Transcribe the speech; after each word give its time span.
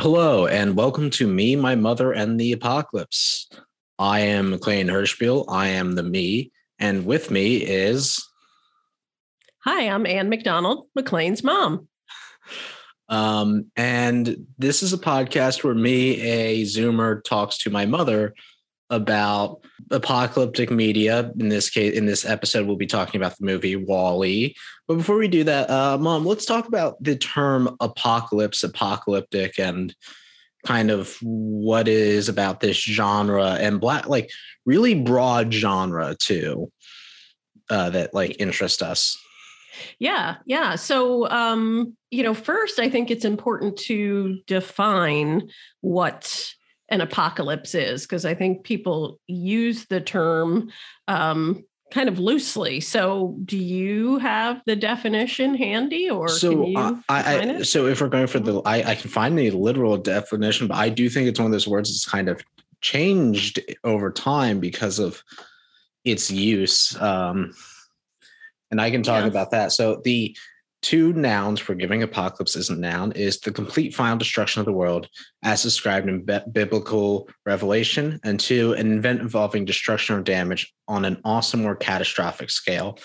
Hello, 0.00 0.48
and 0.48 0.76
welcome 0.76 1.08
to 1.10 1.28
Me, 1.28 1.54
My 1.54 1.76
Mother, 1.76 2.10
and 2.10 2.38
the 2.38 2.50
Apocalypse. 2.50 3.48
I 3.96 4.20
am 4.20 4.50
McLain 4.50 4.90
Hirschspiel. 4.90 5.44
I 5.48 5.68
am 5.68 5.92
the 5.92 6.02
me, 6.02 6.50
and 6.80 7.06
with 7.06 7.30
me 7.30 7.58
is. 7.58 8.28
Hi, 9.60 9.88
I'm 9.88 10.04
Ann 10.04 10.28
McDonald, 10.28 10.88
McLain's 10.98 11.44
mom. 11.44 11.86
Um, 13.08 13.70
and 13.76 14.48
this 14.58 14.82
is 14.82 14.92
a 14.92 14.98
podcast 14.98 15.62
where 15.62 15.74
me, 15.74 16.20
a 16.20 16.62
Zoomer, 16.62 17.22
talks 17.22 17.58
to 17.58 17.70
my 17.70 17.86
mother 17.86 18.34
about 18.90 19.64
apocalyptic 19.90 20.70
media. 20.70 21.30
In 21.38 21.48
this 21.48 21.70
case, 21.70 21.94
in 21.94 22.06
this 22.06 22.24
episode, 22.24 22.66
we'll 22.66 22.76
be 22.76 22.86
talking 22.86 23.20
about 23.20 23.36
the 23.38 23.44
movie 23.44 23.76
WALL-E. 23.76 24.54
But 24.86 24.96
before 24.98 25.16
we 25.16 25.28
do 25.28 25.44
that, 25.44 25.70
uh, 25.70 25.98
Mom, 25.98 26.24
let's 26.24 26.44
talk 26.44 26.68
about 26.68 27.02
the 27.02 27.16
term 27.16 27.76
apocalypse, 27.80 28.62
apocalyptic, 28.62 29.58
and 29.58 29.94
kind 30.66 30.90
of 30.90 31.16
what 31.20 31.88
is 31.88 32.28
about 32.28 32.60
this 32.60 32.76
genre 32.76 33.52
and 33.54 33.80
black, 33.80 34.08
like 34.08 34.30
really 34.64 34.94
broad 34.94 35.52
genre 35.52 36.14
too, 36.18 36.70
uh, 37.70 37.90
that 37.90 38.14
like 38.14 38.36
interest 38.38 38.82
us. 38.82 39.18
Yeah, 39.98 40.36
yeah. 40.46 40.76
So, 40.76 41.28
um, 41.30 41.96
you 42.10 42.22
know, 42.22 42.34
first, 42.34 42.78
I 42.78 42.88
think 42.88 43.10
it's 43.10 43.24
important 43.24 43.76
to 43.78 44.38
define 44.46 45.48
what 45.80 46.54
an 46.88 47.00
apocalypse 47.00 47.74
is 47.74 48.02
because 48.02 48.24
I 48.24 48.34
think 48.34 48.64
people 48.64 49.20
use 49.26 49.86
the 49.86 50.00
term 50.00 50.70
um, 51.08 51.64
kind 51.90 52.08
of 52.08 52.18
loosely. 52.18 52.80
So, 52.80 53.36
do 53.44 53.56
you 53.56 54.18
have 54.18 54.60
the 54.66 54.76
definition 54.76 55.54
handy, 55.54 56.10
or 56.10 56.28
so 56.28 56.72
I, 56.76 57.02
I 57.08 57.62
so 57.62 57.86
if 57.86 58.00
we're 58.00 58.08
going 58.08 58.26
for 58.26 58.40
the, 58.40 58.60
I, 58.62 58.90
I 58.90 58.94
can 58.94 59.10
find 59.10 59.38
the 59.38 59.50
literal 59.50 59.96
definition, 59.96 60.66
but 60.66 60.76
I 60.76 60.88
do 60.88 61.08
think 61.08 61.28
it's 61.28 61.38
one 61.38 61.46
of 61.46 61.52
those 61.52 61.68
words 61.68 61.90
that's 61.90 62.10
kind 62.10 62.28
of 62.28 62.42
changed 62.80 63.60
over 63.82 64.10
time 64.10 64.60
because 64.60 64.98
of 64.98 65.22
its 66.04 66.30
use. 66.30 67.00
Um, 67.00 67.52
and 68.70 68.80
I 68.80 68.90
can 68.90 69.02
talk 69.02 69.22
yeah. 69.22 69.28
about 69.28 69.52
that. 69.52 69.72
So 69.72 70.00
the 70.04 70.36
two 70.84 71.14
nouns 71.14 71.60
for 71.60 71.74
giving 71.74 72.02
apocalypse 72.02 72.56
is 72.56 72.68
a 72.68 72.76
noun 72.76 73.10
is 73.12 73.40
the 73.40 73.50
complete 73.50 73.94
final 73.94 74.18
destruction 74.18 74.60
of 74.60 74.66
the 74.66 74.72
world 74.72 75.08
as 75.42 75.62
described 75.62 76.06
in 76.10 76.26
biblical 76.52 77.26
revelation 77.46 78.20
and 78.22 78.38
two 78.38 78.74
an 78.74 78.98
event 78.98 79.18
involving 79.18 79.64
destruction 79.64 80.14
or 80.14 80.20
damage 80.20 80.74
on 80.86 81.06
an 81.06 81.18
awesome 81.24 81.64
or 81.64 81.74
catastrophic 81.74 82.50
scale 82.50 82.98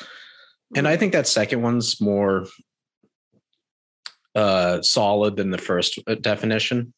and 0.76 0.90
i 0.90 0.98
think 0.98 1.14
that 1.14 1.26
second 1.26 1.62
one's 1.62 2.02
more 2.02 2.46
uh 4.36 4.82
solid 4.82 5.38
than 5.38 5.50
the 5.50 5.58
first 5.58 6.00
uh, 6.06 6.16
definition 6.16 6.94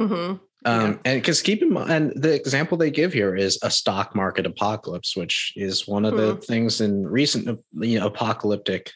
mm-hmm. 0.00 0.36
Um, 0.64 0.98
and 1.04 1.22
because 1.22 1.42
keep 1.42 1.62
in 1.62 1.72
mind, 1.72 1.90
and 1.92 2.12
the 2.20 2.34
example 2.34 2.76
they 2.76 2.90
give 2.90 3.12
here 3.12 3.36
is 3.36 3.56
a 3.62 3.70
stock 3.70 4.16
market 4.16 4.46
apocalypse, 4.46 5.16
which 5.16 5.52
is 5.54 5.86
one 5.86 6.04
of 6.04 6.14
mm-hmm. 6.14 6.26
the 6.26 6.36
things 6.38 6.80
in 6.80 7.06
recent 7.06 7.60
you 7.72 8.00
know, 8.00 8.06
apocalyptic 8.06 8.90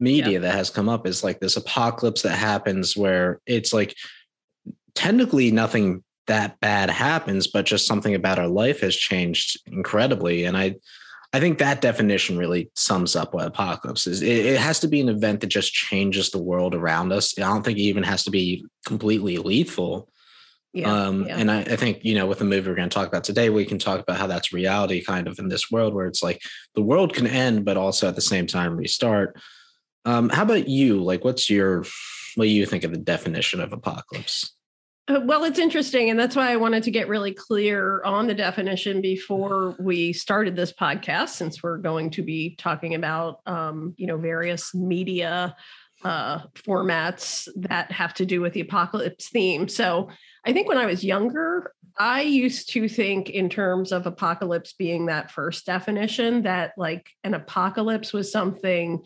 media 0.00 0.32
yeah. 0.32 0.38
that 0.40 0.54
has 0.54 0.70
come 0.70 0.88
up 0.88 1.06
is 1.06 1.22
like 1.22 1.40
this 1.40 1.56
apocalypse 1.56 2.22
that 2.22 2.36
happens 2.36 2.96
where 2.96 3.40
it's 3.46 3.72
like 3.72 3.94
technically 4.94 5.50
nothing 5.50 6.02
that 6.26 6.60
bad 6.60 6.90
happens, 6.90 7.46
but 7.46 7.66
just 7.66 7.86
something 7.86 8.14
about 8.14 8.38
our 8.38 8.48
life 8.48 8.80
has 8.80 8.94
changed 8.94 9.60
incredibly. 9.66 10.44
And 10.44 10.56
I, 10.56 10.76
I 11.32 11.40
think 11.40 11.58
that 11.58 11.80
definition 11.80 12.38
really 12.38 12.70
sums 12.76 13.16
up 13.16 13.34
what 13.34 13.46
apocalypse 13.46 14.06
is. 14.06 14.22
It, 14.22 14.46
it, 14.46 14.58
has 14.58 14.80
to 14.80 14.88
be 14.88 15.00
an 15.00 15.08
event 15.08 15.40
that 15.40 15.48
just 15.48 15.72
changes 15.72 16.30
the 16.30 16.42
world 16.42 16.74
around 16.74 17.12
us. 17.12 17.38
I 17.38 17.42
don't 17.42 17.64
think 17.64 17.78
it 17.78 17.82
even 17.82 18.02
has 18.02 18.24
to 18.24 18.30
be 18.30 18.64
completely 18.86 19.38
lethal. 19.38 20.08
Yeah, 20.72 20.92
um, 20.92 21.26
yeah. 21.26 21.36
And 21.36 21.50
I, 21.50 21.60
I, 21.60 21.76
think, 21.76 22.04
you 22.04 22.14
know, 22.14 22.26
with 22.26 22.38
the 22.38 22.44
movie 22.44 22.68
we're 22.68 22.76
going 22.76 22.88
to 22.88 22.94
talk 22.94 23.08
about 23.08 23.24
today, 23.24 23.50
we 23.50 23.64
can 23.64 23.78
talk 23.78 24.00
about 24.00 24.18
how 24.18 24.28
that's 24.28 24.52
reality 24.52 25.02
kind 25.02 25.26
of 25.26 25.38
in 25.38 25.48
this 25.48 25.70
world 25.70 25.94
where 25.94 26.06
it's 26.06 26.22
like 26.22 26.40
the 26.74 26.82
world 26.82 27.12
can 27.12 27.26
end, 27.26 27.64
but 27.64 27.76
also 27.76 28.08
at 28.08 28.14
the 28.14 28.20
same 28.20 28.46
time 28.46 28.76
restart. 28.76 29.36
Um, 30.04 30.28
how 30.28 30.42
about 30.42 30.68
you? 30.68 31.02
Like, 31.02 31.24
what's 31.24 31.50
your 31.50 31.84
what 32.36 32.44
do 32.44 32.50
you 32.50 32.66
think 32.66 32.84
of 32.84 32.92
the 32.92 32.98
definition 32.98 33.60
of 33.60 33.72
apocalypse? 33.72 34.54
Uh, 35.08 35.20
well, 35.24 35.44
it's 35.44 35.58
interesting, 35.58 36.10
and 36.10 36.18
that's 36.18 36.36
why 36.36 36.52
I 36.52 36.56
wanted 36.56 36.84
to 36.84 36.90
get 36.90 37.08
really 37.08 37.34
clear 37.34 38.02
on 38.04 38.26
the 38.26 38.34
definition 38.34 39.00
before 39.00 39.76
we 39.80 40.12
started 40.12 40.56
this 40.56 40.72
podcast, 40.72 41.30
since 41.30 41.62
we're 41.62 41.78
going 41.78 42.10
to 42.10 42.22
be 42.22 42.54
talking 42.56 42.94
about 42.94 43.40
um, 43.46 43.94
you 43.96 44.06
know 44.06 44.16
various 44.16 44.74
media 44.74 45.56
uh, 46.04 46.40
formats 46.54 47.48
that 47.56 47.92
have 47.92 48.14
to 48.14 48.24
do 48.24 48.40
with 48.40 48.52
the 48.52 48.60
apocalypse 48.60 49.28
theme. 49.28 49.68
So, 49.68 50.08
I 50.46 50.52
think 50.52 50.68
when 50.68 50.78
I 50.78 50.86
was 50.86 51.04
younger, 51.04 51.72
I 51.98 52.22
used 52.22 52.70
to 52.72 52.88
think 52.88 53.28
in 53.28 53.50
terms 53.50 53.92
of 53.92 54.06
apocalypse 54.06 54.72
being 54.72 55.06
that 55.06 55.30
first 55.30 55.66
definition 55.66 56.42
that 56.42 56.72
like 56.78 57.10
an 57.24 57.34
apocalypse 57.34 58.12
was 58.12 58.32
something 58.32 59.02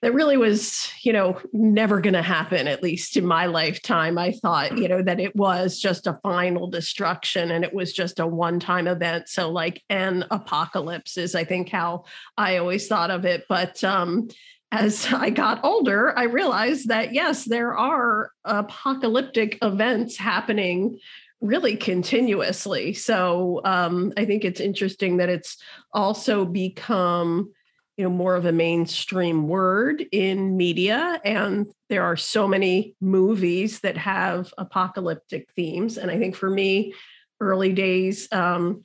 that 0.00 0.14
really 0.14 0.36
was 0.36 0.90
you 1.02 1.12
know 1.12 1.40
never 1.52 2.00
going 2.00 2.14
to 2.14 2.22
happen 2.22 2.68
at 2.68 2.82
least 2.82 3.16
in 3.16 3.26
my 3.26 3.46
lifetime. 3.46 4.16
I 4.18 4.32
thought 4.32 4.78
you 4.78 4.88
know 4.88 5.02
that 5.02 5.20
it 5.20 5.34
was 5.34 5.78
just 5.78 6.06
a 6.06 6.18
final 6.22 6.68
destruction 6.68 7.50
and 7.50 7.64
it 7.64 7.74
was 7.74 7.92
just 7.92 8.20
a 8.20 8.26
one 8.26 8.60
time 8.60 8.86
event. 8.86 9.28
So 9.28 9.50
like 9.50 9.82
an 9.88 10.24
apocalypse 10.30 11.16
is 11.16 11.34
i 11.34 11.44
think 11.44 11.68
how 11.68 12.04
i 12.36 12.56
always 12.56 12.86
thought 12.86 13.10
of 13.10 13.24
it. 13.24 13.44
But 13.48 13.82
um 13.82 14.28
as 14.70 15.06
i 15.12 15.30
got 15.30 15.64
older 15.64 16.16
i 16.18 16.24
realized 16.24 16.88
that 16.88 17.14
yes 17.14 17.44
there 17.44 17.74
are 17.76 18.30
apocalyptic 18.44 19.58
events 19.62 20.16
happening 20.16 20.98
really 21.40 21.76
continuously. 21.76 22.92
So 22.92 23.60
um, 23.64 24.12
i 24.16 24.24
think 24.24 24.44
it's 24.44 24.60
interesting 24.60 25.16
that 25.16 25.28
it's 25.28 25.56
also 25.92 26.44
become 26.44 27.52
you 27.98 28.04
know 28.04 28.10
more 28.10 28.36
of 28.36 28.46
a 28.46 28.52
mainstream 28.52 29.48
word 29.48 30.06
in 30.12 30.56
media 30.56 31.20
and 31.24 31.66
there 31.88 32.04
are 32.04 32.16
so 32.16 32.46
many 32.46 32.94
movies 33.00 33.80
that 33.80 33.96
have 33.98 34.54
apocalyptic 34.56 35.48
themes 35.56 35.98
and 35.98 36.10
i 36.10 36.16
think 36.16 36.36
for 36.36 36.48
me 36.48 36.94
early 37.40 37.72
days 37.72 38.28
um, 38.32 38.84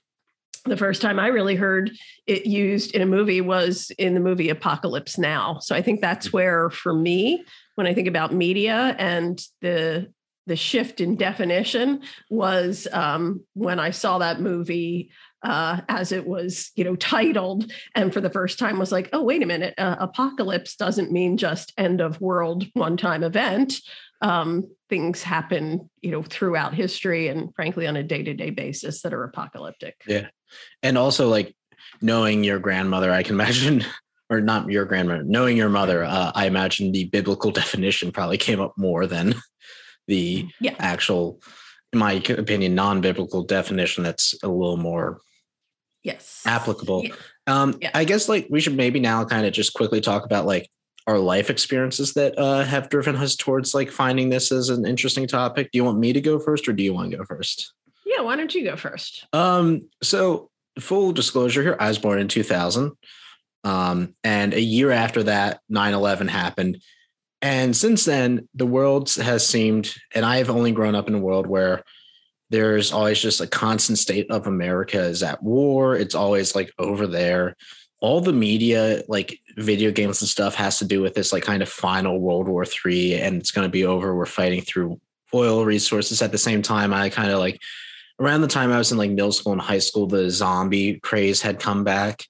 the 0.66 0.78
first 0.78 1.02
time 1.02 1.20
i 1.20 1.28
really 1.28 1.56
heard 1.56 1.92
it 2.26 2.48
used 2.48 2.96
in 2.96 3.04
a 3.04 3.06
movie 3.06 3.40
was 3.40 3.92
in 4.00 4.16
the 4.16 4.20
movie 4.20 4.50
apocalypse 4.50 5.18
now 5.18 5.60
so 5.60 5.76
i 5.76 5.82
think 5.82 6.02
that's 6.02 6.30
mm. 6.30 6.34
where 6.34 6.70
for 6.72 6.94
me 6.94 7.44
when 7.76 7.86
i 7.86 7.94
think 7.94 8.08
about 8.08 8.34
media 8.34 8.96
and 8.98 9.46
the 9.62 10.12
the 10.46 10.56
shift 10.56 11.00
in 11.00 11.16
definition 11.16 12.02
was 12.30 12.88
um, 12.92 13.46
when 13.54 13.80
I 13.80 13.92
saw 13.92 14.18
that 14.18 14.42
movie 14.42 15.12
uh, 15.44 15.82
as 15.90 16.12
it 16.12 16.26
was, 16.26 16.72
you 16.76 16.84
know, 16.84 16.96
titled, 16.96 17.72
and 17.96 18.14
for 18.14 18.22
the 18.22 18.30
first 18.30 18.58
time 18.58 18.80
was 18.80 18.92
like, 18.92 19.10
oh, 19.14 19.22
wait 19.22 19.44
a 19.44 19.46
minute, 19.46 19.74
uh, 19.78 19.98
apocalypse 20.00 20.76
doesn't 20.76 21.12
mean 21.12 21.38
just 21.38 21.74
end 21.78 22.02
of 22.02 22.22
world 22.22 22.66
one 22.74 22.98
time 22.98 23.24
event. 23.24 23.76
Um, 24.22 24.70
things 24.90 25.22
happen, 25.22 25.90
you 26.02 26.12
know, 26.12 26.24
throughout 26.24 26.74
history 26.74 27.28
and 27.28 27.54
frankly 27.56 27.88
on 27.88 27.98
a 27.98 28.04
day 28.04 28.24
to 28.24 28.34
day 28.34 28.52
basis 28.52 29.02
that 29.02 29.14
are 29.14 29.24
apocalyptic. 29.24 30.02
Yeah, 30.08 30.28
and 30.82 30.98
also 30.98 31.28
like 31.28 31.54
knowing 32.02 32.44
your 32.44 32.60
grandmother, 32.60 33.12
I 33.12 33.24
can 33.24 33.36
imagine. 33.40 33.86
Or 34.30 34.40
not 34.42 34.72
your 34.72 34.86
grandmother, 34.86 35.22
knowing 35.24 35.58
your 35.58 35.70
mother, 35.70 36.04
uh, 36.04 36.32
I 36.34 36.48
imagine 36.48 36.92
the 36.92 37.04
biblical 37.04 37.52
definition 37.62 38.12
probably 38.12 38.38
came 38.38 38.62
up 38.62 38.74
more 38.78 39.06
than 39.06 39.36
the 40.08 40.48
yeah. 40.60 40.74
actual, 40.80 41.40
in 41.92 42.00
my 42.00 42.14
opinion, 42.14 42.74
non-biblical 42.74 43.44
definition 43.44 44.04
that's 44.04 44.34
a 44.42 44.48
little 44.48 44.78
more 44.78 45.20
yes 46.04 46.44
applicable. 46.46 47.04
Yeah. 47.06 47.16
Um, 47.48 47.78
yeah. 47.82 47.92
I 47.94 48.04
guess 48.04 48.30
like 48.30 48.48
we 48.50 48.62
should 48.62 48.76
maybe 48.76 49.00
now 49.00 49.26
kind 49.26 49.46
of 49.46 49.54
just 49.54 49.74
quickly 49.74 50.02
talk 50.02 50.26
about 50.26 50.46
like 50.46 50.70
our 51.08 51.20
life 51.20 51.50
experiences 51.50 52.14
that 52.14 52.38
uh, 52.38 52.64
have 52.64 52.90
driven 52.90 53.16
us 53.16 53.36
towards 53.36 53.74
like 53.74 53.92
finding 53.92 54.30
this 54.30 54.52
as 54.52 54.70
an 54.70 54.86
interesting 54.86 55.28
topic. 55.28 55.72
Do 55.72 55.78
you 55.78 55.84
want 55.84 56.00
me 56.00 56.14
to 56.14 56.22
go 56.22 56.40
first, 56.40 56.68
or 56.68 56.74
do 56.74 56.84
you 56.84 56.94
want 56.94 57.12
to 57.12 57.18
go 57.18 57.26
first? 57.26 57.74
Yeah, 58.06 58.22
why 58.22 58.36
don't 58.36 58.54
you 58.54 58.64
go 58.64 58.76
first? 58.76 59.26
Um, 59.34 59.90
so 60.02 60.50
full 60.80 61.12
disclosure 61.12 61.62
here, 61.62 61.78
I 61.80 61.88
was 61.88 62.00
born 62.00 62.20
in 62.20 62.28
2000. 62.28 62.92
Um, 63.66 64.14
and 64.24 64.54
a 64.54 64.62
year 64.62 64.92
after 64.92 65.24
that, 65.24 65.62
9 65.70 65.94
11 65.94 66.28
happened. 66.28 66.82
And 67.42 67.76
since 67.76 68.06
then, 68.06 68.48
the 68.54 68.66
world 68.66 69.14
has 69.16 69.46
seemed, 69.46 69.94
and 70.16 70.26
I 70.26 70.38
have 70.38 70.50
only 70.50 70.72
grown 70.72 70.96
up 70.96 71.08
in 71.08 71.16
a 71.16 71.20
world 71.20 71.48
where 71.48 71.84
there's 72.54 72.92
always 72.92 73.20
just 73.20 73.42
a 73.42 73.48
constant 73.48 73.98
state 73.98 74.30
of 74.30 74.46
America 74.46 75.02
is 75.02 75.24
at 75.24 75.42
war. 75.42 75.96
It's 75.96 76.14
always 76.14 76.54
like 76.54 76.72
over 76.78 77.08
there. 77.08 77.56
All 78.00 78.22
the 78.22 78.32
media, 78.32 79.02
like 79.08 79.40
video 79.58 79.90
games 79.92 80.22
and 80.22 80.30
stuff, 80.30 80.54
has 80.54 80.78
to 80.78 80.86
do 80.86 81.02
with 81.02 81.16
this 81.16 81.34
like 81.34 81.42
kind 81.42 81.64
of 81.64 81.70
final 81.70 82.20
World 82.20 82.48
War 82.48 82.64
Three, 82.64 83.16
and 83.16 83.38
it's 83.38 83.50
going 83.50 83.66
to 83.66 83.72
be 83.72 83.86
over. 83.86 84.16
We're 84.16 84.28
fighting 84.28 84.62
through 84.62 85.02
oil 85.34 85.66
resources. 85.66 86.22
At 86.22 86.32
the 86.32 86.38
same 86.38 86.62
time, 86.62 86.94
I 86.94 87.10
kind 87.10 87.32
of 87.32 87.40
like 87.40 87.60
around 88.20 88.42
the 88.42 88.48
time 88.48 88.72
I 88.72 88.78
was 88.78 88.92
in 88.92 89.00
like 89.00 89.10
middle 89.10 89.32
school 89.32 89.54
and 89.54 89.62
high 89.62 89.80
school, 89.80 90.06
the 90.06 90.30
zombie 90.30 91.00
craze 91.00 91.42
had 91.42 91.60
come 91.60 91.84
back. 91.84 92.24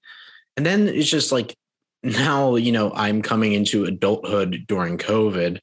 And 0.56 0.66
then 0.66 0.88
it's 0.88 1.10
just 1.10 1.34
like 1.34 1.58
now 2.04 2.56
you 2.56 2.72
know 2.72 2.92
i'm 2.94 3.22
coming 3.22 3.54
into 3.54 3.86
adulthood 3.86 4.66
during 4.68 4.98
covid 4.98 5.60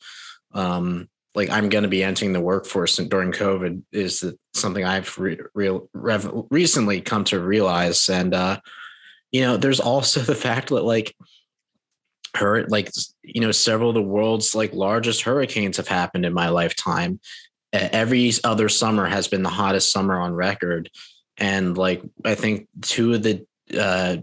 um 0.52 1.06
like 1.34 1.50
I'm 1.50 1.68
going 1.68 1.82
to 1.82 1.88
be 1.88 2.02
entering 2.02 2.32
the 2.32 2.40
workforce 2.40 2.96
during 2.96 3.32
COVID 3.32 3.82
is 3.92 4.24
something 4.54 4.84
I've 4.84 5.16
re- 5.18 5.38
real 5.54 5.88
rev- 5.92 6.44
recently 6.50 7.00
come 7.00 7.24
to 7.24 7.40
realize. 7.40 8.08
And 8.08 8.34
uh, 8.34 8.60
you 9.30 9.42
know, 9.42 9.56
there's 9.56 9.80
also 9.80 10.20
the 10.24 10.34
fact 10.34 10.70
that 10.70 10.82
like 10.82 11.14
her 12.36 12.64
like 12.66 12.90
you 13.22 13.40
know 13.40 13.52
several 13.52 13.90
of 13.90 13.94
the 13.94 14.02
world's 14.02 14.54
like 14.54 14.72
largest 14.72 15.22
hurricanes 15.22 15.76
have 15.76 15.88
happened 15.88 16.24
in 16.24 16.32
my 16.32 16.48
lifetime. 16.48 17.20
Every 17.72 18.32
other 18.42 18.68
summer 18.68 19.06
has 19.06 19.28
been 19.28 19.44
the 19.44 19.48
hottest 19.48 19.92
summer 19.92 20.20
on 20.20 20.34
record, 20.34 20.90
and 21.38 21.78
like 21.78 22.02
I 22.24 22.34
think 22.34 22.66
two 22.82 23.14
of 23.14 23.22
the 23.22 23.46
uh, 23.78 24.16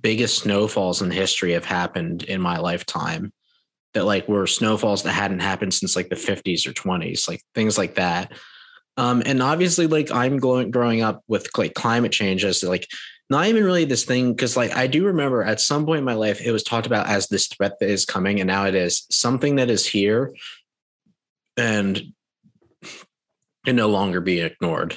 biggest 0.00 0.38
snowfalls 0.38 1.02
in 1.02 1.12
history 1.12 1.52
have 1.52 1.64
happened 1.64 2.24
in 2.24 2.40
my 2.40 2.58
lifetime 2.58 3.32
that 3.98 4.04
like 4.04 4.28
were 4.28 4.46
snowfalls 4.46 5.02
that 5.02 5.10
hadn't 5.10 5.40
happened 5.40 5.74
since 5.74 5.96
like 5.96 6.08
the 6.08 6.14
50s 6.14 6.68
or 6.68 6.72
20s, 6.72 7.26
like 7.26 7.42
things 7.52 7.76
like 7.76 7.96
that. 7.96 8.32
Um, 8.96 9.24
and 9.26 9.42
obviously, 9.42 9.88
like 9.88 10.12
I'm 10.12 10.38
going 10.38 10.70
growing 10.70 11.02
up 11.02 11.24
with 11.26 11.48
like 11.58 11.74
climate 11.74 12.12
change 12.12 12.44
as 12.44 12.62
like 12.62 12.86
not 13.28 13.46
even 13.46 13.64
really 13.64 13.86
this 13.86 14.04
thing 14.04 14.32
because 14.32 14.56
like 14.56 14.76
I 14.76 14.86
do 14.86 15.06
remember 15.06 15.42
at 15.42 15.60
some 15.60 15.84
point 15.84 15.98
in 15.98 16.04
my 16.04 16.14
life 16.14 16.40
it 16.40 16.52
was 16.52 16.62
talked 16.62 16.86
about 16.86 17.08
as 17.08 17.26
this 17.26 17.48
threat 17.48 17.80
that 17.80 17.90
is 17.90 18.04
coming, 18.04 18.38
and 18.38 18.46
now 18.46 18.66
it 18.66 18.76
is 18.76 19.04
something 19.10 19.56
that 19.56 19.68
is 19.68 19.84
here 19.84 20.36
and 21.56 22.12
can 23.66 23.74
no 23.74 23.88
longer 23.88 24.20
be 24.20 24.40
ignored. 24.40 24.96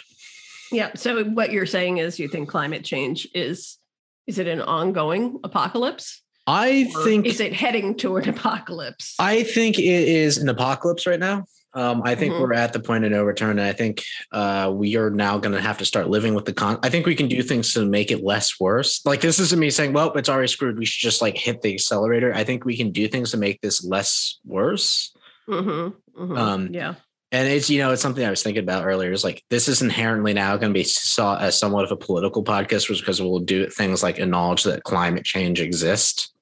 Yeah. 0.72 0.92
So 0.94 1.24
what 1.24 1.52
you're 1.52 1.66
saying 1.66 1.98
is 1.98 2.20
you 2.20 2.28
think 2.28 2.50
climate 2.50 2.86
change 2.86 3.28
is 3.34 3.80
is 4.28 4.38
it 4.38 4.48
an 4.48 4.62
ongoing 4.62 5.40
apocalypse? 5.44 6.21
I 6.48 6.90
or 6.96 7.04
think 7.04 7.26
is 7.26 7.40
it 7.40 7.54
heading 7.54 7.96
toward 7.96 8.28
apocalypse? 8.28 9.16
I 9.20 9.44
think 9.44 9.78
it 9.78 9.84
is 9.84 10.38
an 10.38 10.50
apocalypse 10.50 11.06
right 11.06 11.20
now. 11.20 11.46
Um, 11.74 12.02
I 12.04 12.16
think 12.16 12.34
mm-hmm. 12.34 12.44
we're 12.44 12.54
at 12.54 12.74
the 12.74 12.82
point 12.82 13.06
of 13.06 13.12
no 13.12 13.24
return, 13.24 13.58
and 13.58 13.68
I 13.68 13.72
think 13.72 14.04
uh, 14.34 14.72
we 14.74 14.98
are 14.98 15.10
now 15.10 15.38
going 15.38 15.56
to 15.56 15.62
have 15.62 15.78
to 15.78 15.86
start 15.86 16.10
living 16.10 16.34
with 16.34 16.44
the 16.44 16.52
con. 16.52 16.80
I 16.84 16.90
think 16.90 17.06
we 17.06 17.16
can 17.16 17.30
do 17.30 17.42
things 17.42 17.74
to 17.76 17.86
make 17.86 18.12
it 18.12 18.24
less 18.24 18.60
worse. 18.60 19.06
Like 19.06 19.22
this 19.22 19.40
isn't 19.40 19.60
me 19.60 19.70
saying, 19.70 19.94
"Well, 19.94 20.12
it's 20.14 20.28
already 20.28 20.50
screwed. 20.50 20.78
We 20.78 20.86
should 20.86 21.02
just 21.02 21.22
like 21.22 21.38
hit 21.38 21.62
the 21.62 21.74
accelerator." 21.74 22.34
I 22.34 22.44
think 22.44 22.66
we 22.66 22.76
can 22.76 22.92
do 22.92 23.08
things 23.08 23.32
to 23.32 23.38
make 23.38 23.62
this 23.62 23.86
less 23.86 24.40
worse. 24.46 25.16
Mm-hmm. 25.48 26.24
Mm-hmm. 26.24 26.38
Um, 26.38 26.74
yeah, 26.74 26.96
and 27.32 27.48
it's 27.48 27.70
you 27.70 27.80
know 27.80 27.92
it's 27.92 28.02
something 28.02 28.26
I 28.26 28.30
was 28.30 28.44
thinking 28.44 28.64
about 28.64 28.86
earlier. 28.86 29.12
Is 29.12 29.24
like 29.24 29.44
this 29.50 29.68
is 29.68 29.82
inherently 29.82 30.34
now 30.34 30.58
going 30.58 30.74
to 30.74 30.78
be 30.78 30.84
saw 30.84 31.38
as 31.38 31.58
somewhat 31.58 31.86
of 31.86 31.92
a 31.92 31.98
political 31.98 32.44
podcast, 32.44 32.88
because 32.88 33.22
we'll 33.22 33.40
do 33.40 33.70
things 33.70 34.04
like 34.04 34.20
acknowledge 34.20 34.64
that 34.64 34.84
climate 34.84 35.24
change 35.24 35.62
exists. 35.62 36.34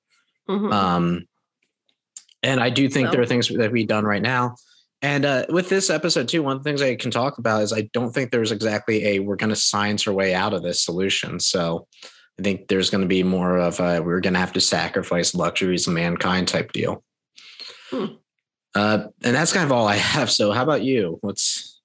Mm-hmm. 0.49 0.73
Um, 0.73 1.27
and 2.41 2.59
I 2.59 2.69
do 2.69 2.89
think 2.89 3.05
well, 3.05 3.13
there 3.13 3.21
are 3.21 3.27
things 3.27 3.49
that 3.49 3.71
we've 3.71 3.87
done 3.87 4.05
right 4.05 4.21
now. 4.21 4.55
And 5.01 5.23
uh, 5.23 5.45
with 5.49 5.69
this 5.69 5.89
episode 5.89 6.27
too, 6.27 6.43
one 6.43 6.57
of 6.57 6.63
the 6.63 6.69
things 6.69 6.81
I 6.81 6.95
can 6.95 7.11
talk 7.11 7.37
about 7.37 7.61
is 7.61 7.71
I 7.71 7.89
don't 7.93 8.11
think 8.11 8.31
there's 8.31 8.51
exactly 8.51 9.05
a 9.05 9.19
we're 9.19 9.37
going 9.37 9.51
to 9.51 9.55
science 9.55 10.07
our 10.07 10.13
way 10.13 10.33
out 10.33 10.53
of 10.53 10.63
this 10.63 10.83
solution. 10.83 11.39
So 11.39 11.87
I 12.37 12.41
think 12.41 12.67
there's 12.67 12.89
going 12.89 13.01
to 13.01 13.07
be 13.07 13.23
more 13.23 13.57
of 13.57 13.79
a 13.79 14.01
we're 14.01 14.19
going 14.21 14.33
to 14.33 14.39
have 14.39 14.53
to 14.53 14.61
sacrifice 14.61 15.35
luxuries 15.35 15.87
of 15.87 15.93
mankind 15.93 16.47
type 16.47 16.71
deal. 16.71 17.03
Hmm. 17.91 18.05
Uh, 18.75 19.07
and 19.23 19.35
that's 19.35 19.53
kind 19.53 19.65
of 19.65 19.71
all 19.71 19.87
I 19.87 19.95
have. 19.95 20.31
So 20.31 20.51
how 20.51 20.63
about 20.63 20.83
you? 20.83 21.17
What's 21.21 21.79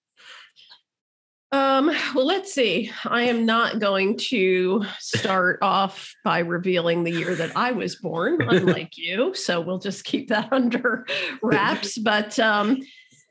um, 1.54 1.86
well, 2.16 2.26
let's 2.26 2.52
see. 2.52 2.90
I 3.04 3.24
am 3.24 3.46
not 3.46 3.78
going 3.78 4.18
to 4.30 4.84
start 4.98 5.60
off 5.62 6.12
by 6.24 6.40
revealing 6.40 7.04
the 7.04 7.12
year 7.12 7.36
that 7.36 7.56
I 7.56 7.70
was 7.70 7.94
born, 7.94 8.42
unlike 8.42 8.90
you. 8.98 9.34
So 9.34 9.60
we'll 9.60 9.78
just 9.78 10.04
keep 10.04 10.30
that 10.30 10.48
under 10.52 11.06
wraps. 11.44 11.96
But, 11.96 12.40
um, 12.40 12.82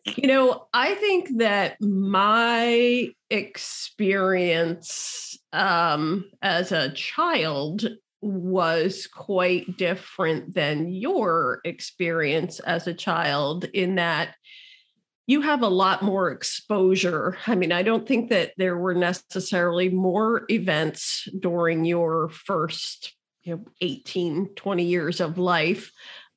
you 0.05 0.29
know, 0.29 0.67
I 0.73 0.95
think 0.95 1.39
that 1.39 1.75
my 1.81 3.09
experience 3.29 5.37
um, 5.51 6.31
as 6.41 6.71
a 6.71 6.93
child 6.93 7.89
was 8.23 9.07
quite 9.07 9.77
different 9.77 10.53
than 10.53 10.91
your 10.91 11.59
experience 11.65 12.59
as 12.59 12.87
a 12.87 12.93
child, 12.93 13.65
in 13.65 13.95
that 13.95 14.35
you 15.27 15.41
have 15.41 15.61
a 15.61 15.67
lot 15.67 16.01
more 16.01 16.31
exposure. 16.31 17.37
I 17.47 17.55
mean, 17.55 17.71
I 17.71 17.83
don't 17.83 18.07
think 18.07 18.29
that 18.29 18.53
there 18.57 18.77
were 18.77 18.95
necessarily 18.95 19.89
more 19.89 20.45
events 20.49 21.27
during 21.39 21.85
your 21.85 22.29
first 22.29 23.13
you 23.43 23.55
know, 23.55 23.65
18, 23.81 24.49
20 24.55 24.83
years 24.83 25.21
of 25.21 25.37
life 25.37 25.91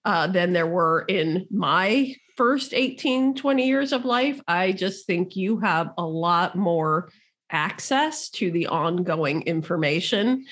uh, 0.04 0.26
than 0.26 0.52
there 0.52 0.66
were 0.66 1.04
in 1.08 1.46
my 1.50 2.14
first 2.36 2.74
18, 2.74 3.34
20 3.34 3.66
years 3.66 3.92
of 3.92 4.04
life. 4.04 4.40
I 4.46 4.72
just 4.72 5.06
think 5.06 5.36
you 5.36 5.58
have 5.58 5.90
a 5.98 6.06
lot 6.06 6.56
more 6.56 7.10
access 7.50 8.28
to 8.30 8.50
the 8.50 8.66
ongoing 8.66 9.42
information. 9.42 10.44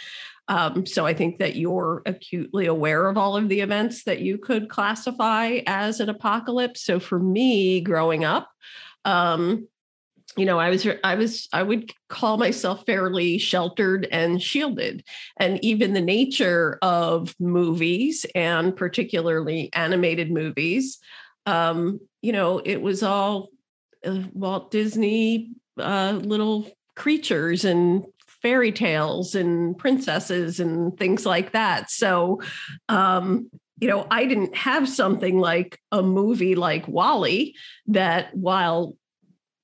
Um, 0.49 0.85
so 0.85 1.07
I 1.07 1.15
think 1.15 1.39
that 1.39 1.57
you're 1.57 2.03
acutely 2.05 2.67
aware 2.67 3.09
of 3.09 3.17
all 3.17 3.37
of 3.37 3.49
the 3.49 3.61
events 3.61 4.05
that 4.05 4.21
you 4.21 4.37
could 4.39 4.69
classify 4.69 5.61
as 5.67 6.01
an 6.01 6.11
apocalypse. 6.11 6.83
So 6.83 7.01
for 7.01 7.19
me, 7.19 7.81
growing 7.81 8.25
up, 8.25 8.51
um, 9.05 9.67
you 10.37 10.45
know, 10.45 10.59
I 10.59 10.71
was, 10.71 10.87
I 11.05 11.15
was, 11.15 11.49
I 11.53 11.63
would 11.63 11.93
call 12.09 12.37
myself 12.37 12.85
fairly 12.87 13.39
sheltered 13.39 14.09
and 14.11 14.43
shielded. 14.43 15.05
And 15.39 15.65
even 15.65 15.93
the 15.93 16.01
nature 16.01 16.79
of 16.83 17.35
movies 17.39 18.27
and 18.35 18.75
particularly 18.75 19.71
animated 19.73 20.33
movies, 20.33 20.99
um, 21.47 22.01
you 22.21 22.33
know, 22.33 22.59
it 22.59 22.83
was 22.83 23.03
all 23.03 23.51
uh, 24.05 24.23
Walt 24.33 24.71
Disney 24.71 25.53
uh, 25.79 26.19
little 26.23 26.69
creatures 26.97 27.65
and 27.65 28.05
fairy 28.45 28.73
tales 28.73 29.35
and 29.35 29.77
princesses 29.79 30.61
and 30.61 30.99
things 30.99 31.25
like 31.25 31.53
that. 31.53 31.91
So, 31.91 32.43
um, 32.91 33.51
you 33.81 33.89
know, 33.89 34.07
I 34.11 34.27
didn't 34.27 34.55
have 34.55 34.87
something 34.87 35.39
like 35.39 35.81
a 35.91 36.03
movie 36.03 36.55
like 36.55 36.87
WALL-E 36.87 37.57
that 37.87 38.37
while 38.37 38.97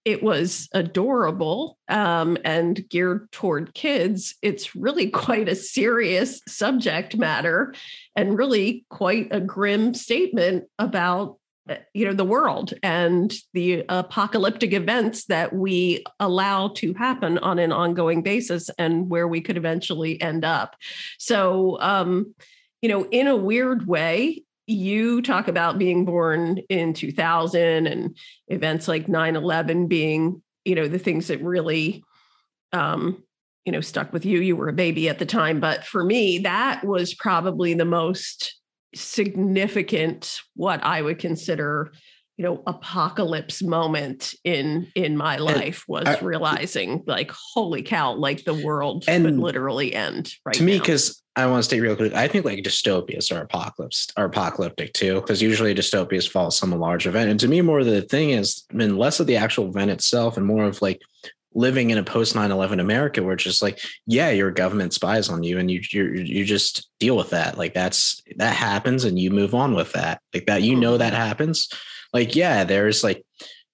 it 0.06 0.22
was 0.22 0.66
adorable 0.72 1.76
um, 1.90 2.38
and 2.42 2.88
geared 2.88 3.30
toward 3.32 3.74
kids, 3.74 4.34
it's 4.40 4.74
really 4.74 5.10
quite 5.10 5.50
a 5.50 5.54
serious 5.54 6.40
subject 6.48 7.18
matter 7.18 7.74
and 8.16 8.38
really 8.38 8.86
quite 8.88 9.28
a 9.30 9.40
grim 9.40 9.92
statement 9.92 10.64
about 10.78 11.36
you 11.94 12.04
know 12.04 12.12
the 12.12 12.24
world 12.24 12.74
and 12.82 13.34
the 13.52 13.84
apocalyptic 13.88 14.72
events 14.72 15.26
that 15.26 15.52
we 15.52 16.04
allow 16.18 16.68
to 16.68 16.94
happen 16.94 17.38
on 17.38 17.58
an 17.58 17.72
ongoing 17.72 18.22
basis 18.22 18.70
and 18.78 19.08
where 19.08 19.28
we 19.28 19.40
could 19.40 19.56
eventually 19.56 20.20
end 20.20 20.44
up. 20.44 20.76
So 21.18 21.78
um 21.80 22.34
you 22.82 22.88
know 22.88 23.06
in 23.06 23.26
a 23.26 23.36
weird 23.36 23.86
way 23.86 24.44
you 24.66 25.20
talk 25.22 25.48
about 25.48 25.78
being 25.78 26.04
born 26.04 26.58
in 26.68 26.94
2000 26.94 27.86
and 27.86 28.16
events 28.48 28.86
like 28.86 29.06
9-11 29.06 29.88
being 29.88 30.42
you 30.64 30.74
know 30.74 30.88
the 30.88 30.98
things 30.98 31.28
that 31.28 31.42
really 31.42 32.04
um 32.72 33.22
you 33.64 33.72
know 33.72 33.80
stuck 33.80 34.12
with 34.12 34.24
you. 34.24 34.40
You 34.40 34.56
were 34.56 34.68
a 34.68 34.72
baby 34.72 35.08
at 35.08 35.18
the 35.18 35.26
time 35.26 35.60
but 35.60 35.84
for 35.84 36.04
me 36.04 36.38
that 36.38 36.84
was 36.84 37.14
probably 37.14 37.74
the 37.74 37.84
most 37.84 38.59
significant 38.94 40.40
what 40.54 40.82
I 40.82 41.02
would 41.02 41.18
consider 41.18 41.92
you 42.40 42.46
know 42.46 42.62
apocalypse 42.66 43.62
moment 43.62 44.32
in 44.44 44.86
in 44.94 45.14
my 45.14 45.36
life 45.36 45.84
was 45.86 46.06
I, 46.06 46.18
realizing 46.20 47.04
like 47.06 47.30
holy 47.30 47.82
cow 47.82 48.14
like 48.14 48.44
the 48.44 48.54
world 48.54 49.04
could 49.06 49.38
literally 49.38 49.94
end 49.94 50.32
right 50.46 50.54
to 50.54 50.62
me 50.62 50.78
because 50.78 51.22
i 51.36 51.44
want 51.44 51.58
to 51.58 51.64
state 51.64 51.82
real 51.82 51.96
quick 51.96 52.14
i 52.14 52.26
think 52.28 52.46
like 52.46 52.64
dystopias 52.64 53.30
are 53.30 53.42
apocalypse 53.42 54.08
are 54.16 54.24
apocalyptic 54.24 54.94
too 54.94 55.20
because 55.20 55.42
usually 55.42 55.74
dystopias 55.74 56.26
follow 56.26 56.48
some 56.48 56.70
large 56.70 57.06
event 57.06 57.28
and 57.28 57.38
to 57.40 57.46
me 57.46 57.60
more 57.60 57.80
of 57.80 57.86
the 57.86 58.00
thing 58.00 58.30
is 58.30 58.64
been 58.74 58.96
less 58.96 59.20
of 59.20 59.26
the 59.26 59.36
actual 59.36 59.68
event 59.68 59.90
itself 59.90 60.38
and 60.38 60.46
more 60.46 60.64
of 60.64 60.80
like 60.80 61.02
living 61.52 61.90
in 61.90 61.98
a 61.98 62.04
post 62.04 62.34
9-11 62.34 62.80
america 62.80 63.22
where 63.22 63.34
it's 63.34 63.42
just 63.42 63.60
like 63.60 63.80
yeah 64.06 64.30
your 64.30 64.52
government 64.52 64.92
spies 64.92 65.28
on 65.28 65.42
you 65.42 65.58
and 65.58 65.70
you 65.70 65.80
you 65.90 66.04
you 66.12 66.44
just 66.44 66.88
deal 67.00 67.16
with 67.16 67.30
that. 67.30 67.58
Like 67.58 67.74
that's 67.74 68.22
that 68.36 68.54
happens 68.54 69.04
and 69.04 69.18
you 69.18 69.30
move 69.30 69.54
on 69.54 69.74
with 69.74 69.92
that. 69.92 70.20
Like 70.32 70.46
that 70.46 70.62
you 70.62 70.76
know 70.76 70.96
that 70.98 71.12
mm-hmm. 71.12 71.22
happens. 71.22 71.68
Like 72.12 72.36
yeah 72.36 72.62
there's 72.62 73.02
like 73.02 73.24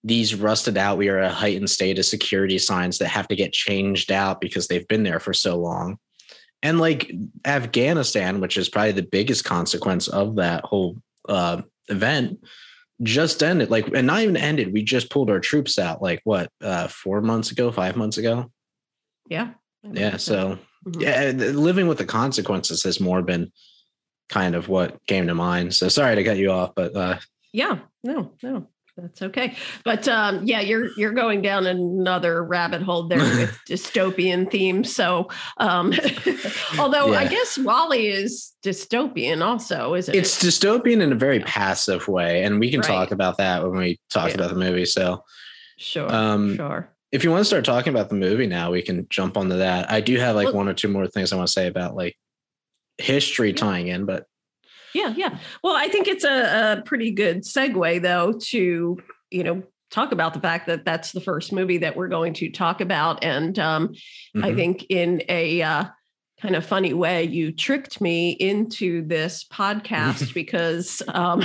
these 0.05 0.35
rusted 0.37 0.79
out 0.79 0.99
we 0.99 1.09
are 1.09 1.19
a 1.19 1.29
heightened 1.29 1.69
state 1.69 1.99
of 1.99 2.05
security 2.07 2.59
signs 2.59 2.99
that 2.99 3.09
have 3.09 3.27
to 3.29 3.37
get 3.37 3.53
changed 3.53 4.13
out 4.13 4.41
because 4.41 4.69
they've 4.69 4.89
been 4.89 5.03
there 5.03 5.21
for 5.21 5.35
so 5.35 5.59
long. 5.59 5.99
And 6.63 6.81
like 6.81 7.13
afghanistan 7.45 8.41
which 8.41 8.57
is 8.57 8.69
probably 8.69 8.93
the 8.93 9.03
biggest 9.03 9.45
consequence 9.45 10.09
of 10.09 10.37
that 10.37 10.65
whole 10.65 10.97
uh, 11.29 11.63
event 11.89 12.39
just 13.03 13.43
ended 13.43 13.71
like 13.71 13.87
and 13.95 14.07
not 14.07 14.23
even 14.23 14.37
ended 14.37 14.73
we 14.73 14.83
just 14.83 15.11
pulled 15.11 15.31
our 15.31 15.41
troops 15.41 15.79
out 15.79 16.01
like 16.01 16.21
what 16.25 16.51
uh 16.63 16.89
four 16.89 17.21
months 17.21 17.51
ago 17.51 17.71
five 17.71 17.97
months 17.97 18.19
ago? 18.19 18.51
Yeah. 19.29 19.53
Yeah 19.83 20.17
so 20.17 20.59
mm-hmm. 20.87 21.01
yeah 21.01 21.33
living 21.53 21.89
with 21.89 21.99
the 21.99 22.07
consequences 22.07 22.83
has 22.85 23.01
more 23.01 23.23
been 23.23 23.53
kind 24.29 24.55
of 24.55 24.69
what 24.69 24.99
came 25.07 25.27
to 25.27 25.35
mind 25.35 25.75
so 25.75 25.89
sorry 25.89 26.17
to 26.17 26.25
cut 26.25 26.37
you 26.37 26.51
off 26.51 26.73
but 26.75 26.97
uh 26.97 27.19
yeah 27.53 27.79
no 28.03 28.33
no 28.43 28.67
that's 28.97 29.21
okay. 29.21 29.55
But 29.85 30.09
um, 30.09 30.47
yeah, 30.47 30.61
you're 30.61 30.89
you're 30.97 31.13
going 31.13 31.43
down 31.43 31.67
another 31.67 32.43
rabbit 32.43 32.81
hole 32.81 33.09
there 33.09 33.19
with 33.37 33.59
dystopian 33.69 34.51
themes. 34.51 34.95
So, 34.95 35.29
um, 35.59 35.93
although 36.79 37.13
yeah. 37.13 37.19
I 37.19 37.27
guess 37.29 37.59
WALL-E 37.59 38.09
is 38.09 38.53
dystopian, 38.65 39.45
also, 39.45 39.95
isn't 39.95 40.15
it's 40.15 40.43
it? 40.43 40.47
It's 40.47 40.59
dystopian 40.59 41.03
in 41.03 41.13
a 41.13 41.17
very 41.17 41.41
passive 41.41 42.09
way, 42.09 42.43
and 42.43 42.59
we 42.59 42.71
can 42.71 42.81
right. 42.81 42.87
talk 42.87 43.11
about 43.11 43.37
that 43.37 43.63
when 43.63 43.79
we 43.79 44.01
talk 44.09 44.29
yeah. 44.29 44.37
about 44.37 44.51
the 44.51 44.59
movie. 44.59 44.87
So, 44.87 45.23
sure, 45.77 46.11
um, 46.13 46.57
sure. 46.57 46.91
If 47.13 47.23
you 47.23 47.31
want 47.31 47.43
to 47.43 47.47
start 47.47 47.65
talking 47.65 47.93
about 47.93 48.09
the 48.09 48.17
movie 48.17 48.47
now, 48.47 48.73
we 48.73 48.83
can 48.83 49.07
jump 49.11 49.37
onto 49.37 49.59
that. 49.59 49.91
I 49.91 50.01
do 50.01 50.19
have 50.19 50.37
like 50.37 50.47
well, 50.47 50.57
one 50.57 50.69
or 50.69 50.75
two 50.75 50.89
more 50.89 51.07
things 51.07 51.33
I 51.33 51.37
want 51.37 51.49
to 51.49 51.53
say 51.53 51.67
about 51.67 51.95
like 51.95 52.17
history 52.99 53.51
yeah. 53.51 53.57
tying 53.57 53.89
in, 53.89 54.07
but 54.07 54.27
yeah, 54.95 55.15
yeah. 55.17 55.39
Well, 55.63 55.75
I 55.75 55.89
think 55.89 56.09
it's 56.09 56.25
a, 56.25 56.79
a 56.79 56.83
pretty 56.83 57.11
good 57.11 57.43
segue, 57.43 58.03
though, 58.03 58.33
to 58.33 58.99
you 59.31 59.45
know 59.45 59.63
talk 59.91 60.13
about 60.13 60.35
the 60.35 60.41
fact 60.41 60.67
that 60.67 60.85
that's 60.85 61.13
the 61.13 61.21
first 61.21 61.53
movie 61.53 61.79
that 61.79 61.97
we're 61.97 62.09
going 62.09 62.35
to 62.35 62.51
talk 62.51 62.81
about, 62.81 63.25
and 63.25 63.59
um, 63.59 63.89
mm-hmm. 63.89 64.45
I 64.45 64.55
think 64.55 64.87
in 64.89 65.23
a 65.29 65.63
uh, 65.63 65.85
kind 66.41 66.57
of 66.57 66.65
funny 66.65 66.93
way, 66.93 67.25
you 67.25 67.53
tricked 67.53 68.01
me 68.01 68.31
into 68.31 69.07
this 69.07 69.45
podcast 69.53 70.35
because. 70.35 71.03
Um, 71.09 71.43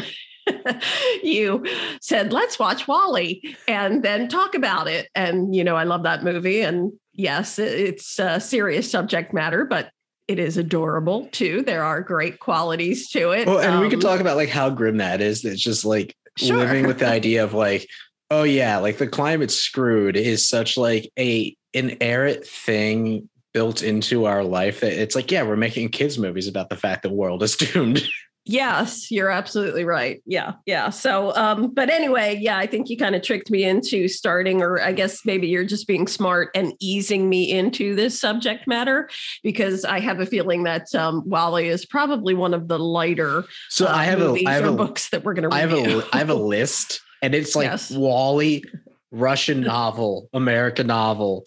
you 1.24 1.64
said 2.02 2.34
let's 2.34 2.58
watch 2.58 2.88
WALL-E 2.88 3.56
and 3.68 4.04
then 4.04 4.28
talk 4.28 4.56
about 4.56 4.88
it 4.88 5.08
and 5.14 5.54
you 5.56 5.64
know 5.64 5.76
i 5.76 5.84
love 5.84 6.02
that 6.02 6.24
movie 6.24 6.62
and 6.62 6.92
yes 7.14 7.60
it's 7.60 8.18
a 8.18 8.40
serious 8.40 8.90
subject 8.90 9.36
matter 9.36 9.66
but 9.66 9.92
it 10.32 10.40
is 10.40 10.58
adorable 10.58 11.28
too. 11.32 11.62
There 11.62 11.84
are 11.84 12.02
great 12.02 12.40
qualities 12.40 13.10
to 13.10 13.32
it. 13.32 13.48
Well, 13.48 13.60
and 13.60 13.76
um, 13.76 13.82
we 13.82 13.90
could 13.90 14.02
talk 14.02 14.20
about 14.20 14.38
like 14.38 14.50
how 14.50 14.70
grim 14.70 14.98
that 14.98 15.22
is. 15.22 15.44
It's 15.44 15.62
just 15.62 15.84
like 15.86 16.16
sure. 16.38 16.58
living 16.58 16.88
with 16.88 17.00
the 17.00 17.08
idea 17.10 17.44
of 17.44 17.54
like, 17.54 17.88
oh 18.30 18.44
yeah, 18.44 18.78
like 18.78 18.98
the 18.98 19.08
climate 19.08 19.52
screwed 19.52 20.16
is 20.16 20.48
such 20.48 20.78
like 20.78 21.12
a 21.20 21.56
an 21.74 21.92
inerrant 21.92 22.46
thing 22.46 23.30
built 23.54 23.84
into 23.84 24.26
our 24.26 24.44
life 24.44 24.80
that 24.80 24.94
it's 24.94 25.16
like, 25.16 25.32
yeah, 25.32 25.44
we're 25.44 25.58
making 25.58 25.90
kids 25.90 26.18
movies 26.18 26.48
about 26.48 26.70
the 26.70 26.78
fact 26.78 27.04
the 27.04 27.10
world 27.10 27.44
is 27.44 27.56
doomed. 27.58 28.02
Yes, 28.46 29.12
you're 29.12 29.30
absolutely 29.30 29.84
right. 29.84 30.22
Yeah, 30.26 30.54
yeah. 30.66 30.90
So, 30.90 31.36
um, 31.36 31.72
but 31.76 31.92
anyway, 31.92 32.40
yeah, 32.42 32.58
I 32.58 32.66
think 32.66 32.90
you 32.90 32.98
kind 32.98 33.16
of 33.16 33.22
tricked 33.22 33.52
me 33.52 33.64
into 33.64 34.08
starting, 34.08 34.64
or 34.64 34.82
I 34.82 34.94
guess 34.94 35.24
maybe 35.26 35.48
you're 35.48 35.64
just 35.64 35.88
being 35.88 36.08
smart 36.08 36.50
and 36.56 36.74
easing 36.80 37.30
me 37.30 37.52
into 37.52 37.94
this 37.94 38.20
subject 38.20 38.68
matter 38.68 39.10
because 39.44 39.86
I 39.86 40.00
have 40.00 40.20
a 40.20 40.26
feeling 40.26 40.64
that 40.64 40.94
um, 40.96 41.22
WALL-E 41.28 41.68
is 41.68 41.86
probably 41.86 42.34
one 42.34 42.56
of 42.56 42.68
the 42.68 42.80
lighter. 42.80 43.46
So 43.70 43.86
uh, 43.86 43.92
I 43.92 44.06
have 44.06 44.22
a, 44.22 44.44
I 44.48 44.54
have 44.54 44.66
a 44.66 44.72
books 44.72 45.10
that 45.10 45.24
we're 45.24 45.36
going 45.36 45.48
to. 45.48 45.56
I 45.56 45.60
have 45.60 45.74
a, 45.74 46.04
I 46.12 46.18
have 46.18 46.32
a 46.32 46.36
list, 46.36 47.00
and 47.22 47.36
it's 47.36 47.56
like 47.56 47.66
yes. 47.66 47.92
WALL-E, 47.92 48.64
Russian 49.12 49.62
novel, 49.62 50.30
American 50.34 50.88
novel, 50.88 51.46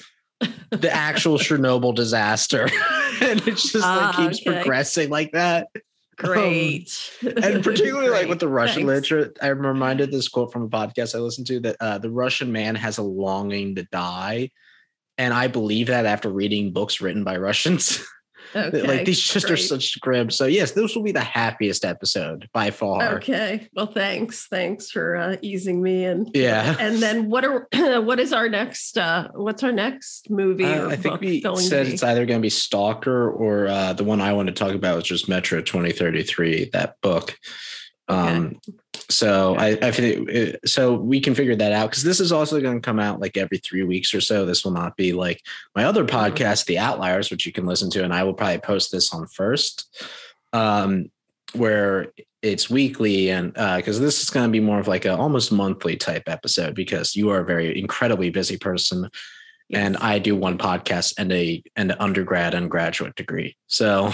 the 0.71 0.93
actual 0.93 1.39
Chernobyl 1.41 1.93
disaster, 1.93 2.69
and 3.21 3.41
it 3.41 3.57
just 3.57 3.75
like 3.75 3.85
uh, 3.85 4.13
keeps 4.13 4.47
okay. 4.47 4.59
progressing 4.59 5.11
like 5.11 5.33
that. 5.33 5.67
Um, 6.23 6.31
Great. 6.31 7.11
Um, 7.23 7.33
and 7.43 7.65
particularly 7.65 8.09
Great. 8.09 8.21
like 8.21 8.29
with 8.29 8.41
the 8.41 8.49
Russian 8.49 8.87
Thanks. 8.87 9.11
literature, 9.11 9.35
I'm 9.43 9.65
reminded 9.65 10.11
this 10.11 10.29
quote 10.29 10.53
from 10.53 10.63
a 10.63 10.69
podcast 10.69 11.15
I 11.15 11.19
listened 11.19 11.47
to 11.49 11.61
that 11.61 11.77
uh, 11.81 11.99
the 11.99 12.11
Russian 12.11 12.53
man 12.53 12.75
has 12.75 12.99
a 12.99 13.03
longing 13.03 13.75
to 13.77 13.85
die. 13.85 14.51
And 15.17 15.33
I 15.33 15.47
believe 15.47 15.89
that 15.89 16.07
after 16.07 16.29
reading 16.29 16.73
books 16.73 17.01
written 17.01 17.25
by 17.25 17.37
Russians. 17.37 18.05
Okay, 18.55 18.83
like 18.83 19.05
these 19.05 19.21
just 19.21 19.47
great. 19.47 19.55
are 19.55 19.63
such 19.63 20.01
grim. 20.01 20.31
So 20.31 20.47
yes, 20.47 20.73
this 20.73 20.95
will 20.95 21.03
be 21.03 21.13
the 21.13 21.21
happiest 21.21 21.85
episode 21.85 22.49
by 22.53 22.71
far. 22.71 23.17
Okay. 23.17 23.69
Well, 23.75 23.87
thanks. 23.87 24.47
Thanks 24.47 24.91
for 24.91 25.17
uh, 25.17 25.37
easing 25.43 25.83
me 25.83 26.05
in. 26.05 26.31
Yeah. 26.35 26.77
And 26.79 27.03
then 27.03 27.31
what 27.31 27.45
are 27.45 27.69
what 28.01 28.21
is 28.21 28.33
our 28.33 28.49
next 28.49 28.97
uh 28.97 29.29
what's 29.35 29.63
our 29.63 29.73
next 29.73 30.31
movie? 30.31 30.65
Uh, 30.65 30.89
I 30.89 30.97
think 30.97 31.21
we 31.21 31.43
said 31.57 31.87
it's 31.87 32.03
either 32.03 32.27
going 32.27 32.41
to 32.41 32.43
be 32.43 32.51
Stalker 32.51 33.31
or 33.31 33.67
uh 33.67 33.93
the 33.93 34.05
one 34.05 34.21
I 34.21 34.33
want 34.33 34.49
to 34.49 34.55
talk 34.55 34.75
about 34.75 34.99
is 34.99 35.05
just 35.05 35.29
Metro 35.29 35.61
2033, 35.61 36.71
that 36.73 37.01
book. 37.01 37.37
Um 38.09 38.59
okay. 38.69 38.79
So 39.17 39.55
I, 39.57 39.79
I 39.81 39.91
think 39.91 40.29
it, 40.29 40.61
so 40.69 40.95
we 40.95 41.21
can 41.21 41.35
figure 41.35 41.57
that 41.57 41.73
out 41.73 41.91
because 41.91 42.03
this 42.03 42.21
is 42.21 42.33
also 42.33 42.61
going 42.61 42.81
to 42.81 42.85
come 42.85 42.99
out 42.99 43.21
like 43.21 43.37
every 43.37 43.59
three 43.59 43.83
weeks 43.83 44.15
or 44.15 44.21
so. 44.21 44.45
This 44.45 44.65
will 44.65 44.73
not 44.73 44.97
be 44.97 45.13
like 45.13 45.41
my 45.75 45.85
other 45.85 46.05
mm-hmm. 46.05 46.17
podcast, 46.17 46.67
The 46.67 46.79
Outliers, 46.79 47.31
which 47.31 47.47
you 47.47 47.53
can 47.53 47.67
listen 47.67 47.91
to, 47.91 48.05
and 48.05 48.13
I 48.13 48.25
will 48.25 48.35
probably 48.35 48.59
post 48.59 48.93
this 48.93 49.13
on 49.15 49.27
first, 49.27 50.07
um, 50.53 51.11
where 51.55 52.13
it's 52.43 52.69
weekly 52.69 53.31
and 53.31 53.55
because 53.55 53.99
uh, 53.99 54.03
this 54.03 54.23
is 54.23 54.29
going 54.29 54.47
to 54.47 54.53
be 54.53 54.61
more 54.61 54.79
of 54.79 54.89
like 54.89 55.07
a 55.07 55.17
almost 55.17 55.51
monthly 55.51 55.97
type 55.97 56.25
episode 56.27 56.75
because 56.75 57.17
you 57.17 57.31
are 57.31 57.41
a 57.41 57.45
very 57.45 57.79
incredibly 57.79 58.29
busy 58.31 58.59
person. 58.59 59.09
Yes. 59.71 59.87
And 59.87 59.97
I 59.97 60.19
do 60.19 60.37
one 60.37 60.59
podcast 60.59 61.15
and 61.17 61.33
a 61.33 61.63
and 61.75 61.93
an 61.93 61.97
undergrad 62.01 62.53
and 62.53 62.71
graduate 62.71 63.15
degree. 63.15 63.57
So 63.67 64.13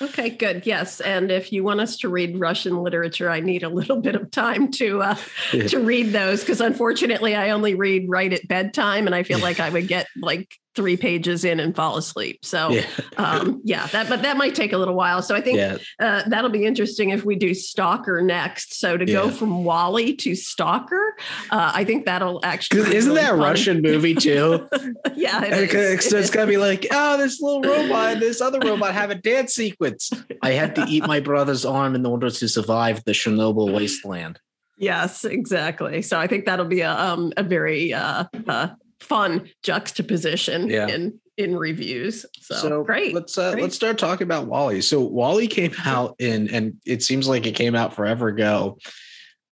Okay, 0.00 0.30
good. 0.30 0.64
Yes, 0.64 1.00
and 1.00 1.30
if 1.30 1.52
you 1.52 1.64
want 1.64 1.80
us 1.80 1.96
to 1.98 2.08
read 2.08 2.38
Russian 2.38 2.82
literature, 2.82 3.28
I 3.28 3.40
need 3.40 3.64
a 3.64 3.68
little 3.68 4.00
bit 4.00 4.14
of 4.14 4.30
time 4.30 4.70
to 4.72 5.02
uh, 5.02 5.16
to 5.50 5.80
read 5.80 6.12
those 6.12 6.40
because 6.40 6.60
unfortunately, 6.60 7.34
I 7.34 7.50
only 7.50 7.74
read 7.74 8.08
right 8.08 8.32
at 8.32 8.46
bedtime, 8.46 9.06
and 9.06 9.14
I 9.14 9.24
feel 9.24 9.40
like 9.40 9.58
I 9.58 9.70
would 9.70 9.88
get 9.88 10.06
like 10.16 10.54
three 10.78 10.96
pages 10.96 11.44
in 11.44 11.58
and 11.58 11.74
fall 11.74 11.96
asleep. 11.96 12.44
So 12.44 12.70
yeah, 12.70 12.86
um, 13.16 13.60
yeah 13.64 13.88
that 13.88 14.08
but 14.08 14.22
that 14.22 14.36
might 14.36 14.54
take 14.54 14.72
a 14.72 14.78
little 14.78 14.94
while. 14.94 15.22
So 15.22 15.34
I 15.34 15.40
think 15.40 15.58
yeah. 15.58 15.76
uh, 15.98 16.22
that'll 16.28 16.52
be 16.52 16.64
interesting 16.64 17.10
if 17.10 17.24
we 17.24 17.34
do 17.34 17.52
Stalker 17.52 18.22
next. 18.22 18.78
So 18.78 18.96
to 18.96 19.04
yeah. 19.04 19.14
go 19.14 19.30
from 19.30 19.64
WALL-E 19.64 20.14
to 20.14 20.36
Stalker, 20.36 21.16
uh, 21.50 21.72
I 21.74 21.82
think 21.82 22.04
that'll 22.04 22.38
actually 22.44 22.94
isn't 22.94 23.10
really 23.10 23.22
that 23.22 23.32
a 23.32 23.36
Russian 23.36 23.82
movie 23.82 24.14
too? 24.14 24.68
yeah, 25.16 25.42
it 25.42 25.74
it's, 25.74 26.12
it's 26.12 26.30
gonna 26.30 26.46
be 26.46 26.56
like 26.68 26.86
oh, 26.92 27.18
this 27.18 27.42
little 27.42 27.62
robot, 27.62 28.20
this 28.20 28.40
other 28.40 28.60
robot 28.60 28.94
have 28.94 29.10
a 29.10 29.16
dance 29.16 29.54
sequence. 29.54 30.12
I 30.42 30.52
had 30.52 30.76
to 30.76 30.84
eat 30.86 31.08
my 31.08 31.18
brother's 31.18 31.64
arm 31.64 31.96
in 31.96 32.06
order 32.06 32.30
to 32.30 32.48
survive 32.48 33.02
the 33.02 33.12
Chernobyl 33.12 33.74
wasteland. 33.74 34.38
Yes, 34.76 35.24
exactly. 35.24 36.02
So 36.02 36.20
I 36.20 36.28
think 36.28 36.44
that'll 36.44 36.66
be 36.66 36.82
a 36.82 36.92
um, 36.92 37.32
a 37.36 37.42
very 37.42 37.92
uh, 37.92 38.26
uh, 38.46 38.68
fun 39.00 39.48
juxtaposition 39.62 40.68
yeah. 40.68 40.88
in 40.88 41.20
in 41.36 41.56
reviews. 41.56 42.26
So, 42.40 42.54
so 42.56 42.84
great. 42.84 43.14
Let's 43.14 43.38
uh, 43.38 43.52
great. 43.52 43.62
let's 43.62 43.76
start 43.76 43.96
talking 43.96 44.24
about 44.24 44.46
WALL-E. 44.46 44.80
So 44.82 45.00
WALL-E 45.00 45.46
came 45.46 45.72
out 45.84 46.16
in, 46.18 46.52
and 46.52 46.74
it 46.84 47.02
seems 47.02 47.28
like 47.28 47.46
it 47.46 47.54
came 47.54 47.74
out 47.74 47.94
forever 47.94 48.28
ago. 48.28 48.78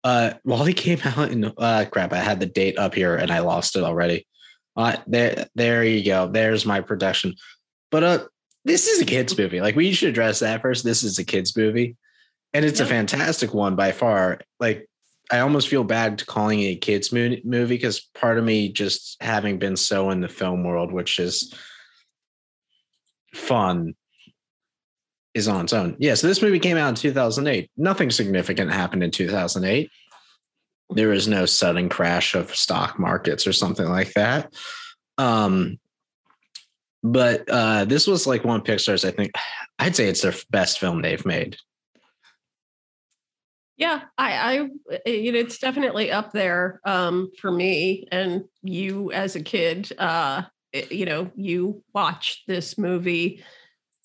Uh, 0.04 0.34
WALL-E 0.46 0.74
came 0.74 1.00
out 1.06 1.32
in 1.32 1.46
uh, 1.58 1.86
crap. 1.92 2.14
I 2.14 2.18
had 2.18 2.40
the 2.40 2.46
date 2.46 2.80
up 2.80 2.96
here 2.96 3.16
and 3.16 3.32
I 3.32 3.40
lost 3.40 3.76
it 3.76 3.84
already. 3.84 4.26
Uh, 4.76 4.98
there, 5.06 5.48
there 5.54 5.84
you 5.84 6.04
go. 6.04 6.28
There's 6.28 6.66
my 6.66 6.82
production. 6.82 7.36
But 7.92 8.04
uh, 8.04 8.20
this 8.66 8.88
is 8.88 9.02
a 9.02 9.06
kids 9.06 9.38
movie. 9.38 9.62
Like 9.62 9.76
we 9.76 9.94
should 9.94 10.10
address 10.10 10.40
that 10.40 10.62
first. 10.62 10.84
This 10.84 11.04
is 11.04 11.20
a 11.20 11.24
kids 11.24 11.56
movie, 11.56 11.96
and 12.54 12.66
it's 12.66 12.80
yeah. 12.80 12.88
a 12.88 12.90
fantastic 12.90 13.54
one 13.54 13.76
by 13.76 13.92
far. 13.92 14.40
Like 14.60 14.90
I 15.32 15.40
almost 15.40 15.68
feel 15.68 15.84
bad 15.84 16.26
calling 16.26 16.60
it 16.60 16.66
a 16.66 16.76
kids 16.76 17.12
movie 17.12 17.66
because 17.66 18.02
part 18.14 18.38
of 18.38 18.44
me 18.44 18.70
just 18.70 19.18
having 19.22 19.58
been 19.58 19.76
so 19.76 20.10
in 20.10 20.22
the 20.22 20.28
film 20.28 20.64
world, 20.64 20.92
which 20.92 21.20
is 21.20 21.54
fun, 23.34 23.96
is 25.34 25.48
on 25.48 25.64
its 25.64 25.74
own. 25.74 25.96
Yeah, 26.00 26.14
so 26.14 26.28
this 26.28 26.42
movie 26.42 26.60
came 26.60 26.78
out 26.78 26.90
in 26.90 26.96
2008. 26.96 27.72
Nothing 27.78 28.12
significant 28.12 28.72
happened 28.72 29.04
in 29.04 29.12
2008. 29.12 29.90
There 30.90 31.08
was 31.08 31.28
no 31.28 31.46
sudden 31.46 31.90
crash 31.90 32.36
of 32.36 32.56
stock 32.56 33.00
markets 33.00 33.48
or 33.48 33.54
something 33.54 33.88
like 33.88 34.14
that. 34.14 34.54
Um, 35.18 35.80
but 37.02 37.44
uh, 37.50 37.86
this 37.86 38.08
was 38.08 38.28
like 38.28 38.44
one 38.44 38.60
of 38.60 38.66
Pixar's. 38.66 39.06
I 39.06 39.12
think 39.12 39.32
I'd 39.80 39.96
say 39.96 40.08
it's 40.08 40.22
their 40.22 40.34
best 40.52 40.80
film 40.80 41.02
they've 41.02 41.26
made. 41.26 41.58
Yeah, 43.78 44.02
I, 44.18 44.34
I, 44.34 44.54
you 45.10 45.32
know, 45.32 45.40
it's 45.40 45.58
definitely 45.58 46.12
up 46.12 46.32
there 46.32 46.80
um, 46.86 47.32
for 47.40 47.52
me 47.52 48.08
and 48.12 48.44
you 48.62 49.12
as 49.12 49.36
a 49.36 49.42
kid. 49.42 49.92
Uh, 49.98 50.44
you 50.92 51.06
know, 51.06 51.32
you 51.36 51.84
watch 51.94 52.44
this 52.48 52.78
movie 52.78 53.44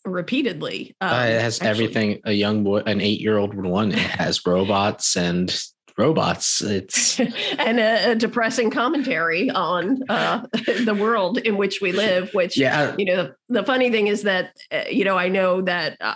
repeatedly. 0.05 0.97
Um, 1.01 1.11
uh, 1.11 1.25
it 1.25 1.41
has 1.41 1.57
actually. 1.61 1.69
everything 1.71 2.21
a 2.25 2.33
young 2.33 2.65
boy, 2.65 2.79
an 2.81 3.01
eight-year-old 3.01 3.55
would 3.55 3.67
want. 3.67 3.93
It 3.93 3.99
has 3.99 4.45
robots 4.47 5.17
and 5.17 5.55
robots. 5.99 6.63
It's 6.63 7.21
and 7.59 7.81
a, 7.81 8.13
a, 8.13 8.15
depressing 8.15 8.71
commentary 8.71 9.51
on 9.51 10.01
uh, 10.09 10.47
the 10.85 10.97
world 10.99 11.39
in 11.39 11.57
which 11.57 11.81
we 11.81 11.93
live. 11.93 12.33
Which, 12.33 12.57
yeah, 12.57 12.95
you 12.97 13.05
know, 13.05 13.17
the, 13.25 13.35
the 13.61 13.65
funny 13.65 13.91
thing 13.91 14.07
is 14.07 14.23
that 14.23 14.57
uh, 14.73 14.85
you 14.91 15.05
know 15.05 15.19
I 15.19 15.29
know 15.29 15.61
that 15.63 15.97
uh, 16.01 16.15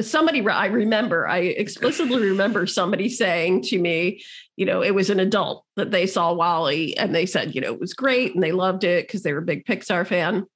somebody 0.00 0.46
i 0.48 0.66
remember 0.66 1.28
i 1.28 1.38
explicitly 1.38 2.30
remember 2.30 2.66
somebody 2.66 3.08
saying 3.08 3.62
to 3.62 3.78
me 3.78 4.22
you 4.56 4.64
know 4.64 4.82
it 4.82 4.94
was 4.94 5.10
an 5.10 5.20
adult 5.20 5.64
that 5.76 5.90
they 5.90 6.06
saw 6.06 6.32
WALL-E 6.32 6.94
and 6.96 7.14
they 7.14 7.26
said 7.26 7.54
you 7.54 7.60
know 7.60 7.72
it 7.72 7.80
was 7.80 7.92
great 7.92 8.34
and 8.34 8.42
they 8.42 8.52
loved 8.52 8.84
it 8.84 9.06
because 9.06 9.22
they 9.22 9.32
were 9.32 9.40
a 9.40 9.42
big 9.42 9.64
pixar 9.66 10.06
fan 10.06 10.46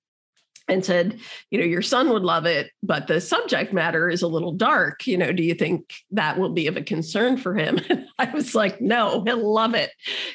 and 0.69 0.85
said, 0.85 1.21
you 1.51 1.59
know, 1.59 1.65
your 1.65 1.83
son 1.83 2.11
would 2.11 2.23
love 2.23 2.45
it, 2.45 2.71
but 2.83 3.07
the 3.07 3.21
subject 3.21 3.73
matter 3.73 4.09
is 4.09 4.23
a 4.23 4.29
little 4.29 4.53
dark. 4.53 5.07
You 5.07 5.17
know, 5.17 5.33
do 5.33 5.43
you 5.43 5.55
think 5.55 5.93
that 6.11 6.39
will 6.39 6.51
be 6.51 6.67
of 6.67 6.77
a 6.77 6.83
concern 6.83 7.37
for 7.37 7.55
him? 7.55 7.79
I 8.19 8.31
was 8.31 8.55
like, 8.55 8.81
no, 8.81 9.23
he'll 9.25 9.53
love 9.53 9.75
it. 9.75 9.91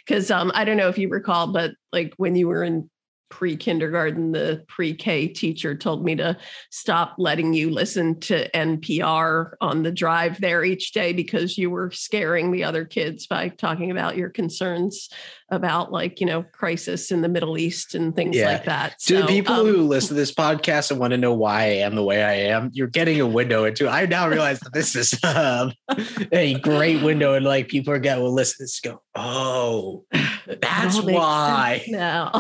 Cause 0.08 0.32
um, 0.32 0.52
I 0.56 0.64
don't 0.64 0.78
know 0.78 0.90
if 0.90 0.98
you 0.98 1.10
recall, 1.10 1.52
but 1.52 1.72
like 1.92 2.14
when 2.18 2.36
you 2.36 2.48
were 2.48 2.64
in 2.64 2.90
pre 3.32 3.56
kindergarten, 3.58 4.32
the 4.32 4.64
pre 4.68 4.94
K 4.94 5.28
teacher 5.28 5.74
told 5.76 6.06
me 6.06 6.16
to 6.18 6.38
stop 6.70 7.16
letting 7.18 7.54
you 7.54 7.72
listen 7.72 8.20
to 8.20 8.48
NPR 8.52 9.54
on 9.60 9.82
the 9.82 9.92
drive 9.92 10.40
there 10.40 10.64
each 10.64 10.92
day 10.92 11.14
because 11.14 11.58
you 11.58 11.72
were 11.72 11.90
scaring 11.90 12.52
the 12.52 12.66
other 12.66 12.86
kids 12.86 13.26
by 13.26 13.50
talking 13.50 13.90
about 13.90 14.18
your 14.18 14.30
concerns 14.30 15.10
about 15.52 15.92
like 15.92 16.20
you 16.20 16.26
know 16.26 16.44
crisis 16.54 17.12
in 17.12 17.22
the 17.22 17.30
Middle 17.30 17.58
East 17.58 17.94
and 17.94 18.16
things 18.16 18.36
yeah. 18.36 18.54
like 18.54 18.66
that. 18.66 18.98
To 19.00 19.16
so, 19.16 19.22
the 19.22 19.28
people 19.28 19.56
um, 19.56 19.66
who 19.68 19.78
listen 19.84 20.10
to 20.10 20.14
this 20.14 20.34
podcast 20.34 20.92
and 20.92 21.00
want 21.00 21.12
to 21.12 21.18
know 21.18 21.34
why 21.34 21.64
I 21.64 21.68
am 21.68 21.96
the 21.96 22.04
way 22.04 22.24
I 22.24 22.34
am, 22.34 22.72
you're 22.74 22.88
getting 22.88 23.20
a 23.20 23.28
window 23.28 23.66
into. 23.66 23.88
I 23.90 24.06
now 24.06 24.28
realize 24.28 24.60
that 24.62 24.74
this 24.74 24.96
is 24.96 25.22
um, 25.24 25.74
a 26.32 26.56
great 26.60 27.04
window, 27.04 27.34
and 27.34 27.46
like 27.46 27.68
people 27.68 27.94
are 27.94 28.00
getting 28.00 28.24
will 28.24 28.34
listen 28.34 28.58
to 28.58 28.64
this 28.64 28.80
go, 28.80 29.02
oh, 29.16 30.06
that's 30.48 31.02
why. 31.02 31.86
Now 31.88 32.32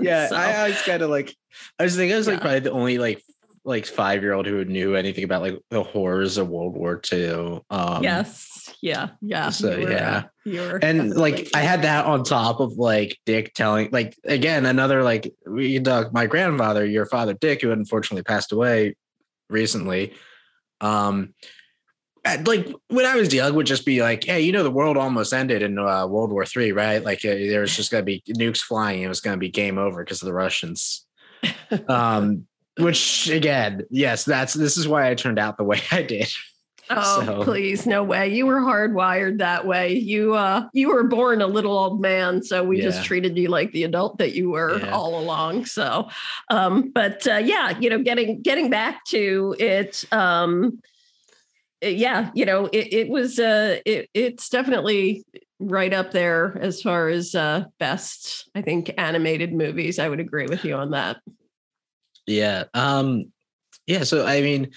yeah, 0.00 0.28
so. 0.28 0.36
I 0.36 0.56
always 0.58 0.82
kind 0.82 1.02
of 1.02 1.10
like. 1.10 1.34
I 1.78 1.84
was 1.84 1.96
thinking 1.96 2.14
I 2.14 2.18
was 2.18 2.26
like 2.26 2.36
yeah. 2.36 2.42
probably 2.42 2.60
the 2.60 2.72
only 2.72 2.98
like 2.98 3.22
like 3.64 3.86
five 3.86 4.22
year 4.22 4.32
old 4.32 4.46
who 4.46 4.64
knew 4.64 4.94
anything 4.94 5.24
about 5.24 5.42
like 5.42 5.58
the 5.70 5.82
horrors 5.82 6.38
of 6.38 6.48
World 6.48 6.74
War 6.76 7.00
II. 7.12 7.60
Um, 7.70 8.02
yes. 8.02 8.59
Yeah. 8.80 9.10
Yeah. 9.20 9.50
So 9.50 9.76
you 9.76 9.86
were, 9.86 9.92
yeah. 9.92 10.24
You 10.44 10.60
were 10.60 10.78
and 10.82 11.14
like 11.14 11.48
I 11.54 11.60
had 11.60 11.82
that 11.82 12.06
on 12.06 12.24
top 12.24 12.60
of 12.60 12.74
like 12.74 13.18
Dick 13.26 13.54
telling 13.54 13.90
like 13.92 14.16
again 14.24 14.66
another 14.66 15.02
like 15.02 15.34
we 15.46 15.78
talk 15.80 16.12
my 16.12 16.26
grandfather, 16.26 16.84
your 16.84 17.06
father 17.06 17.34
Dick, 17.34 17.62
who 17.62 17.72
unfortunately 17.72 18.22
passed 18.22 18.52
away 18.52 18.96
recently. 19.48 20.14
Um 20.80 21.34
like 22.44 22.68
when 22.88 23.06
I 23.06 23.16
was 23.16 23.32
young, 23.32 23.54
would 23.54 23.66
just 23.66 23.86
be 23.86 24.02
like, 24.02 24.24
"Hey, 24.24 24.42
you 24.42 24.52
know, 24.52 24.62
the 24.62 24.70
world 24.70 24.96
almost 24.96 25.32
ended 25.32 25.62
in 25.62 25.78
uh, 25.78 26.06
World 26.06 26.30
War 26.30 26.44
Three, 26.44 26.72
right? 26.72 27.02
Like 27.02 27.24
uh, 27.24 27.30
there 27.30 27.62
was 27.62 27.74
just 27.74 27.90
gonna 27.90 28.02
be 28.02 28.22
nukes 28.28 28.60
flying. 28.60 29.02
It 29.02 29.08
was 29.08 29.20
gonna 29.20 29.38
be 29.38 29.48
game 29.48 29.78
over 29.78 30.04
because 30.04 30.22
of 30.22 30.26
the 30.26 30.34
Russians." 30.34 31.06
um, 31.88 32.46
which 32.78 33.28
again, 33.28 33.82
yes, 33.90 34.24
that's 34.24 34.54
this 34.54 34.76
is 34.76 34.86
why 34.86 35.10
I 35.10 35.14
turned 35.14 35.38
out 35.38 35.56
the 35.56 35.64
way 35.64 35.80
I 35.90 36.02
did. 36.02 36.30
Oh, 36.92 37.24
so. 37.24 37.44
please, 37.44 37.86
no 37.86 38.02
way. 38.02 38.34
You 38.34 38.46
were 38.46 38.60
hardwired 38.60 39.38
that 39.38 39.64
way. 39.64 39.94
You 39.94 40.34
uh 40.34 40.68
you 40.72 40.88
were 40.88 41.04
born 41.04 41.40
a 41.40 41.46
little 41.46 41.76
old 41.76 42.00
man, 42.00 42.42
so 42.42 42.64
we 42.64 42.78
yeah. 42.78 42.84
just 42.84 43.04
treated 43.04 43.38
you 43.38 43.48
like 43.48 43.70
the 43.70 43.84
adult 43.84 44.18
that 44.18 44.34
you 44.34 44.50
were 44.50 44.78
yeah. 44.80 44.90
all 44.90 45.18
along. 45.18 45.66
So 45.66 46.08
um 46.50 46.90
but 46.90 47.26
uh 47.28 47.36
yeah, 47.36 47.78
you 47.78 47.90
know, 47.90 48.02
getting 48.02 48.42
getting 48.42 48.70
back 48.70 49.04
to 49.06 49.54
it 49.60 50.04
um 50.10 50.80
yeah, 51.80 52.30
you 52.34 52.44
know, 52.44 52.66
it, 52.66 52.92
it 52.92 53.08
was 53.08 53.38
uh 53.38 53.78
it, 53.86 54.10
it's 54.12 54.48
definitely 54.48 55.24
right 55.60 55.92
up 55.92 56.10
there 56.10 56.58
as 56.60 56.82
far 56.82 57.08
as 57.08 57.36
uh 57.36 57.66
best 57.78 58.50
I 58.56 58.62
think 58.62 58.92
animated 58.98 59.52
movies. 59.52 60.00
I 60.00 60.08
would 60.08 60.20
agree 60.20 60.46
with 60.46 60.64
you 60.64 60.74
on 60.74 60.90
that. 60.90 61.18
Yeah. 62.26 62.64
Um 62.74 63.32
yeah, 63.86 64.02
so 64.02 64.26
I 64.26 64.40
mean 64.40 64.72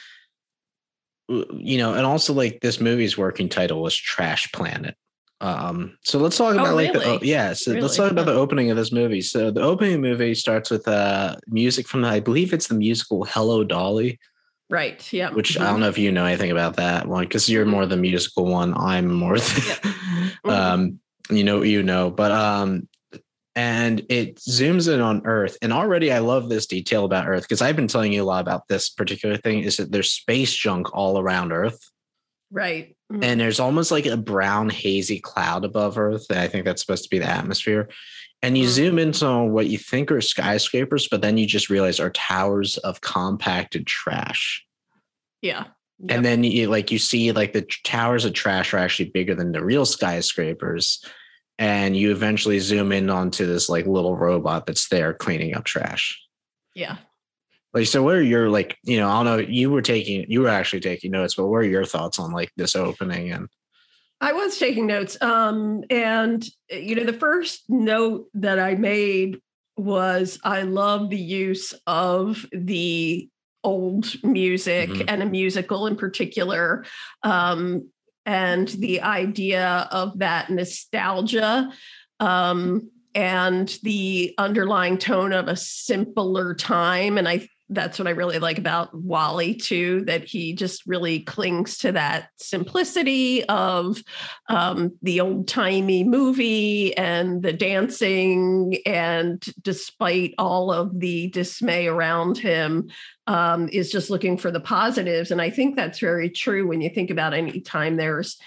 you 1.30 1.78
know, 1.78 1.94
and 1.94 2.06
also 2.06 2.34
like 2.34 2.60
this 2.62 2.80
movie's 2.80 3.18
working 3.18 3.50
title 3.50 3.82
was 3.82 3.96
Trash 3.96 4.52
Planet. 4.52 4.96
Um 5.42 5.98
so 6.04 6.20
let's 6.20 6.38
talk 6.38 6.54
about 6.54 6.68
oh, 6.68 6.76
like 6.76 6.94
really? 6.94 7.18
the, 7.18 7.26
yeah, 7.26 7.54
so 7.54 7.72
really? 7.72 7.82
let's 7.82 7.98
talk 7.98 8.12
about 8.12 8.26
the 8.26 8.34
opening 8.34 8.72
of 8.72 8.78
this 8.78 8.92
movie. 8.92 9.22
So 9.22 9.52
the 9.52 9.62
opening 9.62 10.02
movie 10.02 10.36
starts 10.36 10.70
with 10.70 10.88
uh 10.88 11.36
music 11.48 11.88
from 11.88 12.02
the, 12.02 12.08
I 12.08 12.20
believe 12.20 12.54
it's 12.54 12.68
the 12.68 12.76
musical 12.76 13.26
Hello 13.26 13.64
Dolly. 13.64 14.20
Right. 14.70 15.12
Yeah. 15.12 15.32
Which 15.32 15.54
mm-hmm. 15.54 15.64
I 15.64 15.70
don't 15.70 15.82
know 15.82 15.90
if 15.90 15.98
you 15.98 16.12
know 16.12 16.26
anything 16.26 16.52
about 16.52 16.78
that 16.78 17.08
one 17.08 17.26
because 17.26 17.50
you're 17.50 17.66
more 17.66 17.86
the 17.86 17.98
musical 17.98 18.46
one. 18.46 18.74
I'm 18.76 19.14
more 19.14 19.38
the, 19.38 19.64
yeah. 19.68 19.92
mm-hmm. 20.46 20.50
um, 20.50 21.00
you 21.30 21.44
know, 21.44 21.62
you 21.62 21.84
know, 21.84 22.10
but 22.10 22.32
um, 22.32 22.88
and 23.56 24.04
it 24.10 24.38
zooms 24.38 24.92
in 24.92 25.00
on 25.00 25.22
Earth. 25.26 25.58
And 25.62 25.72
already 25.72 26.12
I 26.12 26.20
love 26.20 26.50
this 26.50 26.66
detail 26.66 27.06
about 27.06 27.28
Earth 27.28 27.44
because 27.44 27.62
I've 27.62 27.76
been 27.76 27.88
telling 27.88 28.14
you 28.14 28.24
a 28.24 28.26
lot 28.26 28.42
about 28.42 28.68
this 28.68 28.90
particular 28.90 29.38
thing 29.38 29.60
is 29.60 29.78
that 29.78 29.92
there's 29.92 30.12
space 30.12 30.54
junk 30.54 30.94
all 30.94 31.20
around 31.20 31.52
Earth. 31.52 31.92
Right. 32.52 32.96
Mm-hmm. 33.12 33.24
And 33.24 33.40
there's 33.40 33.60
almost 33.60 33.92
like 33.92 34.06
a 34.06 34.18
brown, 34.18 34.70
hazy 34.70 35.20
cloud 35.20 35.66
above 35.66 35.98
Earth. 35.98 36.26
I 36.32 36.48
think 36.48 36.66
that's 36.66 36.82
supposed 36.82 37.04
to 37.04 37.10
be 37.10 37.20
the 37.20 37.30
atmosphere. 37.30 37.90
And 38.42 38.58
you 38.58 38.66
mm-hmm. 38.66 38.74
zoom 38.74 39.00
into 39.00 39.44
what 39.44 39.68
you 39.68 39.78
think 39.78 40.12
are 40.12 40.22
skyscrapers, 40.22 41.08
but 41.08 41.22
then 41.22 41.38
you 41.38 41.46
just 41.46 41.70
realize 41.70 42.00
are 42.00 42.10
towers 42.10 42.78
of 42.80 43.02
compacted 43.02 43.86
trash. 43.86 44.66
Yeah. 45.42 45.66
Yep. 46.00 46.18
And 46.18 46.26
then 46.26 46.44
you 46.44 46.68
like 46.68 46.92
you 46.92 46.98
see 46.98 47.32
like 47.32 47.54
the 47.54 47.68
towers 47.84 48.26
of 48.26 48.34
trash 48.34 48.74
are 48.74 48.80
actually 48.80 49.12
bigger 49.12 49.36
than 49.36 49.52
the 49.52 49.64
real 49.64 49.86
skyscrapers 49.86 51.06
and 51.60 51.96
you 51.96 52.12
eventually 52.12 52.60
zoom 52.60 52.92
in 52.92 53.10
onto 53.10 53.46
this 53.46 53.70
like 53.70 53.86
little 53.86 54.16
robot 54.16 54.66
that's 54.66 54.88
there 54.90 55.14
cleaning 55.14 55.56
up 55.56 55.64
trash. 55.64 56.20
Yeah. 56.76 56.98
Like, 57.74 57.88
so 57.88 58.04
what 58.04 58.16
are 58.16 58.22
your 58.22 58.50
like, 58.50 58.78
you 58.84 58.98
know, 58.98 59.10
I 59.10 59.24
don't 59.24 59.26
know, 59.26 59.38
you 59.38 59.72
were 59.72 59.82
taking, 59.82 60.26
you 60.30 60.42
were 60.42 60.50
actually 60.50 60.82
taking 60.82 61.12
notes, 61.12 61.36
but 61.36 61.48
what 61.48 61.58
are 61.58 61.64
your 61.64 61.86
thoughts 61.86 62.20
on 62.20 62.32
like 62.32 62.52
this 62.56 62.76
opening 62.76 63.32
and? 63.32 63.48
I 64.22 64.32
was 64.32 64.58
taking 64.58 64.88
notes. 64.88 65.18
Um, 65.22 65.84
and, 65.90 66.46
you 66.70 66.96
know, 66.96 67.04
the 67.04 67.12
first 67.12 67.64
note 67.68 68.28
that 68.36 68.58
I 68.58 68.76
made 68.76 69.40
was 69.76 70.40
I 70.44 70.62
love 70.62 71.10
the 71.10 71.18
use 71.18 71.74
of 71.88 72.46
the 72.52 73.28
old 73.64 74.24
music 74.24 74.90
mm-hmm. 74.90 75.10
and 75.10 75.24
a 75.24 75.26
musical 75.26 75.88
in 75.88 75.96
particular. 75.96 76.86
Um, 77.24 77.90
and 78.26 78.68
the 78.70 79.02
idea 79.02 79.88
of 79.92 80.20
that 80.20 80.50
nostalgia 80.50 81.72
um, 82.20 82.90
and 83.16 83.78
the 83.84 84.34
underlying 84.38 84.98
tone 84.98 85.34
of 85.34 85.48
a 85.48 85.56
simpler 85.56 86.56
time. 86.56 87.18
And 87.18 87.28
I 87.28 87.48
that's 87.70 87.98
what 87.98 88.08
I 88.08 88.12
really 88.12 88.40
like 88.40 88.58
about 88.58 88.94
WALL-E 88.94 89.56
too, 89.56 90.04
that 90.06 90.26
he 90.26 90.54
just 90.54 90.86
really 90.86 91.22
clings 91.22 91.78
to 91.80 91.92
that 91.94 92.30
simplicity 92.36 93.44
of 93.46 94.02
um, 94.50 94.92
the 95.02 95.22
old 95.22 95.48
timey 95.48 96.04
movie 96.04 96.96
and 96.98 97.42
the 97.42 97.54
dancing. 97.54 98.78
And 98.86 99.44
despite 99.62 100.36
all 100.38 100.72
of 100.72 101.00
the 101.00 101.30
dismay 101.30 101.88
around 101.88 102.38
him, 102.38 102.90
um, 103.28 103.70
is 103.70 103.92
just 103.92 104.10
looking 104.10 104.38
for 104.38 104.52
the 104.52 104.60
positives. 104.60 105.32
And 105.32 105.42
I 105.42 105.50
think 105.50 105.76
that's 105.76 106.00
very 106.00 106.30
true 106.30 106.68
when 106.68 106.82
you 106.82 106.90
think 106.90 107.10
about 107.10 107.34
any 107.34 107.62
time 107.62 107.96
there's 107.96 108.38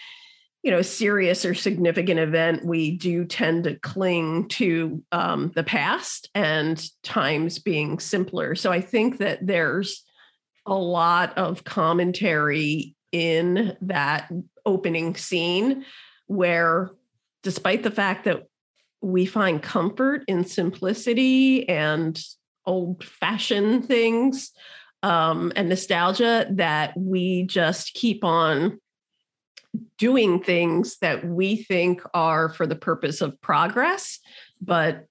you 0.67 0.73
know 0.73 0.83
serious 0.83 1.45
or 1.45 1.55
significant 1.55 2.19
event 2.19 2.65
we 2.65 2.97
do 2.97 3.25
tend 3.25 3.63
to 3.63 3.77
cling 3.77 4.49
to 4.49 5.01
um, 5.13 5.53
the 5.55 5.63
past 5.63 6.29
and 6.35 6.91
times 7.05 7.61
being 7.61 8.01
simpler. 8.01 8.57
So 8.57 8.73
i 8.73 8.81
think 8.81 9.19
that 9.19 9.47
there's 9.47 10.03
a 10.67 10.75
lot 10.75 11.39
of 11.39 11.63
commentary 11.63 12.97
in 13.13 13.77
that 13.83 14.29
opening 14.67 15.15
scene 15.15 15.85
where 16.27 16.91
despite 17.45 17.85
the 17.85 17.93
fact 17.93 18.25
that 18.25 18.43
we 19.01 19.25
find 19.25 19.63
comfort 19.63 20.25
in 20.27 20.45
simplicity 20.45 21.69
and 21.69 22.21
old 22.65 23.05
fashioned 23.05 23.87
things 23.87 24.51
um, 25.05 25.53
and 25.55 25.69
nostalgia 25.69 26.49
that 26.51 26.99
we 26.99 27.45
just 27.45 27.95
keep 27.95 28.25
on 28.25 28.81
doing 29.99 30.43
things 30.43 30.99
that 30.99 31.25
we 31.25 31.57
think 31.57 32.03
are 32.15 32.49
for 32.49 32.67
the 32.67 32.77
purpose 32.77 33.21
of 33.21 33.41
progress, 33.41 34.19
but 34.61 35.07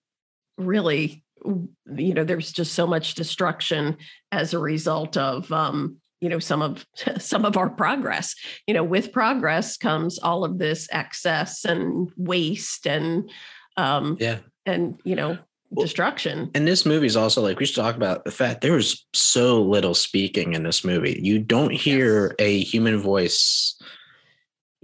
really, 0.58 1.24
you 1.44 2.14
know, 2.14 2.24
there's 2.24 2.52
just 2.52 2.74
so 2.74 2.88
much 2.88 3.16
destruction 3.16 3.98
as 4.32 4.54
a 4.54 4.60
result 4.60 5.18
of 5.18 5.52
um, 5.52 5.98
you 6.22 6.30
know 6.30 6.40
some 6.40 6.62
of 6.62 6.86
some 7.20 7.46
of 7.46 7.58
our 7.58 7.70
progress. 7.70 8.36
You 8.68 8.74
know 8.74 8.84
with 8.84 9.12
progress 9.12 9.78
comes 9.78 10.20
all 10.20 10.44
of 10.44 10.58
this 10.58 10.88
excess 10.92 11.66
and 11.66 12.12
waste 12.18 12.88
and 12.88 13.30
um 13.78 14.18
yeah. 14.20 14.40
and 14.66 15.00
you 15.04 15.16
know 15.16 15.38
destruction. 15.78 16.50
and 16.56 16.68
this 16.68 16.86
movie 16.86 17.08
is 17.08 17.18
also 17.18 17.42
like 17.42 17.60
we 17.60 17.66
should 17.66 17.76
talk 17.76 17.96
about 17.96 18.24
the 18.24 18.32
fact 18.32 18.62
there 18.62 18.74
was 18.74 19.06
so 19.14 19.62
little 19.62 19.94
speaking 19.94 20.54
in 20.54 20.64
this 20.64 20.84
movie. 20.84 21.20
You 21.22 21.40
don't 21.40 21.72
hear 21.72 22.36
yes. 22.40 22.48
a 22.48 22.60
human 22.64 22.98
voice 22.98 23.80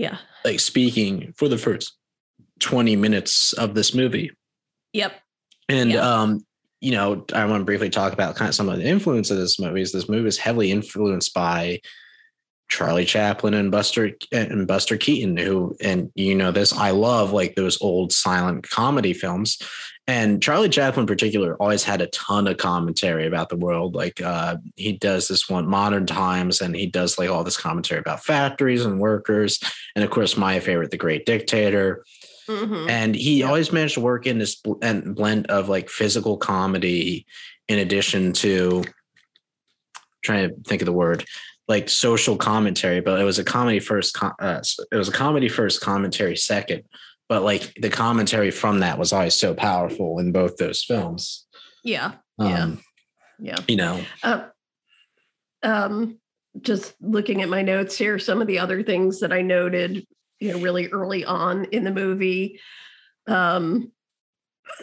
yeah. 0.02 0.18
Like 0.44 0.60
speaking 0.60 1.32
for 1.38 1.48
the 1.48 1.60
first 1.60 1.96
20 2.60 2.96
minutes 2.96 3.54
of 3.54 3.76
this 3.76 3.94
movie. 3.94 4.32
Yep. 4.94 5.14
And 5.70 5.92
yep. 5.92 6.04
um, 6.04 6.44
you 6.80 6.92
know, 6.92 7.24
I 7.34 7.46
want 7.46 7.62
to 7.62 7.66
briefly 7.66 7.92
talk 7.92 8.12
about 8.12 8.36
kind 8.36 8.50
of 8.50 8.56
some 8.56 8.68
of 8.68 8.80
the 8.80 8.86
influence 8.86 9.30
of 9.30 9.38
this 9.38 9.60
movie. 9.60 9.82
Is 9.82 9.92
this 9.92 10.10
movie 10.10 10.28
is 10.28 10.40
heavily 10.40 10.72
influenced 10.72 11.36
by 11.36 11.82
Charlie 12.72 13.06
Chaplin 13.06 13.54
and 13.54 13.70
Buster 13.70 14.12
and 14.32 14.66
Buster 14.66 14.96
Keaton, 14.96 15.36
who 15.36 15.76
and 15.82 16.10
you 16.16 16.34
know 16.34 16.52
this, 16.52 16.72
I 16.72 16.92
love 16.92 17.34
like 17.34 17.56
those 17.56 17.80
old 17.82 18.14
silent 18.14 18.70
comedy 18.70 19.14
films. 19.14 19.62
And 20.08 20.42
Charlie 20.42 20.70
Chaplin 20.70 21.04
in 21.04 21.08
particular 21.08 21.56
always 21.58 21.84
had 21.84 22.02
a 22.02 22.08
ton 22.08 22.48
of 22.48 22.58
commentary 22.58 23.28
about 23.28 23.50
the 23.50 23.58
world. 23.58 23.94
Like 23.94 24.22
uh, 24.22 24.58
he 24.78 24.94
does 24.94 25.28
this 25.28 25.50
one 25.50 25.68
modern 25.68 26.06
times 26.06 26.62
and 26.62 26.74
he 26.74 26.88
does 26.88 27.20
like 27.20 27.30
all 27.30 27.44
this 27.44 27.58
commentary 27.58 28.00
about 28.00 28.24
factories 28.24 28.86
and 28.86 29.00
workers. 29.00 29.60
And 29.96 30.04
of 30.04 30.10
course, 30.10 30.38
my 30.38 30.60
favorite, 30.62 30.92
The 30.92 30.98
Great 30.98 31.26
Dictator. 31.26 32.06
Mm-hmm. 32.48 32.90
And 32.90 33.16
he 33.16 33.40
yeah. 33.40 33.48
always 33.48 33.74
managed 33.74 33.96
to 33.96 34.02
work 34.02 34.26
in 34.26 34.40
this 34.40 34.56
blend 34.56 35.48
of 35.48 35.68
like 35.68 35.90
physical 35.90 36.38
comedy 36.38 37.26
in 37.68 37.80
addition 37.80 38.32
to 38.34 38.84
trying 40.24 40.50
to 40.50 40.56
think 40.64 40.82
of 40.82 40.86
the 40.86 40.94
word 40.94 41.26
like 41.72 41.90
social 41.90 42.36
commentary, 42.36 43.00
but 43.00 43.18
it 43.18 43.24
was 43.24 43.40
a 43.40 43.46
comedy 43.46 43.80
first. 43.80 44.22
Uh, 44.22 44.62
it 44.92 44.96
was 44.98 45.08
a 45.08 45.14
comedy 45.14 45.48
first, 45.48 45.80
commentary 45.80 46.36
second. 46.36 46.84
But 47.30 47.44
like 47.44 47.74
the 47.76 47.90
commentary 47.90 48.52
from 48.52 48.82
that 48.82 49.00
was 49.00 49.14
always 49.14 49.36
so 49.36 49.54
powerful 49.54 50.20
in 50.20 50.34
both 50.34 50.58
those 50.58 50.84
films. 50.84 51.48
Yeah, 51.82 52.16
um, 52.38 52.50
yeah, 53.40 53.56
yeah. 53.56 53.58
You 53.70 53.76
know, 53.78 54.02
uh, 54.22 54.44
um, 55.64 56.20
just 56.60 56.94
looking 57.00 57.42
at 57.42 57.48
my 57.48 57.62
notes 57.62 57.98
here, 57.98 58.20
some 58.20 58.42
of 58.42 58.48
the 58.48 58.60
other 58.60 58.84
things 58.84 59.22
that 59.22 59.32
I 59.32 59.42
noted, 59.42 60.06
you 60.42 60.52
know, 60.52 60.60
really 60.60 60.90
early 60.90 61.24
on 61.24 61.64
in 61.72 61.86
the 61.86 61.94
movie. 61.94 62.60
Um, 63.28 63.94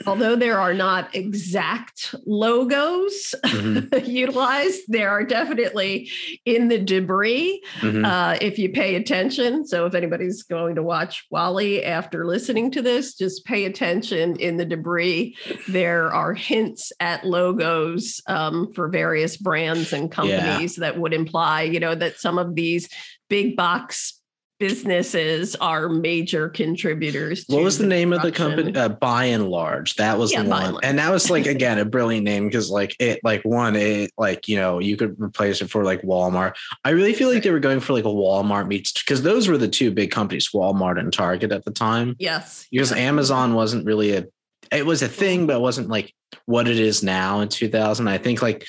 although 0.06 0.36
there 0.36 0.60
are 0.60 0.74
not 0.74 1.14
exact 1.14 2.14
logos 2.26 3.34
mm-hmm. 3.44 4.10
utilized, 4.10 4.82
there 4.88 5.10
are 5.10 5.24
definitely 5.24 6.10
in 6.44 6.68
the 6.68 6.78
debris 6.78 7.62
mm-hmm. 7.80 8.04
uh, 8.04 8.36
if 8.40 8.58
you 8.58 8.70
pay 8.70 8.94
attention. 8.94 9.66
So, 9.66 9.86
if 9.86 9.94
anybody's 9.94 10.42
going 10.42 10.76
to 10.76 10.82
watch 10.82 11.26
WALL-E 11.30 11.82
after 11.84 12.26
listening 12.26 12.70
to 12.72 12.82
this, 12.82 13.14
just 13.14 13.44
pay 13.44 13.64
attention 13.64 14.36
in 14.36 14.56
the 14.56 14.64
debris. 14.64 15.36
There 15.68 16.12
are 16.12 16.34
hints 16.34 16.92
at 17.00 17.24
logos 17.24 18.20
um, 18.26 18.72
for 18.72 18.88
various 18.88 19.36
brands 19.36 19.92
and 19.92 20.10
companies 20.10 20.78
yeah. 20.78 20.80
that 20.82 20.98
would 20.98 21.14
imply, 21.14 21.62
you 21.62 21.80
know, 21.80 21.94
that 21.94 22.18
some 22.18 22.38
of 22.38 22.54
these 22.54 22.88
big 23.28 23.56
box 23.56 24.17
businesses 24.58 25.54
are 25.56 25.88
major 25.88 26.48
contributors. 26.48 27.44
What 27.46 27.62
was 27.62 27.78
the, 27.78 27.84
the 27.84 27.88
name 27.88 28.12
of 28.12 28.22
the 28.22 28.32
company? 28.32 28.74
Uh, 28.74 28.88
Buy 28.88 29.28
n 29.28 29.48
Large, 29.48 29.94
that 29.96 30.18
was 30.18 30.32
yeah, 30.32 30.42
the 30.42 30.48
one, 30.48 30.64
and, 30.66 30.84
and 30.84 30.98
that 30.98 31.10
was 31.10 31.30
like 31.30 31.46
again 31.46 31.78
a 31.78 31.84
brilliant 31.84 32.24
name 32.24 32.46
because 32.46 32.70
like 32.70 32.94
it, 32.98 33.20
like 33.22 33.42
one, 33.44 33.76
it 33.76 34.10
like 34.18 34.48
you 34.48 34.56
know 34.56 34.78
you 34.78 34.96
could 34.96 35.20
replace 35.20 35.60
it 35.62 35.70
for 35.70 35.84
like 35.84 36.02
Walmart. 36.02 36.54
I 36.84 36.90
really 36.90 37.12
feel 37.12 37.32
like 37.32 37.42
they 37.42 37.50
were 37.50 37.60
going 37.60 37.80
for 37.80 37.92
like 37.92 38.04
a 38.04 38.08
Walmart 38.08 38.66
meets 38.66 38.92
because 38.92 39.22
those 39.22 39.48
were 39.48 39.58
the 39.58 39.68
two 39.68 39.90
big 39.90 40.10
companies, 40.10 40.50
Walmart 40.52 40.98
and 40.98 41.12
Target 41.12 41.52
at 41.52 41.64
the 41.64 41.70
time. 41.70 42.16
Yes, 42.18 42.66
because 42.70 42.92
Amazon 42.92 43.54
wasn't 43.54 43.86
really 43.86 44.16
a, 44.16 44.26
it 44.72 44.86
was 44.86 45.02
a 45.02 45.08
thing, 45.08 45.46
but 45.46 45.56
it 45.56 45.60
wasn't 45.62 45.88
like 45.88 46.14
what 46.46 46.68
it 46.68 46.78
is 46.78 47.02
now 47.02 47.40
in 47.40 47.48
2000. 47.48 48.08
I 48.08 48.18
think 48.18 48.42
like 48.42 48.66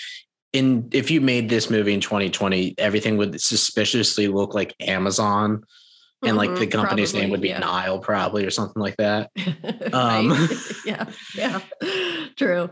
in 0.54 0.90
if 0.92 1.12
you 1.12 1.22
made 1.22 1.50
this 1.50 1.70
movie 1.70 1.94
in 1.94 2.02
2020, 2.02 2.76
everything 2.78 3.18
would 3.18 3.40
suspiciously 3.40 4.28
look 4.28 4.54
like 4.54 4.76
Amazon 4.80 5.64
and 6.22 6.36
like 6.36 6.50
the 6.56 6.68
mm-hmm, 6.68 6.72
company's 6.72 7.12
probably, 7.12 7.22
name 7.22 7.32
would 7.32 7.42
be 7.42 7.50
yeah. 7.50 7.60
Nile 7.60 8.00
probably 8.00 8.46
or 8.46 8.52
something 8.52 8.82
like 8.82 8.98
that. 8.98 9.32
um, 9.94 10.48
yeah, 10.86 11.06
yeah, 11.36 11.62
true. 12.36 12.70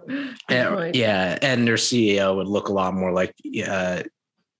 And, 0.49 0.95
yeah, 0.95 1.37
and 1.41 1.65
their 1.67 1.75
CEO 1.75 2.35
would 2.35 2.47
look 2.47 2.67
a 2.67 2.73
lot 2.73 2.93
more 2.93 3.13
like 3.13 3.33
uh, 3.65 4.03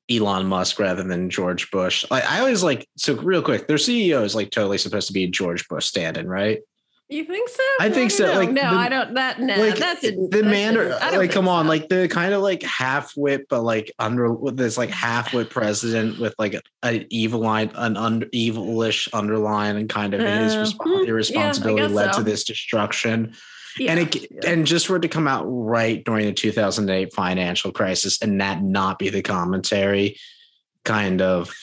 Elon 0.09 0.45
Musk 0.45 0.79
rather 0.79 1.03
than 1.03 1.29
George 1.29 1.69
Bush. 1.69 2.05
I, 2.09 2.21
I 2.21 2.39
always 2.39 2.63
like 2.63 2.87
so 2.97 3.15
real 3.15 3.41
quick. 3.41 3.67
Their 3.67 3.77
CEO 3.77 4.23
is 4.23 4.35
like 4.35 4.51
totally 4.51 4.77
supposed 4.77 5.07
to 5.07 5.13
be 5.13 5.27
George 5.27 5.67
Bush 5.67 5.85
stand-in, 5.85 6.27
right? 6.27 6.59
You 7.09 7.23
think 7.23 7.47
so? 7.47 7.63
I 7.79 7.89
think 7.89 8.11
so. 8.11 8.33
Like 8.33 8.51
no, 8.51 8.61
the, 8.61 8.67
I 8.67 8.89
don't. 8.89 9.13
That 9.13 9.39
no, 9.39 9.55
like, 9.55 9.77
that 9.77 10.01
didn't. 10.01 10.29
The 10.29 10.43
man, 10.43 10.75
like, 10.75 11.31
come 11.31 11.47
on, 11.47 11.65
like 11.65 11.87
the 11.87 12.09
kind 12.09 12.33
of 12.33 12.41
like 12.41 12.63
half 12.63 13.15
wit, 13.15 13.47
but 13.47 13.61
like 13.61 13.93
under 13.97 14.35
this 14.51 14.77
like 14.77 14.89
half 14.89 15.33
wit 15.33 15.49
president 15.49 16.19
with 16.19 16.35
like 16.37 16.61
an 16.83 17.05
evil 17.09 17.39
line, 17.39 17.71
an 17.75 17.95
un, 17.95 18.23
evilish 18.33 19.07
underline, 19.13 19.77
and 19.77 19.87
kind 19.87 20.13
of 20.13 20.19
uh, 20.19 20.43
his 20.43 20.55
resp- 20.55 21.07
irresponsibility 21.07 21.83
yeah, 21.83 21.87
led 21.87 22.13
so. 22.13 22.19
to 22.19 22.25
this 22.25 22.43
destruction. 22.43 23.33
Yeah, 23.77 23.91
and 23.91 23.99
it 24.01 24.29
yeah. 24.29 24.49
and 24.51 24.67
just 24.67 24.87
for 24.87 24.97
it 24.97 25.01
to 25.03 25.07
come 25.07 25.29
out 25.29 25.45
right 25.45 26.03
during 26.03 26.25
the 26.25 26.33
2008 26.33 27.13
financial 27.13 27.71
crisis 27.71 28.21
and 28.21 28.41
that 28.41 28.61
not 28.61 28.99
be 28.99 29.07
the 29.07 29.21
commentary, 29.21 30.17
kind 30.83 31.21
of 31.21 31.55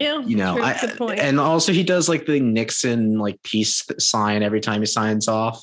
yeah, 0.00 0.20
you 0.20 0.36
know, 0.36 0.58
I, 0.58 0.72
and 1.18 1.38
also 1.38 1.72
he 1.72 1.82
does 1.82 2.08
like 2.08 2.24
the 2.26 2.40
Nixon 2.40 3.18
like 3.18 3.42
peace 3.42 3.84
sign 3.98 4.42
every 4.42 4.60
time 4.60 4.80
he 4.80 4.86
signs 4.86 5.28
off. 5.28 5.62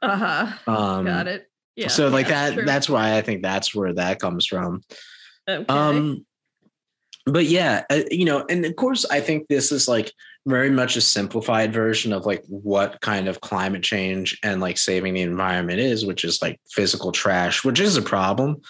Uh 0.00 0.16
huh. 0.16 0.72
Um, 0.72 1.04
Got 1.04 1.26
it. 1.26 1.48
Yeah. 1.76 1.88
So 1.88 2.08
like 2.08 2.28
yeah, 2.28 2.50
that, 2.50 2.54
true. 2.54 2.64
that's 2.64 2.88
why 2.88 3.16
I 3.16 3.22
think 3.22 3.42
that's 3.42 3.74
where 3.74 3.92
that 3.94 4.20
comes 4.20 4.46
from. 4.46 4.82
Okay. 5.48 5.64
Um, 5.68 6.24
but 7.26 7.46
yeah, 7.46 7.84
uh, 7.90 8.02
you 8.10 8.24
know, 8.24 8.44
and 8.48 8.64
of 8.64 8.76
course, 8.76 9.04
I 9.10 9.20
think 9.20 9.48
this 9.48 9.72
is 9.72 9.88
like 9.88 10.12
very 10.46 10.70
much 10.70 10.96
a 10.96 11.00
simplified 11.00 11.72
version 11.72 12.12
of 12.12 12.26
like 12.26 12.44
what 12.48 13.00
kind 13.00 13.28
of 13.28 13.40
climate 13.40 13.82
change 13.82 14.38
and 14.42 14.60
like 14.60 14.76
saving 14.78 15.14
the 15.14 15.20
environment 15.22 15.80
is, 15.80 16.04
which 16.04 16.24
is 16.24 16.42
like 16.42 16.60
physical 16.70 17.12
trash, 17.12 17.64
which 17.64 17.80
is 17.80 17.96
a 17.96 18.02
problem. 18.02 18.60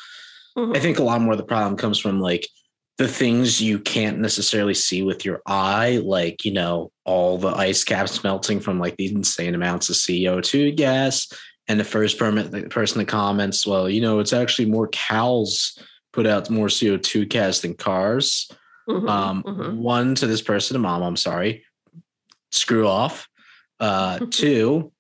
Mm-hmm. 0.57 0.77
I 0.77 0.81
think 0.81 0.99
a 0.99 1.03
lot 1.03 1.21
more 1.21 1.33
of 1.33 1.39
the 1.39 1.45
problem 1.45 1.77
comes 1.77 1.99
from 1.99 2.21
like 2.21 2.47
the 3.03 3.09
things 3.09 3.61
you 3.61 3.81
can't 3.81 4.21
necessarily 4.21 4.75
see 4.75 5.03
with 5.03 5.25
your 5.25 5.43
eye, 5.45 6.01
like, 6.05 6.45
you 6.45 6.53
know, 6.53 6.93
all 7.05 7.37
the 7.37 7.49
ice 7.49 7.83
caps 7.83 8.23
melting 8.23 8.61
from 8.61 8.79
like 8.79 8.97
these 8.97 9.11
insane 9.11 9.57
amounts 9.57 9.91
of 9.91 9.97
CO2 9.97 10.77
gas. 10.77 11.27
And 11.67 11.81
the 11.81 11.85
first 11.85 12.17
permit, 12.17 12.71
person 12.71 13.01
that 13.01 13.09
comments, 13.09 13.67
well, 13.67 13.91
you 13.91 14.01
know, 14.01 14.21
it's 14.21 14.33
actually 14.33 14.71
more 14.71 14.87
cows 14.87 15.77
put 16.13 16.29
out 16.29 16.49
more 16.49 16.69
CO2 16.69 17.29
gas 17.29 17.59
than 17.59 17.75
cars. 17.75 18.49
Mm-hmm, 18.89 19.09
um, 19.09 19.43
mm-hmm. 19.43 19.79
One 19.79 20.15
to 20.15 20.29
this 20.29 20.43
person, 20.43 20.81
mom, 20.81 21.03
I'm 21.03 21.17
sorry, 21.17 21.65
screw 22.53 22.87
off. 22.87 23.27
Uh, 23.81 24.21
two, 24.31 24.93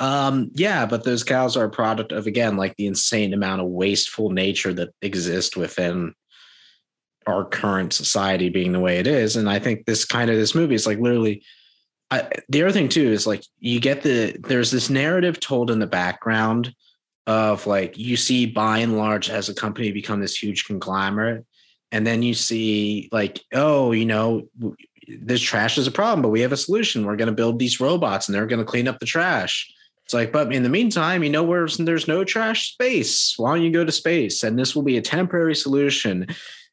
um, 0.00 0.50
yeah, 0.54 0.86
but 0.86 1.04
those 1.04 1.22
cows 1.22 1.56
are 1.56 1.66
a 1.66 1.70
product 1.70 2.10
of 2.10 2.26
again, 2.26 2.56
like 2.56 2.74
the 2.76 2.88
insane 2.88 3.32
amount 3.32 3.60
of 3.60 3.68
wasteful 3.68 4.30
nature 4.30 4.72
that 4.72 4.90
exists 5.02 5.56
within 5.56 6.14
our 7.28 7.44
current 7.44 7.92
society 7.92 8.48
being 8.48 8.72
the 8.72 8.80
way 8.80 8.98
it 8.98 9.06
is. 9.06 9.36
And 9.36 9.50
I 9.50 9.58
think 9.58 9.84
this 9.84 10.06
kind 10.06 10.30
of 10.30 10.36
this 10.36 10.54
movie 10.54 10.74
is 10.74 10.86
like 10.86 10.98
literally 10.98 11.44
I, 12.10 12.26
the 12.48 12.62
other 12.62 12.72
thing 12.72 12.88
too 12.88 13.12
is 13.12 13.26
like 13.26 13.44
you 13.58 13.80
get 13.80 14.02
the 14.02 14.34
there's 14.40 14.70
this 14.70 14.88
narrative 14.88 15.38
told 15.38 15.70
in 15.70 15.78
the 15.78 15.86
background 15.86 16.74
of 17.26 17.66
like 17.66 17.98
you 17.98 18.16
see 18.16 18.46
Buy 18.46 18.80
n 18.80 18.96
Large 18.96 19.28
as 19.28 19.50
a 19.50 19.54
company 19.54 19.92
become 19.92 20.20
this 20.20 20.42
huge 20.42 20.64
conglomerate 20.64 21.44
and 21.92 22.06
then 22.06 22.22
you 22.22 22.32
see 22.32 23.10
like 23.12 23.42
oh 23.52 23.92
you 23.92 24.06
know 24.06 24.48
this 25.06 25.42
trash 25.42 25.76
is 25.76 25.86
a 25.86 25.90
problem 25.90 26.22
but 26.22 26.30
we 26.30 26.40
have 26.40 26.52
a 26.52 26.56
solution. 26.56 27.04
We're 27.04 27.16
going 27.16 27.26
to 27.26 27.32
build 27.32 27.58
these 27.58 27.78
robots 27.78 28.26
and 28.26 28.34
they're 28.34 28.46
going 28.46 28.64
to 28.64 28.64
clean 28.64 28.88
up 28.88 29.00
the 29.00 29.06
trash. 29.06 29.70
It's 30.06 30.14
like 30.14 30.32
but 30.32 30.50
in 30.50 30.62
the 30.62 30.70
meantime 30.70 31.22
you 31.22 31.28
know 31.28 31.42
where 31.42 31.68
there's 31.68 32.08
no 32.08 32.24
trash 32.24 32.72
space. 32.72 33.34
Why 33.36 33.54
don't 33.54 33.64
you 33.64 33.70
go 33.70 33.84
to 33.84 33.92
space? 33.92 34.42
And 34.42 34.58
this 34.58 34.74
will 34.74 34.82
be 34.82 34.96
a 34.96 35.02
temporary 35.02 35.54
solution 35.54 36.26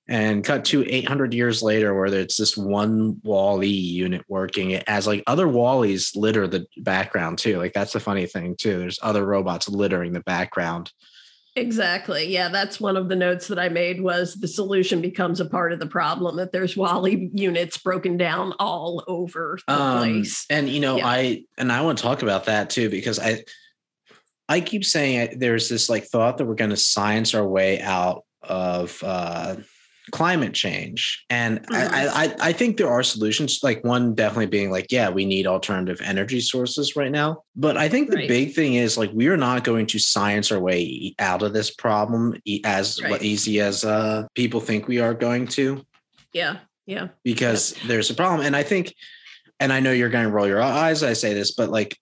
and 0.07 0.43
cut 0.43 0.65
to 0.65 0.85
800 0.87 1.33
years 1.33 1.63
later 1.63 1.93
where 1.95 2.05
it's 2.05 2.37
this 2.37 2.55
one 2.55 3.19
WALL-E 3.23 3.67
unit 3.67 4.23
working 4.27 4.71
it 4.71 4.83
as 4.87 5.07
like 5.07 5.23
other 5.25 5.47
WALL-Es 5.47 6.15
litter 6.15 6.47
the 6.47 6.67
background 6.77 7.39
too. 7.39 7.57
Like 7.57 7.73
that's 7.73 7.93
the 7.93 7.99
funny 7.99 8.27
thing 8.27 8.55
too 8.55 8.77
there's 8.77 8.99
other 9.01 9.25
robots 9.25 9.67
littering 9.67 10.13
the 10.13 10.21
background. 10.21 10.91
Exactly. 11.55 12.27
Yeah 12.27 12.49
that's 12.49 12.79
one 12.79 12.97
of 12.97 13.07
the 13.09 13.15
notes 13.15 13.47
that 13.47 13.57
i 13.57 13.69
made 13.69 14.01
was 14.01 14.35
the 14.35 14.47
solution 14.47 15.01
becomes 15.01 15.39
a 15.39 15.45
part 15.45 15.71
of 15.71 15.79
the 15.79 15.87
problem 15.87 16.35
that 16.35 16.51
there's 16.51 16.75
WALL-E 16.75 17.31
units 17.33 17.77
broken 17.77 18.17
down 18.17 18.53
all 18.59 19.03
over 19.07 19.57
the 19.67 19.73
um, 19.73 19.97
place. 19.99 20.45
and 20.49 20.69
you 20.69 20.81
know 20.81 20.97
yeah. 20.97 21.07
i 21.07 21.43
and 21.57 21.71
i 21.71 21.81
want 21.81 21.97
to 21.97 22.03
talk 22.03 22.21
about 22.21 22.45
that 22.45 22.69
too 22.69 22.89
because 22.89 23.19
i 23.19 23.43
i 24.49 24.59
keep 24.59 24.83
saying 24.83 25.39
there's 25.39 25.69
this 25.69 25.89
like 25.89 26.03
thought 26.03 26.37
that 26.37 26.45
we're 26.45 26.55
going 26.55 26.69
to 26.69 26.77
science 26.77 27.33
our 27.33 27.47
way 27.47 27.81
out 27.81 28.25
of 28.43 29.01
uh 29.03 29.55
climate 30.15 30.53
change. 30.53 31.25
And 31.29 31.61
mm-hmm. 31.61 31.93
I, 31.93 32.07
I, 32.07 32.35
I 32.39 32.53
think 32.53 32.77
there 32.77 32.89
are 32.89 33.03
solutions, 33.03 33.59
like 33.63 33.83
one 33.83 34.15
definitely 34.15 34.45
being 34.45 34.71
like, 34.71 34.91
yeah, 34.91 35.09
we 35.09 35.25
need 35.25 35.45
alternative 35.45 35.99
energy 36.01 36.39
sources 36.39 36.95
right 36.95 37.11
now. 37.11 37.43
But 37.55 37.75
I 37.75 37.89
think 37.89 38.09
the 38.09 38.17
right. 38.17 38.27
big 38.27 38.53
thing 38.53 38.75
is 38.75 38.97
like 38.97 39.11
we 39.13 39.27
are 39.27 39.37
not 39.37 39.63
going 39.63 39.87
to 39.87 39.99
science 39.99 40.51
our 40.51 40.59
way 40.59 41.13
out 41.19 41.43
of 41.43 41.53
this 41.53 41.69
problem 41.69 42.41
as 42.63 43.01
right. 43.01 43.21
easy 43.21 43.59
as 43.59 43.83
uh, 43.83 44.27
people 44.35 44.61
think 44.61 44.87
we 44.87 44.99
are 44.99 45.13
going 45.13 45.47
to. 45.47 45.85
Yeah. 46.31 46.59
Yeah. 46.85 47.09
Because 47.23 47.75
yeah. 47.77 47.87
there's 47.87 48.09
a 48.09 48.13
problem. 48.13 48.45
And 48.45 48.55
I 48.55 48.63
think, 48.63 48.95
and 49.59 49.73
I 49.73 49.79
know 49.81 49.91
you're 49.91 50.09
going 50.09 50.27
to 50.27 50.31
roll 50.31 50.47
your 50.47 50.61
eyes, 50.61 51.03
I 51.03 51.13
say 51.13 51.33
this, 51.33 51.53
but 51.53 51.69
like 51.69 51.97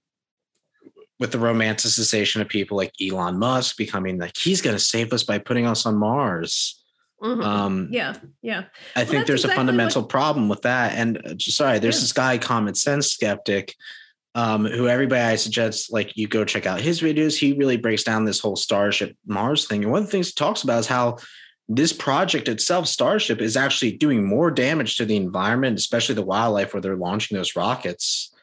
with 1.19 1.31
the 1.31 1.37
romanticization 1.37 2.41
of 2.41 2.47
people 2.47 2.77
like 2.77 2.91
Elon 3.01 3.39
Musk 3.39 3.77
becoming 3.77 4.19
like 4.19 4.35
he's 4.37 4.61
going 4.61 4.75
to 4.75 4.83
save 4.83 5.13
us 5.13 5.23
by 5.23 5.39
putting 5.39 5.65
us 5.65 5.85
on 5.85 5.95
Mars 5.95 6.82
Mm-hmm. 7.23 7.41
Um, 7.41 7.87
yeah, 7.89 8.15
yeah. 8.41 8.65
I 8.95 9.03
well, 9.03 9.11
think 9.11 9.27
there's 9.27 9.45
exactly 9.45 9.53
a 9.53 9.57
fundamental 9.57 10.01
what... 10.01 10.09
problem 10.09 10.49
with 10.49 10.63
that. 10.63 10.93
And 10.93 11.17
uh, 11.25 11.35
sorry, 11.39 11.79
there's 11.79 11.95
yeah. 11.95 12.01
this 12.01 12.13
guy, 12.13 12.37
Common 12.37 12.75
Sense 12.75 13.07
Skeptic, 13.07 13.75
um, 14.35 14.65
who 14.65 14.87
everybody 14.87 15.21
I 15.21 15.35
suggest 15.35 15.91
like 15.93 16.17
you 16.17 16.27
go 16.27 16.43
check 16.43 16.65
out 16.65 16.81
his 16.81 17.01
videos. 17.01 17.39
He 17.39 17.53
really 17.53 17.77
breaks 17.77 18.03
down 18.03 18.25
this 18.25 18.41
whole 18.41 18.57
Starship 18.57 19.15
Mars 19.25 19.67
thing. 19.67 19.83
And 19.83 19.91
one 19.91 20.01
of 20.01 20.07
the 20.07 20.11
things 20.11 20.27
he 20.27 20.33
talks 20.33 20.63
about 20.63 20.79
is 20.79 20.87
how 20.87 21.17
this 21.69 21.93
project 21.93 22.49
itself, 22.49 22.87
Starship, 22.87 23.41
is 23.41 23.55
actually 23.55 23.93
doing 23.93 24.27
more 24.27 24.51
damage 24.51 24.97
to 24.97 25.05
the 25.05 25.15
environment, 25.15 25.79
especially 25.79 26.15
the 26.15 26.21
wildlife 26.23 26.73
where 26.73 26.81
they're 26.81 26.97
launching 26.97 27.37
those 27.37 27.55
rockets. 27.55 28.33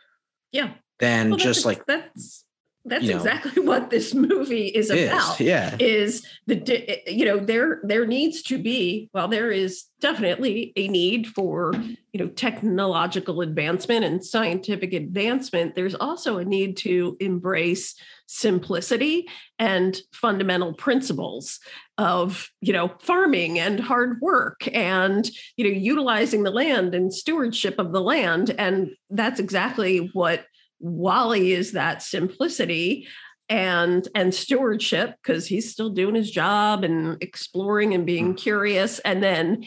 Yeah. 0.53 0.73
Than 1.01 1.31
well, 1.31 1.39
just 1.39 1.65
like 1.65 1.85
that's 1.87 2.45
that's 2.85 3.05
you 3.05 3.11
know, 3.11 3.17
exactly 3.17 3.63
what 3.65 3.91
this 3.91 4.15
movie 4.15 4.67
is, 4.67 4.91
is 4.91 5.09
about. 5.09 5.39
Yeah, 5.39 5.77
is 5.79 6.27
the 6.47 7.03
you 7.07 7.25
know 7.25 7.39
there 7.39 7.81
there 7.83 8.07
needs 8.07 8.43
to 8.45 8.59
be 8.59 9.11
well 9.13 9.29
there 9.29 9.51
is 9.51 9.85
definitely 10.01 10.73
a 10.77 10.89
need 10.89 11.27
for 11.29 11.75
you 12.13 12.19
know 12.19 12.29
technological 12.29 13.43
advancement 13.43 14.05
and 14.05 14.25
scientific 14.25 14.95
advancement. 14.95 15.75
There's 15.75 15.95
also 15.95 16.39
a 16.39 16.45
need 16.45 16.77
to 16.79 17.17
embrace 17.21 17.95
simplicity 18.27 19.29
and 19.59 20.01
fundamental 20.13 20.73
principles 20.73 21.59
of 21.99 22.49
you 22.61 22.73
know 22.73 22.93
farming 23.01 23.59
and 23.59 23.79
hard 23.79 24.21
work 24.23 24.67
and 24.73 25.31
you 25.57 25.65
know 25.65 25.71
utilizing 25.79 26.45
the 26.45 26.51
land 26.51 26.95
and 26.95 27.13
stewardship 27.13 27.79
of 27.79 27.93
the 27.93 28.01
land 28.01 28.55
and 28.57 28.91
that's 29.11 29.41
exactly 29.41 30.09
what 30.15 30.47
WALL-E 30.81 31.53
is 31.53 31.73
that 31.73 32.03
simplicity 32.03 33.07
and 33.49 34.07
and 34.15 34.35
stewardship 34.35 35.17
because 35.23 35.47
he's 35.47 35.71
still 35.71 35.91
doing 35.91 36.15
his 36.15 36.31
job 36.31 36.85
and 36.85 37.21
exploring 37.21 37.95
and 37.95 38.07
being 38.07 38.35
mm. 38.35 38.39
curious. 38.39 38.99
And 39.01 39.23
then 39.23 39.65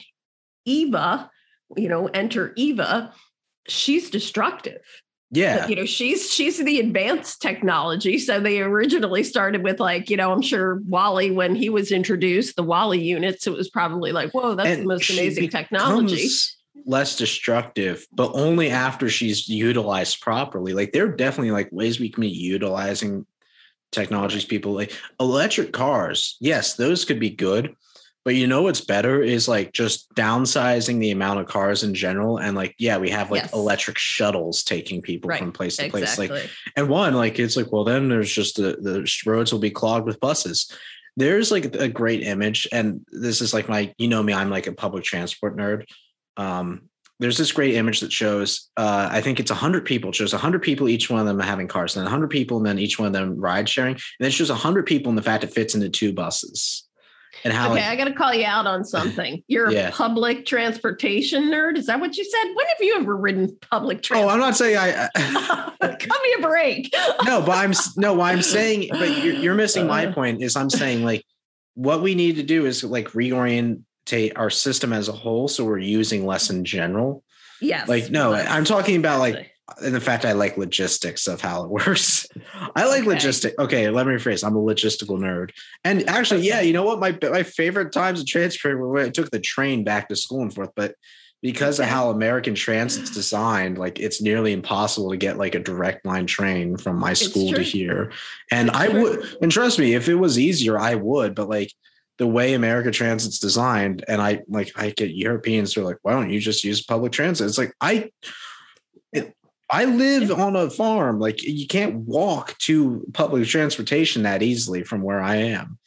eva 0.65 1.29
you 1.75 1.89
know 1.89 2.07
enter 2.07 2.53
eva 2.55 3.13
she's 3.67 4.09
destructive. 4.09 4.81
Yeah. 5.31 5.61
but, 5.61 5.69
you 5.69 5.75
know 5.75 5.85
she's 5.85 6.31
she's 6.31 6.63
the 6.63 6.79
advanced 6.79 7.41
technology. 7.41 8.19
So 8.19 8.39
they 8.39 8.61
originally 8.61 9.23
started 9.23 9.63
with 9.63 9.79
like 9.79 10.09
you 10.09 10.17
know 10.17 10.31
i'm 10.31 10.41
sure 10.41 10.81
WALL-E 10.87 11.31
when 11.31 11.55
he 11.55 11.69
was 11.69 11.91
introduced 11.91 12.55
the 12.55 12.63
WALL-E 12.63 12.99
units 12.99 13.45
it 13.47 13.53
was 13.53 13.69
probably 13.69 14.11
like 14.11 14.31
whoa 14.31 14.55
that's 14.55 14.69
and 14.69 14.83
the 14.83 14.87
most 14.87 15.09
amazing 15.09 15.49
technology 15.49 16.29
less 16.85 17.15
destructive, 17.15 18.05
but 18.11 18.31
only 18.33 18.69
after 18.69 19.09
she's 19.09 19.47
utilized 19.47 20.21
properly. 20.21 20.73
Like 20.73 20.91
there 20.91 21.05
are 21.05 21.15
definitely 21.15 21.51
like 21.51 21.69
ways 21.71 21.99
we 21.99 22.09
can 22.09 22.21
be 22.21 22.29
utilizing 22.29 23.25
technologies. 23.91 24.45
People 24.45 24.73
like 24.73 24.93
electric 25.19 25.71
cars. 25.71 26.37
Yes, 26.39 26.75
those 26.75 27.05
could 27.05 27.19
be 27.19 27.29
good. 27.29 27.75
But 28.25 28.35
you 28.35 28.47
know 28.47 28.61
what's 28.61 28.79
better 28.79 29.21
is 29.21 29.49
like 29.49 29.73
just 29.73 30.13
downsizing 30.15 30.99
the 30.99 31.11
amount 31.11 31.41
of 31.41 31.47
cars 31.47 31.83
in 31.83 31.93
general. 31.93 32.37
And 32.37 32.55
like, 32.55 32.73
yeah, 32.77 32.97
we 32.97 33.09
have 33.09 33.29
like 33.29 33.43
yes. 33.43 33.53
electric 33.53 33.97
shuttles 33.97 34.63
taking 34.63 35.01
people 35.01 35.27
right. 35.27 35.39
from 35.39 35.51
place 35.51 35.75
to 35.75 35.85
exactly. 35.85 36.29
place. 36.29 36.43
Like, 36.43 36.51
and 36.77 36.87
one, 36.87 37.15
like, 37.15 37.37
it's 37.37 37.57
like, 37.57 37.73
well, 37.73 37.83
then 37.83 38.07
there's 38.07 38.31
just 38.31 38.55
the, 38.55 38.77
the 38.79 39.05
roads 39.25 39.51
will 39.51 39.59
be 39.59 39.71
clogged 39.71 40.05
with 40.05 40.21
buses. 40.21 40.71
There's 41.17 41.51
like 41.51 41.75
a 41.75 41.89
great 41.89 42.23
image. 42.23 42.65
And 42.71 43.05
this 43.11 43.41
is 43.41 43.53
like 43.53 43.67
my, 43.67 43.93
you 43.97 44.07
know 44.07 44.23
me, 44.23 44.31
I'm 44.31 44.49
like 44.49 44.67
a 44.67 44.73
public 44.73 45.03
transport 45.03 45.57
nerd 45.57 45.83
um, 46.37 46.89
there's 47.19 47.37
this 47.37 47.51
great 47.51 47.75
image 47.75 48.01
that 48.01 48.11
shows 48.11 48.69
uh, 48.77 49.07
i 49.11 49.21
think 49.21 49.39
it's 49.39 49.51
100 49.51 49.85
people 49.85 50.09
it 50.09 50.15
shows 50.15 50.33
100 50.33 50.61
people 50.61 50.89
each 50.89 51.09
one 51.09 51.19
of 51.19 51.25
them 51.25 51.39
having 51.39 51.67
cars 51.67 51.95
and 51.95 52.01
then 52.01 52.11
100 52.11 52.29
people 52.29 52.57
and 52.57 52.65
then 52.65 52.79
each 52.79 52.99
one 52.99 53.07
of 53.07 53.13
them 53.13 53.39
ride 53.39 53.67
sharing 53.69 53.93
and 53.93 54.01
then 54.19 54.27
it 54.27 54.33
shows 54.33 54.49
100 54.49 54.85
people 54.85 55.09
and 55.09 55.17
the 55.17 55.23
fact 55.23 55.43
it 55.43 55.53
fits 55.53 55.75
into 55.75 55.89
two 55.89 56.13
buses. 56.13 56.87
And 57.43 57.51
how 57.51 57.71
okay 57.71 57.81
like, 57.81 57.89
i 57.89 57.95
gotta 57.95 58.13
call 58.13 58.33
you 58.33 58.45
out 58.45 58.67
on 58.67 58.85
something. 58.95 59.43
You're 59.47 59.71
yeah. 59.71 59.89
a 59.89 59.91
public 59.91 60.45
transportation 60.45 61.45
nerd? 61.45 61.77
Is 61.77 61.87
that 61.87 61.99
what 61.99 62.15
you 62.15 62.23
said? 62.23 62.53
When 62.53 62.65
have 62.67 62.77
you 62.79 62.95
ever 62.97 63.15
ridden 63.15 63.57
public 63.69 64.03
transport 64.03 64.29
oh 64.29 64.33
i'm 64.33 64.39
not 64.39 64.55
saying 64.55 64.77
i, 64.77 65.09
I 65.15 65.69
cut 65.79 66.21
me 66.23 66.35
a 66.37 66.41
break. 66.41 66.93
No 67.25 67.41
but 67.41 67.57
i'm 67.57 67.73
no 67.95 68.21
i'm 68.21 68.41
saying 68.41 68.89
but 68.91 69.23
you're, 69.23 69.35
you're 69.35 69.55
missing 69.55 69.87
my 69.87 70.07
uh. 70.07 70.13
point 70.13 70.43
is 70.43 70.55
i'm 70.55 70.69
saying 70.69 71.03
like 71.03 71.25
what 71.75 72.01
we 72.01 72.15
need 72.15 72.35
to 72.35 72.43
do 72.43 72.65
is 72.65 72.83
like 72.83 73.09
reorient 73.09 73.81
our 74.35 74.49
system 74.49 74.93
as 74.93 75.07
a 75.07 75.13
whole 75.13 75.47
so 75.47 75.65
we're 75.65 75.79
using 75.79 76.25
less 76.25 76.49
in 76.49 76.65
general. 76.65 77.23
Yes. 77.61 77.87
Like 77.87 78.09
no 78.09 78.33
i'm 78.33 78.65
talking 78.65 78.97
about 78.97 79.19
like 79.19 79.51
in 79.81 79.93
the 79.93 80.01
fact 80.01 80.25
i 80.25 80.33
like 80.33 80.57
logistics 80.57 81.27
of 81.27 81.41
how 81.41 81.63
it 81.63 81.69
works. 81.69 82.27
I 82.75 82.85
like 82.85 83.07
okay. 83.07 83.15
logistic 83.15 83.53
okay 83.57 83.89
let 83.89 84.05
me 84.05 84.13
rephrase 84.13 84.45
i'm 84.45 84.55
a 84.55 84.61
logistical 84.61 85.17
nerd. 85.17 85.51
And 85.83 86.07
actually 86.09 86.41
yeah 86.41 86.61
you 86.61 86.73
know 86.73 86.83
what 86.83 86.99
my 86.99 87.17
my 87.29 87.43
favorite 87.43 87.91
times 87.91 88.19
of 88.19 88.27
transfer 88.27 88.77
were 88.77 88.89
when 88.89 89.05
i 89.05 89.09
took 89.09 89.31
the 89.31 89.39
train 89.39 89.83
back 89.83 90.09
to 90.09 90.15
school 90.15 90.41
and 90.41 90.53
forth 90.53 90.71
but 90.75 90.95
because 91.41 91.79
okay. 91.79 91.87
of 91.87 91.93
how 91.93 92.09
american 92.09 92.55
transit's 92.55 93.11
designed 93.11 93.77
like 93.77 93.99
it's 93.99 94.21
nearly 94.21 94.51
impossible 94.51 95.11
to 95.11 95.17
get 95.17 95.37
like 95.37 95.55
a 95.55 95.59
direct 95.59 96.05
line 96.05 96.27
train 96.27 96.77
from 96.77 96.97
my 96.97 97.13
school 97.13 97.53
to 97.53 97.61
here. 97.61 98.11
And 98.51 98.69
it's 98.69 98.77
i 98.77 98.87
would 98.89 99.37
and 99.41 99.51
trust 99.51 99.79
me 99.79 99.93
if 99.93 100.09
it 100.09 100.15
was 100.15 100.37
easier 100.37 100.77
i 100.77 100.95
would 100.95 101.35
but 101.35 101.47
like 101.47 101.71
the 102.17 102.27
way 102.27 102.53
America 102.53 102.91
Transit's 102.91 103.39
designed, 103.39 104.03
and 104.07 104.21
I 104.21 104.41
like 104.47 104.71
I 104.75 104.91
get 104.91 105.15
Europeans 105.15 105.73
who 105.73 105.81
are 105.81 105.85
like, 105.85 105.97
why 106.03 106.13
don't 106.13 106.29
you 106.29 106.39
just 106.39 106.63
use 106.63 106.83
public 106.83 107.11
transit? 107.11 107.47
It's 107.47 107.57
like 107.57 107.73
I 107.81 108.11
it, 109.11 109.35
I 109.69 109.85
live 109.85 110.31
on 110.31 110.55
a 110.55 110.69
farm. 110.69 111.19
Like 111.19 111.41
you 111.43 111.67
can't 111.67 111.95
walk 111.95 112.57
to 112.59 113.05
public 113.13 113.47
transportation 113.47 114.23
that 114.23 114.43
easily 114.43 114.83
from 114.83 115.01
where 115.01 115.21
I 115.21 115.37
am. 115.37 115.79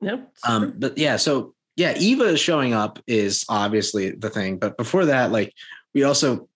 Nope. 0.00 0.28
Um, 0.46 0.74
but 0.78 0.96
yeah, 0.96 1.16
so 1.16 1.54
yeah, 1.76 1.94
Eva 1.98 2.36
showing 2.36 2.72
up 2.72 2.98
is 3.06 3.44
obviously 3.48 4.10
the 4.10 4.30
thing. 4.30 4.58
But 4.58 4.76
before 4.76 5.06
that, 5.06 5.30
like 5.32 5.52
we 5.94 6.04
also 6.04 6.48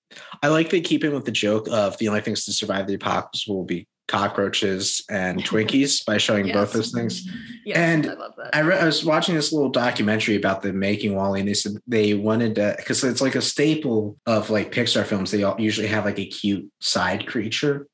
I 0.42 0.48
like 0.48 0.70
they 0.70 0.80
keep 0.80 1.04
in 1.04 1.14
with 1.14 1.24
the 1.24 1.32
joke 1.32 1.68
of 1.70 1.98
the 1.98 2.08
only 2.08 2.20
things 2.20 2.44
to 2.46 2.52
survive 2.52 2.86
the 2.86 2.94
apocalypse 2.94 3.46
will 3.46 3.64
be 3.64 3.86
cockroaches 4.08 5.02
and 5.08 5.42
Twinkies 5.42 6.04
by 6.04 6.18
showing 6.18 6.46
yes. 6.46 6.54
both 6.54 6.72
those 6.72 6.92
things. 6.92 7.28
Yes, 7.64 7.76
and 7.76 8.06
I 8.06 8.14
love 8.14 8.34
that. 8.36 8.54
I, 8.54 8.60
re- 8.60 8.78
I, 8.78 8.84
was 8.84 9.04
watching 9.04 9.34
this 9.34 9.52
little 9.52 9.70
documentary 9.70 10.36
about 10.36 10.62
the 10.62 10.72
making 10.72 11.14
WALL-E, 11.14 11.40
and 11.40 11.48
they 11.48 11.54
said 11.54 11.76
they 11.86 12.14
wanted 12.14 12.56
to 12.56 12.74
because 12.76 13.02
it's 13.04 13.20
like 13.20 13.34
a 13.34 13.42
staple 13.42 14.18
of 14.26 14.50
like 14.50 14.72
Pixar 14.72 15.04
films. 15.04 15.30
They 15.30 15.42
all 15.42 15.60
usually 15.60 15.86
have 15.86 16.04
like 16.04 16.18
a 16.18 16.26
cute 16.26 16.70
side 16.80 17.26
creature. 17.26 17.86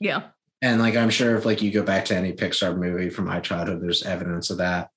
Yeah. 0.00 0.28
And 0.62 0.80
like 0.80 0.96
I'm 0.96 1.10
sure 1.10 1.36
if 1.36 1.44
like 1.44 1.62
you 1.62 1.70
go 1.70 1.82
back 1.82 2.04
to 2.06 2.16
any 2.16 2.32
Pixar 2.32 2.76
movie 2.76 3.10
from 3.10 3.26
my 3.26 3.40
childhood, 3.40 3.82
there's 3.82 4.02
evidence 4.02 4.50
of 4.50 4.58
that. 4.58 4.90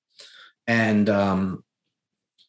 And 0.66 1.08
um 1.08 1.64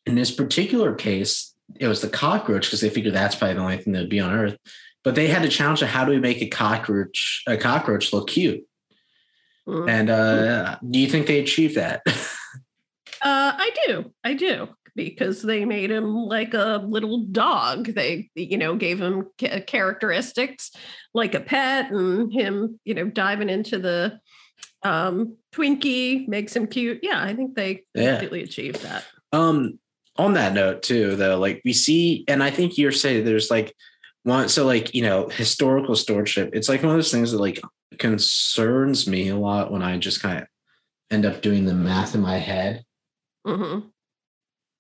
in 0.06 0.16
this 0.16 0.32
particular 0.32 0.96
case, 0.96 1.54
it 1.80 1.88
was 1.88 2.02
the 2.02 2.10
cockroach 2.10 2.66
because 2.66 2.82
they 2.82 2.90
figured 2.90 3.14
that's 3.14 3.36
probably 3.36 3.56
the 3.56 3.62
only 3.62 3.78
thing 3.78 3.94
that'd 3.94 4.10
be 4.10 4.20
on 4.20 4.34
Earth 4.34 4.58
but 5.04 5.16
they 5.16 5.28
had 5.28 5.44
a 5.44 5.50
challenge 5.50 5.82
of 5.82 5.90
how 5.90 6.06
do 6.06 6.12
we 6.12 6.20
make 6.20 6.42
a 6.42 6.48
cockroach 6.48 7.44
a 7.48 7.58
cockroach 7.58 8.14
look 8.14 8.30
cute? 8.30 8.64
Mm-hmm. 9.68 9.90
and 9.90 10.10
uh, 10.10 10.78
do 10.90 10.98
you 10.98 11.08
think 11.08 11.28
they 11.28 11.40
achieved 11.40 11.76
that? 11.76 12.02
Uh, 13.22 13.54
i 13.56 13.70
do. 13.86 14.12
I 14.24 14.34
do. 14.34 14.68
Because 14.96 15.42
they 15.42 15.64
made 15.64 15.92
him 15.92 16.16
like 16.26 16.54
a 16.54 16.84
little 16.86 17.20
dog. 17.26 17.86
They 17.86 18.30
you 18.36 18.58
know 18.58 18.76
gave 18.76 19.00
him 19.00 19.30
characteristics 19.38 20.72
like 21.14 21.36
a 21.36 21.40
pet 21.40 21.92
and 21.92 22.34
him 22.34 22.80
you 22.84 22.94
know 22.94 23.06
diving 23.06 23.50
into 23.50 23.78
the 23.78 24.20
um 24.84 25.38
twinkie 25.54 26.28
makes 26.28 26.56
him 26.56 26.68
cute. 26.68 27.00
Yeah 27.04 27.24
i 27.24 27.34
think 27.34 27.56
they 27.56 27.84
yeah. 27.94 28.14
completely 28.14 28.42
achieved 28.42 28.82
that. 28.82 29.06
Um 29.32 29.80
on 30.18 30.34
that 30.34 30.54
note 30.54 30.84
too 30.84 31.16
though 31.16 31.38
like 31.38 31.62
we 31.64 31.72
see 31.72 32.26
and 32.28 32.44
i 32.44 32.52
think 32.52 32.78
you're 32.78 32.92
saying 32.92 33.24
there's 33.24 33.50
like 33.50 33.74
one 34.24 34.50
so 34.50 34.66
like 34.66 34.94
you 34.94 35.02
know 35.02 35.28
historical 35.30 35.96
stewardship 35.96 36.50
it's 36.54 36.70
like 36.70 36.82
one 36.84 36.92
of 36.92 36.98
those 36.98 37.12
things 37.12 37.32
that 37.32 37.40
like 37.40 37.60
concerns 37.98 39.08
me 39.08 39.30
a 39.30 39.36
lot 39.36 39.72
when 39.72 39.82
i 39.82 39.98
just 39.98 40.22
kind 40.22 40.40
of 40.42 40.48
end 41.10 41.26
up 41.26 41.42
doing 41.42 41.66
the 41.66 41.74
math 41.74 42.16
in 42.16 42.22
my 42.22 42.38
head 42.38 42.84
mm-hmm. 43.46 43.88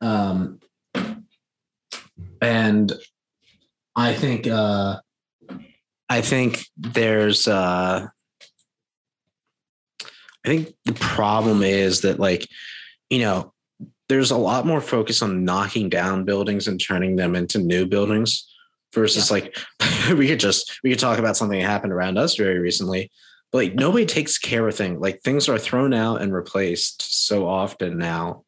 um 0.06 0.60
and 2.41 2.93
i 3.95 4.13
think 4.13 4.47
uh 4.47 4.99
i 6.10 6.21
think 6.21 6.63
there's 6.77 7.47
uh 7.47 8.08
i 10.45 10.47
think 10.47 10.73
the 10.86 10.93
problem 10.93 11.63
is 11.63 12.01
that 12.01 12.19
like 12.19 12.47
you 13.10 13.19
know 13.19 13.51
there's 14.08 14.32
a 14.32 14.38
lot 14.38 14.65
more 14.65 14.82
focus 14.82 15.21
on 15.21 15.45
knocking 15.45 15.89
down 15.89 16.25
buildings 16.25 16.67
and 16.67 16.82
turning 16.82 17.15
them 17.15 17.36
into 17.36 17.60
new 17.60 17.86
buildings 17.86 18.50
versus 18.93 19.30
yeah. 19.30 19.36
like 19.36 19.58
we 20.17 20.27
could 20.27 20.39
just 20.39 20.80
we 20.84 20.89
could 20.89 20.99
talk 20.99 21.19
about 21.19 21.38
something 21.38 21.60
that 21.60 21.67
happened 21.67 21.93
around 21.93 22.17
us 22.17 22.36
very 22.36 22.60
recently. 22.60 23.12
But 23.51 23.58
like 23.60 23.75
nobody 23.75 24.06
takes 24.06 24.38
care 24.38 24.67
of 24.67 24.75
things 24.75 24.99
like 24.99 25.21
things 25.21 25.49
are 25.49 25.60
thrown 25.60 25.93
out 25.93 26.21
and 26.21 26.34
replaced 26.34 27.27
so 27.27 27.47
often 27.47 27.97
now. 27.97 28.43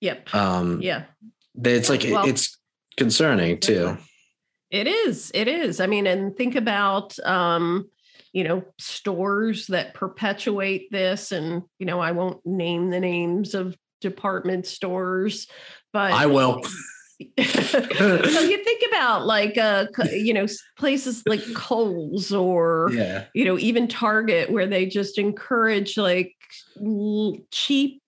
Yep. 0.00 0.34
Um 0.34 0.80
yeah. 0.82 1.04
it's 1.62 1.88
like 1.88 2.04
well, 2.04 2.26
it's 2.26 2.58
concerning 2.96 3.60
too. 3.60 3.96
It 4.70 4.86
is 4.86 5.30
it 5.34 5.48
is. 5.48 5.80
I 5.80 5.86
mean 5.86 6.06
and 6.06 6.36
think 6.36 6.56
about 6.56 7.18
um 7.20 7.88
you 8.32 8.44
know 8.44 8.64
stores 8.78 9.66
that 9.68 9.94
perpetuate 9.94 10.88
this 10.92 11.32
and 11.32 11.64
you 11.80 11.86
know 11.86 11.98
i 11.98 12.12
won't 12.12 12.38
name 12.46 12.90
the 12.90 13.00
names 13.00 13.56
of 13.56 13.76
department 14.00 14.68
stores 14.68 15.48
but 15.92 16.12
I 16.12 16.26
will. 16.26 16.62
So 17.20 17.78
you 17.78 18.64
think 18.64 18.82
about 18.88 19.26
like 19.26 19.58
uh 19.58 19.86
you 20.12 20.32
know 20.32 20.46
places 20.78 21.22
like 21.26 21.42
Kohl's 21.54 22.32
or 22.32 22.90
yeah. 22.92 23.26
you 23.34 23.44
know 23.44 23.58
even 23.58 23.88
Target 23.88 24.50
where 24.50 24.66
they 24.66 24.86
just 24.86 25.18
encourage 25.18 25.96
like 25.96 26.34
cheap 27.50 28.02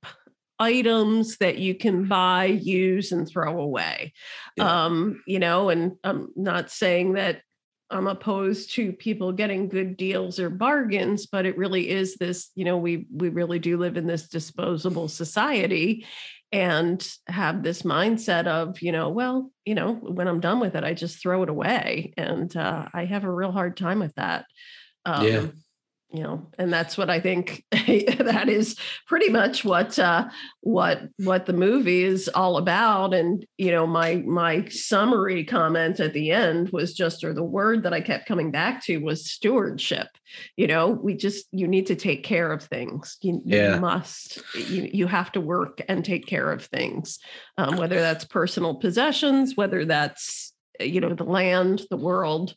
items 0.58 1.38
that 1.38 1.58
you 1.58 1.74
can 1.74 2.06
buy, 2.06 2.44
use, 2.44 3.10
and 3.10 3.28
throw 3.28 3.60
away. 3.60 4.12
Yeah. 4.56 4.84
Um, 4.84 5.22
you 5.26 5.40
know, 5.40 5.70
and 5.70 5.96
I'm 6.04 6.28
not 6.36 6.70
saying 6.70 7.14
that 7.14 7.42
I'm 7.90 8.06
opposed 8.06 8.72
to 8.74 8.92
people 8.92 9.32
getting 9.32 9.68
good 9.68 9.96
deals 9.96 10.38
or 10.38 10.50
bargains, 10.50 11.26
but 11.26 11.46
it 11.46 11.58
really 11.58 11.90
is 11.90 12.14
this, 12.14 12.50
you 12.54 12.64
know, 12.64 12.78
we 12.78 13.06
we 13.12 13.28
really 13.28 13.58
do 13.58 13.76
live 13.76 13.96
in 13.96 14.06
this 14.06 14.28
disposable 14.28 15.08
society 15.08 16.06
and 16.52 17.06
have 17.26 17.62
this 17.62 17.82
mindset 17.82 18.46
of, 18.46 18.82
you 18.82 18.92
know, 18.92 19.08
well, 19.08 19.50
you 19.64 19.74
know, 19.74 19.94
when 19.94 20.28
I'm 20.28 20.40
done 20.40 20.60
with 20.60 20.76
it, 20.76 20.84
I 20.84 20.92
just 20.92 21.20
throw 21.20 21.42
it 21.42 21.48
away. 21.48 22.12
And 22.16 22.54
uh, 22.56 22.88
I 22.92 23.06
have 23.06 23.24
a 23.24 23.32
real 23.32 23.52
hard 23.52 23.76
time 23.76 24.00
with 24.00 24.14
that. 24.16 24.44
Um, 25.04 25.26
yeah 25.26 25.46
you 26.12 26.22
know 26.22 26.46
and 26.58 26.72
that's 26.72 26.98
what 26.98 27.08
i 27.08 27.18
think 27.18 27.64
that 27.70 28.48
is 28.48 28.76
pretty 29.06 29.30
much 29.30 29.64
what 29.64 29.98
uh 29.98 30.28
what 30.60 31.02
what 31.18 31.46
the 31.46 31.52
movie 31.52 32.04
is 32.04 32.28
all 32.28 32.56
about. 32.56 33.14
And 33.14 33.44
you 33.58 33.70
know 33.70 33.86
my 33.86 34.16
my 34.26 34.64
summary 34.66 35.44
comment 35.44 36.00
at 36.00 36.12
the 36.12 36.30
end 36.30 36.70
was 36.70 36.94
just 36.94 37.24
or 37.24 37.34
the 37.34 37.42
word 37.42 37.82
that 37.82 37.92
i 37.92 38.00
kept 38.00 38.26
coming 38.26 38.50
back 38.50 38.82
to 38.84 38.98
was 38.98 39.30
stewardship. 39.30 40.08
You 40.56 40.68
know 40.68 40.88
we 40.88 41.14
just 41.14 41.46
you 41.52 41.66
need 41.66 41.86
to 41.86 41.96
take 41.96 42.22
care 42.22 42.52
of 42.52 42.62
things. 42.62 43.16
You, 43.22 43.42
yeah. 43.44 43.74
you 43.74 43.80
must 43.80 44.42
you, 44.54 44.88
you 44.92 45.06
have 45.08 45.32
to 45.32 45.40
work 45.40 45.80
and 45.88 46.04
take 46.04 46.26
care 46.26 46.52
of 46.52 46.64
things 46.66 47.18
um, 47.58 47.76
whether 47.76 48.00
that's 48.00 48.24
personal 48.24 48.76
possessions 48.76 49.56
whether 49.56 49.84
that's 49.84 50.52
you 50.80 51.00
know 51.00 51.14
the 51.14 51.24
land 51.24 51.82
the 51.90 51.96
world 51.96 52.54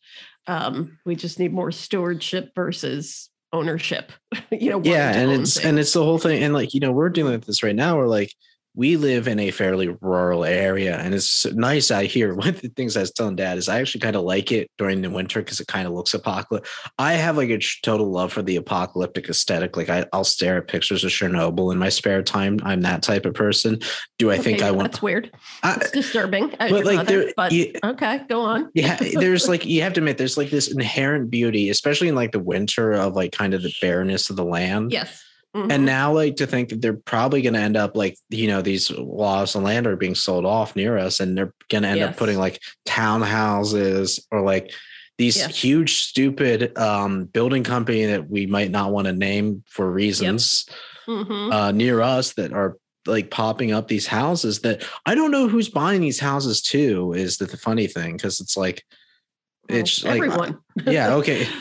um, 0.48 1.00
we 1.06 1.15
just 1.15 1.39
need 1.39 1.54
more 1.54 1.72
stewardship 1.72 2.52
versus 2.56 3.30
ownership 3.56 4.12
you 4.52 4.70
know 4.70 4.82
yeah 4.84 5.13
and 5.13 5.32
it's 5.32 5.58
and 5.58 5.80
it's 5.80 5.94
the 5.94 6.04
whole 6.04 6.18
thing 6.18 6.44
and 6.44 6.54
like 6.54 6.74
you 6.74 6.80
know 6.80 6.91
we're 6.91 7.10
dealing 7.10 7.34
with 7.34 7.46
this 7.46 7.63
right 7.63 7.76
now 7.76 7.98
we're 7.98 8.08
like 8.08 8.34
we 8.76 8.98
live 8.98 9.28
in 9.28 9.40
a 9.40 9.52
fairly 9.52 9.88
rural 10.02 10.44
area 10.44 10.98
and 10.98 11.14
it's 11.14 11.46
nice 11.54 11.92
out 11.92 12.06
here 12.06 12.34
one 12.36 12.50
of 12.50 12.62
the 12.62 12.70
things 12.70 12.98
i 12.98 13.02
was 13.02 13.12
telling 13.12 13.36
dad 13.36 13.58
is 13.58 13.70
i 13.70 13.80
actually 13.80 14.02
kind 14.02 14.16
of 14.16 14.24
like 14.24 14.52
it 14.52 14.70
during 14.78 15.02
the 15.02 15.10
winter 15.10 15.40
because 15.40 15.60
it 15.60 15.68
kind 15.68 15.88
of 15.88 15.94
looks 15.94 16.14
apocalyptic 16.14 16.70
i 16.98 17.14
have 17.14 17.38
like 17.38 17.50
a 17.50 17.60
total 17.84 18.12
love 18.12 18.32
for 18.32 18.42
the 18.42 18.56
apocalyptic 18.56 19.30
aesthetic 19.30 19.78
like 19.78 19.90
I, 19.90 20.06
will 20.14 20.24
stare 20.24 20.58
at 20.58 20.68
pictures 20.68 21.04
of 21.04 21.12
chernobyl 21.12 21.72
in 21.72 21.80
my 21.80 21.90
spare 21.90 22.22
time 22.22 22.60
i'm 22.64 22.82
that 22.82 23.02
type 23.02 23.26
of 23.26 23.34
person. 23.34 23.80
Do 24.20 24.32
i 24.32 24.36
okay, 24.36 24.44
think 24.44 24.62
i 24.62 24.72
want 24.72 24.92
that's 24.92 25.02
weird. 25.02 25.32
It's 25.64 25.92
disturbing 25.92 26.50
but 26.60 26.86
like 26.86 26.98
mother, 26.98 27.24
there, 27.24 27.34
but 27.36 27.52
you, 27.52 27.74
okay 27.84 28.22
go 28.28 28.42
on. 28.42 28.70
Yeah 28.76 28.98
there's 29.14 29.48
like 29.48 29.66
you 29.66 29.82
have 29.82 29.94
to 29.94 30.02
admit 30.02 30.18
there's 30.18 30.38
like 30.38 30.50
this 30.50 30.72
inherent 30.72 31.30
beauty 31.30 31.70
especially 31.70 32.08
in 32.08 32.16
like 32.16 32.32
the 32.32 32.40
winter 32.40 32.94
of 32.94 33.16
like 33.16 33.32
kind 33.32 33.54
of 33.54 33.64
the 33.64 33.74
bareness 33.82 34.30
of 34.30 34.36
the 34.36 34.46
land. 34.46 34.92
Yes 34.92 35.24
Mm-hmm. 35.56 35.72
And 35.72 35.86
now, 35.86 36.12
like 36.12 36.36
to 36.38 36.48
think 36.48 36.70
that 36.70 36.82
they're 36.82 36.94
probably 36.98 37.41
going 37.41 37.54
to 37.54 37.62
end 37.62 37.78
up 37.78 37.96
like 37.96 38.18
you 38.30 38.48
know 38.48 38.62
these 38.62 38.91
laws 38.91 39.56
of 39.56 39.63
land 39.63 39.88
are 39.88 39.96
being 39.96 40.13
sold 40.13 40.46
off 40.46 40.76
near 40.76 40.98
us, 40.98 41.22
and 41.22 41.38
they're 41.38 41.54
going 41.70 41.84
to 41.84 41.89
end 41.89 42.00
yes. 42.00 42.10
up 42.10 42.18
putting 42.18 42.38
like 42.38 42.62
townhouses 42.86 44.20
or 44.32 44.41
like 44.41 44.74
these 45.18 45.38
yeah. 45.38 45.48
huge 45.48 46.02
stupid 46.02 46.78
um, 46.78 47.24
building 47.24 47.63
company 47.63 48.06
that 48.06 48.30
we 48.30 48.46
might 48.48 48.70
not 48.70 48.91
want 48.91 49.08
to 49.08 49.13
name 49.13 49.63
for 49.65 49.89
reasons 49.89 50.65
yep. 51.08 51.20
mm-hmm. 51.20 51.52
uh, 51.54 51.72
near 51.72 52.02
us 52.02 52.34
that 52.34 52.52
are 52.52 52.78
like 53.06 53.32
popping 53.32 53.72
up 53.72 53.88
these 53.88 54.08
houses 54.08 54.60
that 54.60 54.84
I 55.06 55.15
don't 55.15 55.32
know 55.32 55.48
who's 55.48 55.70
buying 55.70 56.02
these 56.02 56.20
houses 56.20 56.62
too. 56.62 57.13
Is 57.13 57.38
that 57.38 57.52
the 57.52 57.58
funny 57.58 57.88
thing? 57.88 58.18
Because 58.18 58.41
it's 58.41 58.58
like 58.58 58.84
well, 59.70 59.80
it's 59.80 60.04
everyone. 60.04 60.60
like 60.76 60.86
yeah 60.88 61.13
okay. 61.13 61.48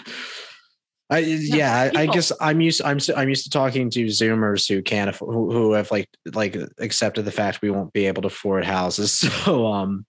I 1.14 1.18
yeah, 1.18 1.90
I, 1.94 2.00
I, 2.02 2.06
guess 2.06 2.32
I'm 2.40 2.60
used 2.60 2.82
I'm 2.82 2.98
I'm 3.16 3.28
used 3.28 3.44
to 3.44 3.50
talking 3.50 3.88
to 3.90 4.06
Zoomers 4.06 4.68
who 4.68 4.82
can't 4.82 5.14
who, 5.14 5.52
who 5.52 5.72
have 5.72 5.90
like 5.92 6.08
like 6.32 6.56
accepted 6.78 7.24
the 7.24 7.30
fact 7.30 7.62
we 7.62 7.70
won't 7.70 7.92
be 7.92 8.06
able 8.06 8.22
to 8.22 8.28
afford 8.28 8.64
houses. 8.64 9.20
So 9.44 9.66
um 9.66 10.06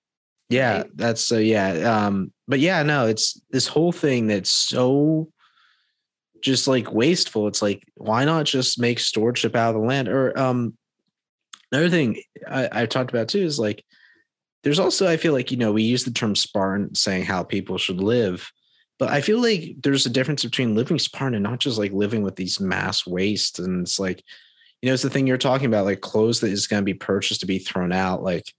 yeah, 0.49 0.77
right. 0.77 0.97
that's 0.97 1.31
uh, 1.31 1.37
yeah 1.37 2.05
um 2.05 2.33
but 2.47 2.59
yeah, 2.59 2.81
no, 2.81 3.05
it's 3.05 3.39
this 3.51 3.67
whole 3.67 3.91
thing 3.91 4.27
that's 4.27 4.49
so 4.49 5.29
just 6.41 6.67
like 6.67 6.91
wasteful. 6.91 7.47
It's 7.47 7.61
like 7.61 7.83
why 7.93 8.25
not 8.25 8.47
just 8.47 8.79
make 8.79 8.99
stewardship 8.99 9.55
out 9.55 9.75
of 9.75 9.81
the 9.81 9.87
land 9.87 10.07
or 10.07 10.37
um 10.39 10.75
another 11.71 11.89
thing 11.89 12.19
I, 12.49 12.69
I 12.71 12.85
talked 12.87 13.11
about 13.11 13.27
too 13.27 13.43
is 13.43 13.59
like 13.59 13.85
there's 14.63 14.79
also 14.79 15.07
I 15.07 15.17
feel 15.17 15.33
like 15.33 15.51
you 15.51 15.57
know 15.57 15.71
we 15.71 15.83
use 15.83 16.03
the 16.03 16.11
term 16.11 16.35
Spartan 16.35 16.95
saying 16.95 17.25
how 17.25 17.43
people 17.43 17.77
should 17.77 18.01
live 18.01 18.51
but 18.97 19.09
I 19.09 19.21
feel 19.21 19.41
like 19.41 19.75
there's 19.83 20.05
a 20.05 20.09
difference 20.09 20.43
between 20.43 20.75
living 20.75 20.99
Spartan 20.99 21.35
and 21.35 21.43
not 21.43 21.59
just 21.59 21.77
like 21.77 21.91
living 21.91 22.21
with 22.21 22.35
these 22.35 22.59
mass 22.59 23.05
waste. 23.05 23.59
And 23.59 23.81
it's 23.81 23.99
like, 23.99 24.23
you 24.81 24.87
know, 24.87 24.93
it's 24.93 25.03
the 25.03 25.09
thing 25.09 25.27
you're 25.27 25.37
talking 25.37 25.67
about, 25.67 25.85
like 25.85 26.01
clothes 26.01 26.39
that 26.39 26.51
is 26.51 26.67
going 26.67 26.81
to 26.81 26.85
be 26.85 26.93
purchased 26.93 27.41
to 27.41 27.45
be 27.45 27.59
thrown 27.59 27.91
out. 27.91 28.23
Like 28.23 28.53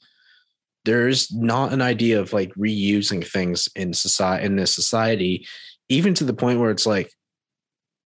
there's 0.84 1.32
not 1.32 1.72
an 1.72 1.80
idea 1.80 2.20
of 2.20 2.32
like 2.32 2.52
reusing 2.54 3.26
things 3.26 3.68
in 3.74 3.94
society 3.94 4.44
in 4.44 4.56
this 4.56 4.74
society, 4.74 5.46
even 5.88 6.12
to 6.14 6.24
the 6.24 6.34
point 6.34 6.60
where 6.60 6.70
it's 6.70 6.86
like, 6.86 7.10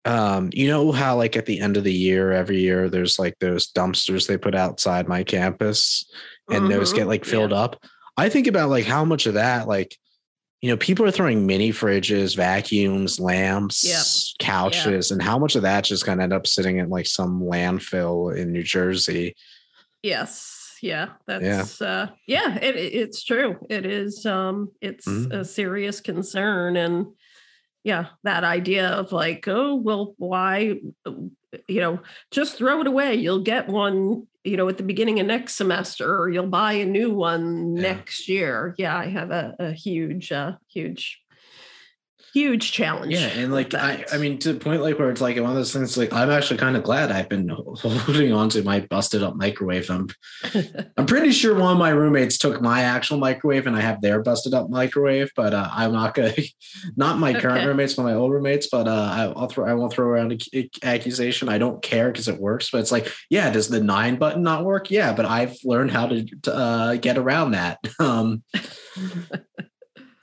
um, 0.05 0.49
you 0.53 0.67
know 0.67 0.91
how 0.91 1.17
like 1.17 1.35
at 1.35 1.45
the 1.45 1.59
end 1.59 1.77
of 1.77 1.83
the 1.83 1.93
year, 1.93 2.31
every 2.31 2.59
year 2.59 2.89
there's 2.89 3.19
like 3.19 3.37
those 3.39 3.71
dumpsters 3.71 4.27
they 4.27 4.37
put 4.37 4.55
outside 4.55 5.07
my 5.07 5.23
campus 5.23 6.09
and 6.49 6.61
mm-hmm. 6.61 6.71
those 6.71 6.93
get 6.93 7.07
like 7.07 7.25
filled 7.25 7.51
yeah. 7.51 7.57
up. 7.57 7.83
I 8.17 8.29
think 8.29 8.47
about 8.47 8.69
like 8.69 8.85
how 8.85 9.03
much 9.03 9.25
of 9.25 9.33
that 9.33 9.67
like 9.67 9.97
you 10.61 10.69
know, 10.69 10.77
people 10.77 11.05
are 11.05 11.11
throwing 11.11 11.45
mini 11.45 11.71
fridges, 11.71 12.35
vacuums, 12.35 13.19
lamps, 13.19 13.83
yep. 13.85 14.45
couches, 14.45 15.09
yep. 15.09 15.15
and 15.15 15.21
how 15.21 15.37
much 15.37 15.55
of 15.55 15.61
that 15.61 15.85
just 15.85 16.05
going 16.05 16.17
to 16.17 16.23
end 16.23 16.33
up 16.33 16.45
sitting 16.45 16.77
in 16.77 16.89
like 16.89 17.07
some 17.07 17.41
landfill 17.41 18.35
in 18.35 18.51
New 18.51 18.63
Jersey? 18.63 19.35
Yes. 20.03 20.77
Yeah, 20.81 21.09
that's 21.27 21.81
yeah, 21.81 21.87
uh, 21.87 22.07
yeah 22.25 22.55
it, 22.55 22.75
it's 22.77 23.25
true. 23.25 23.57
It 23.69 23.85
is 23.85 24.25
um 24.25 24.71
it's 24.79 25.05
mm-hmm. 25.05 25.29
a 25.33 25.43
serious 25.43 25.99
concern 25.99 26.77
and 26.77 27.07
yeah, 27.83 28.07
that 28.23 28.45
idea 28.45 28.87
of 28.87 29.11
like, 29.11 29.45
oh, 29.47 29.75
well, 29.75 30.13
why 30.17 30.79
you 31.67 31.81
know, 31.81 31.99
just 32.31 32.57
throw 32.57 32.81
it 32.81 32.87
away. 32.87 33.15
You'll 33.15 33.43
get 33.43 33.67
one 33.67 34.27
you 34.43 34.57
know, 34.57 34.67
at 34.69 34.77
the 34.77 34.83
beginning 34.83 35.19
of 35.19 35.27
next 35.27 35.55
semester, 35.55 36.17
or 36.17 36.29
you'll 36.29 36.47
buy 36.47 36.73
a 36.73 36.85
new 36.85 37.13
one 37.13 37.75
yeah. 37.75 37.81
next 37.81 38.29
year. 38.29 38.75
Yeah, 38.77 38.97
I 38.97 39.07
have 39.07 39.31
a, 39.31 39.55
a 39.59 39.71
huge, 39.71 40.31
uh, 40.31 40.53
huge 40.71 41.21
huge 42.33 42.71
challenge. 42.71 43.13
Yeah, 43.13 43.27
and 43.27 43.51
like 43.51 43.73
I, 43.73 44.05
I 44.11 44.17
mean, 44.17 44.37
to 44.39 44.53
the 44.53 44.59
point 44.59 44.81
like 44.81 44.99
where 44.99 45.09
it's 45.09 45.21
like 45.21 45.37
one 45.37 45.49
of 45.49 45.55
those 45.55 45.73
things. 45.73 45.97
Like 45.97 46.13
I'm 46.13 46.29
actually 46.29 46.57
kind 46.57 46.75
of 46.75 46.83
glad 46.83 47.11
I've 47.11 47.29
been 47.29 47.49
holding 47.75 48.33
on 48.33 48.49
to 48.49 48.63
my 48.63 48.81
busted 48.81 49.23
up 49.23 49.35
microwave. 49.35 49.89
I'm, 49.89 50.07
I'm 50.97 51.05
pretty 51.05 51.31
sure 51.31 51.55
one 51.55 51.73
of 51.73 51.77
my 51.77 51.89
roommates 51.89 52.37
took 52.37 52.61
my 52.61 52.81
actual 52.81 53.17
microwave, 53.17 53.67
and 53.67 53.75
I 53.75 53.81
have 53.81 54.01
their 54.01 54.21
busted 54.21 54.53
up 54.53 54.69
microwave. 54.69 55.31
But 55.35 55.53
uh, 55.53 55.69
I'm 55.71 55.93
not 55.93 56.13
gonna, 56.13 56.33
not 56.95 57.19
my 57.19 57.31
okay. 57.31 57.41
current 57.41 57.65
roommates, 57.65 57.93
but 57.93 58.03
my 58.03 58.13
old 58.13 58.31
roommates. 58.31 58.67
But 58.71 58.87
uh, 58.87 59.09
I, 59.13 59.27
will 59.27 59.47
throw, 59.47 59.65
I 59.65 59.73
won't 59.73 59.93
throw 59.93 60.07
around 60.07 60.31
an 60.53 60.69
accusation. 60.83 61.49
I 61.49 61.57
don't 61.57 61.81
care 61.81 62.11
because 62.11 62.27
it 62.27 62.39
works. 62.39 62.69
But 62.71 62.79
it's 62.79 62.91
like, 62.91 63.11
yeah, 63.29 63.49
does 63.49 63.69
the 63.69 63.81
nine 63.81 64.17
button 64.17 64.43
not 64.43 64.65
work? 64.65 64.91
Yeah, 64.91 65.13
but 65.13 65.25
I've 65.25 65.57
learned 65.63 65.91
how 65.91 66.07
to, 66.07 66.25
to 66.43 66.53
uh, 66.53 66.95
get 66.95 67.17
around 67.17 67.51
that. 67.51 67.79
Um, 67.99 68.43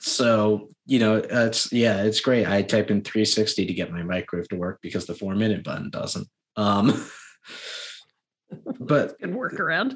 so 0.07 0.69
you 0.87 0.99
know, 0.99 1.15
it's 1.17 1.71
yeah, 1.71 2.03
it's 2.03 2.21
great. 2.21 2.47
I 2.47 2.61
type 2.61 2.89
in 2.89 3.01
360 3.01 3.65
to 3.65 3.73
get 3.73 3.91
my 3.91 4.03
microwave 4.03 4.47
to 4.49 4.55
work 4.55 4.79
because 4.81 5.05
the 5.05 5.13
four 5.13 5.35
minute 5.35 5.63
button 5.63 5.89
doesn't. 5.89 6.27
Um, 6.55 7.05
but 8.79 9.19
good 9.19 9.31
workaround. 9.31 9.95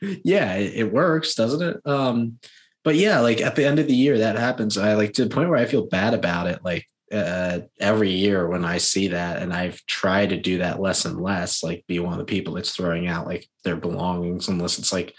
yeah, 0.24 0.54
it, 0.54 0.74
it, 0.74 0.92
works, 0.92 1.36
doesn't 1.36 1.62
it? 1.62 1.80
Um, 1.86 2.40
but 2.82 2.96
yeah, 2.96 3.20
like 3.20 3.40
at 3.40 3.54
the 3.54 3.64
end 3.64 3.78
of 3.78 3.86
the 3.86 3.94
year, 3.94 4.18
that 4.18 4.36
happens. 4.36 4.76
I 4.76 4.94
like 4.94 5.12
to 5.14 5.24
the 5.24 5.34
point 5.34 5.50
where 5.50 5.58
I 5.58 5.66
feel 5.66 5.86
bad 5.86 6.14
about 6.14 6.48
it. 6.48 6.64
Like 6.64 6.84
uh, 7.12 7.60
every 7.78 8.10
year 8.10 8.48
when 8.48 8.64
I 8.64 8.78
see 8.78 9.08
that, 9.08 9.40
and 9.40 9.54
I've 9.54 9.84
tried 9.86 10.30
to 10.30 10.36
do 10.36 10.58
that 10.58 10.80
less 10.80 11.04
and 11.04 11.20
less. 11.20 11.62
Like 11.62 11.84
be 11.86 12.00
one 12.00 12.12
of 12.12 12.18
the 12.18 12.24
people 12.24 12.54
that's 12.54 12.74
throwing 12.74 13.06
out 13.06 13.26
like 13.26 13.46
their 13.62 13.76
belongings, 13.76 14.48
unless 14.48 14.80
it's 14.80 14.92
like 14.92 15.14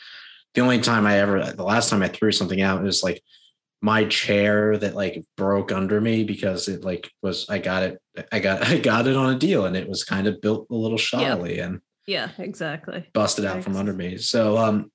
the 0.55 0.61
only 0.61 0.81
time 0.81 1.05
I 1.05 1.19
ever, 1.19 1.53
the 1.53 1.63
last 1.63 1.89
time 1.89 2.03
I 2.03 2.09
threw 2.09 2.33
something 2.33 2.61
out 2.61 2.83
was 2.83 3.01
like 3.01 3.23
my 3.81 4.05
chair 4.05 4.77
that 4.77 4.95
like 4.95 5.23
broke 5.37 5.71
under 5.71 6.01
me 6.01 6.23
because 6.23 6.67
it 6.67 6.83
like 6.83 7.09
was 7.21 7.47
I 7.49 7.59
got 7.59 7.83
it 7.83 8.01
I 8.31 8.39
got 8.39 8.63
I 8.67 8.77
got 8.77 9.07
it 9.07 9.15
on 9.15 9.33
a 9.35 9.39
deal 9.39 9.65
and 9.65 9.75
it 9.75 9.87
was 9.87 10.03
kind 10.03 10.27
of 10.27 10.41
built 10.41 10.67
a 10.69 10.75
little 10.75 10.97
shoddily 10.97 11.57
yeah. 11.57 11.65
and 11.65 11.81
yeah 12.07 12.29
exactly 12.37 13.07
busted 13.13 13.45
out 13.45 13.63
from 13.63 13.75
under 13.75 13.93
me 13.93 14.17
so 14.17 14.57
um 14.57 14.91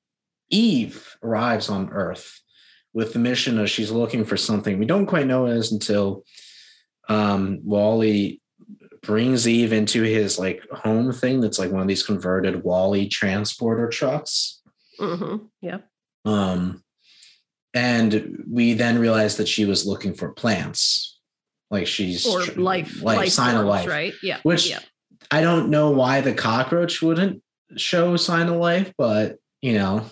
Eve 0.51 1.17
arrives 1.23 1.69
on 1.69 1.91
Earth 1.91 2.41
with 2.93 3.13
the 3.13 3.19
mission 3.19 3.59
of 3.59 3.71
she's 3.71 3.91
looking 3.91 4.25
for 4.25 4.37
something 4.37 4.79
we 4.79 4.87
don't 4.87 5.07
quite 5.07 5.27
know 5.27 5.43
what 5.43 5.53
it 5.53 5.57
is 5.57 5.73
until 5.73 6.25
um 7.09 7.61
WALL-E 7.65 8.41
brings 9.03 9.47
Eve 9.47 9.73
into 9.73 10.03
his 10.03 10.39
like 10.39 10.63
home 10.71 11.13
thing 11.13 11.41
that's 11.41 11.59
like 11.59 11.71
one 11.71 11.83
of 11.83 11.89
these 11.89 12.03
converted 12.03 12.63
WALL-E 12.63 13.09
transporter 13.09 13.89
trucks 13.89 14.63
Mm-hmm. 15.01 15.47
Yeah. 15.61 15.79
Um, 16.25 16.83
and 17.75 18.45
we 18.49 18.75
then 18.75 18.99
realized 18.99 19.39
that 19.39 19.49
she 19.49 19.65
was 19.65 19.87
looking 19.87 20.15
for 20.15 20.33
plants, 20.33 21.19
like 21.71 21.87
she's 21.87 22.25
or 22.25 22.45
life, 22.55 23.03
life, 23.03 23.19
life 23.19 23.29
sign 23.31 23.57
of 23.57 23.67
life, 23.67 23.89
right? 23.89 24.15
Yeah. 24.23 24.39
Which 24.45 24.71
yeah. 24.71 24.79
I 25.31 25.41
don't 25.41 25.71
know 25.71 25.91
why 25.91 26.21
the 26.21 26.33
cockroach 26.33 27.03
wouldn't 27.03 27.43
show 27.77 28.17
sign 28.17 28.49
of 28.49 28.57
life, 28.57 28.93
but 28.97 29.37
you 29.61 29.73
know, 29.75 30.07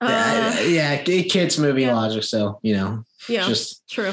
uh, 0.00 0.56
yeah, 0.66 1.02
kids 1.02 1.58
movie 1.58 1.82
yeah. 1.82 1.94
logic. 1.94 2.24
So 2.24 2.58
you 2.62 2.74
know, 2.74 3.04
yeah, 3.28 3.46
just 3.46 3.88
true. 3.90 4.12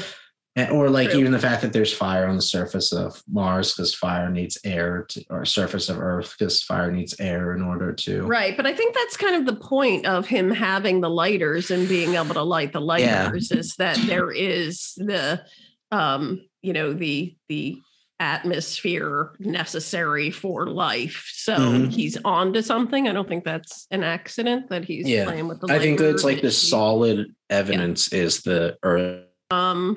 Or 0.56 0.88
like 0.88 1.10
True. 1.10 1.20
even 1.20 1.32
the 1.32 1.38
fact 1.38 1.62
that 1.62 1.72
there's 1.72 1.92
fire 1.92 2.28
on 2.28 2.36
the 2.36 2.42
surface 2.42 2.92
of 2.92 3.20
Mars 3.28 3.74
because 3.74 3.94
fire 3.94 4.30
needs 4.30 4.56
air, 4.64 5.04
to, 5.08 5.24
or 5.28 5.44
surface 5.44 5.88
of 5.88 6.00
Earth 6.00 6.34
because 6.38 6.62
fire 6.62 6.92
needs 6.92 7.14
air 7.18 7.54
in 7.54 7.62
order 7.62 7.92
to. 7.92 8.22
Right, 8.22 8.56
but 8.56 8.66
I 8.66 8.74
think 8.74 8.94
that's 8.94 9.16
kind 9.16 9.34
of 9.34 9.46
the 9.46 9.60
point 9.60 10.06
of 10.06 10.26
him 10.26 10.50
having 10.50 11.00
the 11.00 11.10
lighters 11.10 11.70
and 11.70 11.88
being 11.88 12.14
able 12.14 12.34
to 12.34 12.42
light 12.42 12.72
the 12.72 12.80
lighters 12.80 13.50
yeah. 13.50 13.58
is 13.58 13.74
that 13.76 13.96
there 14.06 14.30
is 14.30 14.94
the, 14.96 15.44
um, 15.90 16.40
you 16.62 16.72
know, 16.72 16.92
the 16.92 17.36
the 17.48 17.78
atmosphere 18.20 19.32
necessary 19.40 20.30
for 20.30 20.68
life. 20.68 21.28
So 21.32 21.56
mm-hmm. 21.56 21.90
he's 21.90 22.16
on 22.24 22.52
to 22.52 22.62
something. 22.62 23.08
I 23.08 23.12
don't 23.12 23.28
think 23.28 23.44
that's 23.44 23.88
an 23.90 24.04
accident 24.04 24.70
that 24.70 24.84
he's 24.84 25.08
yeah. 25.08 25.24
playing 25.24 25.48
with 25.48 25.60
the 25.60 25.72
I 25.72 25.80
think 25.80 26.00
it's 26.00 26.22
like 26.22 26.40
the 26.40 26.52
solid 26.52 27.34
evidence 27.50 28.12
yeah. 28.12 28.18
is 28.20 28.42
the 28.42 28.78
earth. 28.84 29.24
Um 29.50 29.96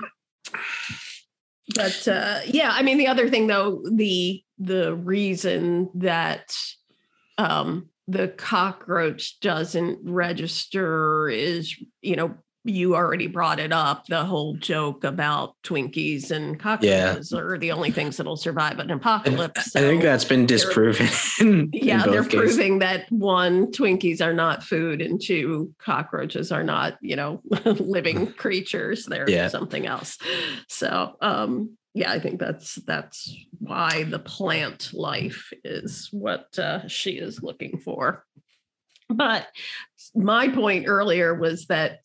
but 1.76 2.08
uh 2.08 2.39
yeah, 2.45 2.72
I 2.72 2.82
mean 2.82 2.98
the 2.98 3.08
other 3.08 3.30
thing 3.30 3.48
though, 3.48 3.84
the 3.91 4.43
the 4.58 4.95
reason 4.95 5.89
that 5.95 6.56
um 7.38 7.89
the 8.08 8.30
cockroach 8.30 9.39
doesn't 9.41 10.00
register 10.04 11.30
is 11.30 11.76
you 12.02 12.16
know 12.16 12.36
you 12.68 12.95
already 12.95 13.28
brought 13.28 13.59
it 13.59 13.72
up 13.72 14.05
the 14.07 14.24
whole 14.24 14.55
joke 14.55 15.03
about 15.03 15.55
Twinkies 15.63 16.32
and 16.32 16.59
cockroaches 16.59 17.32
yeah. 17.32 17.39
are 17.39 17.57
the 17.57 17.72
only 17.72 17.91
things 17.91 18.18
that'll 18.18 18.38
survive 18.38 18.80
an 18.80 18.91
apocalypse. 18.91 19.72
So 19.72 19.80
I 19.80 19.84
think 19.84 20.01
that's 20.01 20.26
been 20.26 20.45
disproven. 20.45 21.07
yeah, 21.74 22.03
they're 22.05 22.24
cases. 22.24 22.55
proving 22.55 22.80
that 22.80 23.11
one, 23.11 23.68
Twinkies 23.68 24.22
are 24.22 24.34
not 24.34 24.63
food, 24.63 25.01
and 25.01 25.22
two, 25.22 25.74
cockroaches 25.80 26.51
are 26.51 26.63
not, 26.63 26.97
you 27.01 27.15
know, 27.15 27.41
living 27.65 28.34
creatures. 28.34 29.05
They're 29.05 29.30
yeah. 29.30 29.47
something 29.47 29.86
else. 29.86 30.18
So, 30.68 31.15
um, 31.22 31.78
yeah, 31.93 32.11
I 32.11 32.20
think 32.20 32.39
that's 32.39 32.76
that's 32.76 33.36
why 33.59 34.03
the 34.03 34.20
plant 34.20 34.93
life 34.93 35.51
is 35.63 36.09
what 36.11 36.57
uh, 36.59 36.88
she 36.88 37.11
is 37.11 37.41
looking 37.41 37.80
for. 37.80 38.24
But 39.09 39.47
my 40.13 40.49
point 40.49 40.86
earlier 40.88 41.34
was 41.34 41.68
that 41.68 41.99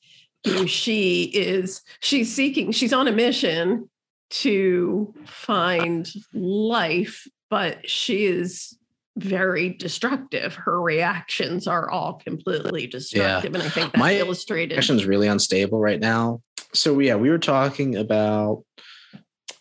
she 0.66 1.24
is 1.24 1.82
she's 2.00 2.34
seeking 2.34 2.72
she's 2.72 2.92
on 2.92 3.06
a 3.06 3.12
mission 3.12 3.88
to 4.30 5.14
find 5.26 6.10
life 6.32 7.26
but 7.50 7.88
she 7.88 8.24
is 8.24 8.76
very 9.16 9.70
destructive 9.70 10.54
her 10.54 10.80
reactions 10.80 11.66
are 11.66 11.90
all 11.90 12.14
completely 12.14 12.86
destructive 12.86 13.52
yeah. 13.52 13.60
and 13.60 13.62
i 13.62 13.68
think 13.68 13.92
that's 13.92 14.00
my 14.00 14.14
illustrated 14.14 14.78
is 14.78 15.06
really 15.06 15.28
unstable 15.28 15.78
right 15.78 16.00
now 16.00 16.40
so 16.72 16.98
yeah 16.98 17.14
we 17.14 17.28
were 17.30 17.38
talking 17.38 17.96
about 17.96 18.64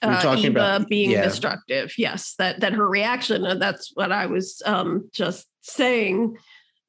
we 0.02 0.08
were 0.08 0.14
uh, 0.14 0.22
talking 0.22 0.48
uh, 0.48 0.52
about 0.52 0.88
being 0.88 1.12
yeah. 1.12 1.24
destructive 1.24 1.94
yes 1.98 2.34
that 2.40 2.62
that 2.62 2.74
her 2.74 2.88
reaction 2.88 3.46
and 3.46 3.62
that's 3.62 3.92
what 3.94 4.12
i 4.12 4.26
was 4.26 4.62
um 4.66 5.10
just 5.14 5.48
saying 5.62 6.36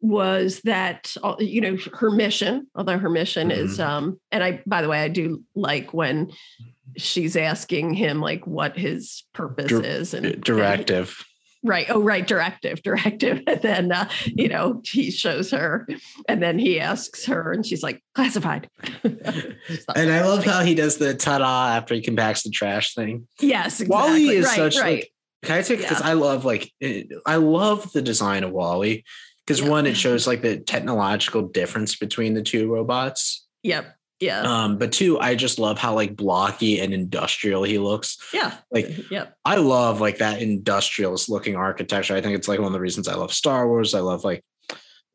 was 0.02 0.60
that 0.64 1.16
uh, 1.22 1.36
you 1.38 1.60
know 1.60 1.78
her 1.94 2.10
mission 2.10 2.66
although 2.74 2.98
her 2.98 3.08
mission 3.08 3.48
mm-hmm. 3.48 3.64
is 3.64 3.78
um 3.78 4.20
and 4.32 4.42
i 4.42 4.60
by 4.66 4.82
the 4.82 4.88
way 4.88 5.00
i 5.00 5.08
do 5.08 5.42
like 5.54 5.94
when 5.94 6.30
she's 6.98 7.36
asking 7.36 7.94
him 7.94 8.20
like 8.20 8.44
what 8.44 8.76
his 8.76 9.22
purpose 9.32 9.70
is 9.70 10.12
and 10.12 10.42
directive 10.42 11.14
and, 11.62 11.70
right 11.70 11.86
oh 11.88 12.02
right 12.02 12.26
directive 12.26 12.82
directive 12.82 13.40
and 13.46 13.62
then 13.62 13.92
uh, 13.92 14.08
you 14.26 14.48
know 14.48 14.82
he 14.84 15.12
shows 15.12 15.52
her 15.52 15.86
and 16.28 16.42
then 16.42 16.58
he 16.58 16.80
asks 16.80 17.24
her 17.24 17.52
and 17.52 17.64
she's 17.64 17.84
like 17.84 18.02
classified 18.16 18.68
and 19.04 20.10
i 20.10 20.26
love 20.26 20.44
how 20.44 20.64
he 20.64 20.74
does 20.74 20.98
the 20.98 21.14
ta-da 21.14 21.76
after 21.76 21.94
he 21.94 22.00
compacts 22.00 22.42
the 22.42 22.50
trash 22.50 22.92
thing 22.92 23.26
yes 23.40 23.80
exactly. 23.80 23.86
WALL-E 23.86 24.28
is 24.30 24.46
right, 24.46 24.56
such 24.56 24.76
right. 24.78 24.94
like 24.94 25.12
can 25.44 25.58
I 25.58 25.62
take 25.62 25.80
because 25.80 26.00
yeah. 26.00 26.06
I 26.06 26.12
love 26.12 26.44
like 26.44 26.72
I 27.26 27.34
love 27.36 27.92
the 27.92 28.02
design 28.02 28.44
of 28.44 28.52
WALL-E 28.52 29.04
because 29.46 29.62
one, 29.62 29.86
it 29.86 29.96
shows 29.96 30.26
like 30.26 30.42
the 30.42 30.58
technological 30.58 31.42
difference 31.42 31.96
between 31.96 32.34
the 32.34 32.42
two 32.42 32.72
robots. 32.72 33.46
Yep. 33.62 33.96
Yeah. 34.20 34.42
Um, 34.42 34.78
but 34.78 34.92
two, 34.92 35.18
I 35.18 35.34
just 35.34 35.58
love 35.58 35.78
how 35.78 35.94
like 35.94 36.14
blocky 36.14 36.80
and 36.80 36.94
industrial 36.94 37.64
he 37.64 37.78
looks. 37.78 38.18
Yeah. 38.32 38.54
Like, 38.70 39.10
yep. 39.10 39.36
I 39.44 39.56
love 39.56 40.00
like 40.00 40.18
that 40.18 40.40
industrialist 40.40 41.28
looking 41.28 41.56
architecture. 41.56 42.14
I 42.14 42.20
think 42.20 42.36
it's 42.36 42.46
like 42.46 42.60
one 42.60 42.68
of 42.68 42.72
the 42.72 42.80
reasons 42.80 43.08
I 43.08 43.14
love 43.14 43.32
Star 43.32 43.66
Wars. 43.66 43.94
I 43.94 44.00
love 44.00 44.22
like 44.22 44.44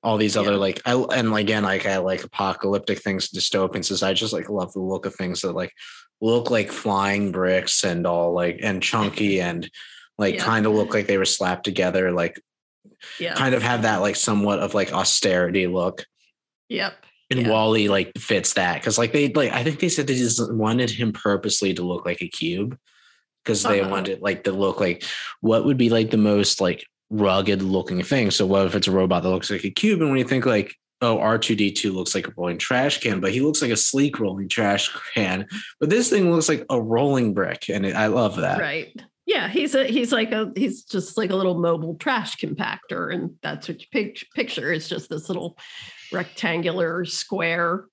all 0.04 0.18
these 0.18 0.36
other 0.36 0.52
yeah. 0.52 0.58
like 0.58 0.82
I 0.86 0.94
and 0.94 1.34
again 1.36 1.64
like 1.64 1.86
I 1.86 1.98
like 1.98 2.24
apocalyptic 2.24 3.00
things, 3.00 3.30
dystopians. 3.30 3.92
Is 3.92 4.04
I 4.04 4.14
just 4.14 4.34
like 4.34 4.50
love 4.50 4.74
the 4.74 4.82
look 4.82 5.06
of 5.06 5.16
things 5.16 5.42
that 5.42 5.54
like 5.54 5.72
look 6.20 6.52
like 6.52 6.72
flying 6.72 7.32
bricks 7.32 7.86
and 7.86 8.06
all 8.06 8.34
like 8.34 8.60
and 8.62 8.84
chunky 8.84 9.40
and 9.42 9.70
like 10.18 10.36
yeah. 10.36 10.44
kind 10.44 10.66
of 10.66 10.74
look 10.74 10.94
like 10.94 11.08
they 11.08 11.18
were 11.18 11.26
slapped 11.26 11.64
together 11.64 12.12
like 12.12 12.42
yeah. 13.20 13.34
kind 13.34 13.56
of 13.56 13.62
have 13.62 13.84
that 13.84 13.98
like 13.98 14.16
somewhat 14.16 14.60
of 14.60 14.74
like 14.74 14.93
austerity 14.93 15.68
look. 15.68 16.06
Yep. 16.70 16.93
And 17.30 17.41
yeah. 17.41 17.50
WALL-E 17.50 17.89
like 17.89 18.12
fits 18.18 18.54
that 18.54 18.76
because 18.76 18.98
like 18.98 19.12
they 19.12 19.30
like 19.30 19.52
I 19.52 19.64
think 19.64 19.80
they 19.80 19.89
said 19.89 20.08
they 20.08 20.16
just 20.16 20.54
wanted 20.54 20.89
him 20.89 21.12
purposely 21.12 21.74
to 21.74 21.84
look 21.84 22.06
like 22.06 22.22
a 22.22 22.30
cube 22.30 22.78
because 23.43 23.64
they 23.64 23.82
uh-huh. 23.82 23.89
wanted 23.89 24.22
like 24.22 24.43
to 24.45 24.52
look 24.52 24.80
like 24.80 25.04
what 25.41 25.66
would 25.66 25.78
be 25.78 25.89
like 25.89 26.10
the 26.12 26.18
most 26.18 26.62
like 26.62 26.86
rugged 27.10 27.62
looking 27.62 28.04
thing. 28.04 28.32
So 28.32 28.45
what 28.45 28.66
if 28.66 28.76
it's 28.76 28.88
a 28.88 28.91
robot 28.91 29.24
that 29.24 29.30
looks 29.30 29.50
like 29.50 29.66
a 29.66 29.70
cube? 29.70 30.02
And 30.02 30.10
when 30.10 30.20
you 30.20 30.26
think 30.26 30.45
like 30.45 30.76
oh 31.02 31.18
R2D2 31.18 31.93
looks 31.93 32.16
like 32.16 32.28
a 32.28 32.34
rolling 32.36 32.58
trash 32.58 33.00
can, 33.00 33.20
but 33.20 33.32
he 33.32 33.41
looks 33.41 33.62
like 33.62 33.72
a 33.72 33.78
sleek 33.78 34.20
rolling 34.20 34.50
trash 34.50 34.89
can. 35.14 35.48
But 35.80 35.89
this 35.89 36.10
thing 36.10 36.32
looks 36.32 36.50
like 36.50 36.66
a 36.70 36.82
rolling 36.82 37.34
brick, 37.34 37.70
and 37.70 37.86
it, 37.86 37.95
I 37.95 38.08
love 38.08 38.38
that. 38.38 38.60
Right. 38.60 39.00
Yeah, 39.28 39.50
he's 39.50 39.76
a 39.76 39.84
he's 39.84 40.12
like 40.12 40.32
a 40.32 40.52
he's 40.56 40.84
just 40.84 41.18
like 41.18 41.30
a 41.32 41.36
little 41.36 41.60
mobile 41.60 41.96
trash 41.96 42.38
compactor, 42.38 43.14
and 43.14 43.36
that's 43.44 43.68
what 43.68 43.82
you 43.82 44.14
picture 44.34 44.72
is 44.72 44.88
just 44.88 45.10
this 45.10 45.28
little 45.28 45.58
rectangular 46.12 47.04
square 47.06 47.86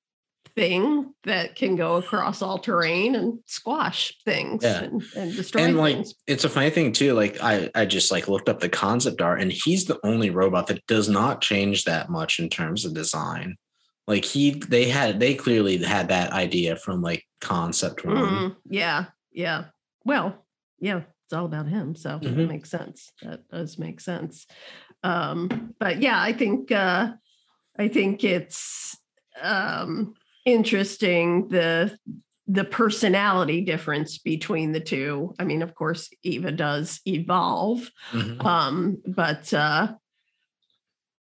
thing 0.55 1.13
that 1.25 1.57
can 1.57 1.75
go 1.75 1.97
across 1.97 2.41
all 2.41 2.59
terrain 2.59 3.17
and 3.17 3.41
squash 3.47 4.17
things 4.25 4.63
yeah. 4.63 4.85
and, 4.85 5.03
and 5.17 5.35
destroy 5.35 5.63
and 5.63 5.77
like 5.77 5.97
things. 5.97 6.15
it's 6.29 6.45
a 6.45 6.49
funny 6.49 6.71
thing 6.71 6.93
too 6.93 7.13
like 7.13 7.43
i 7.43 7.69
i 7.75 7.85
just 7.85 8.13
like 8.13 8.29
looked 8.29 8.49
up 8.49 8.61
the 8.61 8.69
concept 8.69 9.21
art 9.21 9.41
and 9.41 9.51
he's 9.51 9.87
the 9.87 9.99
only 10.05 10.31
robot 10.31 10.69
that 10.69 10.87
does 10.87 11.09
not 11.09 11.41
change 11.41 11.83
that 11.85 12.09
much 12.09 12.39
in 12.39 12.49
terms 12.49 12.85
of 12.85 12.95
design. 12.95 13.57
Like 14.07 14.25
he 14.25 14.51
they 14.51 14.89
had 14.89 15.19
they 15.19 15.35
clearly 15.35 15.79
had 15.79 16.09
that 16.09 16.33
idea 16.33 16.77
from 16.77 17.01
like 17.01 17.25
concept 17.41 18.05
one. 18.05 18.17
Mm, 18.17 18.57
yeah 18.69 19.07
yeah. 19.33 19.65
Well 20.05 20.45
yeah 20.79 21.03
it's 21.25 21.33
all 21.33 21.47
about 21.47 21.67
him. 21.67 21.95
So 21.95 22.11
mm-hmm. 22.11 22.37
that 22.37 22.49
makes 22.49 22.71
sense. 22.71 23.13
That 23.23 23.49
does 23.49 23.79
make 23.79 24.01
sense. 24.01 24.47
Um, 25.03 25.75
but 25.79 26.01
yeah, 26.01 26.21
I 26.21 26.33
think 26.33 26.71
uh, 26.71 27.13
I 27.79 27.89
think 27.89 28.25
it's 28.25 28.97
um, 29.43 30.15
interesting 30.45 31.49
the 31.49 31.97
the 32.47 32.65
personality 32.65 33.63
difference 33.63 34.19
between 34.19 34.73
the 34.73 34.81
two. 34.81 35.35
I 35.39 35.45
mean, 35.45 35.63
of 35.63 35.75
course, 35.75 36.11
Eva 36.23 36.53
does 36.53 37.01
evolve, 37.07 37.91
mm-hmm. 38.13 38.47
um, 38.47 39.03
but 39.07 39.53
uh, 39.55 39.95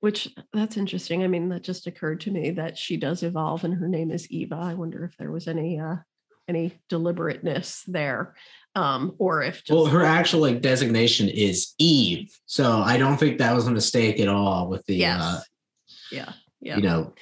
which 0.00 0.28
that's 0.52 0.76
interesting. 0.76 1.24
I 1.24 1.28
mean, 1.28 1.48
that 1.48 1.62
just 1.62 1.86
occurred 1.86 2.20
to 2.22 2.30
me 2.30 2.50
that 2.52 2.76
she 2.76 2.98
does 2.98 3.22
evolve, 3.22 3.64
and 3.64 3.74
her 3.74 3.88
name 3.88 4.10
is 4.10 4.30
Eva. 4.30 4.56
I 4.56 4.74
wonder 4.74 5.04
if 5.04 5.16
there 5.16 5.30
was 5.30 5.48
any 5.48 5.78
uh, 5.80 5.96
any 6.46 6.78
deliberateness 6.88 7.84
there 7.86 8.34
um, 8.78 9.14
or 9.18 9.42
if 9.42 9.62
well, 9.68 9.86
her 9.86 10.04
actual 10.04 10.40
like 10.40 10.60
designation 10.60 11.28
is 11.28 11.74
Eve, 11.78 12.38
so 12.46 12.78
I 12.78 12.96
don't 12.96 13.16
think 13.16 13.38
that 13.38 13.52
was 13.52 13.66
a 13.66 13.72
mistake 13.72 14.20
at 14.20 14.28
all 14.28 14.68
with 14.68 14.86
the 14.86 14.94
yes. 14.94 15.20
uh, 15.20 15.40
yeah, 16.12 16.32
yeah, 16.60 16.76
you 16.76 16.82
know, 16.82 17.12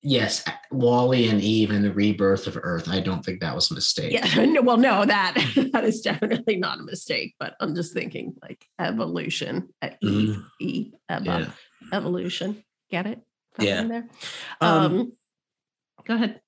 yes, 0.00 0.42
WALL-E 0.70 1.28
and 1.28 1.42
Eve 1.42 1.72
and 1.72 1.84
the 1.84 1.92
rebirth 1.92 2.46
of 2.46 2.56
Earth. 2.56 2.88
I 2.88 3.00
don't 3.00 3.22
think 3.22 3.40
that 3.40 3.54
was 3.54 3.70
a 3.70 3.74
mistake. 3.74 4.12
Yeah, 4.12 4.44
no, 4.46 4.62
well, 4.62 4.78
no, 4.78 5.04
that 5.04 5.34
that 5.74 5.84
is 5.84 6.00
definitely 6.00 6.56
not 6.56 6.80
a 6.80 6.84
mistake. 6.84 7.34
But 7.38 7.54
I'm 7.60 7.74
just 7.74 7.92
thinking 7.92 8.34
like 8.40 8.64
evolution, 8.80 9.68
uh, 9.82 9.90
Eve, 10.00 10.38
mm. 10.38 10.44
Eve, 10.58 11.52
evolution. 11.92 12.64
Get 12.90 13.06
it? 13.06 13.20
yeah. 13.58 13.82
There. 13.82 14.08
Um, 14.62 14.70
um, 14.70 15.12
go 16.06 16.14
ahead 16.14 16.40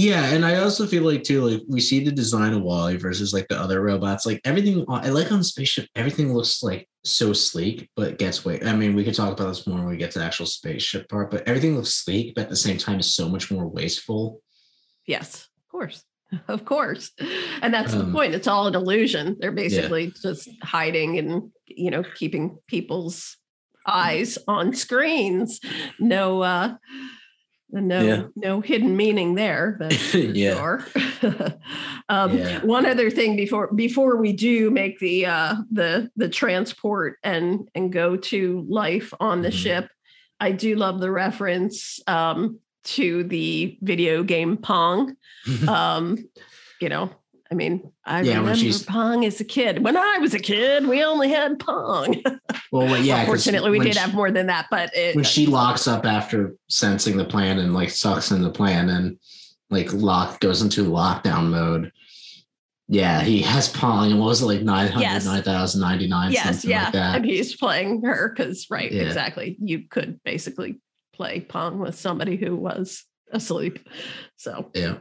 Yeah, 0.00 0.26
and 0.26 0.46
I 0.46 0.60
also 0.60 0.86
feel 0.86 1.02
like 1.02 1.24
too, 1.24 1.44
like 1.44 1.62
we 1.66 1.80
see 1.80 2.04
the 2.04 2.12
design 2.12 2.54
of 2.54 2.62
WALL-E 2.62 2.98
versus 2.98 3.32
like 3.32 3.48
the 3.48 3.60
other 3.60 3.82
robots. 3.82 4.26
Like 4.26 4.40
everything, 4.44 4.84
I 4.88 5.08
like 5.08 5.32
on 5.32 5.42
spaceship, 5.42 5.88
everything 5.96 6.32
looks 6.32 6.62
like 6.62 6.88
so 7.02 7.32
sleek, 7.32 7.90
but 7.96 8.16
gets 8.16 8.44
way. 8.44 8.60
I 8.62 8.76
mean, 8.76 8.94
we 8.94 9.02
could 9.02 9.16
talk 9.16 9.32
about 9.32 9.48
this 9.48 9.66
more 9.66 9.78
when 9.78 9.88
we 9.88 9.96
get 9.96 10.12
to 10.12 10.20
the 10.20 10.24
actual 10.24 10.46
spaceship 10.46 11.08
part, 11.08 11.32
but 11.32 11.48
everything 11.48 11.74
looks 11.74 11.96
sleek, 11.96 12.36
but 12.36 12.42
at 12.42 12.48
the 12.48 12.54
same 12.54 12.78
time 12.78 13.00
is 13.00 13.12
so 13.12 13.28
much 13.28 13.50
more 13.50 13.66
wasteful. 13.66 14.40
Yes, 15.04 15.48
of 15.64 15.68
course. 15.68 16.04
Of 16.46 16.66
course. 16.66 17.10
And 17.62 17.72
that's 17.72 17.94
um, 17.94 17.98
the 17.98 18.12
point. 18.12 18.34
It's 18.34 18.46
all 18.46 18.66
an 18.66 18.74
illusion. 18.74 19.38
They're 19.40 19.50
basically 19.50 20.04
yeah. 20.04 20.10
just 20.20 20.50
hiding 20.62 21.18
and, 21.18 21.50
you 21.66 21.90
know, 21.90 22.04
keeping 22.16 22.58
people's 22.66 23.38
eyes 23.86 24.36
on 24.46 24.74
screens. 24.74 25.58
No 25.98 26.42
uh 26.42 26.74
no 27.70 28.00
yeah. 28.00 28.22
no 28.36 28.60
hidden 28.60 28.96
meaning 28.96 29.34
there 29.34 29.78
yeah. 30.14 30.78
um, 32.08 32.36
yeah. 32.36 32.64
one 32.64 32.86
other 32.86 33.10
thing 33.10 33.36
before 33.36 33.72
before 33.74 34.16
we 34.16 34.32
do 34.32 34.70
make 34.70 34.98
the 34.98 35.26
uh 35.26 35.54
the 35.70 36.10
the 36.16 36.28
transport 36.28 37.18
and 37.22 37.68
and 37.74 37.92
go 37.92 38.16
to 38.16 38.64
life 38.68 39.12
on 39.20 39.42
the 39.42 39.48
mm-hmm. 39.48 39.58
ship 39.58 39.90
i 40.40 40.50
do 40.50 40.76
love 40.76 41.00
the 41.00 41.10
reference 41.10 42.00
um 42.06 42.58
to 42.84 43.24
the 43.24 43.76
video 43.82 44.22
game 44.22 44.56
pong 44.56 45.14
um 45.68 46.16
you 46.80 46.88
know 46.88 47.10
I 47.50 47.54
mean, 47.54 47.92
I 48.04 48.20
yeah, 48.22 48.38
remember 48.38 48.78
Pong 48.86 49.24
as 49.24 49.40
a 49.40 49.44
kid. 49.44 49.82
When 49.82 49.96
I 49.96 50.18
was 50.18 50.34
a 50.34 50.38
kid, 50.38 50.86
we 50.86 51.02
only 51.02 51.30
had 51.30 51.58
Pong. 51.58 52.22
Well, 52.70 53.02
yeah. 53.02 53.24
Fortunately, 53.24 53.70
we 53.70 53.78
did 53.78 53.94
she, 53.94 53.98
have 54.00 54.12
more 54.12 54.30
than 54.30 54.48
that. 54.48 54.66
But 54.70 54.94
it, 54.94 55.14
when 55.14 55.24
she 55.24 55.46
locks 55.46 55.88
up 55.88 56.04
after 56.04 56.54
sensing 56.68 57.16
the 57.16 57.24
plan 57.24 57.58
and 57.60 57.72
like 57.72 57.88
sucks 57.88 58.30
in 58.30 58.42
the 58.42 58.50
plan 58.50 58.90
and 58.90 59.18
like 59.70 59.90
lock 59.94 60.38
goes 60.40 60.60
into 60.60 60.84
lockdown 60.84 61.48
mode. 61.48 61.92
Yeah, 62.86 63.22
he 63.22 63.40
has 63.40 63.70
Pong. 63.70 64.10
And 64.10 64.20
what 64.20 64.26
was 64.26 64.42
it 64.42 64.46
like 64.46 64.62
900, 64.62 65.00
yes. 65.00 65.24
9,099? 65.24 66.32
Yes, 66.32 66.62
yeah. 66.62 66.84
Like 66.84 66.94
and 66.94 67.24
he's 67.24 67.56
playing 67.56 68.02
her 68.02 68.34
because, 68.36 68.66
right, 68.68 68.92
yeah. 68.92 69.04
exactly. 69.04 69.56
You 69.58 69.88
could 69.88 70.22
basically 70.24 70.80
play 71.14 71.40
Pong 71.40 71.78
with 71.78 71.98
somebody 71.98 72.36
who 72.36 72.54
was 72.54 73.04
asleep. 73.32 73.88
So, 74.36 74.70
yeah. 74.74 74.98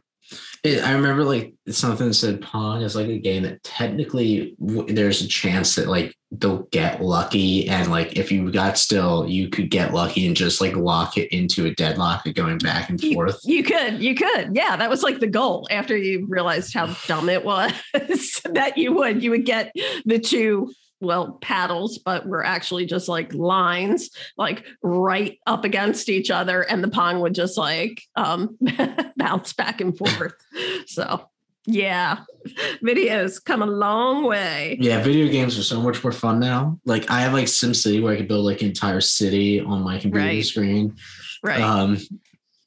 It, 0.63 0.84
I 0.84 0.93
remember 0.93 1.23
like 1.23 1.53
something 1.69 2.11
said 2.13 2.41
Pong 2.41 2.82
is 2.82 2.95
like 2.95 3.07
a 3.07 3.19
game 3.19 3.43
that 3.43 3.63
technically 3.63 4.55
w- 4.59 4.93
there's 4.93 5.21
a 5.21 5.28
chance 5.28 5.75
that 5.75 5.88
like 5.88 6.15
they'll 6.32 6.63
get 6.71 7.01
lucky 7.01 7.69
and 7.69 7.89
like 7.89 8.17
if 8.17 8.32
you 8.32 8.51
got 8.51 8.78
still 8.78 9.28
you 9.28 9.49
could 9.49 9.69
get 9.69 9.93
lucky 9.93 10.28
and 10.28 10.36
just 10.36 10.59
like 10.59 10.75
lock 10.75 11.17
it 11.17 11.34
into 11.34 11.65
a 11.65 11.73
deadlock 11.75 12.25
and 12.25 12.36
going 12.36 12.57
back 12.57 12.89
and 12.89 12.99
forth. 12.99 13.39
You, 13.43 13.57
you 13.57 13.63
could, 13.63 14.01
you 14.01 14.15
could, 14.15 14.55
yeah. 14.55 14.75
That 14.75 14.89
was 14.89 15.03
like 15.03 15.19
the 15.19 15.28
goal 15.28 15.67
after 15.71 15.95
you 15.95 16.25
realized 16.28 16.73
how 16.73 16.88
dumb 17.07 17.30
it 17.30 17.45
was 17.45 17.71
that 17.93 18.73
you 18.78 18.93
would 18.93 19.23
you 19.23 19.32
would 19.32 19.45
get 19.45 19.73
the 20.05 20.19
two 20.19 20.73
well 20.99 21.37
paddles 21.41 21.99
but 21.99 22.27
were 22.27 22.45
actually 22.45 22.85
just 22.85 23.07
like 23.07 23.33
lines 23.33 24.09
like 24.37 24.65
right 24.81 25.39
up 25.45 25.63
against 25.63 26.09
each 26.09 26.31
other 26.31 26.61
and 26.61 26.83
the 26.83 26.87
pong 26.87 27.19
would 27.19 27.35
just 27.35 27.57
like 27.57 28.01
um 28.15 28.57
bounce 29.17 29.53
back 29.53 29.81
and 29.81 29.97
forth. 29.97 30.33
So 30.87 31.29
yeah 31.65 32.19
videos 32.81 33.43
come 33.43 33.61
a 33.61 33.67
long 33.67 34.23
way. 34.23 34.77
Yeah 34.79 35.01
video 35.03 35.31
games 35.31 35.57
are 35.59 35.63
so 35.63 35.81
much 35.81 36.03
more 36.03 36.13
fun 36.13 36.39
now. 36.39 36.79
Like 36.85 37.09
i 37.11 37.21
have 37.21 37.33
like 37.33 37.45
SimCity 37.45 38.01
where 38.01 38.13
i 38.13 38.17
could 38.17 38.27
build 38.27 38.45
like 38.45 38.61
an 38.61 38.67
entire 38.67 39.01
city 39.01 39.59
on 39.59 39.81
my 39.83 39.99
computer 39.99 40.25
right. 40.25 40.45
screen. 40.45 40.95
Right. 41.43 41.61
Um 41.61 41.97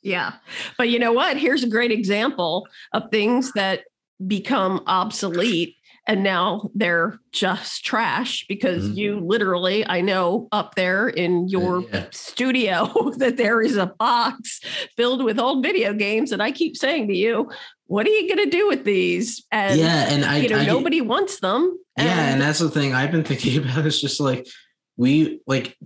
yeah. 0.02 0.34
But 0.78 0.88
you 0.88 0.98
know 0.98 1.12
what? 1.12 1.36
Here's 1.36 1.62
a 1.62 1.68
great 1.68 1.90
example 1.90 2.66
of 2.92 3.10
things 3.10 3.52
that 3.52 3.84
become 4.26 4.82
obsolete 4.86 5.76
and 6.06 6.22
now 6.22 6.70
they're 6.74 7.18
just 7.32 7.84
trash 7.84 8.44
because 8.48 8.84
mm-hmm. 8.84 8.98
you 8.98 9.20
literally 9.20 9.86
i 9.86 10.00
know 10.00 10.48
up 10.52 10.74
there 10.74 11.08
in 11.08 11.48
your 11.48 11.82
yeah. 11.82 12.06
studio 12.10 13.10
that 13.16 13.36
there 13.36 13.60
is 13.60 13.76
a 13.76 13.86
box 13.86 14.60
filled 14.96 15.24
with 15.24 15.38
old 15.38 15.62
video 15.62 15.92
games 15.92 16.32
and 16.32 16.42
i 16.42 16.50
keep 16.50 16.76
saying 16.76 17.08
to 17.08 17.14
you 17.14 17.50
what 17.86 18.06
are 18.06 18.10
you 18.10 18.32
going 18.32 18.48
to 18.48 18.56
do 18.56 18.68
with 18.68 18.84
these? 18.84 19.44
And 19.50 19.80
yeah 19.80 20.08
and 20.08 20.24
i 20.24 20.36
you 20.36 20.48
know 20.48 20.58
I, 20.58 20.66
nobody 20.66 21.00
wants 21.00 21.40
them 21.40 21.76
yeah 21.98 22.32
and 22.32 22.40
that's 22.40 22.60
the 22.60 22.70
thing 22.70 22.94
i've 22.94 23.10
been 23.10 23.24
thinking 23.30 23.62
about 23.62 23.84
is 23.86 24.00
just 24.00 24.20
like 24.20 24.46
we 24.96 25.40
like 25.46 25.76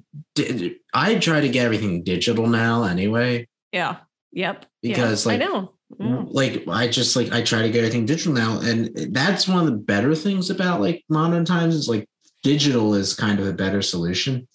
i 0.92 1.14
try 1.14 1.40
to 1.40 1.48
get 1.48 1.64
everything 1.64 2.02
digital 2.02 2.48
now 2.48 2.82
anyway. 2.82 3.46
Yeah. 3.70 3.98
Yep. 4.32 4.66
Because 4.82 5.24
like 5.24 5.40
i 5.40 5.44
know 5.44 5.73
Mm. 6.00 6.28
Like 6.30 6.66
I 6.68 6.88
just 6.88 7.16
like 7.16 7.32
I 7.32 7.42
try 7.42 7.62
to 7.62 7.70
get 7.70 7.78
everything 7.78 8.06
digital 8.06 8.32
now, 8.32 8.60
and 8.60 8.90
that's 9.12 9.48
one 9.48 9.60
of 9.60 9.66
the 9.66 9.78
better 9.78 10.14
things 10.14 10.50
about 10.50 10.80
like 10.80 11.04
modern 11.08 11.44
times 11.44 11.74
is 11.74 11.88
like 11.88 12.08
digital 12.42 12.94
is 12.94 13.14
kind 13.14 13.40
of 13.40 13.46
a 13.46 13.52
better 13.52 13.82
solution. 13.82 14.48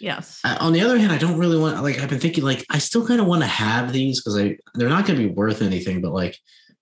Yes. 0.00 0.40
Uh, 0.44 0.56
on 0.60 0.72
the 0.72 0.80
other 0.80 0.98
hand, 0.98 1.12
I 1.12 1.18
don't 1.18 1.38
really 1.38 1.58
want 1.58 1.82
like 1.82 1.98
I've 1.98 2.08
been 2.08 2.20
thinking 2.20 2.44
like 2.44 2.64
I 2.70 2.78
still 2.78 3.06
kind 3.06 3.20
of 3.20 3.26
want 3.26 3.42
to 3.42 3.48
have 3.48 3.92
these 3.92 4.20
because 4.20 4.38
I 4.38 4.56
they're 4.74 4.88
not 4.88 5.06
going 5.06 5.18
to 5.18 5.28
be 5.28 5.34
worth 5.34 5.62
anything, 5.62 6.00
but 6.00 6.12
like 6.12 6.36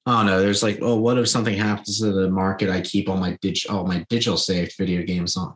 I 0.05 0.13
don't 0.13 0.27
know. 0.27 0.41
There's 0.41 0.63
like, 0.63 0.79
oh, 0.83 0.97
what 0.97 1.19
if 1.19 1.29
something 1.29 1.57
happens 1.57 1.99
to 2.01 2.13
the 2.13 2.31
market? 2.31 2.71
I 2.71 2.81
keep 2.81 3.09
all 3.09 3.17
my 3.17 3.37
dig 3.41 3.59
all 3.69 3.87
my 3.87 4.05
digital 4.09 4.37
saved 4.37 4.75
video 4.79 5.03
games 5.03 5.37
on. 5.37 5.55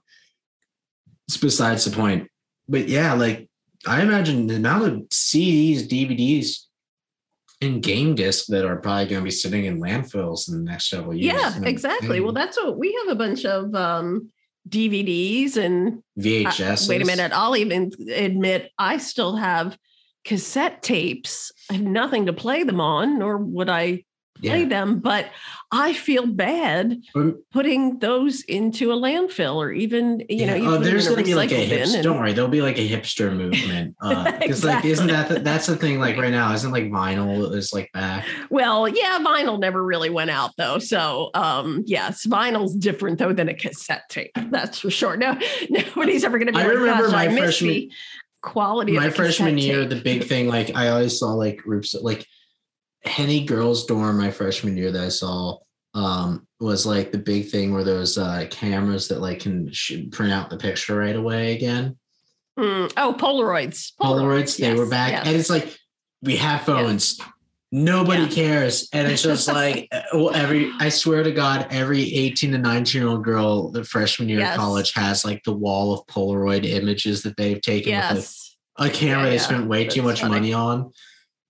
It's 1.28 1.36
besides 1.36 1.84
the 1.84 1.96
point. 1.96 2.28
But 2.68 2.88
yeah, 2.88 3.12
like 3.12 3.48
I 3.86 4.03
imagine 4.03 4.46
the 4.46 4.57
amount 4.57 4.84
of 4.84 4.92
CDs, 5.11 5.86
DVDs 5.86 6.66
and 7.61 7.82
game 7.82 8.14
discs 8.14 8.46
that 8.46 8.64
are 8.64 8.76
probably 8.76 9.06
going 9.06 9.20
to 9.20 9.24
be 9.24 9.30
sitting 9.30 9.66
in 9.66 9.80
landfills 9.80 10.48
in 10.48 10.64
the 10.64 10.70
next 10.70 10.88
several 10.88 11.14
years. 11.14 11.34
Yeah, 11.34 11.61
exactly. 11.62 12.16
And, 12.16 12.24
well, 12.24 12.34
that's 12.34 12.56
what 12.56 12.78
we 12.78 12.98
have 13.04 13.08
a 13.08 13.18
bunch 13.18 13.44
of 13.44 13.74
um, 13.74 14.30
DVDs 14.68 15.56
and 15.56 16.02
VHS. 16.18 16.86
Uh, 16.86 16.86
wait 16.88 17.02
a 17.02 17.06
minute. 17.06 17.32
I'll 17.34 17.56
even 17.56 17.90
admit 18.11 18.70
I 18.78 18.96
still 18.96 19.36
have 19.36 19.76
cassette 20.24 20.82
tapes. 20.82 21.52
I 21.70 21.74
have 21.74 21.82
nothing 21.82 22.26
to 22.26 22.32
play 22.32 22.62
them 22.62 22.80
on, 22.80 23.18
nor 23.18 23.36
would 23.36 23.68
I 23.68 24.04
play 24.41 24.62
yeah. 24.62 24.68
them, 24.68 24.99
but 24.99 25.30
I 25.72 25.93
feel 25.93 26.26
bad 26.26 27.03
putting 27.53 28.01
those 28.01 28.43
into 28.43 28.91
a 28.91 28.97
landfill 28.97 29.57
or 29.57 29.70
even, 29.70 30.20
you 30.28 30.38
yeah. 30.38 30.47
know, 30.47 30.55
you 30.57 30.68
oh, 30.68 30.78
there's 30.78 31.07
going 31.07 31.18
to 31.18 31.24
be 31.24 31.36
like 31.36 31.53
a 31.53 31.68
hipster. 31.68 31.95
And... 31.95 32.03
Don't 32.03 32.18
worry, 32.18 32.32
there'll 32.32 32.51
be 32.51 32.62
like 32.62 32.78
a 32.78 32.88
hipster 32.88 33.34
movement. 33.34 33.95
Because 34.01 34.26
uh, 34.26 34.38
exactly. 34.41 34.68
like, 34.68 34.84
isn't 34.93 35.07
that 35.07 35.28
the, 35.28 35.38
that's 35.41 35.66
the 35.66 35.76
thing? 35.76 36.01
Like 36.01 36.16
right 36.16 36.32
now, 36.32 36.53
isn't 36.53 36.72
like 36.72 36.84
vinyl 36.84 37.55
is 37.55 37.72
like 37.72 37.93
back? 37.93 38.26
Well, 38.51 38.88
yeah, 38.88 39.18
vinyl 39.20 39.61
never 39.61 39.82
really 39.82 40.11
went 40.11 40.30
out 40.30 40.51
though. 40.57 40.78
So, 40.78 41.30
um, 41.34 41.84
yes, 41.86 42.26
vinyl's 42.26 42.74
different 42.74 43.18
though 43.18 43.32
than 43.32 43.49
a 43.49 43.55
cassette 43.55 44.09
tape. 44.09 44.32
That's 44.51 44.80
for 44.80 44.91
sure. 44.91 45.16
No, 45.16 45.38
nobody's 45.70 46.24
ever 46.24 46.38
going 46.38 46.49
to 46.49 46.53
be. 46.53 46.59
I 46.59 46.66
like, 46.66 46.76
remember 46.78 47.09
my 47.11 47.28
I 47.28 47.36
freshman 47.36 47.91
quality. 48.43 48.93
My 48.93 49.11
freshman 49.11 49.59
year, 49.59 49.82
tape. 49.82 49.91
the 49.91 50.01
big 50.01 50.24
thing, 50.24 50.49
like 50.49 50.74
I 50.74 50.88
always 50.88 51.18
saw 51.18 51.32
like 51.34 51.59
groups 51.59 51.95
like 51.95 52.26
Henny 53.05 53.44
Girls 53.44 53.86
Dorm 53.86 54.18
my 54.18 54.30
freshman 54.30 54.76
year 54.76 54.90
that 54.92 55.05
I 55.05 55.09
saw 55.09 55.59
um, 55.94 56.46
was 56.61 56.86
like 56.86 57.12
the 57.12 57.18
big 57.18 57.48
thing 57.48 57.72
where 57.72 57.84
those 57.84 58.18
uh, 58.18 58.46
cameras 58.51 59.09
that 59.09 59.20
like 59.20 59.40
can 59.40 59.72
sh- 59.72 60.09
print 60.12 60.32
out 60.32 60.51
the 60.51 60.57
picture 60.57 60.96
right 60.96 61.16
away 61.16 61.55
again. 61.55 61.96
Mm. 62.59 62.92
Oh, 62.96 63.14
Polaroids. 63.18 63.92
Polaroids. 64.01 64.20
Polaroids 64.20 64.59
they 64.59 64.68
yes, 64.68 64.78
were 64.78 64.88
back, 64.88 65.12
yes. 65.12 65.26
and 65.26 65.36
it's 65.36 65.51
like 65.51 65.76
we 66.22 66.36
have 66.36 66.62
phones. 66.62 67.18
Yes. 67.18 67.28
Nobody 67.72 68.22
yeah. 68.22 68.28
cares, 68.28 68.88
and 68.92 69.11
it's 69.11 69.22
just 69.22 69.48
like 69.53 69.88
uh, 69.92 70.26
every. 70.28 70.70
I 70.78 70.88
swear 70.88 71.22
to 71.22 71.32
God, 71.32 71.68
every 71.70 72.03
eighteen 72.14 72.53
to 72.53 72.59
nineteen 72.59 73.03
year 73.03 73.11
old 73.11 73.24
girl, 73.24 73.70
the 73.70 73.84
freshman 73.84 74.28
year 74.28 74.44
of 74.44 74.57
college, 74.57 74.92
has 74.94 75.24
like 75.24 75.42
the 75.44 75.53
wall 75.53 75.94
of 75.94 76.07
Polaroid 76.07 76.64
images 76.64 77.22
that 77.22 77.36
they've 77.36 77.61
taken 77.61 77.96
with 78.14 78.36
like, 78.78 78.92
a 78.92 78.94
camera 78.94 79.24
yeah, 79.24 79.30
they 79.30 79.38
spent 79.38 79.66
way 79.66 79.86
too 79.86 80.03
much 80.03 80.20
funny. 80.20 80.34
money 80.34 80.53
on. 80.53 80.92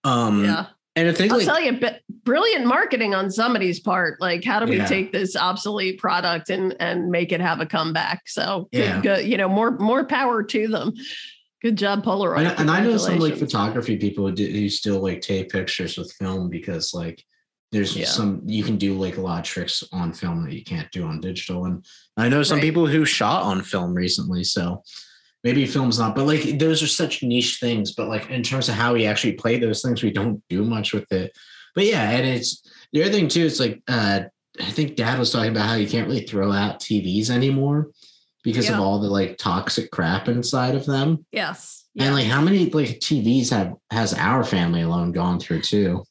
Um, 0.05 0.45
yeah 0.45 0.67
and 0.97 1.09
if 1.09 1.19
they 1.19 1.29
I'll 1.29 1.37
like, 1.39 1.47
tell 1.47 1.61
you, 1.61 1.81
brilliant 2.25 2.67
marketing 2.67 3.15
on 3.15 3.31
somebody's 3.31 3.79
part. 3.79 4.21
Like, 4.21 4.45
how 4.45 4.59
do 4.59 4.67
we 4.67 4.79
yeah. 4.79 4.87
take 4.87 5.13
this 5.13 5.37
obsolete 5.37 5.99
product 5.99 6.51
and 6.51 6.75
and 6.81 7.11
make 7.11 7.31
it 7.33 7.41
have 7.41 7.61
a 7.61 7.67
comeback? 7.67 8.23
So, 8.27 8.69
yeah. 8.73 9.01
good, 9.01 9.03
good, 9.03 9.27
you 9.27 9.37
know, 9.37 9.49
more 9.49 9.79
more 9.79 10.05
power 10.05 10.43
to 10.43 10.69
them. 10.69 10.93
Good 11.63 11.77
job, 11.77 12.05
Polaroid. 12.05 12.39
And, 12.39 12.61
and 12.61 12.71
I 12.71 12.81
know 12.81 12.97
some 12.97 13.19
like 13.19 13.37
photography 13.37 13.99
people 13.99 14.27
who, 14.27 14.35
do, 14.35 14.47
who 14.47 14.69
still 14.69 15.01
like 15.01 15.21
take 15.21 15.51
pictures 15.51 15.97
with 15.97 16.13
film 16.15 16.49
because 16.49 16.95
like 16.95 17.23
there's 17.71 17.97
yeah. 17.97 18.07
some 18.07 18.43
you 18.47 18.65
can 18.65 18.77
do 18.77 18.95
like 18.95 19.17
a 19.17 19.21
lot 19.21 19.41
of 19.41 19.45
tricks 19.45 19.85
on 19.93 20.13
film 20.13 20.45
that 20.45 20.55
you 20.55 20.65
can't 20.65 20.91
do 20.91 21.07
on 21.07 21.21
digital. 21.21 21.67
And 21.67 21.85
I 22.17 22.29
know 22.29 22.43
some 22.43 22.57
right. 22.57 22.65
people 22.65 22.87
who 22.87 23.05
shot 23.05 23.43
on 23.43 23.63
film 23.63 23.95
recently. 23.95 24.43
So 24.43 24.83
maybe 25.45 25.67
film's 25.67 25.99
not, 25.99 26.15
but 26.15 26.27
like 26.27 26.59
those 26.59 26.83
are 26.83 26.87
such 26.89 27.23
niche 27.23 27.59
things. 27.61 27.93
But 27.93 28.09
like 28.09 28.29
in 28.31 28.43
terms 28.43 28.69
of 28.69 28.75
how 28.75 28.95
we 28.95 29.07
actually 29.07 29.33
play 29.33 29.59
those 29.59 29.83
things, 29.83 30.03
we 30.03 30.11
don't 30.11 30.43
do 30.49 30.65
much 30.65 30.93
with 30.93 31.11
it. 31.13 31.37
But 31.75 31.85
yeah, 31.85 32.11
and 32.11 32.27
it's 32.27 32.63
the 32.93 33.03
other 33.03 33.13
thing 33.13 33.29
too. 33.29 33.47
It's 33.47 33.61
like 33.61 33.83
uh, 33.89 34.23
I 34.59 34.71
think 34.71 34.97
Dad 34.97 35.19
was 35.19 35.31
talking 35.31 35.51
about 35.51 35.69
how 35.69 35.75
you 35.75 35.89
can't 35.89 36.07
really 36.07 36.27
throw 36.27 36.53
out 36.53 36.81
TVs 36.81 37.31
anymore 37.31 37.91
because 38.43 38.69
yeah. 38.69 38.75
of 38.75 38.81
all 38.81 39.01
the 39.01 39.09
like 39.09 39.39
toxic 39.39 39.91
crap 39.91 40.29
inside 40.29 40.75
of 40.75 40.87
them. 40.87 41.25
Yes. 41.33 41.85
Yeah. 41.95 42.07
And 42.07 42.15
like 42.15 42.27
how 42.27 42.41
many 42.41 42.71
like 42.71 43.01
TVs 43.01 43.51
have 43.51 43.75
has 43.91 44.15
our 44.15 44.45
family 44.45 44.83
alone 44.83 45.13
gone 45.13 45.41
through 45.41 45.63
too? 45.63 46.05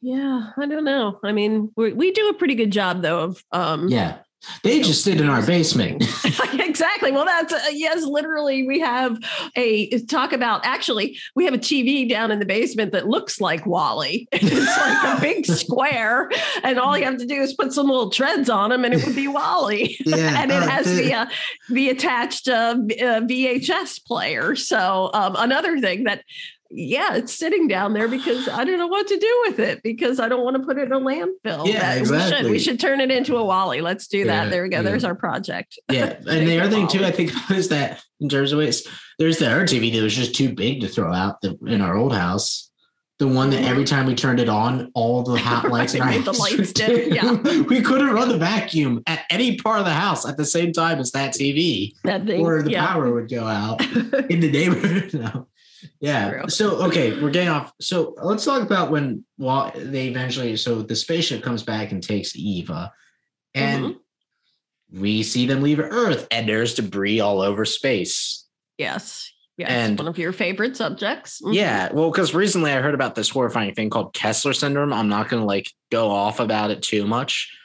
Yeah, 0.00 0.50
I 0.58 0.66
don't 0.66 0.84
know. 0.84 1.18
I 1.24 1.32
mean, 1.32 1.72
we 1.76 1.92
we 1.92 2.12
do 2.12 2.28
a 2.28 2.34
pretty 2.34 2.54
good 2.54 2.70
job 2.70 3.02
though 3.02 3.20
of 3.20 3.44
um 3.52 3.88
yeah 3.88 4.18
they 4.62 4.80
just 4.80 5.04
sit 5.04 5.20
in 5.20 5.28
our 5.28 5.44
basement. 5.44 6.04
exactly. 6.54 7.12
Well, 7.12 7.24
that's 7.24 7.52
uh, 7.52 7.60
yes, 7.72 8.02
literally. 8.04 8.66
We 8.66 8.80
have 8.80 9.18
a 9.56 10.00
talk 10.06 10.32
about 10.32 10.64
actually, 10.64 11.18
we 11.34 11.44
have 11.44 11.54
a 11.54 11.58
TV 11.58 12.08
down 12.08 12.30
in 12.30 12.38
the 12.38 12.46
basement 12.46 12.92
that 12.92 13.08
looks 13.08 13.40
like 13.40 13.66
WALL-E. 13.66 14.28
it's 14.32 14.78
like 14.78 15.18
a 15.18 15.20
big 15.20 15.46
square, 15.46 16.30
and 16.62 16.78
all 16.78 16.96
you 16.96 17.04
have 17.04 17.18
to 17.18 17.26
do 17.26 17.40
is 17.40 17.54
put 17.54 17.72
some 17.72 17.86
little 17.86 18.10
treads 18.10 18.50
on 18.50 18.70
them, 18.70 18.84
and 18.84 18.94
it 18.94 19.04
would 19.04 19.16
be 19.16 19.28
WALL-E. 19.28 19.98
Yeah, 20.04 20.42
and 20.42 20.50
it 20.50 20.62
uh, 20.62 20.68
has 20.68 20.86
the 20.86 21.12
uh, 21.12 21.26
the 21.70 21.90
attached 21.90 22.48
uh, 22.48 22.74
VHS 22.76 24.04
player. 24.04 24.56
So 24.56 25.10
um, 25.14 25.36
another 25.38 25.78
thing 25.78 26.04
that 26.04 26.24
yeah, 26.70 27.14
it's 27.14 27.32
sitting 27.32 27.68
down 27.68 27.92
there 27.92 28.08
because 28.08 28.48
I 28.48 28.64
don't 28.64 28.78
know 28.78 28.86
what 28.86 29.06
to 29.06 29.18
do 29.18 29.44
with 29.46 29.58
it 29.58 29.82
because 29.82 30.18
I 30.18 30.28
don't 30.28 30.42
want 30.42 30.56
to 30.56 30.62
put 30.62 30.78
it 30.78 30.86
in 30.86 30.92
a 30.92 31.00
landfill. 31.00 31.66
Yeah, 31.66 31.80
that, 31.80 31.98
exactly. 31.98 32.30
We 32.30 32.42
should, 32.42 32.50
we 32.50 32.58
should 32.58 32.80
turn 32.80 33.00
it 33.00 33.10
into 33.10 33.36
a 33.36 33.44
WALL-E. 33.44 33.80
Let's 33.80 34.08
do 34.08 34.24
that. 34.24 34.44
Yeah, 34.44 34.50
there 34.50 34.62
we 34.62 34.68
go. 34.70 34.78
Yeah. 34.78 34.82
There's 34.82 35.04
our 35.04 35.14
project. 35.14 35.78
Yeah. 35.90 36.16
and 36.26 36.48
the 36.48 36.58
other 36.60 36.74
thing 36.74 36.88
too, 36.88 37.04
I 37.04 37.12
think 37.12 37.30
is 37.50 37.68
that 37.68 38.02
in 38.20 38.28
terms 38.28 38.52
of 38.52 38.58
waste, 38.58 38.88
there's 39.18 39.38
the 39.38 39.48
other 39.48 39.64
TV 39.64 39.92
that 39.92 40.02
was 40.02 40.16
just 40.16 40.34
too 40.34 40.52
big 40.52 40.80
to 40.80 40.88
throw 40.88 41.12
out 41.12 41.40
the, 41.40 41.56
in 41.66 41.80
our 41.80 41.96
old 41.96 42.14
house. 42.14 42.70
The 43.20 43.28
one 43.28 43.50
that 43.50 43.62
every 43.62 43.84
mm-hmm. 43.84 43.94
time 43.94 44.06
we 44.06 44.16
turned 44.16 44.40
it 44.40 44.48
on, 44.48 44.90
all 44.94 45.22
the 45.22 45.38
hot 45.38 45.70
lights 45.70 45.94
our 45.94 46.18
the 46.18 46.32
lights 46.32 46.72
did. 46.72 47.14
Yeah. 47.14 47.32
we 47.62 47.80
couldn't 47.80 48.10
run 48.10 48.28
the 48.28 48.38
vacuum 48.38 49.02
at 49.06 49.24
any 49.30 49.56
part 49.56 49.78
of 49.78 49.84
the 49.84 49.92
house 49.92 50.26
at 50.26 50.36
the 50.36 50.44
same 50.44 50.72
time 50.72 50.98
as 50.98 51.12
that 51.12 51.34
TV. 51.34 51.92
That 52.02 52.26
thing, 52.26 52.44
or 52.44 52.62
the 52.62 52.72
yeah. 52.72 52.86
power 52.86 53.12
would 53.12 53.28
go 53.28 53.46
out 53.46 53.80
in 54.30 54.40
the 54.40 54.50
neighborhood. 54.50 55.14
no 55.14 55.46
yeah. 56.00 56.46
So 56.46 56.82
okay, 56.86 57.20
we're 57.20 57.30
getting 57.30 57.48
off. 57.48 57.72
So 57.80 58.14
let's 58.22 58.44
talk 58.44 58.62
about 58.62 58.90
when 58.90 59.24
well 59.38 59.72
they 59.74 60.08
eventually 60.08 60.56
so 60.56 60.82
the 60.82 60.96
spaceship 60.96 61.42
comes 61.42 61.62
back 61.62 61.92
and 61.92 62.02
takes 62.02 62.36
Eva, 62.36 62.92
and 63.54 63.84
mm-hmm. 63.84 65.00
we 65.00 65.22
see 65.22 65.46
them 65.46 65.62
leave 65.62 65.80
Earth, 65.80 66.26
and 66.30 66.48
there's 66.48 66.74
debris 66.74 67.20
all 67.20 67.40
over 67.40 67.64
space. 67.64 68.46
Yes. 68.78 69.30
Yes, 69.56 69.70
and 69.70 69.96
one 69.96 70.08
of 70.08 70.18
your 70.18 70.32
favorite 70.32 70.76
subjects. 70.76 71.40
Mm-hmm. 71.40 71.52
Yeah, 71.52 71.92
well, 71.92 72.10
because 72.10 72.34
recently 72.34 72.72
I 72.72 72.80
heard 72.80 72.94
about 72.94 73.14
this 73.14 73.28
horrifying 73.28 73.72
thing 73.72 73.88
called 73.88 74.12
Kessler 74.12 74.52
syndrome. 74.52 74.92
I'm 74.92 75.08
not 75.08 75.28
going 75.28 75.42
to 75.42 75.46
like 75.46 75.70
go 75.92 76.10
off 76.10 76.40
about 76.40 76.72
it 76.72 76.82
too 76.82 77.06
much, 77.06 77.56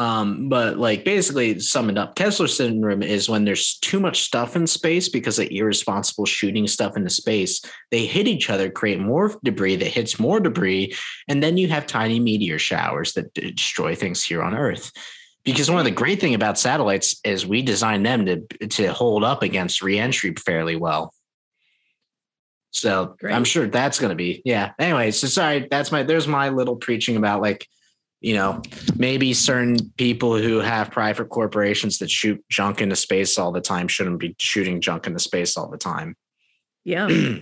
um, 0.00 0.48
but 0.48 0.78
like 0.78 1.04
basically 1.04 1.60
sum 1.60 1.90
it 1.90 1.98
up, 1.98 2.14
Kessler 2.14 2.48
syndrome 2.48 3.02
is 3.02 3.28
when 3.28 3.44
there's 3.44 3.76
too 3.80 4.00
much 4.00 4.22
stuff 4.22 4.56
in 4.56 4.66
space 4.66 5.10
because 5.10 5.38
of 5.38 5.48
irresponsible 5.50 6.24
shooting 6.24 6.66
stuff 6.66 6.96
into 6.96 7.10
space. 7.10 7.60
They 7.90 8.06
hit 8.06 8.26
each 8.26 8.48
other, 8.48 8.70
create 8.70 8.98
more 8.98 9.38
debris 9.44 9.76
that 9.76 9.88
hits 9.88 10.18
more 10.18 10.40
debris, 10.40 10.94
and 11.28 11.42
then 11.42 11.58
you 11.58 11.68
have 11.68 11.86
tiny 11.86 12.18
meteor 12.18 12.58
showers 12.58 13.12
that 13.12 13.34
destroy 13.34 13.94
things 13.94 14.22
here 14.22 14.42
on 14.42 14.54
Earth. 14.54 14.90
Because 15.44 15.70
one 15.70 15.80
of 15.80 15.84
the 15.84 15.90
great 15.90 16.18
thing 16.18 16.32
about 16.32 16.58
satellites 16.58 17.20
is 17.22 17.46
we 17.46 17.60
design 17.60 18.02
them 18.02 18.24
to 18.24 18.40
to 18.68 18.94
hold 18.94 19.22
up 19.22 19.42
against 19.42 19.82
reentry 19.82 20.32
fairly 20.34 20.76
well. 20.76 21.12
So 22.70 23.16
great. 23.20 23.34
I'm 23.34 23.44
sure 23.44 23.66
that's 23.66 23.98
going 23.98 24.10
to 24.10 24.16
be 24.16 24.40
yeah. 24.46 24.72
Anyway, 24.78 25.10
so 25.10 25.26
sorry, 25.26 25.68
that's 25.70 25.92
my 25.92 26.04
there's 26.04 26.26
my 26.26 26.48
little 26.48 26.76
preaching 26.76 27.18
about 27.18 27.42
like 27.42 27.66
you 28.20 28.34
know, 28.34 28.60
maybe 28.96 29.32
certain 29.32 29.76
people 29.96 30.36
who 30.36 30.58
have 30.58 30.90
private 30.90 31.30
corporations 31.30 31.98
that 31.98 32.10
shoot 32.10 32.42
junk 32.50 32.80
into 32.80 32.96
space 32.96 33.38
all 33.38 33.50
the 33.50 33.60
time 33.60 33.88
shouldn't 33.88 34.20
be 34.20 34.36
shooting 34.38 34.80
junk 34.80 35.06
into 35.06 35.18
space 35.18 35.56
all 35.56 35.68
the 35.68 35.78
time. 35.78 36.16
Yeah. 36.84 37.08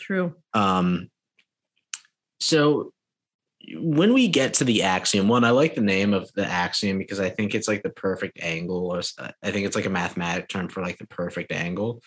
True. 0.00 0.34
Um 0.54 1.10
so 2.40 2.92
when 3.76 4.14
we 4.14 4.26
get 4.26 4.54
to 4.54 4.64
the 4.64 4.82
axiom 4.82 5.28
one 5.28 5.44
i 5.44 5.50
like 5.50 5.74
the 5.74 5.80
name 5.80 6.14
of 6.14 6.32
the 6.32 6.44
axiom 6.44 6.98
because 6.98 7.20
i 7.20 7.28
think 7.28 7.54
it's 7.54 7.68
like 7.68 7.82
the 7.82 7.90
perfect 7.90 8.38
angle 8.42 8.90
or 8.90 9.00
i 9.42 9.50
think 9.50 9.66
it's 9.66 9.76
like 9.76 9.86
a 9.86 9.90
mathematic 9.90 10.48
term 10.48 10.68
for 10.68 10.82
like 10.82 10.98
the 10.98 11.06
perfect 11.06 11.52
angle 11.52 12.00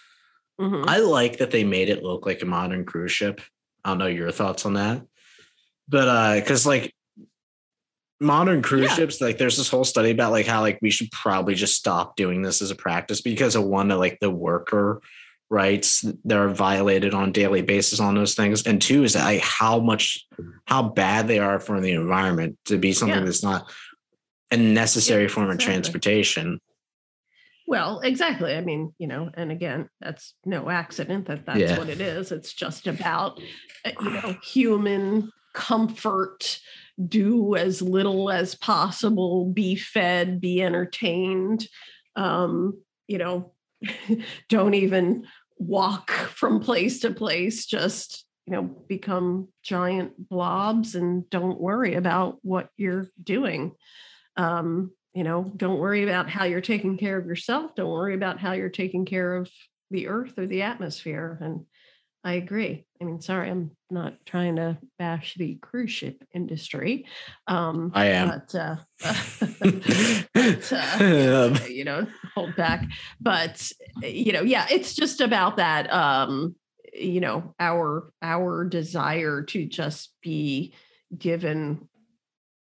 mm-hmm. 0.59 0.89
i 0.89 0.97
like 0.97 1.37
that 1.37 1.51
they 1.51 1.63
made 1.63 1.89
it 1.89 2.03
look 2.03 2.25
like 2.25 2.41
a 2.41 2.45
modern 2.45 2.83
cruise 2.83 3.11
ship 3.11 3.39
i 3.85 3.89
don't 3.89 3.99
know 3.99 4.07
your 4.07 4.31
thoughts 4.31 4.65
on 4.65 4.73
that 4.73 5.03
but 5.87 6.07
uh 6.07 6.35
because 6.35 6.65
like 6.65 6.93
modern 8.23 8.61
cruise 8.61 8.89
yeah. 8.89 8.95
ships 8.95 9.21
like 9.21 9.37
there's 9.37 9.57
this 9.57 9.69
whole 9.69 9.83
study 9.83 10.11
about 10.11 10.31
like 10.31 10.47
how 10.47 10.61
like 10.61 10.79
we 10.81 10.89
should 10.89 11.11
probably 11.11 11.53
just 11.53 11.75
stop 11.75 12.15
doing 12.15 12.41
this 12.41 12.61
as 12.61 12.71
a 12.71 12.75
practice 12.75 13.21
because 13.21 13.55
of 13.55 13.63
one 13.63 13.91
of 13.91 13.99
like 13.99 14.17
the 14.19 14.31
worker 14.31 15.01
rights 15.49 16.01
that 16.25 16.37
are 16.37 16.49
violated 16.49 17.13
on 17.13 17.31
daily 17.31 17.61
basis 17.61 17.99
on 17.99 18.15
those 18.15 18.33
things 18.33 18.65
and 18.65 18.81
two 18.81 19.03
is 19.03 19.15
like 19.15 19.41
how 19.41 19.79
much 19.79 20.25
how 20.65 20.81
bad 20.81 21.27
they 21.27 21.37
are 21.37 21.59
for 21.59 21.79
the 21.79 21.91
environment 21.91 22.57
to 22.65 22.77
be 22.77 22.93
something 22.93 23.19
yeah. 23.19 23.25
that's 23.25 23.43
not 23.43 23.69
a 24.51 24.57
necessary 24.57 25.23
yeah, 25.23 25.29
form 25.29 25.51
exactly. 25.51 25.75
of 25.75 25.83
transportation 25.83 26.59
well 27.67 27.99
exactly 27.99 28.55
i 28.55 28.61
mean 28.61 28.93
you 28.97 29.07
know 29.07 29.29
and 29.35 29.51
again 29.51 29.87
that's 29.99 30.33
no 30.45 30.69
accident 30.69 31.27
that 31.27 31.45
that's 31.45 31.59
yeah. 31.59 31.77
what 31.77 31.89
it 31.89 32.01
is 32.01 32.31
it's 32.31 32.53
just 32.53 32.87
about 32.87 33.39
uh, 33.85 33.91
you 34.01 34.09
know 34.09 34.35
human 34.41 35.29
comfort 35.53 36.59
do 37.07 37.55
as 37.55 37.81
little 37.81 38.29
as 38.29 38.55
possible, 38.55 39.45
be 39.45 39.75
fed, 39.75 40.39
be 40.39 40.61
entertained. 40.61 41.67
Um, 42.15 42.81
you 43.07 43.17
know, 43.17 43.53
don't 44.49 44.73
even 44.73 45.25
walk 45.57 46.11
from 46.11 46.59
place 46.59 46.99
to 47.01 47.11
place, 47.11 47.65
just, 47.65 48.25
you 48.45 48.53
know, 48.53 48.63
become 48.63 49.47
giant 49.63 50.29
blobs 50.29 50.95
and 50.95 51.29
don't 51.29 51.59
worry 51.59 51.95
about 51.95 52.37
what 52.41 52.69
you're 52.77 53.07
doing. 53.21 53.73
Um, 54.37 54.91
you 55.13 55.23
know, 55.23 55.51
don't 55.55 55.79
worry 55.79 56.03
about 56.03 56.29
how 56.29 56.45
you're 56.45 56.61
taking 56.61 56.97
care 56.97 57.17
of 57.17 57.27
yourself. 57.27 57.75
Don't 57.75 57.91
worry 57.91 58.15
about 58.15 58.39
how 58.39 58.53
you're 58.53 58.69
taking 58.69 59.05
care 59.05 59.35
of 59.35 59.49
the 59.91 60.07
earth 60.07 60.37
or 60.37 60.47
the 60.47 60.63
atmosphere. 60.63 61.37
And 61.41 61.65
I 62.23 62.33
agree. 62.33 62.85
I 63.01 63.03
mean, 63.03 63.19
sorry, 63.19 63.49
I'm 63.49 63.71
not 63.89 64.25
trying 64.25 64.55
to 64.55 64.77
bash 64.97 65.35
the 65.35 65.55
cruise 65.55 65.91
ship 65.91 66.23
industry. 66.33 67.05
Um, 67.47 67.91
I 67.93 68.05
am, 68.07 68.29
but, 68.29 68.55
uh, 68.55 68.75
but 70.33 70.73
uh, 70.73 71.59
you 71.69 71.83
know, 71.83 72.07
hold 72.33 72.55
back. 72.55 72.85
But 73.19 73.69
you 74.01 74.31
know, 74.31 74.41
yeah, 74.41 74.67
it's 74.71 74.95
just 74.95 75.19
about 75.19 75.57
that. 75.57 75.91
Um, 75.91 76.55
you 76.93 77.19
know, 77.19 77.55
our 77.59 78.09
our 78.21 78.63
desire 78.63 79.41
to 79.43 79.65
just 79.65 80.13
be 80.21 80.73
given 81.17 81.89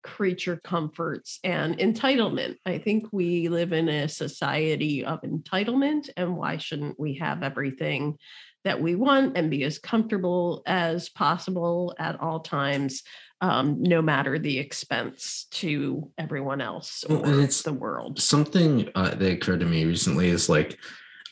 creature 0.04 0.60
comforts 0.64 1.40
and 1.44 1.78
entitlement. 1.78 2.56
I 2.66 2.78
think 2.78 3.08
we 3.12 3.50
live 3.50 3.74
in 3.74 3.90
a 3.90 4.08
society 4.08 5.04
of 5.04 5.22
entitlement, 5.22 6.10
and 6.16 6.38
why 6.38 6.58
shouldn't 6.58 6.98
we 6.98 7.16
have 7.16 7.44
everything? 7.44 8.18
That 8.66 8.82
we 8.82 8.96
want 8.96 9.38
and 9.38 9.50
be 9.50 9.64
as 9.64 9.80
comfortable 9.80 10.62
as 10.66 11.10
possible 11.10 11.96
at 11.98 12.20
all 12.20 12.42
times, 12.42 13.04
um, 13.42 13.82
no 13.82 14.02
matter 14.02 14.38
the 14.38 14.60
expense 14.60 15.48
to 15.52 16.12
everyone 16.18 16.60
else 16.60 17.06
or 17.10 17.18
well, 17.18 17.40
it's 17.40 17.62
the 17.62 17.74
world. 17.74 18.20
Something 18.20 18.90
uh, 18.96 19.16
that 19.16 19.32
occurred 19.32 19.62
to 19.62 19.66
me 19.66 19.86
recently 19.86 20.28
is 20.28 20.50
like, 20.50 20.78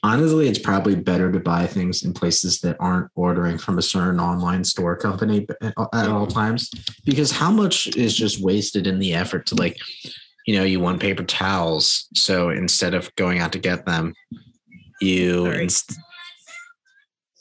honestly, 0.03 0.47
it's 0.47 0.59
probably 0.59 0.95
better 0.95 1.32
to 1.32 1.39
buy 1.39 1.67
things 1.67 2.03
in 2.03 2.13
places 2.13 2.61
that 2.61 2.78
aren't 2.80 3.11
ordering 3.15 3.57
from 3.57 3.78
a 3.78 3.82
certain 3.82 4.21
online 4.21 4.63
store 4.63 4.95
company 4.95 5.45
at, 5.61 5.73
at 5.93 6.07
all 6.07 6.28
times, 6.28 6.69
because 7.03 7.32
how 7.32 7.51
much 7.51 7.88
is 7.97 8.15
just 8.15 8.41
wasted 8.41 8.88
in 8.88 8.99
the 8.99 9.13
effort 9.13 9.45
to 9.47 9.55
like, 9.55 9.78
you 10.45 10.55
know, 10.55 10.63
you 10.63 10.80
want 10.80 11.01
paper 11.01 11.25
towels. 11.25 12.07
So 12.13 12.51
instead 12.51 12.93
of 12.93 13.13
going 13.15 13.39
out 13.39 13.51
to 13.51 13.59
get 13.59 13.86
them, 13.86 14.13
you 15.01 15.47
inst- 15.47 15.99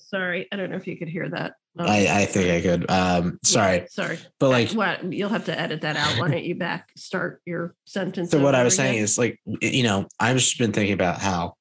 Sorry, 0.07 0.46
I 0.52 0.57
don't 0.57 0.70
know 0.70 0.76
if 0.76 0.86
you 0.86 0.96
could 0.96 1.09
hear 1.09 1.28
that. 1.28 1.54
Um, 1.76 1.86
I, 1.88 2.22
I 2.22 2.24
think 2.26 2.50
I 2.50 2.61
could. 2.61 2.88
Um, 2.88 3.38
sorry, 3.42 3.78
yeah, 3.78 3.86
sorry, 3.90 4.18
but 4.38 4.50
like, 4.50 4.70
what 4.70 5.12
you'll 5.12 5.30
have 5.30 5.46
to 5.46 5.59
edit 5.59 5.80
that 5.80 5.96
out. 5.96 6.18
Why 6.20 6.30
don't 6.30 6.44
you 6.44 6.54
back 6.54 6.90
start 6.96 7.42
your 7.44 7.74
sentence? 7.86 8.30
So 8.30 8.40
what 8.40 8.54
I 8.54 8.62
was 8.62 8.74
again? 8.74 8.86
saying 8.86 8.98
is 8.98 9.18
like, 9.18 9.40
you 9.61 9.82
know, 9.82 10.07
I've 10.20 10.36
just 10.36 10.59
been 10.59 10.72
thinking 10.72 10.94
about 10.94 11.20
how 11.20 11.54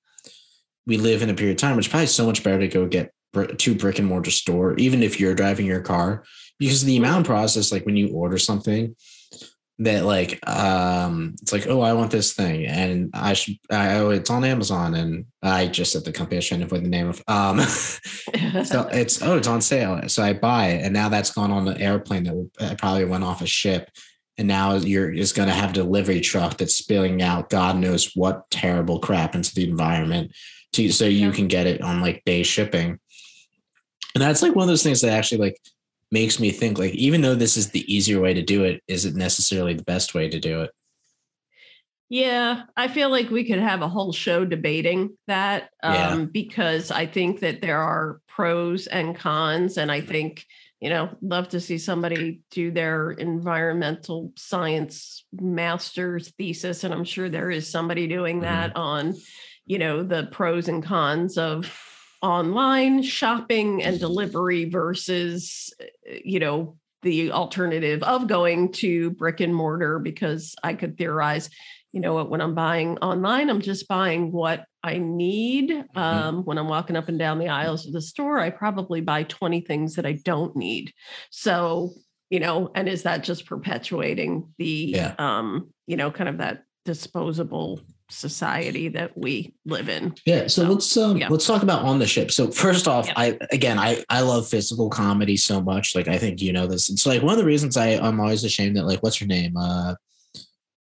we 0.85 0.97
live 0.97 1.23
in 1.23 1.31
a 1.31 1.33
period 1.33 1.55
of 1.55 1.61
time, 1.61 1.75
which 1.75 1.89
probably 1.89 2.05
so 2.05 2.27
much 2.27 2.43
better 2.43 2.59
to 2.59 2.67
go 2.67 2.85
get 2.85 3.11
to 3.57 3.75
brick 3.75 3.97
and 3.97 4.07
mortar 4.07 4.31
store, 4.31 4.75
even 4.77 5.01
if 5.01 5.19
you're 5.19 5.35
driving 5.35 5.65
your 5.65 5.81
car, 5.81 6.23
because 6.59 6.83
the 6.83 6.97
amount 6.97 7.25
process, 7.25 7.71
like 7.71 7.85
when 7.85 7.97
you 7.97 8.09
order 8.09 8.37
something, 8.37 8.95
that 9.79 10.05
like 10.05 10.39
um 10.47 11.35
it's 11.41 11.51
like 11.51 11.67
oh 11.67 11.81
i 11.81 11.91
want 11.91 12.09
this 12.09 12.33
thing 12.33 12.65
and 12.65 13.09
i 13.13 13.33
should 13.33 13.57
I, 13.69 13.95
oh 13.95 14.09
it's 14.09 14.29
on 14.29 14.45
amazon 14.45 14.95
and 14.95 15.25
i 15.43 15.67
just 15.67 15.91
said 15.91 16.05
the 16.05 16.13
company 16.13 16.37
i 16.37 16.39
to 16.39 16.63
avoid 16.63 16.85
the 16.85 16.89
name 16.89 17.09
of 17.09 17.21
um 17.27 17.59
so 17.59 18.87
it's 18.91 19.21
oh 19.21 19.37
it's 19.37 19.47
on 19.47 19.61
sale 19.61 20.07
so 20.07 20.23
i 20.23 20.31
buy 20.31 20.67
it 20.67 20.83
and 20.83 20.93
now 20.93 21.09
that's 21.09 21.31
gone 21.31 21.51
on 21.51 21.65
the 21.65 21.77
airplane 21.79 22.23
that 22.57 22.77
probably 22.77 23.05
went 23.05 23.23
off 23.23 23.41
a 23.41 23.47
ship 23.47 23.89
and 24.37 24.47
now 24.47 24.75
you're 24.75 25.13
just 25.13 25.35
going 25.35 25.47
to 25.47 25.55
have 25.55 25.71
a 25.71 25.73
delivery 25.73 26.21
truck 26.21 26.57
that's 26.57 26.75
spilling 26.75 27.21
out 27.21 27.49
god 27.49 27.75
knows 27.77 28.11
what 28.15 28.49
terrible 28.49 28.99
crap 28.99 29.35
into 29.35 29.53
the 29.53 29.67
environment 29.67 30.31
to 30.75 30.91
so 30.91 31.05
you 31.05 31.31
can 31.31 31.47
get 31.47 31.67
it 31.67 31.81
on 31.81 32.01
like 32.01 32.23
day 32.25 32.43
shipping. 32.43 32.99
And 34.13 34.21
that's 34.21 34.41
like 34.41 34.55
one 34.55 34.63
of 34.63 34.69
those 34.69 34.83
things 34.83 35.01
that 35.01 35.11
actually 35.11 35.39
like 35.39 35.59
makes 36.15 36.39
me 36.39 36.49
think 36.49 36.79
like 36.79 36.93
even 36.93 37.19
though 37.19 37.35
this 37.35 37.57
is 37.57 37.71
the 37.71 37.93
easier 37.93 38.21
way 38.21 38.33
to 38.33 38.41
do 38.41 38.63
it, 38.63 38.81
is 38.87 39.03
it 39.03 39.15
necessarily 39.15 39.73
the 39.73 39.83
best 39.83 40.13
way 40.13 40.29
to 40.29 40.39
do 40.39 40.61
it? 40.61 40.71
Yeah, 42.07 42.63
I 42.77 42.87
feel 42.87 43.09
like 43.09 43.29
we 43.29 43.43
could 43.43 43.59
have 43.59 43.81
a 43.81 43.89
whole 43.89 44.13
show 44.13 44.45
debating 44.45 45.17
that 45.27 45.71
um, 45.83 45.93
yeah. 45.93 46.25
because 46.31 46.89
I 46.89 47.05
think 47.05 47.41
that 47.41 47.59
there 47.59 47.81
are 47.81 48.21
pros 48.29 48.87
and 48.87 49.13
cons. 49.13 49.77
And 49.77 49.91
I 49.91 49.99
think, 49.99 50.45
you 50.79 50.89
know, 50.89 51.09
love 51.21 51.49
to 51.49 51.59
see 51.59 51.79
somebody 51.79 52.39
do 52.49 52.71
their 52.71 53.11
environmental 53.11 54.31
science 54.37 55.25
master's 55.33 56.31
thesis. 56.37 56.85
And 56.85 56.93
I'm 56.93 57.03
sure 57.03 57.27
there 57.27 57.51
is 57.51 57.69
somebody 57.69 58.07
doing 58.07 58.39
that 58.41 58.69
mm-hmm. 58.69 58.79
on, 58.79 59.15
you 59.65 59.79
know, 59.79 60.01
the 60.01 60.29
pros 60.31 60.69
and 60.69 60.81
cons 60.81 61.37
of 61.37 61.65
online 62.21 63.03
shopping 63.03 63.83
and 63.83 63.99
delivery 63.99 64.65
versus, 64.65 65.73
eh, 65.79 66.19
you 66.23 66.39
know, 66.39 66.77
the 67.01 67.31
alternative 67.31 68.01
of 68.03 68.27
going 68.27 68.71
to 68.71 69.11
brick 69.11 69.39
and 69.39 69.53
mortar 69.53 69.99
because 69.99 70.55
I 70.63 70.73
could 70.73 70.97
theorize 70.97 71.49
you 71.95 72.01
know 72.01 72.13
what 72.13 72.29
when 72.29 72.41
i'm 72.41 72.53
buying 72.53 72.97
online 72.97 73.49
i'm 73.49 73.61
just 73.61 73.87
buying 73.87 74.31
what 74.31 74.65
i 74.83 74.97
need 74.97 75.69
mm-hmm. 75.69 75.97
um, 75.97 76.43
when 76.43 76.57
i'm 76.57 76.67
walking 76.67 76.97
up 76.97 77.07
and 77.07 77.17
down 77.17 77.39
the 77.39 77.47
aisles 77.47 77.87
of 77.87 77.93
the 77.93 78.01
store 78.01 78.37
i 78.37 78.49
probably 78.49 78.99
buy 78.99 79.23
20 79.23 79.61
things 79.61 79.95
that 79.95 80.05
i 80.05 80.11
don't 80.11 80.55
need 80.57 80.93
so 81.31 81.93
you 82.29 82.39
know 82.39 82.69
and 82.75 82.89
is 82.89 83.03
that 83.03 83.23
just 83.23 83.45
perpetuating 83.45 84.53
the 84.57 84.93
yeah. 84.93 85.15
um 85.17 85.71
you 85.87 85.95
know 85.95 86.11
kind 86.11 86.29
of 86.29 86.39
that 86.39 86.63
disposable 86.83 87.79
society 88.09 88.87
that 88.89 89.17
we 89.17 89.53
live 89.65 89.89
in 89.89 90.13
yeah 90.25 90.41
so, 90.41 90.63
so 90.63 90.69
let's 90.69 90.97
um 90.97 91.17
yeah. 91.17 91.27
let's 91.27 91.47
talk 91.47 91.63
about 91.63 91.81
on 91.81 91.97
the 91.97 92.05
ship 92.05 92.29
so 92.29 92.51
first 92.51 92.87
off 92.87 93.07
yeah. 93.07 93.13
i 93.17 93.37
again 93.51 93.79
i 93.79 94.03
i 94.09 94.21
love 94.21 94.47
physical 94.47 94.89
comedy 94.89 95.35
so 95.35 95.59
much 95.59 95.95
like 95.95 96.07
i 96.07 96.17
think 96.17 96.39
you 96.39 96.53
know 96.53 96.67
this 96.67 96.89
it's 96.89 97.05
like 97.07 97.23
one 97.23 97.33
of 97.33 97.39
the 97.39 97.45
reasons 97.45 97.77
i 97.77 97.93
i'm 97.95 98.19
always 98.19 98.43
ashamed 98.43 98.75
that 98.75 98.85
like 98.85 99.01
what's 99.01 99.17
her 99.17 99.25
name 99.25 99.57
uh 99.57 99.95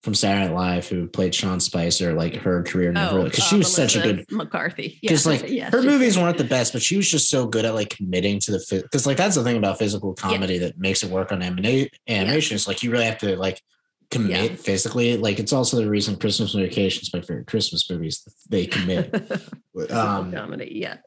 from 0.05 0.13
Saturday 0.13 0.45
Night 0.45 0.53
Live 0.53 0.87
who 0.87 1.07
played 1.07 1.33
Sean 1.33 1.59
Spicer, 1.59 2.13
like 2.13 2.35
her 2.35 2.61
career 2.61 2.91
never 2.91 3.23
because 3.23 3.39
oh, 3.39 3.47
she 3.47 3.57
was 3.57 3.75
Melissa 3.75 3.89
such 3.89 4.05
a 4.05 4.13
good 4.13 4.31
McCarthy. 4.31 4.99
Because 5.01 5.25
yeah. 5.25 5.31
like 5.31 5.49
yeah, 5.49 5.69
her 5.71 5.81
movies 5.81 6.15
weren't 6.15 6.37
the 6.37 6.43
best, 6.43 6.73
but 6.73 6.83
she 6.83 6.95
was 6.95 7.09
just 7.09 7.27
so 7.27 7.47
good 7.47 7.65
at 7.65 7.73
like 7.73 7.89
committing 7.89 8.39
to 8.41 8.51
the 8.51 8.81
because 8.83 9.07
like 9.07 9.17
that's 9.17 9.35
the 9.35 9.43
thing 9.43 9.57
about 9.57 9.79
physical 9.79 10.13
comedy 10.13 10.59
that 10.59 10.77
makes 10.77 11.01
it 11.01 11.09
work 11.09 11.31
on 11.31 11.41
animation. 11.41 11.89
Animation 12.07 12.55
is 12.55 12.67
like 12.67 12.83
you 12.83 12.91
really 12.91 13.05
have 13.05 13.17
to 13.17 13.35
like 13.35 13.59
commit 14.11 14.59
physically. 14.59 15.17
Like 15.17 15.39
it's 15.39 15.53
also 15.53 15.77
the 15.77 15.89
reason 15.89 16.15
Christmas 16.15 16.53
Vacation 16.53 17.01
is 17.01 17.13
my 17.13 17.21
favorite 17.21 17.47
Christmas 17.47 17.89
movies. 17.89 18.27
They 18.49 18.65
commit. 18.65 19.13
um, 19.91 20.31
comedy, 20.31 20.71
yeah, 20.75 20.97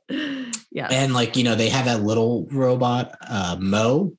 yeah. 0.70 0.88
And 0.90 1.14
like 1.14 1.36
you 1.36 1.44
know 1.44 1.55
they 1.55 1.68
have 1.68 1.86
that 1.86 2.03
little 2.03 2.46
robot 2.51 3.14
uh, 3.28 3.57
Moe 3.59 4.12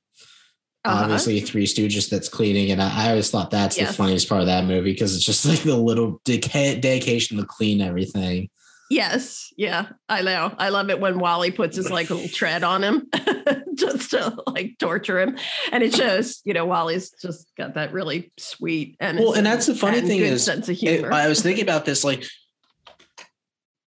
uh-huh. 0.84 1.02
obviously 1.02 1.40
Three 1.40 1.66
Stooges 1.66 2.08
that's 2.08 2.28
cleaning, 2.28 2.70
and 2.70 2.82
I, 2.82 3.06
I 3.06 3.10
always 3.10 3.30
thought 3.30 3.50
that's 3.50 3.76
the 3.76 3.86
funniest 3.86 4.28
part 4.28 4.40
of 4.40 4.46
that 4.46 4.64
movie 4.64 4.92
because 4.92 5.14
it's 5.14 5.24
just 5.24 5.44
like 5.44 5.60
the 5.60 5.76
little 5.76 6.20
dedication 6.24 7.36
to 7.36 7.44
clean 7.44 7.80
everything. 7.80 8.48
Yes, 8.90 9.52
yeah, 9.56 9.86
I 10.08 10.22
know. 10.22 10.52
I 10.58 10.70
love 10.70 10.90
it 10.90 10.98
when 11.00 11.20
WALL-E 11.20 11.52
puts 11.52 11.76
his 11.76 11.90
like 11.90 12.10
little 12.10 12.28
tread 12.28 12.64
on 12.64 12.82
him 12.82 13.08
just 13.74 14.10
to 14.10 14.36
like 14.48 14.78
torture 14.78 15.20
him, 15.20 15.38
and 15.70 15.84
it 15.84 15.94
shows. 15.94 16.42
You 16.44 16.54
know, 16.54 16.66
WALL-E's 16.66 17.12
just 17.22 17.46
got 17.56 17.74
that 17.74 17.92
really 17.92 18.32
sweet 18.36 18.96
and 18.98 19.20
well, 19.20 19.34
and 19.34 19.46
that's 19.46 19.66
the 19.66 19.76
funny 19.76 20.00
thing 20.00 20.18
is, 20.20 20.44
sense 20.44 20.68
of 20.68 20.76
humor. 20.76 21.08
It, 21.08 21.14
I 21.14 21.28
was 21.28 21.40
thinking 21.40 21.62
about 21.62 21.84
this 21.84 22.02
like. 22.04 22.24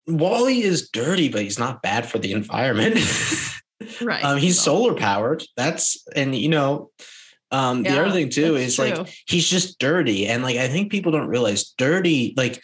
WALL-E 0.06 0.62
is 0.62 0.90
dirty, 0.90 1.28
but 1.30 1.42
he's 1.42 1.58
not 1.58 1.80
bad 1.82 2.06
for 2.06 2.18
the 2.18 2.32
environment. 2.32 2.98
Right. 4.00 4.24
Um, 4.24 4.38
he's 4.38 4.56
so. 4.56 4.76
solar 4.76 4.94
powered. 4.94 5.44
That's 5.56 6.06
and 6.14 6.34
you 6.34 6.48
know, 6.48 6.90
um, 7.50 7.84
yeah, 7.84 7.94
the 7.94 8.00
other 8.02 8.12
thing 8.12 8.30
too 8.30 8.56
is 8.56 8.76
true. 8.76 8.86
like 8.86 9.08
he's 9.26 9.48
just 9.48 9.78
dirty, 9.78 10.26
and 10.26 10.42
like 10.42 10.56
I 10.56 10.68
think 10.68 10.90
people 10.90 11.12
don't 11.12 11.28
realize 11.28 11.70
dirty. 11.76 12.34
Like 12.36 12.62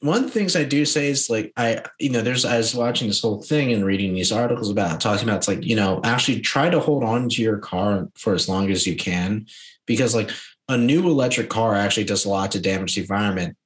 one 0.00 0.18
of 0.18 0.22
the 0.24 0.30
things 0.30 0.56
I 0.56 0.64
do 0.64 0.84
say 0.84 1.08
is 1.08 1.28
like 1.28 1.52
I, 1.56 1.82
you 1.98 2.10
know, 2.10 2.22
there's 2.22 2.44
I 2.44 2.56
was 2.56 2.74
watching 2.74 3.08
this 3.08 3.20
whole 3.20 3.42
thing 3.42 3.72
and 3.72 3.84
reading 3.84 4.14
these 4.14 4.32
articles 4.32 4.70
about 4.70 5.00
talking 5.00 5.28
about 5.28 5.38
it's 5.38 5.48
like 5.48 5.64
you 5.64 5.76
know 5.76 6.00
actually 6.04 6.40
try 6.40 6.70
to 6.70 6.80
hold 6.80 7.04
on 7.04 7.28
to 7.28 7.42
your 7.42 7.58
car 7.58 8.08
for 8.14 8.34
as 8.34 8.48
long 8.48 8.70
as 8.70 8.86
you 8.86 8.96
can 8.96 9.46
because 9.86 10.14
like 10.14 10.30
a 10.68 10.76
new 10.76 11.06
electric 11.08 11.50
car 11.50 11.74
actually 11.74 12.04
does 12.04 12.24
a 12.24 12.30
lot 12.30 12.52
to 12.52 12.60
damage 12.60 12.94
the 12.94 13.02
environment. 13.02 13.56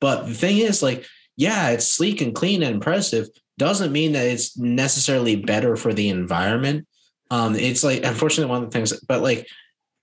But 0.00 0.26
the 0.26 0.34
thing 0.34 0.58
is 0.58 0.82
like 0.82 1.06
yeah, 1.36 1.70
it's 1.70 1.88
sleek 1.88 2.20
and 2.20 2.34
clean 2.34 2.62
and 2.62 2.76
impressive, 2.76 3.28
doesn't 3.58 3.92
mean 3.92 4.12
that 4.12 4.26
it's 4.26 4.56
necessarily 4.56 5.34
better 5.34 5.74
for 5.74 5.92
the 5.92 6.08
environment. 6.08 6.86
Um, 7.30 7.56
it's 7.56 7.82
like 7.82 8.04
unfortunately 8.04 8.50
one 8.50 8.62
of 8.62 8.70
the 8.70 8.72
things, 8.72 8.92
but 9.00 9.22
like 9.22 9.48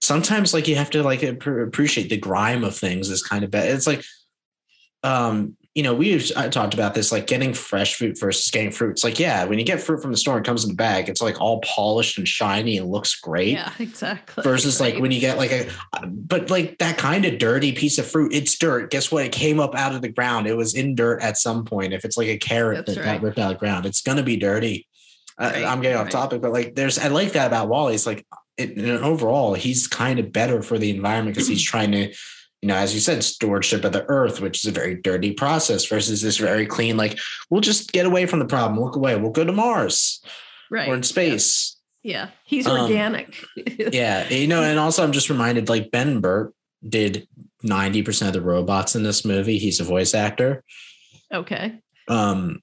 sometimes 0.01 0.53
like 0.53 0.67
you 0.67 0.75
have 0.75 0.89
to 0.89 1.03
like 1.03 1.23
appreciate 1.23 2.09
the 2.09 2.17
grime 2.17 2.65
of 2.65 2.75
things 2.75 3.09
is 3.09 3.23
kind 3.23 3.45
of 3.45 3.51
bad. 3.51 3.69
It's 3.69 3.87
like 3.87 4.03
um 5.03 5.55
you 5.73 5.83
know, 5.83 5.93
we've 5.93 6.29
talked 6.51 6.73
about 6.73 6.93
this, 6.93 7.13
like 7.13 7.27
getting 7.27 7.53
fresh 7.53 7.95
fruit 7.95 8.19
versus 8.19 8.51
getting 8.51 8.71
fruit. 8.71 8.91
It's 8.91 9.05
like, 9.05 9.19
yeah, 9.19 9.45
when 9.45 9.57
you 9.57 9.63
get 9.63 9.81
fruit 9.81 10.01
from 10.01 10.11
the 10.11 10.17
store, 10.17 10.37
it 10.37 10.43
comes 10.43 10.65
in 10.65 10.71
a 10.71 10.75
bag. 10.75 11.07
It's 11.07 11.21
like 11.21 11.39
all 11.39 11.61
polished 11.61 12.17
and 12.17 12.27
shiny 12.27 12.77
and 12.77 12.89
looks 12.89 13.15
great. 13.15 13.53
Yeah, 13.53 13.71
exactly. 13.79 14.43
Versus 14.43 14.81
right. 14.81 14.93
like 14.93 15.01
when 15.01 15.11
you 15.11 15.21
get 15.21 15.37
like 15.37 15.51
a, 15.51 15.69
but 16.05 16.49
like 16.49 16.77
that 16.79 16.97
kind 16.97 17.23
of 17.23 17.37
dirty 17.37 17.71
piece 17.71 17.97
of 17.97 18.05
fruit, 18.05 18.33
it's 18.33 18.57
dirt. 18.57 18.91
Guess 18.91 19.13
what? 19.13 19.23
It 19.23 19.31
came 19.31 19.61
up 19.61 19.73
out 19.73 19.95
of 19.95 20.01
the 20.01 20.09
ground. 20.09 20.45
It 20.45 20.57
was 20.57 20.75
in 20.75 20.93
dirt 20.93 21.21
at 21.21 21.37
some 21.37 21.63
point. 21.63 21.93
If 21.93 22.03
it's 22.03 22.17
like 22.17 22.27
a 22.27 22.37
carrot 22.37 22.85
That's 22.85 22.97
that 22.97 23.05
right. 23.05 23.13
got 23.13 23.21
ripped 23.21 23.39
out 23.39 23.51
of 23.51 23.57
the 23.57 23.59
ground, 23.59 23.85
it's 23.85 24.01
gonna 24.01 24.23
be 24.23 24.35
dirty. 24.35 24.87
Right, 25.39 25.63
I, 25.63 25.71
am 25.71 25.81
getting 25.81 25.97
off 25.97 26.09
topic, 26.09 26.41
but 26.41 26.51
like 26.51 26.75
there's, 26.75 26.99
I 26.99 27.07
like 27.07 27.31
that 27.31 27.47
about 27.47 27.69
WALL-E. 27.69 27.95
It's 27.95 28.05
like, 28.05 28.27
it, 28.57 28.77
overall, 29.01 29.53
he's 29.53 29.87
kind 29.87 30.19
of 30.19 30.33
better 30.33 30.61
for 30.61 30.77
the 30.77 30.89
environment 30.89 31.35
because 31.35 31.47
he's 31.47 31.63
trying 31.63 31.91
to 31.93 32.13
you 32.61 32.67
know, 32.67 32.75
as 32.75 32.93
you 32.93 32.99
said, 32.99 33.23
stewardship 33.23 33.83
of 33.83 33.91
the 33.91 34.05
earth, 34.07 34.39
which 34.39 34.59
is 34.59 34.65
a 34.65 34.71
very 34.71 34.95
dirty 34.95 35.33
process 35.33 35.85
versus 35.85 36.21
this 36.21 36.37
very 36.37 36.65
clean, 36.65 36.95
like, 36.95 37.17
we'll 37.49 37.61
just 37.61 37.91
get 37.91 38.05
away 38.05 38.25
from 38.25 38.39
the 38.39 38.45
problem, 38.45 38.79
look 38.79 38.95
away, 38.95 39.15
we'll 39.15 39.31
go 39.31 39.43
to 39.43 39.51
Mars 39.51 40.23
right. 40.69 40.87
or 40.87 40.95
in 40.95 41.03
space. 41.03 41.77
Yeah, 42.03 42.11
yeah. 42.13 42.29
he's 42.45 42.67
um, 42.67 42.81
organic. 42.81 43.35
yeah, 43.91 44.29
you 44.29 44.47
know, 44.47 44.63
and 44.63 44.79
also 44.79 45.03
I'm 45.03 45.11
just 45.11 45.29
reminded 45.29 45.69
like 45.69 45.91
Ben 45.91 46.19
Burtt 46.19 46.53
did 46.87 47.27
90% 47.63 48.27
of 48.27 48.33
the 48.33 48.41
robots 48.41 48.95
in 48.95 49.03
this 49.03 49.23
movie. 49.25 49.57
He's 49.57 49.79
a 49.79 49.83
voice 49.83 50.13
actor. 50.13 50.63
Okay. 51.31 51.79
Um, 52.07 52.61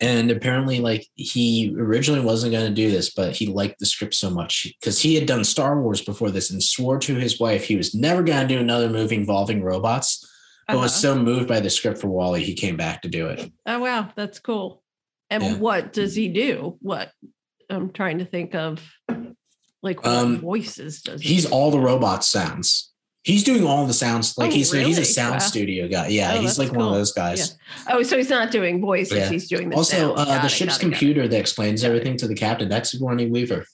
and 0.00 0.30
apparently 0.30 0.80
like 0.80 1.06
he 1.14 1.74
originally 1.78 2.24
wasn't 2.24 2.52
going 2.52 2.66
to 2.66 2.74
do 2.74 2.90
this 2.90 3.12
but 3.12 3.34
he 3.34 3.46
liked 3.46 3.78
the 3.78 3.86
script 3.86 4.14
so 4.14 4.30
much 4.30 4.66
because 4.80 5.00
he 5.00 5.14
had 5.14 5.26
done 5.26 5.44
star 5.44 5.80
wars 5.80 6.02
before 6.02 6.30
this 6.30 6.50
and 6.50 6.62
swore 6.62 6.98
to 6.98 7.14
his 7.14 7.38
wife 7.38 7.64
he 7.64 7.76
was 7.76 7.94
never 7.94 8.22
going 8.22 8.46
to 8.46 8.54
do 8.54 8.60
another 8.60 8.88
movie 8.88 9.16
involving 9.16 9.62
robots 9.62 10.28
but 10.66 10.74
uh-huh. 10.74 10.82
was 10.82 10.94
so 10.94 11.14
moved 11.14 11.46
by 11.46 11.60
the 11.60 11.68
script 11.68 11.98
for 11.98 12.08
WALL-E 12.08 12.42
he 12.42 12.54
came 12.54 12.78
back 12.78 13.02
to 13.02 13.08
do 13.08 13.26
it. 13.26 13.52
Oh 13.66 13.80
wow. 13.80 14.08
That's 14.16 14.38
cool. 14.38 14.82
And 15.28 15.42
yeah. 15.42 15.56
what 15.56 15.92
does 15.92 16.14
he 16.14 16.28
do? 16.28 16.78
What 16.80 17.10
i'm 17.70 17.90
trying 17.90 18.18
to 18.18 18.24
think 18.24 18.54
of 18.54 18.80
like 19.82 20.02
what 20.02 20.06
um, 20.06 20.40
voices 20.40 21.02
does 21.02 21.20
he 21.20 21.34
he's 21.34 21.46
all 21.46 21.70
the 21.70 21.78
robot 21.78 22.24
sounds 22.24 22.92
He's 23.24 23.42
doing 23.42 23.66
all 23.66 23.86
the 23.86 23.94
sounds. 23.94 24.36
Like 24.36 24.50
oh, 24.50 24.54
he's 24.54 24.70
really? 24.70 24.84
he's 24.84 24.98
a 24.98 25.04
sound 25.04 25.36
wow. 25.36 25.38
studio 25.38 25.88
guy. 25.88 26.08
Yeah, 26.08 26.34
oh, 26.34 26.40
he's 26.40 26.58
like 26.58 26.68
cool. 26.68 26.80
one 26.80 26.88
of 26.88 26.94
those 26.94 27.12
guys. 27.12 27.56
Yeah. 27.86 27.94
Oh, 27.94 28.02
so 28.02 28.18
he's 28.18 28.28
not 28.28 28.50
doing 28.50 28.82
voices. 28.82 29.16
Yeah. 29.16 29.30
He's 29.30 29.48
doing 29.48 29.70
the 29.70 29.76
also 29.76 30.12
uh, 30.12 30.40
the 30.40 30.46
it, 30.46 30.50
ship's 30.50 30.76
computer 30.76 31.22
it, 31.22 31.30
that 31.30 31.40
explains 31.40 31.82
everything 31.84 32.18
to 32.18 32.28
the 32.28 32.34
captain. 32.34 32.68
That's 32.68 32.90
Sigourney 32.90 33.30
Weaver. 33.30 33.64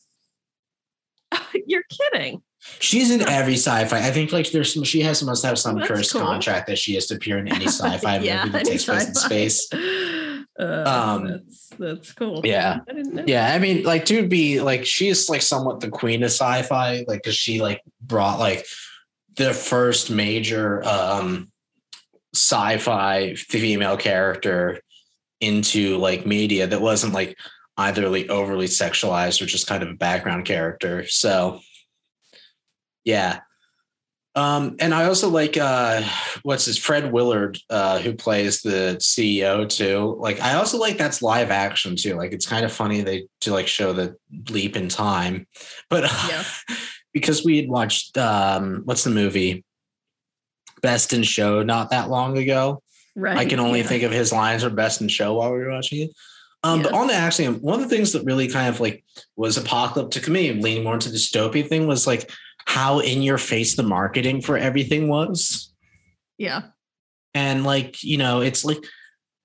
You're 1.66 1.82
kidding. 1.90 2.42
She's 2.78 3.10
in 3.10 3.22
every 3.22 3.54
sci-fi. 3.54 3.98
I 3.98 4.12
think 4.12 4.30
like 4.30 4.52
there's 4.52 4.72
some. 4.72 4.84
She 4.84 5.00
has 5.00 5.20
must 5.24 5.44
have 5.44 5.58
some 5.58 5.80
cursed 5.80 6.12
cool. 6.12 6.20
contract 6.20 6.68
that 6.68 6.78
she 6.78 6.94
has 6.94 7.06
to 7.06 7.16
appear 7.16 7.38
in 7.38 7.48
any 7.48 7.66
sci-fi 7.66 8.18
yeah, 8.20 8.44
movie 8.44 8.50
that 8.52 8.66
takes 8.66 8.84
place 8.84 9.08
in 9.08 9.14
space. 9.16 9.68
Uh, 9.72 10.84
um, 10.86 11.26
that's 11.26 11.68
that's 11.76 12.12
cool. 12.12 12.42
Yeah, 12.44 12.78
I 12.88 13.24
yeah. 13.26 13.52
I 13.52 13.58
mean, 13.58 13.82
like 13.82 14.04
to 14.06 14.28
be 14.28 14.60
like 14.60 14.86
she 14.86 15.08
is 15.08 15.28
like 15.28 15.42
somewhat 15.42 15.80
the 15.80 15.88
queen 15.88 16.22
of 16.22 16.28
sci-fi, 16.28 17.04
like 17.08 17.24
because 17.24 17.34
she 17.34 17.60
like 17.60 17.82
brought 18.00 18.38
like 18.38 18.64
the 19.36 19.52
first 19.52 20.10
major 20.10 20.84
um, 20.86 21.50
sci-fi 22.34 23.34
female 23.34 23.96
character 23.96 24.80
into 25.40 25.96
like 25.96 26.26
media 26.26 26.66
that 26.66 26.80
wasn't 26.80 27.14
like 27.14 27.36
either 27.76 28.08
like 28.08 28.28
overly 28.28 28.66
sexualized 28.66 29.40
or 29.40 29.46
just 29.46 29.66
kind 29.66 29.82
of 29.82 29.88
a 29.88 29.94
background 29.94 30.44
character. 30.44 31.06
So 31.06 31.60
yeah. 33.04 33.40
Um, 34.36 34.76
and 34.78 34.94
I 34.94 35.06
also 35.06 35.28
like 35.28 35.56
uh 35.56 36.02
what's 36.42 36.66
his 36.66 36.78
Fred 36.78 37.10
Willard 37.10 37.58
uh 37.68 37.98
who 37.98 38.14
plays 38.14 38.60
the 38.60 38.96
CEO 39.00 39.68
too. 39.68 40.16
Like 40.20 40.40
I 40.40 40.54
also 40.54 40.78
like 40.78 40.98
that's 40.98 41.22
live 41.22 41.50
action 41.50 41.96
too. 41.96 42.14
Like 42.14 42.32
it's 42.32 42.46
kind 42.46 42.64
of 42.64 42.72
funny 42.72 43.00
they 43.00 43.26
to 43.40 43.52
like 43.52 43.66
show 43.66 43.92
the 43.92 44.16
leap 44.50 44.76
in 44.76 44.88
time. 44.88 45.46
But 45.88 46.04
yeah. 46.28 46.44
because 47.12 47.44
we 47.44 47.56
had 47.56 47.68
watched 47.68 48.16
um, 48.16 48.82
what's 48.84 49.04
the 49.04 49.10
movie 49.10 49.64
Best 50.82 51.12
in 51.12 51.22
Show 51.22 51.62
not 51.62 51.90
that 51.90 52.08
long 52.08 52.38
ago. 52.38 52.82
Right. 53.16 53.36
I 53.36 53.44
can 53.44 53.60
only 53.60 53.80
yeah. 53.80 53.86
think 53.86 54.02
of 54.02 54.12
his 54.12 54.32
lines 54.32 54.64
or 54.64 54.70
Best 54.70 55.00
in 55.00 55.08
Show 55.08 55.34
while 55.34 55.52
we 55.52 55.58
were 55.58 55.70
watching 55.70 56.02
it. 56.02 56.10
Um, 56.62 56.80
yes. 56.80 56.90
But 56.90 56.96
on 56.96 57.06
the 57.06 57.14
Axiom, 57.14 57.56
one 57.56 57.74
of 57.74 57.88
the 57.88 57.94
things 57.94 58.12
that 58.12 58.24
really 58.24 58.48
kind 58.48 58.68
of 58.68 58.80
like 58.80 59.04
was 59.36 59.56
apocalyptic 59.56 60.24
to 60.24 60.30
me, 60.30 60.52
leaning 60.52 60.84
more 60.84 60.94
into 60.94 61.08
the 61.08 61.16
dystopia 61.16 61.66
thing, 61.66 61.86
was 61.86 62.06
like 62.06 62.30
how 62.66 63.00
in 63.00 63.22
your 63.22 63.38
face 63.38 63.76
the 63.76 63.82
marketing 63.82 64.42
for 64.42 64.56
everything 64.56 65.08
was. 65.08 65.72
Yeah. 66.38 66.62
And 67.34 67.64
like, 67.64 68.02
you 68.02 68.18
know, 68.18 68.40
it's 68.40 68.64
like 68.64 68.78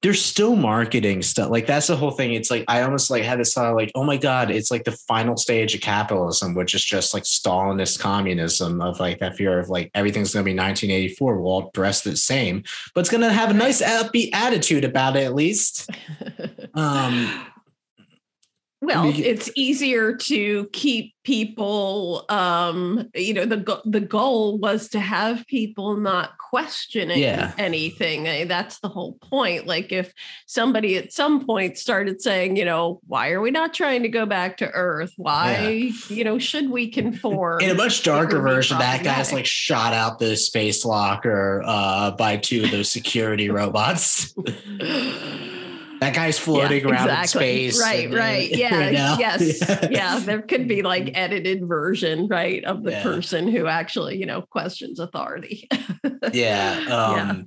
there's 0.02 0.24
still 0.24 0.56
marketing 0.56 1.22
stuff. 1.22 1.50
Like 1.50 1.66
that's 1.66 1.88
the 1.88 1.96
whole 1.96 2.12
thing. 2.12 2.34
It's 2.34 2.52
like 2.52 2.64
I 2.68 2.82
almost 2.84 3.10
like 3.10 3.24
had 3.24 3.40
this 3.40 3.54
thought 3.54 3.76
like, 3.76 3.92
oh 3.96 4.04
my 4.04 4.18
God, 4.18 4.52
it's 4.52 4.70
like 4.70 4.84
the 4.84 4.92
final 4.92 5.36
stage 5.36 5.74
of 5.74 5.82
capitalism, 5.82 6.54
which 6.54 6.76
is 6.76 6.84
just 6.84 7.14
like 7.14 7.24
Stalinist 7.24 8.00
communism 8.00 8.82
of 8.82 9.00
like 9.00 9.20
that 9.20 9.36
fear 9.36 9.60
of 9.60 9.70
like 9.70 9.90
everything's 9.96 10.34
gonna 10.34 10.44
be 10.44 10.52
1984, 10.52 11.40
we'll 11.40 11.52
all 11.52 11.72
dress 11.74 12.02
the 12.02 12.16
same, 12.16 12.64
but 12.94 13.02
it's 13.02 13.10
gonna 13.10 13.34
have 13.34 13.50
a 13.50 13.54
nice 13.54 13.82
upbeat 13.82 14.30
attitude 14.34 14.84
about 14.84 15.16
it 15.16 15.24
at 15.24 15.34
least. 15.34 15.90
um 16.76 17.46
well, 18.86 19.12
it's 19.16 19.50
easier 19.56 20.16
to 20.16 20.68
keep 20.72 21.16
people 21.26 22.24
um 22.30 23.10
you 23.16 23.34
know 23.34 23.46
the 23.46 23.82
the 23.86 24.00
goal 24.00 24.60
was 24.60 24.90
to 24.90 25.00
have 25.00 25.46
people 25.48 25.98
not 25.98 26.38
questioning 26.38 27.18
yeah. 27.18 27.52
anything. 27.58 28.28
Eh, 28.28 28.46
that's 28.46 28.80
the 28.80 28.88
whole 28.88 29.14
point. 29.14 29.66
Like 29.66 29.92
if 29.92 30.14
somebody 30.46 30.98
at 30.98 31.12
some 31.12 31.44
point 31.46 31.80
started 31.80 32.22
saying 32.22 32.58
you 32.58 32.64
know 32.64 33.02
why 33.08 33.32
are 33.32 33.42
we 33.42 33.50
not 33.50 33.74
trying 33.74 34.04
to 34.04 34.10
go 34.10 34.28
back 34.28 34.58
to 34.58 34.70
earth? 34.70 35.14
Why 35.18 35.62
yeah. 35.68 35.92
you 36.10 36.24
know 36.24 36.38
should 36.38 36.70
we 36.70 36.92
conform? 36.92 37.60
In 37.62 37.72
a 37.72 37.76
much 37.76 38.04
darker 38.04 38.40
version 38.40 38.78
that 38.78 39.04
guy's 39.04 39.34
like 39.34 39.48
shot 39.48 39.94
out 39.94 40.20
the 40.20 40.38
space 40.38 40.86
locker 40.86 41.64
uh 41.66 42.12
by 42.12 42.38
two 42.38 42.64
of 42.64 42.72
those 42.72 42.92
security 42.92 43.50
robots 43.56 44.36
that 46.06 46.16
guy's 46.16 46.38
floating 46.38 46.84
yeah, 46.84 46.92
around 46.92 47.10
exactly. 47.10 47.66
in 47.66 47.72
space. 47.72 47.82
Right, 47.82 48.06
and, 48.06 48.14
right. 48.14 48.50
Yeah. 48.56 48.92
Know? 48.92 49.16
Yes. 49.20 49.62
Yeah. 49.70 49.88
yeah. 49.92 50.20
There 50.20 50.42
could 50.42 50.68
be 50.68 50.82
like 50.82 51.12
edited 51.14 51.68
version, 51.68 52.28
right, 52.28 52.64
of 52.64 52.84
the 52.84 52.92
yeah. 52.92 53.04
person 53.04 53.48
who 53.48 53.68
actually, 53.68 54.18
you 54.18 54.26
know, 54.26 54.42
questions 54.42 55.00
authority. 55.00 55.68
yeah. 56.32 56.86
Um, 56.90 57.18
yeah. 57.18 57.42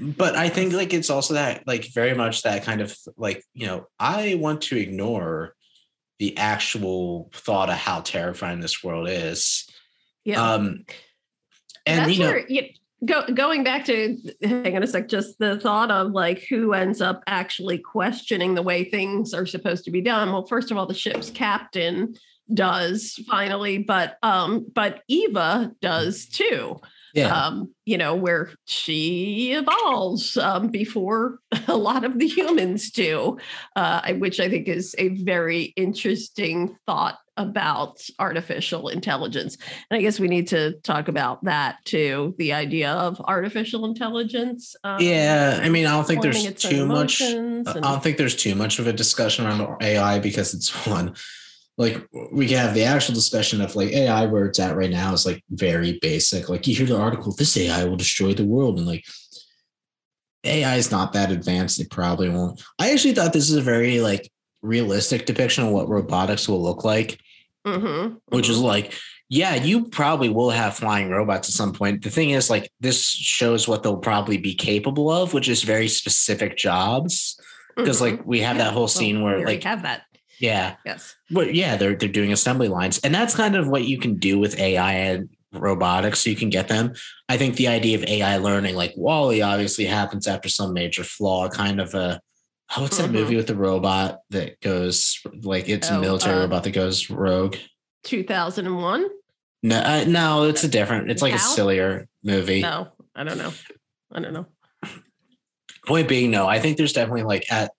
But 0.00 0.36
I 0.36 0.48
think 0.48 0.74
like 0.74 0.94
it's 0.94 1.10
also 1.10 1.34
that 1.34 1.66
like 1.66 1.86
very 1.92 2.14
much 2.14 2.42
that 2.42 2.62
kind 2.62 2.80
of 2.80 2.96
like, 3.16 3.42
you 3.54 3.66
know, 3.66 3.86
I 3.98 4.36
want 4.36 4.62
to 4.62 4.76
ignore 4.76 5.54
the 6.18 6.36
actual 6.36 7.30
thought 7.32 7.70
of 7.70 7.76
how 7.76 8.00
terrifying 8.00 8.60
this 8.60 8.84
world 8.84 9.08
is. 9.08 9.66
Yeah. 10.24 10.52
Um 10.54 10.84
and 11.86 12.00
That's 12.00 12.12
you 12.12 12.24
know, 12.24 12.30
where, 12.30 12.46
you, 12.48 12.68
Go, 13.04 13.24
going 13.32 13.62
back 13.62 13.84
to 13.84 14.16
hang 14.42 14.74
on 14.74 14.82
a 14.82 14.86
sec, 14.86 15.08
just 15.08 15.38
the 15.38 15.60
thought 15.60 15.90
of 15.90 16.10
like 16.10 16.40
who 16.50 16.72
ends 16.72 17.00
up 17.00 17.22
actually 17.28 17.78
questioning 17.78 18.54
the 18.54 18.62
way 18.62 18.82
things 18.82 19.32
are 19.32 19.46
supposed 19.46 19.84
to 19.84 19.92
be 19.92 20.00
done. 20.00 20.32
Well, 20.32 20.46
first 20.46 20.72
of 20.72 20.76
all, 20.76 20.86
the 20.86 20.94
ship's 20.94 21.30
captain 21.30 22.14
does 22.52 23.12
finally, 23.28 23.78
but 23.78 24.18
um, 24.22 24.66
but 24.74 25.02
Eva 25.06 25.72
does 25.80 26.26
too 26.26 26.80
yeah. 27.18 27.46
um, 27.46 27.74
you 27.84 27.98
know, 27.98 28.14
where 28.14 28.50
she 28.66 29.52
evolves 29.52 30.36
um, 30.36 30.68
before 30.68 31.38
a 31.68 31.76
lot 31.76 32.04
of 32.04 32.18
the 32.18 32.26
humans 32.26 32.90
do, 32.90 33.38
uh, 33.76 34.12
which 34.14 34.40
I 34.40 34.48
think 34.48 34.68
is 34.68 34.94
a 34.98 35.08
very 35.08 35.72
interesting 35.76 36.76
thought 36.86 37.18
about 37.38 38.00
artificial 38.18 38.88
intelligence. 38.88 39.56
And 39.90 39.98
I 39.98 40.02
guess 40.02 40.18
we 40.18 40.26
need 40.26 40.48
to 40.48 40.72
talk 40.80 41.06
about 41.06 41.44
that 41.44 41.76
too 41.84 42.34
the 42.36 42.52
idea 42.52 42.92
of 42.92 43.20
artificial 43.20 43.84
intelligence. 43.84 44.74
Um, 44.82 45.00
yeah. 45.00 45.60
I 45.62 45.68
mean, 45.68 45.86
I 45.86 45.92
don't 45.92 46.06
think 46.06 46.20
there's 46.20 46.52
too 46.54 46.84
much, 46.84 47.22
I 47.22 47.62
don't 47.62 48.02
think 48.02 48.16
there's 48.16 48.36
too 48.36 48.56
much 48.56 48.80
of 48.80 48.88
a 48.88 48.92
discussion 48.92 49.46
around 49.46 49.80
AI 49.80 50.18
because 50.18 50.52
it's 50.52 50.68
one 50.86 51.14
like 51.78 52.06
we 52.32 52.48
can 52.48 52.58
have 52.58 52.74
the 52.74 52.84
actual 52.84 53.14
discussion 53.14 53.60
of 53.60 53.76
like 53.76 53.92
AI 53.92 54.26
where 54.26 54.46
it's 54.46 54.58
at 54.58 54.76
right 54.76 54.90
now 54.90 55.12
is 55.12 55.24
like 55.24 55.42
very 55.50 55.98
basic. 56.02 56.48
Like 56.48 56.66
you 56.66 56.74
hear 56.74 56.86
the 56.86 56.98
article, 56.98 57.32
this 57.32 57.56
AI 57.56 57.84
will 57.84 57.96
destroy 57.96 58.34
the 58.34 58.44
world, 58.44 58.78
and 58.78 58.86
like 58.86 59.04
AI 60.42 60.74
is 60.74 60.90
not 60.90 61.12
that 61.12 61.30
advanced. 61.30 61.80
It 61.80 61.90
probably 61.90 62.28
won't. 62.28 62.60
I 62.80 62.90
actually 62.90 63.14
thought 63.14 63.32
this 63.32 63.48
is 63.48 63.56
a 63.56 63.62
very 63.62 64.00
like 64.00 64.28
realistic 64.60 65.24
depiction 65.24 65.64
of 65.64 65.70
what 65.70 65.88
robotics 65.88 66.48
will 66.48 66.60
look 66.60 66.84
like, 66.84 67.20
mm-hmm. 67.64 68.16
which 68.34 68.48
is 68.48 68.58
like, 68.58 68.92
yeah, 69.28 69.54
you 69.54 69.84
probably 69.84 70.28
will 70.28 70.50
have 70.50 70.76
flying 70.76 71.10
robots 71.10 71.48
at 71.48 71.54
some 71.54 71.72
point. 71.72 72.02
The 72.02 72.10
thing 72.10 72.30
is, 72.30 72.50
like, 72.50 72.70
this 72.80 73.06
shows 73.06 73.68
what 73.68 73.82
they'll 73.82 73.98
probably 73.98 74.38
be 74.38 74.54
capable 74.54 75.10
of, 75.10 75.32
which 75.34 75.48
is 75.48 75.62
very 75.62 75.86
specific 75.86 76.56
jobs. 76.56 77.38
Because 77.76 78.00
mm-hmm. 78.00 78.16
like 78.16 78.26
we 78.26 78.40
have 78.40 78.56
that 78.56 78.72
whole 78.72 78.88
scene 78.88 79.22
well, 79.22 79.36
where 79.36 79.46
like 79.46 79.62
have 79.62 79.82
that 79.82 80.02
yeah. 80.38 80.76
Yes. 80.84 81.16
But 81.30 81.54
yeah, 81.54 81.76
they're 81.76 81.94
they're 81.94 82.08
doing 82.08 82.32
assembly 82.32 82.68
lines, 82.68 82.98
and 82.98 83.14
that's 83.14 83.34
kind 83.34 83.56
of 83.56 83.68
what 83.68 83.84
you 83.84 83.98
can 83.98 84.16
do 84.16 84.38
with 84.38 84.58
AI 84.58 84.92
and 84.92 85.28
robotics. 85.52 86.20
So 86.20 86.30
you 86.30 86.36
can 86.36 86.50
get 86.50 86.68
them. 86.68 86.92
I 87.28 87.36
think 87.36 87.56
the 87.56 87.68
idea 87.68 87.96
of 87.96 88.04
AI 88.04 88.36
learning, 88.36 88.74
like 88.74 88.94
WALL-E, 88.96 89.42
obviously 89.42 89.84
happens 89.86 90.26
after 90.26 90.48
some 90.48 90.72
major 90.72 91.04
flaw. 91.04 91.48
Kind 91.48 91.80
of 91.80 91.94
a 91.94 92.20
oh, 92.76 92.82
what's 92.82 92.98
that 92.98 93.04
mm-hmm. 93.04 93.14
movie 93.14 93.36
with 93.36 93.46
the 93.46 93.56
robot 93.56 94.20
that 94.30 94.60
goes 94.60 95.20
like 95.42 95.68
it's 95.68 95.90
oh, 95.90 95.98
a 95.98 96.00
military 96.00 96.36
uh, 96.36 96.40
robot 96.40 96.64
that 96.64 96.72
goes 96.72 97.10
rogue? 97.10 97.56
Two 98.04 98.22
thousand 98.22 98.66
and 98.66 98.78
one. 98.78 99.08
No, 99.62 99.78
uh, 99.78 100.04
no, 100.06 100.44
it's 100.44 100.62
a 100.62 100.68
different. 100.68 101.10
It's 101.10 101.22
like 101.22 101.34
a 101.34 101.38
sillier 101.38 102.06
movie. 102.22 102.62
No, 102.62 102.88
I 103.14 103.24
don't 103.24 103.38
know. 103.38 103.52
I 104.12 104.20
don't 104.20 104.32
know. 104.32 104.46
Point 105.86 106.08
being, 106.08 106.30
no, 106.30 106.46
I 106.46 106.60
think 106.60 106.76
there's 106.76 106.92
definitely 106.92 107.24
like 107.24 107.50
at 107.50 107.72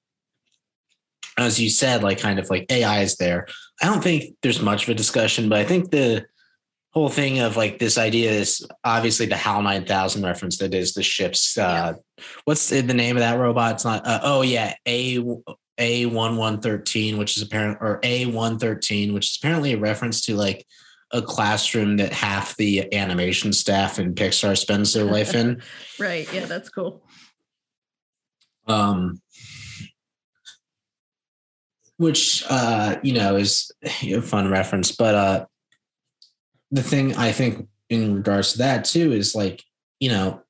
as 1.43 1.59
you 1.59 1.69
said, 1.69 2.03
like 2.03 2.19
kind 2.19 2.39
of 2.39 2.49
like 2.49 2.71
AI 2.71 3.01
is 3.01 3.17
there. 3.17 3.47
I 3.81 3.85
don't 3.85 4.03
think 4.03 4.35
there's 4.41 4.61
much 4.61 4.83
of 4.83 4.89
a 4.89 4.95
discussion, 4.95 5.49
but 5.49 5.59
I 5.59 5.63
think 5.63 5.91
the 5.91 6.25
whole 6.91 7.09
thing 7.09 7.39
of 7.39 7.55
like 7.55 7.79
this 7.79 7.97
idea 7.97 8.31
is 8.31 8.65
obviously 8.83 9.25
the 9.25 9.37
HAL 9.37 9.61
9000 9.61 10.23
reference 10.23 10.57
that 10.57 10.73
is 10.73 10.93
the 10.93 11.03
ship's 11.03 11.57
uh 11.57 11.93
yeah. 12.17 12.23
what's 12.45 12.69
the 12.69 12.81
name 12.81 13.15
of 13.15 13.21
that 13.21 13.37
robot? 13.37 13.75
It's 13.75 13.85
not 13.85 14.05
uh, 14.05 14.19
oh 14.23 14.41
yeah, 14.41 14.73
A 14.85 15.19
A1113 15.79 17.17
which 17.17 17.37
is 17.37 17.43
apparent 17.43 17.77
or 17.81 17.99
A113 18.01 19.13
which 19.13 19.29
is 19.29 19.37
apparently 19.37 19.73
a 19.73 19.77
reference 19.77 20.21
to 20.21 20.35
like 20.35 20.65
a 21.11 21.21
classroom 21.21 21.97
that 21.97 22.13
half 22.13 22.55
the 22.57 22.93
animation 22.93 23.53
staff 23.53 23.97
in 23.97 24.13
Pixar 24.13 24.57
spends 24.57 24.93
their 24.93 25.05
life 25.05 25.33
in. 25.33 25.61
right, 25.99 26.31
yeah, 26.33 26.45
that's 26.45 26.69
cool. 26.69 27.03
Um 28.67 29.21
which 32.00 32.45
uh, 32.50 32.95
you 33.04 33.14
know 33.14 33.36
is 33.36 33.72
a 33.84 34.22
fun 34.22 34.50
reference. 34.50 34.91
But 34.93 35.16
uh, 35.16 35.45
the 36.72 36.82
thing 36.82 37.16
I 37.16 37.34
think 37.34 37.68
in 37.89 38.16
regards 38.16 38.54
to 38.54 38.60
that 38.60 38.86
too 38.86 39.12
is 39.12 39.36
like 39.36 39.62
you 40.00 40.10
know 40.10 40.41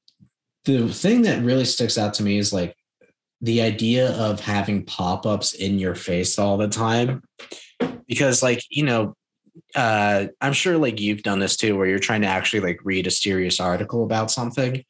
the 0.66 0.88
thing 0.90 1.24
that 1.24 1.44
really 1.44 1.66
sticks 1.66 1.98
out 1.98 2.14
to 2.16 2.24
me 2.24 2.38
is 2.38 2.54
like 2.54 2.76
the 3.42 3.62
idea 3.62 4.12
of 4.12 4.40
having 4.42 4.86
pop-ups 4.86 5.54
in 5.54 5.80
your 5.80 5.96
face 5.96 6.38
all 6.38 6.58
the 6.58 6.68
time 6.68 7.24
because 8.08 8.44
like 8.44 8.62
you 8.70 8.84
know 8.84 9.16
uh 9.76 10.26
i'm 10.42 10.52
sure 10.52 10.78
like 10.78 11.00
you've 11.00 11.24
done 11.24 11.40
this 11.40 11.56
too 11.56 11.78
where 11.78 11.88
you're 11.88 12.00
trying 12.00 12.22
to 12.22 12.28
actually 12.28 12.60
like 12.60 12.80
read 12.84 13.08
a 13.08 13.12
serious 13.12 13.60
article 13.60 14.04
about 14.04 14.30
something 14.30 14.84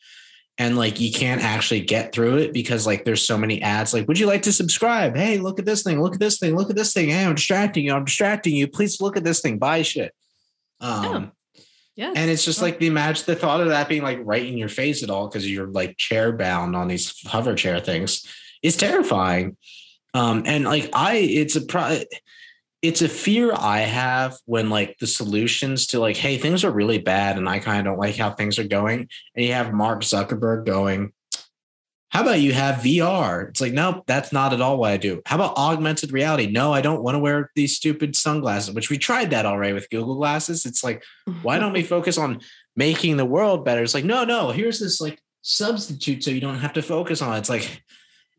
and 0.59 0.77
like 0.77 0.99
you 0.99 1.11
can't 1.11 1.41
actually 1.41 1.79
get 1.79 2.13
through 2.13 2.37
it 2.37 2.53
because 2.53 2.85
like 2.85 3.05
there's 3.05 3.25
so 3.25 3.37
many 3.37 3.61
ads 3.61 3.93
like 3.93 4.07
would 4.07 4.19
you 4.19 4.27
like 4.27 4.43
to 4.43 4.53
subscribe? 4.53 5.15
Hey 5.15 5.39
look 5.39 5.57
at 5.57 5.65
this 5.65 5.81
thing 5.81 6.01
look 6.01 6.13
at 6.13 6.19
this 6.19 6.37
thing 6.37 6.55
look 6.55 6.69
at 6.69 6.75
this 6.75 6.93
thing. 6.93 7.09
Hey 7.09 7.25
i'm 7.25 7.33
distracting 7.33 7.85
you 7.85 7.93
i'm 7.93 8.05
distracting 8.05 8.55
you. 8.55 8.67
Please 8.67 9.01
look 9.01 9.17
at 9.17 9.23
this 9.23 9.41
thing. 9.41 9.57
Buy 9.57 9.81
shit. 9.81 10.13
Um 10.79 11.31
yeah. 11.95 12.13
And 12.15 12.31
it's 12.31 12.45
just 12.45 12.61
like 12.61 12.79
the 12.79 12.87
imagine 12.87 13.25
the 13.25 13.35
thought 13.35 13.59
of 13.59 13.67
that 13.67 13.89
being 13.89 14.03
like 14.03 14.19
right 14.23 14.45
in 14.45 14.57
your 14.57 14.69
face 14.69 15.03
at 15.03 15.09
all 15.09 15.27
because 15.27 15.49
you're 15.49 15.67
like 15.67 15.97
chair 15.97 16.31
bound 16.31 16.73
on 16.73 16.87
these 16.87 17.13
hover 17.27 17.55
chair 17.55 17.81
things 17.81 18.25
is 18.63 18.77
terrifying. 18.77 19.57
Um, 20.13 20.43
and 20.45 20.63
like 20.63 20.89
I, 20.93 21.15
it's 21.15 21.57
a 21.57 21.61
pro 21.61 21.99
it's 22.81 23.01
a 23.01 23.09
fear 23.09 23.53
I 23.53 23.79
have 23.79 24.37
when 24.45 24.69
like 24.69 24.97
the 24.99 25.07
solutions 25.07 25.87
to 25.87 25.99
like, 25.99 26.15
hey, 26.15 26.37
things 26.37 26.63
are 26.63 26.71
really 26.71 26.97
bad 26.97 27.37
and 27.37 27.49
I 27.49 27.59
kind 27.59 27.79
of 27.79 27.85
don't 27.85 27.99
like 27.99 28.15
how 28.15 28.31
things 28.31 28.57
are 28.57 28.67
going. 28.67 29.09
And 29.35 29.45
you 29.45 29.53
have 29.53 29.73
Mark 29.73 30.01
Zuckerberg 30.01 30.65
going, 30.65 31.11
how 32.09 32.21
about 32.21 32.39
you 32.39 32.53
have 32.53 32.77
VR? 32.77 33.49
It's 33.49 33.61
like, 33.61 33.73
nope, 33.73 34.03
that's 34.07 34.31
not 34.31 34.53
at 34.53 34.61
all 34.61 34.77
what 34.77 34.91
I 34.91 34.97
do. 34.97 35.21
How 35.25 35.35
about 35.35 35.57
augmented 35.57 36.11
reality? 36.11 36.47
No, 36.47 36.73
I 36.73 36.81
don't 36.81 37.03
want 37.03 37.15
to 37.15 37.19
wear 37.19 37.51
these 37.55 37.75
stupid 37.75 38.15
sunglasses, 38.15 38.73
which 38.73 38.89
we 38.89 38.97
tried 38.97 39.29
that 39.29 39.45
already 39.45 39.73
with 39.73 39.89
Google 39.89 40.15
Glasses. 40.15 40.65
It's 40.65 40.83
like, 40.83 41.03
why 41.43 41.59
don't 41.59 41.73
we 41.73 41.83
focus 41.83 42.17
on 42.17 42.39
making 42.75 43.17
the 43.17 43.25
world 43.25 43.63
better? 43.63 43.83
It's 43.83 43.93
like, 43.93 44.05
no, 44.05 44.23
no, 44.23 44.49
here's 44.49 44.79
this 44.79 44.99
like 44.99 45.21
substitute 45.41 46.23
so 46.23 46.31
you 46.31 46.41
don't 46.41 46.59
have 46.59 46.73
to 46.73 46.81
focus 46.81 47.21
on 47.21 47.35
it. 47.35 47.39
It's 47.39 47.49
like, 47.49 47.83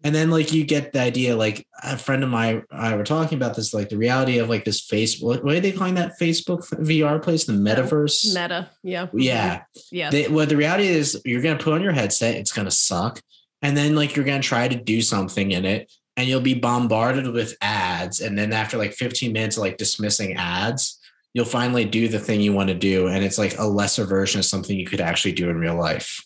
and 0.02 0.14
then 0.14 0.30
like 0.30 0.52
you 0.52 0.64
get 0.64 0.92
the 0.92 1.00
idea 1.00 1.36
like 1.36 1.66
a 1.82 1.96
friend 1.96 2.22
of 2.22 2.30
mine 2.30 2.62
i 2.70 2.94
were 2.96 3.04
talking 3.04 3.36
about 3.36 3.54
this 3.54 3.74
like 3.74 3.88
the 3.88 3.96
reality 3.96 4.38
of 4.38 4.48
like 4.48 4.64
this 4.64 4.80
face 4.80 5.20
what, 5.20 5.44
are 5.44 5.60
they 5.60 5.72
calling 5.72 5.94
that 5.94 6.18
facebook 6.18 6.68
vr 6.80 7.22
place 7.22 7.44
the 7.44 7.52
metaverse 7.52 8.34
meta 8.34 8.68
yeah 8.82 9.06
yeah 9.12 9.62
yeah 9.90 10.10
they, 10.10 10.28
what 10.28 10.48
the 10.48 10.56
reality 10.56 10.88
is 10.88 11.20
you're 11.24 11.42
going 11.42 11.56
to 11.56 11.62
put 11.62 11.74
on 11.74 11.82
your 11.82 11.92
headset 11.92 12.34
it's 12.34 12.52
going 12.52 12.66
to 12.66 12.70
suck 12.70 13.20
and 13.62 13.76
then 13.76 13.94
like 13.94 14.16
you're 14.16 14.24
going 14.24 14.40
to 14.40 14.48
try 14.48 14.68
to 14.68 14.76
do 14.76 15.02
something 15.02 15.50
in 15.52 15.64
it 15.64 15.90
and 16.16 16.28
you'll 16.28 16.40
be 16.40 16.54
bombarded 16.54 17.28
with 17.28 17.56
ads. 17.62 18.20
And 18.20 18.36
then 18.36 18.52
after 18.52 18.76
like 18.76 18.92
15 18.92 19.32
minutes 19.32 19.56
of 19.56 19.62
like 19.62 19.78
dismissing 19.78 20.34
ads, 20.34 20.98
you'll 21.32 21.46
finally 21.46 21.86
do 21.86 22.08
the 22.08 22.18
thing 22.18 22.42
you 22.42 22.52
want 22.52 22.68
to 22.68 22.74
do. 22.74 23.06
And 23.06 23.24
it's 23.24 23.38
like 23.38 23.56
a 23.58 23.64
lesser 23.64 24.04
version 24.04 24.38
of 24.38 24.44
something 24.44 24.76
you 24.76 24.86
could 24.86 25.00
actually 25.00 25.32
do 25.32 25.48
in 25.48 25.58
real 25.58 25.78
life. 25.78 26.22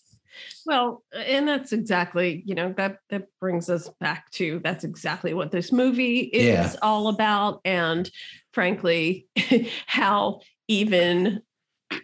Well, 0.66 1.02
and 1.12 1.46
that's 1.46 1.72
exactly, 1.72 2.42
you 2.46 2.54
know, 2.54 2.72
that 2.76 2.98
that 3.10 3.26
brings 3.40 3.68
us 3.68 3.90
back 4.00 4.30
to 4.32 4.60
that's 4.64 4.84
exactly 4.84 5.34
what 5.34 5.50
this 5.50 5.72
movie 5.72 6.20
is 6.20 6.72
yeah. 6.72 6.78
all 6.80 7.08
about. 7.08 7.60
And 7.64 8.10
frankly, 8.52 9.26
how 9.86 10.40
even, 10.68 11.42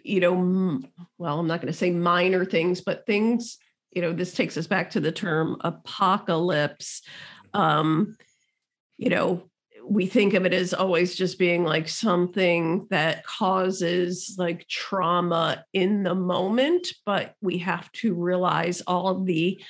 you 0.03 0.19
know, 0.19 0.81
well, 1.17 1.39
I'm 1.39 1.47
not 1.47 1.61
going 1.61 1.71
to 1.71 1.77
say 1.77 1.91
minor 1.91 2.45
things, 2.45 2.81
but 2.81 3.05
things, 3.05 3.57
you 3.91 4.01
know, 4.01 4.13
this 4.13 4.33
takes 4.33 4.57
us 4.57 4.67
back 4.67 4.91
to 4.91 4.99
the 4.99 5.11
term 5.11 5.57
apocalypse. 5.61 7.01
Um, 7.53 8.15
you 8.97 9.09
know, 9.09 9.49
we 9.87 10.05
think 10.05 10.33
of 10.33 10.45
it 10.45 10.53
as 10.53 10.73
always 10.73 11.15
just 11.15 11.39
being 11.39 11.63
like 11.63 11.87
something 11.87 12.87
that 12.89 13.25
causes 13.25 14.35
like 14.37 14.67
trauma 14.67 15.65
in 15.73 16.03
the 16.03 16.15
moment, 16.15 16.87
but 17.05 17.35
we 17.41 17.57
have 17.59 17.91
to 17.93 18.13
realize 18.13 18.81
all 18.81 19.23
the 19.23 19.61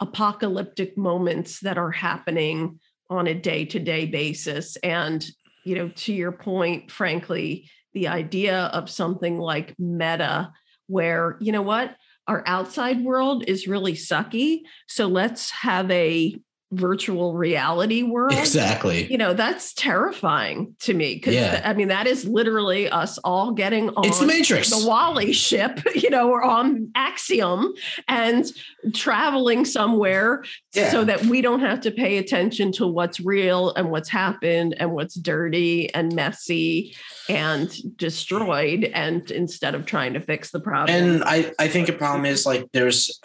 apocalyptic 0.00 0.96
moments 0.96 1.60
that 1.60 1.78
are 1.78 1.90
happening 1.90 2.78
on 3.08 3.26
a 3.26 3.34
day 3.34 3.64
to 3.64 3.78
day 3.78 4.06
basis. 4.06 4.76
And, 4.76 5.26
you 5.64 5.74
know, 5.74 5.88
to 5.88 6.12
your 6.12 6.32
point, 6.32 6.90
frankly, 6.90 7.70
the 7.94 8.08
idea 8.08 8.64
of 8.66 8.90
something 8.90 9.38
like 9.38 9.74
meta, 9.78 10.52
where, 10.86 11.36
you 11.40 11.50
know 11.50 11.62
what, 11.62 11.96
our 12.28 12.42
outside 12.46 13.02
world 13.02 13.44
is 13.48 13.68
really 13.68 13.94
sucky. 13.94 14.62
So 14.86 15.06
let's 15.06 15.50
have 15.50 15.90
a 15.90 16.36
virtual 16.72 17.34
reality 17.34 18.02
world. 18.02 18.32
Exactly. 18.32 19.10
You 19.10 19.18
know, 19.18 19.34
that's 19.34 19.72
terrifying 19.74 20.74
to 20.80 20.94
me 20.94 21.14
because 21.14 21.34
yeah. 21.34 21.62
I 21.64 21.74
mean 21.74 21.88
that 21.88 22.06
is 22.06 22.24
literally 22.24 22.88
us 22.88 23.18
all 23.18 23.52
getting 23.52 23.90
on 23.90 24.06
it's 24.06 24.18
the 24.18 24.26
Matrix, 24.26 24.70
the 24.70 24.86
WALL-E 24.86 25.32
ship, 25.32 25.80
you 25.94 26.10
know, 26.10 26.30
or 26.30 26.42
on 26.42 26.90
Axiom 26.96 27.72
and 28.08 28.46
traveling 28.92 29.64
somewhere 29.64 30.44
yeah. 30.74 30.90
so 30.90 31.04
that 31.04 31.24
we 31.26 31.40
don't 31.40 31.60
have 31.60 31.80
to 31.82 31.92
pay 31.92 32.18
attention 32.18 32.72
to 32.72 32.86
what's 32.86 33.20
real 33.20 33.72
and 33.74 33.90
what's 33.90 34.08
happened 34.08 34.74
and 34.78 34.92
what's 34.92 35.14
dirty 35.14 35.92
and 35.94 36.14
messy 36.14 36.96
and 37.28 37.96
destroyed 37.96 38.84
and 38.92 39.30
instead 39.30 39.74
of 39.74 39.86
trying 39.86 40.14
to 40.14 40.20
fix 40.20 40.50
the 40.50 40.60
problem. 40.60 40.96
And 40.96 41.24
I 41.24 41.52
I 41.60 41.68
think 41.68 41.88
a 41.88 41.92
problem 41.92 42.26
is 42.26 42.44
like 42.44 42.66
there's 42.72 43.20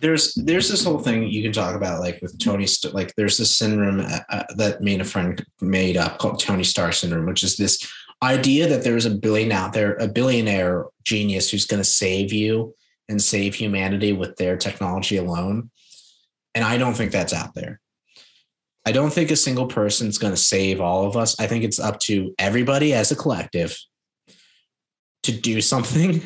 there's 0.00 0.34
there's 0.34 0.68
this 0.68 0.84
whole 0.84 0.98
thing 0.98 1.28
you 1.28 1.42
can 1.42 1.52
talk 1.52 1.74
about 1.74 2.00
like 2.00 2.20
with 2.22 2.38
Tony 2.38 2.66
like 2.92 3.14
there's 3.16 3.36
this 3.36 3.54
syndrome 3.54 4.00
uh, 4.00 4.20
uh, 4.30 4.44
that 4.56 4.80
me 4.80 4.94
and 4.94 5.02
a 5.02 5.04
friend 5.04 5.44
made 5.60 5.96
up 5.96 6.18
called 6.18 6.40
Tony 6.40 6.64
Stark 6.64 6.94
syndrome, 6.94 7.26
which 7.26 7.42
is 7.42 7.56
this 7.56 7.86
idea 8.22 8.68
that 8.68 8.82
there's 8.82 9.06
a 9.06 9.10
billion 9.10 9.52
out 9.52 9.72
there, 9.72 9.94
a 9.96 10.08
billionaire 10.08 10.86
genius 11.04 11.50
who's 11.50 11.66
going 11.66 11.80
to 11.80 11.88
save 11.88 12.32
you 12.32 12.74
and 13.08 13.20
save 13.20 13.54
humanity 13.54 14.12
with 14.12 14.36
their 14.36 14.56
technology 14.56 15.16
alone. 15.16 15.70
And 16.54 16.64
I 16.64 16.78
don't 16.78 16.94
think 16.94 17.12
that's 17.12 17.32
out 17.32 17.54
there. 17.54 17.80
I 18.86 18.92
don't 18.92 19.12
think 19.12 19.30
a 19.30 19.36
single 19.36 19.66
person's 19.66 20.18
going 20.18 20.32
to 20.32 20.40
save 20.40 20.80
all 20.80 21.06
of 21.06 21.16
us. 21.16 21.38
I 21.38 21.46
think 21.46 21.64
it's 21.64 21.78
up 21.78 22.00
to 22.00 22.34
everybody 22.38 22.94
as 22.94 23.10
a 23.10 23.16
collective 23.16 23.76
to 25.24 25.32
do 25.32 25.60
something, 25.60 26.22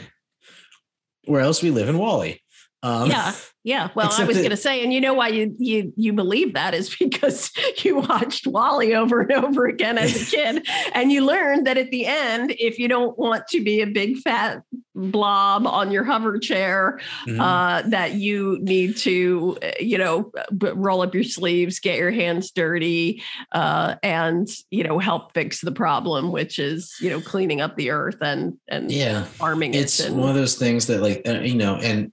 or 1.26 1.40
else 1.40 1.62
we 1.62 1.70
live 1.70 1.88
in 1.88 1.98
WALL-E. 1.98 2.40
Um, 2.84 3.10
yeah, 3.10 3.32
yeah. 3.62 3.88
Well, 3.94 4.12
I 4.12 4.24
was 4.24 4.36
going 4.36 4.50
to 4.50 4.58
say, 4.58 4.84
and 4.84 4.92
you 4.92 5.00
know 5.00 5.14
why 5.14 5.28
you 5.28 5.56
you 5.58 5.94
you 5.96 6.12
believe 6.12 6.52
that 6.52 6.74
is 6.74 6.94
because 6.98 7.50
you 7.82 7.96
watched 7.96 8.46
WALL-E 8.46 8.94
over 8.94 9.22
and 9.22 9.32
over 9.32 9.64
again 9.64 9.96
as 9.96 10.14
a 10.14 10.30
kid, 10.36 10.68
and 10.92 11.10
you 11.10 11.24
learned 11.24 11.66
that 11.66 11.78
at 11.78 11.90
the 11.90 12.04
end, 12.04 12.54
if 12.58 12.78
you 12.78 12.88
don't 12.88 13.18
want 13.18 13.48
to 13.48 13.64
be 13.64 13.80
a 13.80 13.86
big 13.86 14.18
fat 14.18 14.62
blob 14.94 15.66
on 15.66 15.90
your 15.90 16.04
hover 16.04 16.38
chair, 16.38 17.00
mm-hmm. 17.26 17.40
uh, 17.40 17.82
that 17.88 18.12
you 18.12 18.58
need 18.60 18.98
to, 18.98 19.56
you 19.80 19.96
know, 19.96 20.30
roll 20.74 21.00
up 21.00 21.14
your 21.14 21.24
sleeves, 21.24 21.80
get 21.80 21.98
your 21.98 22.10
hands 22.10 22.50
dirty, 22.50 23.22
uh, 23.52 23.94
and 24.02 24.46
you 24.70 24.84
know, 24.84 24.98
help 24.98 25.32
fix 25.32 25.62
the 25.62 25.72
problem, 25.72 26.32
which 26.32 26.58
is 26.58 26.94
you 27.00 27.08
know, 27.08 27.22
cleaning 27.22 27.62
up 27.62 27.76
the 27.76 27.88
earth 27.88 28.18
and 28.20 28.58
and 28.68 28.92
yeah, 28.92 29.24
farming. 29.24 29.72
It's 29.72 30.00
it 30.00 30.08
and, 30.08 30.18
one 30.18 30.28
of 30.28 30.34
those 30.34 30.56
things 30.56 30.86
that 30.88 31.00
like 31.00 31.22
uh, 31.26 31.40
you 31.40 31.54
know, 31.54 31.76
and 31.76 32.12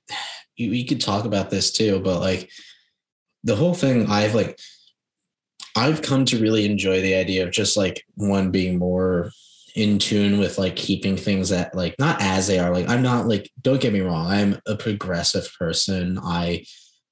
we 0.69 0.83
could 0.85 1.01
talk 1.01 1.25
about 1.25 1.49
this 1.49 1.71
too, 1.71 1.99
but 1.99 2.19
like 2.19 2.49
the 3.43 3.55
whole 3.55 3.73
thing, 3.73 4.07
I've 4.07 4.35
like, 4.35 4.59
I've 5.75 6.01
come 6.01 6.25
to 6.25 6.41
really 6.41 6.65
enjoy 6.65 7.01
the 7.01 7.15
idea 7.15 7.43
of 7.43 7.51
just 7.51 7.77
like 7.77 8.03
one 8.15 8.51
being 8.51 8.77
more 8.77 9.31
in 9.75 9.99
tune 9.99 10.37
with 10.37 10.57
like 10.57 10.75
keeping 10.75 11.15
things 11.15 11.49
that 11.49 11.73
like 11.73 11.95
not 11.97 12.21
as 12.21 12.47
they 12.47 12.59
are. 12.59 12.71
Like 12.71 12.89
I'm 12.89 13.01
not 13.01 13.27
like, 13.27 13.49
don't 13.61 13.81
get 13.81 13.93
me 13.93 14.01
wrong, 14.01 14.27
I'm 14.27 14.59
a 14.65 14.75
progressive 14.75 15.49
person. 15.57 16.19
I 16.21 16.65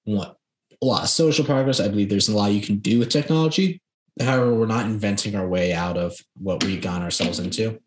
want 0.06 0.36
a 0.82 0.86
lot 0.86 1.04
of 1.04 1.10
social 1.10 1.46
progress. 1.46 1.80
I 1.80 1.88
believe 1.88 2.10
there's 2.10 2.30
a 2.30 2.36
lot 2.36 2.52
you 2.52 2.62
can 2.62 2.78
do 2.78 3.00
with 3.00 3.10
technology. 3.10 3.82
However, 4.20 4.54
we're 4.54 4.66
not 4.66 4.86
inventing 4.86 5.36
our 5.36 5.48
way 5.48 5.74
out 5.74 5.98
of 5.98 6.18
what 6.36 6.64
we've 6.64 6.82
gotten 6.82 7.04
ourselves 7.04 7.40
into. 7.40 7.80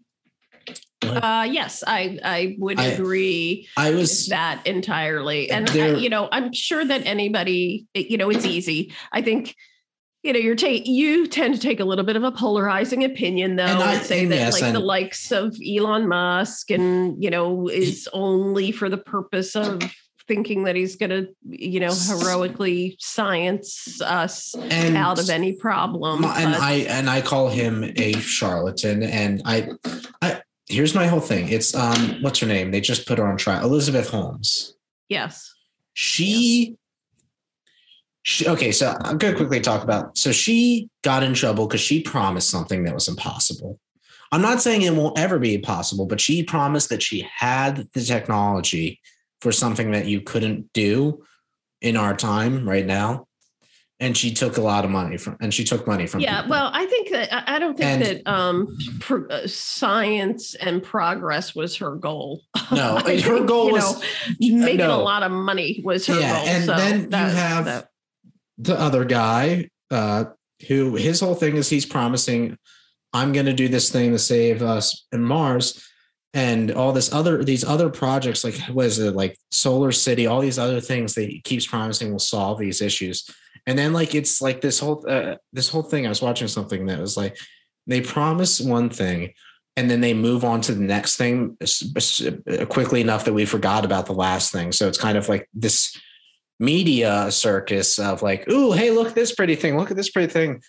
Uh, 1.03 1.49
yes, 1.51 1.83
I 1.87 2.19
I 2.25 2.57
would 2.59 2.79
I, 2.79 2.85
agree. 2.87 3.69
I 3.77 3.91
was 3.91 4.29
that 4.29 4.67
entirely, 4.67 5.51
and 5.51 5.69
I, 5.71 5.95
you 5.95 6.09
know, 6.09 6.29
I'm 6.31 6.53
sure 6.53 6.85
that 6.85 7.07
anybody, 7.07 7.87
you 7.95 8.17
know, 8.17 8.31
it's 8.31 8.45
easy. 8.45 8.93
I 9.13 9.23
think 9.23 9.55
you 10.23 10.33
know 10.33 10.39
you're 10.39 10.55
take 10.55 10.87
you 10.87 11.27
tend 11.27 11.55
to 11.55 11.61
take 11.61 11.81
a 11.81 11.85
little 11.85 12.05
bit 12.05 12.17
of 12.17 12.23
a 12.23 12.31
polarizing 12.33 13.05
opinion 13.05 13.57
though 13.57 13.65
and, 13.65 13.83
I, 13.83 13.95
and 13.95 14.07
say 14.07 14.23
and 14.23 14.33
that 14.33 14.37
yes, 14.37 14.53
like 14.55 14.63
and, 14.63 14.77
the 14.77 14.81
likes 14.81 15.33
of 15.33 15.57
Elon 15.67 16.09
Musk 16.09 16.71
and 16.71 17.23
you 17.23 17.31
know 17.31 17.69
is 17.69 18.09
only 18.13 18.73
for 18.73 18.89
the 18.89 18.99
purpose 18.99 19.57
of 19.57 19.83
thinking 20.29 20.65
that 20.65 20.77
he's 20.77 20.97
going 20.97 21.11
to 21.11 21.27
you 21.49 21.81
know 21.81 21.93
heroically 21.93 22.97
science 23.01 24.01
us 24.01 24.55
out 24.71 25.19
of 25.19 25.29
any 25.29 25.53
problem 25.53 26.25
and 26.25 26.53
but, 26.53 26.61
I 26.61 26.73
and 26.89 27.11
I 27.11 27.21
call 27.21 27.49
him 27.49 27.85
a 27.97 28.13
charlatan 28.15 29.03
and 29.03 29.43
I 29.45 29.71
I 30.21 30.42
here's 30.73 30.95
my 30.95 31.07
whole 31.07 31.21
thing. 31.21 31.49
It's 31.49 31.75
um, 31.75 32.19
what's 32.21 32.41
her 32.41 32.47
name? 32.47 32.71
They 32.71 32.81
just 32.81 33.07
put 33.07 33.19
her 33.19 33.27
on 33.27 33.37
trial. 33.37 33.65
Elizabeth 33.65 34.11
Holmes. 34.11 34.75
Yes. 35.09 35.55
She. 35.95 36.77
She, 38.25 38.47
okay, 38.47 38.71
so 38.71 38.97
I'm 39.01 39.19
going 39.19 39.33
to 39.33 39.37
quickly 39.37 39.61
talk 39.61 39.83
about. 39.83 40.17
So 40.17 40.31
she 40.31 40.89
got 41.03 41.25
in 41.25 41.35
trouble 41.35 41.67
because 41.67 41.81
she 41.81 42.03
promised 42.03 42.51
something 42.51 42.85
that 42.85 42.95
was 42.95 43.09
impossible. 43.09 43.81
I'm 44.31 44.41
not 44.41 44.63
saying 44.63 44.83
it 44.83 44.95
won't 44.95 45.19
ever 45.19 45.41
be 45.41 45.59
possible, 45.59 46.07
but 46.07 46.21
she 46.21 46.45
promised 46.45 46.89
that 46.91 47.03
she 47.03 47.29
had 47.37 47.89
the 47.95 48.01
technology 48.01 49.01
for 49.41 49.51
something 49.51 49.91
that 49.91 50.07
you 50.07 50.21
couldn't 50.21 50.73
do 50.73 51.25
in 51.81 51.97
our 51.97 52.17
time 52.17 52.69
right 52.69 52.87
now 52.87 53.27
and 54.03 54.17
she 54.17 54.33
took 54.35 54.57
a 54.57 54.61
lot 54.61 54.85
of 54.85 54.91
money 54.91 55.17
from 55.17 55.37
and 55.41 55.55
she 55.55 55.63
took 55.63 55.87
money 55.87 56.07
from 56.07 56.21
yeah 56.21 56.43
people. 56.43 56.51
well 56.51 56.71
i 56.75 56.85
think 56.87 57.09
that 57.11 57.49
i 57.49 57.59
don't 57.59 57.79
think 57.79 57.89
and, 57.89 58.03
that 58.03 58.31
um 58.31 58.77
pro, 59.01 59.25
uh, 59.29 59.47
science 59.47 60.55
and 60.57 60.83
progress 60.83 61.55
was 61.55 61.77
her 61.77 61.95
goal 61.95 62.43
no 62.73 62.97
her 63.25 63.45
goal 63.45 63.71
was 63.71 64.01
know, 64.01 64.05
making 64.41 64.79
no. 64.79 65.01
a 65.01 65.03
lot 65.03 65.23
of 65.23 65.31
money 65.31 65.81
was 65.85 66.07
her 66.07 66.19
yeah, 66.19 66.35
goal 66.35 66.49
and 66.49 66.65
so 66.65 66.77
then 66.77 67.09
that, 67.11 67.31
you 67.31 67.37
have 67.37 67.65
that. 67.65 67.89
the 68.59 68.79
other 68.79 69.05
guy 69.05 69.69
uh 69.91 70.25
who 70.67 70.97
his 70.97 71.21
whole 71.21 71.37
thing 71.37 71.57
is 71.57 71.69
he's 71.71 71.87
promising 71.87 72.59
i'm 73.13 73.33
going 73.33 73.47
to 73.47 73.53
do 73.53 73.69
this 73.69 73.91
thing 73.91 74.11
to 74.11 74.19
save 74.19 74.63
us 74.63 75.07
in 75.13 75.23
mars 75.23 75.89
and 76.35 76.73
all 76.73 76.93
this 76.93 77.13
other 77.13 77.45
these 77.45 77.63
other 77.63 77.89
projects 77.89 78.43
like 78.43 78.57
what 78.73 78.87
is 78.87 78.99
it 78.99 79.15
like 79.15 79.37
SolarCity 79.53 80.29
all 80.29 80.41
these 80.41 80.59
other 80.59 80.81
things 80.81 81.15
that 81.15 81.29
he 81.29 81.41
keeps 81.41 81.67
promising 81.67 82.11
will 82.11 82.19
solve 82.19 82.59
these 82.59 82.81
issues 82.81 83.29
and 83.67 83.79
then 83.79 83.93
like 83.93 84.15
it's 84.15 84.43
like 84.43 84.61
this 84.61 84.81
whole 84.81 85.05
uh, 85.09 85.37
this 85.53 85.69
whole 85.69 85.83
thing 85.83 86.07
i 86.07 86.09
was 86.09 86.23
watching 86.23 86.49
something 86.49 86.87
that 86.87 87.01
was 87.01 87.17
like 87.17 87.37
they 87.87 88.01
promise 88.01 88.61
one 88.61 88.91
thing 88.91 89.33
and 89.77 89.91
then 89.91 90.01
they 90.01 90.15
move 90.15 90.45
on 90.45 90.61
to 90.63 90.75
the 90.75 90.83
next 90.83 91.17
thing 91.17 91.57
quickly 92.69 93.01
enough 93.01 93.25
that 93.25 93.33
we 93.33 93.47
forgot 93.47 93.85
about 93.85 94.07
the 94.07 94.13
last 94.13 94.53
thing. 94.53 94.71
So 94.71 94.87
it's 94.87 94.99
kind 94.99 95.17
of 95.17 95.29
like 95.29 95.49
this 95.55 95.99
media 96.61 97.31
circus 97.31 97.99
of 97.99 98.23
like 98.23 98.49
ooh 98.49 98.71
hey 98.71 98.93
look 98.93 99.09
at 99.09 99.15
this 99.17 99.35
pretty 99.35 99.57
thing 99.57 99.77
look 99.77 99.91
at 99.91 99.97
this 99.97 100.11
pretty 100.11 100.33
thing. 100.33 100.63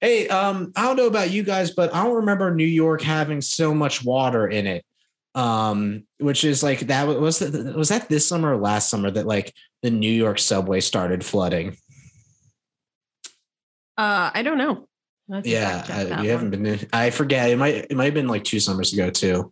Hey 0.00 0.28
um 0.28 0.72
i 0.76 0.82
don't 0.82 0.96
know 0.96 1.06
about 1.06 1.30
you 1.30 1.42
guys 1.42 1.72
but 1.72 1.92
i 1.92 2.04
don't 2.04 2.16
remember 2.16 2.54
new 2.54 2.64
york 2.64 3.02
having 3.02 3.40
so 3.40 3.74
much 3.74 4.04
water 4.04 4.46
in 4.46 4.66
it. 4.66 4.84
Um 5.34 6.04
which 6.18 6.44
is 6.44 6.62
like 6.62 6.80
that 6.80 7.08
was 7.08 7.40
was 7.40 7.88
that 7.88 8.08
this 8.08 8.28
summer 8.28 8.52
or 8.52 8.58
last 8.58 8.90
summer 8.90 9.10
that 9.10 9.26
like 9.26 9.52
the 9.82 9.90
new 9.90 10.12
york 10.12 10.38
subway 10.38 10.80
started 10.80 11.24
flooding 11.24 11.76
uh, 13.98 14.30
I 14.34 14.42
don't 14.42 14.58
know. 14.58 14.88
Yeah, 15.44 15.84
I, 15.88 16.22
you 16.22 16.30
haven't 16.30 16.50
been. 16.50 16.88
I 16.92 17.10
forget. 17.10 17.50
It 17.50 17.56
might. 17.56 17.86
It 17.90 17.96
might 17.96 18.06
have 18.06 18.14
been 18.14 18.28
like 18.28 18.44
two 18.44 18.60
summers 18.60 18.92
ago 18.92 19.08
too. 19.10 19.50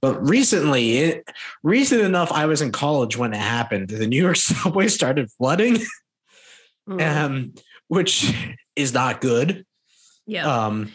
But 0.00 0.26
recently, 0.26 0.96
it, 0.96 1.28
recent 1.62 2.00
enough, 2.00 2.32
I 2.32 2.46
was 2.46 2.62
in 2.62 2.72
college 2.72 3.16
when 3.16 3.32
it 3.34 3.38
happened. 3.38 3.88
The 3.88 4.06
New 4.06 4.20
York 4.20 4.36
subway 4.36 4.88
started 4.88 5.30
flooding. 5.32 5.78
Mm. 6.88 7.16
Um, 7.16 7.54
which 7.88 8.32
is 8.76 8.94
not 8.94 9.20
good. 9.20 9.66
Yeah. 10.26 10.46
Um, 10.46 10.92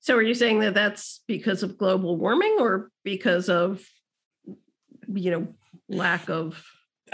so 0.00 0.16
are 0.16 0.22
you 0.22 0.34
saying 0.34 0.60
that 0.60 0.74
that's 0.74 1.20
because 1.28 1.62
of 1.62 1.76
global 1.76 2.16
warming 2.16 2.56
or 2.58 2.90
because 3.04 3.48
of 3.48 3.86
you 5.06 5.30
know 5.30 5.48
lack 5.88 6.30
of 6.30 6.64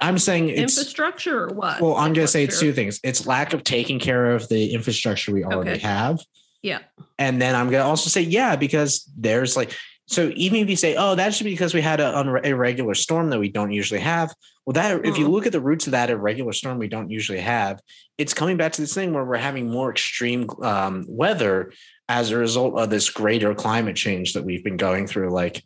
I'm 0.00 0.18
saying 0.18 0.50
infrastructure 0.50 1.44
or 1.44 1.48
what? 1.48 1.80
Well, 1.80 1.96
I'm 1.96 2.12
going 2.12 2.26
to 2.26 2.28
say 2.28 2.44
it's 2.44 2.60
two 2.60 2.72
things. 2.72 3.00
It's 3.02 3.26
lack 3.26 3.52
of 3.52 3.64
taking 3.64 3.98
care 3.98 4.34
of 4.34 4.48
the 4.48 4.72
infrastructure 4.72 5.32
we 5.32 5.44
already 5.44 5.72
okay. 5.72 5.80
have. 5.80 6.20
Yeah. 6.62 6.80
And 7.18 7.40
then 7.40 7.54
I'm 7.54 7.70
going 7.70 7.82
to 7.82 7.88
also 7.88 8.10
say, 8.10 8.22
yeah, 8.22 8.56
because 8.56 9.08
there's 9.16 9.56
like, 9.56 9.72
so 10.08 10.32
even 10.36 10.60
if 10.60 10.70
you 10.70 10.76
say, 10.76 10.94
oh, 10.96 11.14
that 11.14 11.34
should 11.34 11.44
be 11.44 11.50
because 11.50 11.74
we 11.74 11.80
had 11.80 12.00
an 12.00 12.28
irregular 12.44 12.94
storm 12.94 13.30
that 13.30 13.40
we 13.40 13.48
don't 13.48 13.72
usually 13.72 14.00
have. 14.00 14.32
Well, 14.64 14.74
that 14.74 14.96
mm-hmm. 14.96 15.04
if 15.04 15.18
you 15.18 15.24
mm-hmm. 15.24 15.34
look 15.34 15.46
at 15.46 15.52
the 15.52 15.60
roots 15.60 15.86
of 15.86 15.92
that 15.92 16.10
irregular 16.10 16.52
storm 16.52 16.78
we 16.78 16.88
don't 16.88 17.10
usually 17.10 17.40
have, 17.40 17.80
it's 18.18 18.34
coming 18.34 18.56
back 18.56 18.72
to 18.72 18.80
this 18.80 18.94
thing 18.94 19.12
where 19.12 19.24
we're 19.24 19.36
having 19.36 19.70
more 19.70 19.90
extreme 19.90 20.48
um, 20.62 21.04
weather 21.08 21.72
as 22.08 22.30
a 22.30 22.36
result 22.36 22.78
of 22.78 22.90
this 22.90 23.10
greater 23.10 23.54
climate 23.54 23.96
change 23.96 24.34
that 24.34 24.44
we've 24.44 24.64
been 24.64 24.76
going 24.76 25.06
through. 25.06 25.30
Like, 25.30 25.64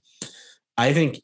I 0.76 0.94
think 0.94 1.20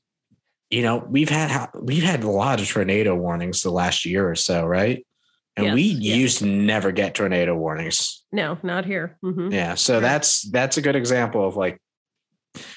you 0.71 0.83
know 0.83 1.05
we've 1.09 1.29
had 1.29 1.69
we've 1.75 2.03
had 2.03 2.25
a 2.25 2.31
lot 2.31 2.61
of 2.61 2.69
tornado 2.69 3.15
warnings 3.15 3.63
the 3.63 3.71
last 3.71 4.05
year 4.05 4.29
or 4.29 4.35
so 4.35 4.65
right 4.65 5.07
and 5.57 5.67
yes, 5.67 5.75
we 5.75 5.83
yes. 5.83 6.17
used 6.17 6.39
to 6.39 6.47
never 6.47 6.93
get 6.93 7.15
tornado 7.15 7.55
warnings 7.55 8.25
no 8.33 8.59
not 8.63 8.85
here 8.85 9.17
mm-hmm. 9.25 9.53
yeah 9.53 9.75
so 9.75 9.95
sure. 9.95 10.01
that's 10.01 10.43
that's 10.51 10.77
a 10.77 10.83
good 10.83 10.97
example 10.97 11.47
of 11.47 11.57
like 11.57 11.81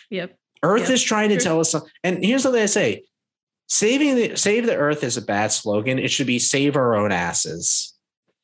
yep 0.10 0.36
earth 0.64 0.84
yep. 0.84 0.92
is 0.92 1.04
trying 1.04 1.30
to 1.30 1.36
True. 1.36 1.44
tell 1.44 1.60
us 1.60 1.72
something 1.72 1.90
and 2.04 2.24
here's 2.24 2.46
what 2.46 2.56
i 2.56 2.66
say 2.66 3.04
saving 3.68 4.16
the 4.16 4.36
save 4.36 4.66
the 4.66 4.76
earth 4.76 5.04
is 5.04 5.18
a 5.18 5.22
bad 5.22 5.52
slogan 5.52 6.00
it 6.00 6.12
should 6.12 6.28
be 6.28 6.40
save 6.40 6.76
our 6.76 6.96
own 6.96 7.12
asses 7.12 7.94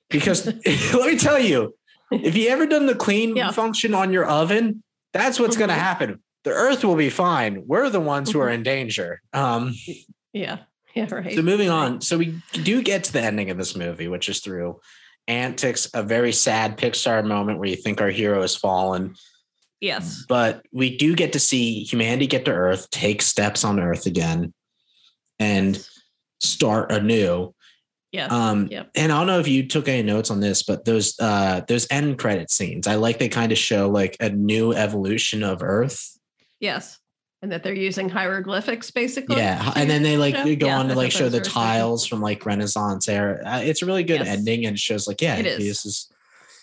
because 0.09 0.45
let 0.93 1.11
me 1.11 1.17
tell 1.17 1.39
you 1.39 1.75
if 2.11 2.35
you 2.35 2.49
ever 2.49 2.65
done 2.65 2.85
the 2.85 2.95
clean 2.95 3.35
yeah. 3.35 3.51
function 3.51 3.93
on 3.93 4.11
your 4.11 4.25
oven 4.25 4.83
that's 5.13 5.39
what's 5.39 5.55
mm-hmm. 5.55 5.67
going 5.67 5.69
to 5.69 5.75
happen 5.75 6.19
the 6.45 6.51
earth 6.51 6.83
will 6.83 6.95
be 6.95 7.09
fine. 7.09 7.63
We're 7.65 7.89
the 7.89 7.99
ones 7.99 8.31
who 8.31 8.39
are 8.39 8.45
mm-hmm. 8.45 8.53
in 8.53 8.63
danger. 8.63 9.21
Um, 9.33 9.73
yeah. 10.31 10.59
Yeah. 10.93 11.13
Right. 11.13 11.33
So 11.33 11.41
moving 11.41 11.69
on. 11.69 11.99
So 11.99 12.17
we 12.17 12.41
do 12.53 12.81
get 12.81 13.03
to 13.05 13.13
the 13.13 13.21
ending 13.21 13.49
of 13.49 13.57
this 13.57 13.75
movie, 13.75 14.07
which 14.07 14.29
is 14.29 14.39
through 14.39 14.79
antics, 15.27 15.89
a 15.93 16.03
very 16.03 16.31
sad 16.31 16.77
Pixar 16.77 17.25
moment 17.25 17.59
where 17.59 17.67
you 17.67 17.75
think 17.75 17.99
our 17.99 18.11
hero 18.11 18.41
has 18.41 18.55
fallen. 18.55 19.15
Yes. 19.81 20.23
But 20.29 20.65
we 20.71 20.95
do 20.95 21.15
get 21.15 21.33
to 21.33 21.39
see 21.39 21.83
humanity 21.83 22.27
get 22.27 22.45
to 22.45 22.51
Earth, 22.51 22.89
take 22.91 23.21
steps 23.21 23.65
on 23.65 23.79
Earth 23.79 24.05
again, 24.05 24.53
and 25.37 25.85
start 26.39 26.91
anew. 26.91 27.53
Yeah. 28.11 28.27
Um, 28.27 28.67
yep. 28.67 28.89
and 28.95 29.11
I 29.11 29.17
don't 29.17 29.27
know 29.27 29.39
if 29.39 29.47
you 29.49 29.67
took 29.67 29.89
any 29.89 30.03
notes 30.03 30.31
on 30.31 30.39
this, 30.39 30.63
but 30.63 30.85
those 30.85 31.15
uh 31.19 31.61
those 31.67 31.85
end 31.91 32.17
credit 32.17 32.49
scenes, 32.49 32.87
I 32.87 32.95
like 32.95 33.19
they 33.19 33.27
kind 33.27 33.51
of 33.51 33.57
show 33.57 33.89
like 33.89 34.15
a 34.21 34.29
new 34.29 34.71
evolution 34.71 35.43
of 35.43 35.61
Earth 35.61 36.14
Yes. 36.59 36.99
And 37.41 37.51
that 37.51 37.63
they're 37.63 37.73
using 37.73 38.09
hieroglyphics 38.09 38.91
basically. 38.91 39.37
Yeah. 39.37 39.73
And 39.75 39.89
then 39.89 40.03
they 40.03 40.17
like 40.17 40.35
they 40.43 40.55
go 40.55 40.67
yeah, 40.67 40.79
on 40.79 40.87
to 40.87 40.95
like 40.95 41.11
show 41.11 41.29
the 41.29 41.41
tiles 41.41 42.05
from 42.05 42.21
like 42.21 42.45
Renaissance 42.45 43.07
era. 43.07 43.41
Uh, 43.45 43.61
it's 43.63 43.81
a 43.81 43.85
really 43.85 44.03
good 44.03 44.21
yes. 44.21 44.27
ending 44.27 44.65
and 44.65 44.79
shows 44.79 45.07
like, 45.07 45.21
yeah, 45.21 45.35
it 45.35 45.45
is. 45.45 45.85
is. 45.85 46.11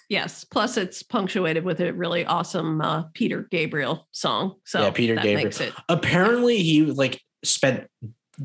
Yes. 0.08 0.44
Plus, 0.44 0.76
it's 0.76 1.02
punctuated 1.02 1.64
with 1.64 1.80
a 1.80 1.92
really 1.92 2.24
awesome 2.24 2.80
uh, 2.80 3.04
Peter 3.14 3.46
Gabriel 3.50 4.08
song. 4.12 4.56
So 4.64 4.82
yeah, 4.82 4.90
Peter 4.90 5.14
Gabriel. 5.14 5.48
It, 5.48 5.72
Apparently, 5.88 6.58
he 6.62 6.84
like 6.84 7.22
spent 7.44 7.88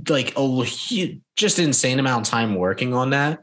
like 0.07 0.33
a 0.37 0.63
he, 0.63 1.21
just 1.35 1.59
insane 1.59 1.99
amount 1.99 2.27
of 2.27 2.31
time 2.31 2.55
working 2.55 2.93
on 2.93 3.11
that 3.11 3.39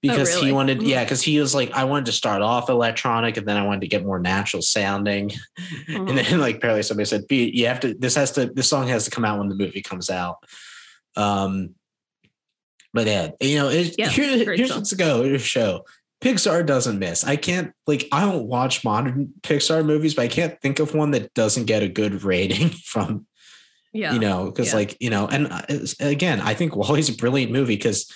because 0.00 0.30
oh, 0.30 0.34
really? 0.36 0.46
he 0.46 0.52
wanted 0.52 0.82
yeah 0.82 1.04
because 1.04 1.22
he 1.22 1.38
was 1.40 1.54
like 1.54 1.70
i 1.72 1.84
wanted 1.84 2.06
to 2.06 2.12
start 2.12 2.42
off 2.42 2.68
electronic 2.68 3.36
and 3.36 3.46
then 3.46 3.56
i 3.56 3.64
wanted 3.64 3.80
to 3.80 3.88
get 3.88 4.04
more 4.04 4.18
natural 4.18 4.62
sounding 4.62 5.30
mm-hmm. 5.30 5.96
and 6.08 6.18
then 6.18 6.40
like 6.40 6.56
apparently 6.56 6.82
somebody 6.82 7.04
said 7.04 7.24
you 7.30 7.66
have 7.66 7.80
to 7.80 7.94
this 7.94 8.14
has 8.14 8.32
to 8.32 8.46
this 8.46 8.68
song 8.68 8.86
has 8.86 9.04
to 9.04 9.10
come 9.10 9.24
out 9.24 9.38
when 9.38 9.48
the 9.48 9.54
movie 9.54 9.82
comes 9.82 10.10
out 10.10 10.38
um 11.16 11.74
but 12.92 13.06
yeah 13.06 13.30
you 13.40 13.56
know 13.56 13.68
it, 13.68 13.94
yeah, 13.98 14.08
here, 14.08 14.54
here's 14.54 14.70
what's 14.70 14.92
go 14.94 15.36
show 15.36 15.84
pixar 16.20 16.64
doesn't 16.64 16.98
miss 16.98 17.24
i 17.24 17.36
can't 17.36 17.72
like 17.86 18.06
i 18.12 18.20
don't 18.20 18.46
watch 18.46 18.84
modern 18.84 19.32
pixar 19.42 19.84
movies 19.84 20.14
but 20.14 20.22
i 20.22 20.28
can't 20.28 20.60
think 20.60 20.78
of 20.78 20.94
one 20.94 21.10
that 21.12 21.32
doesn't 21.34 21.66
get 21.66 21.82
a 21.82 21.88
good 21.88 22.22
rating 22.24 22.68
from 22.68 23.26
yeah 23.92 24.12
you 24.12 24.18
know 24.18 24.46
because 24.46 24.68
yeah. 24.68 24.76
like 24.76 24.96
you 25.00 25.10
know 25.10 25.26
and 25.26 25.48
uh, 25.50 25.62
again 26.00 26.40
i 26.40 26.54
think 26.54 26.76
WALL-E's 26.76 27.08
a 27.08 27.16
brilliant 27.16 27.50
movie 27.50 27.76
because 27.76 28.12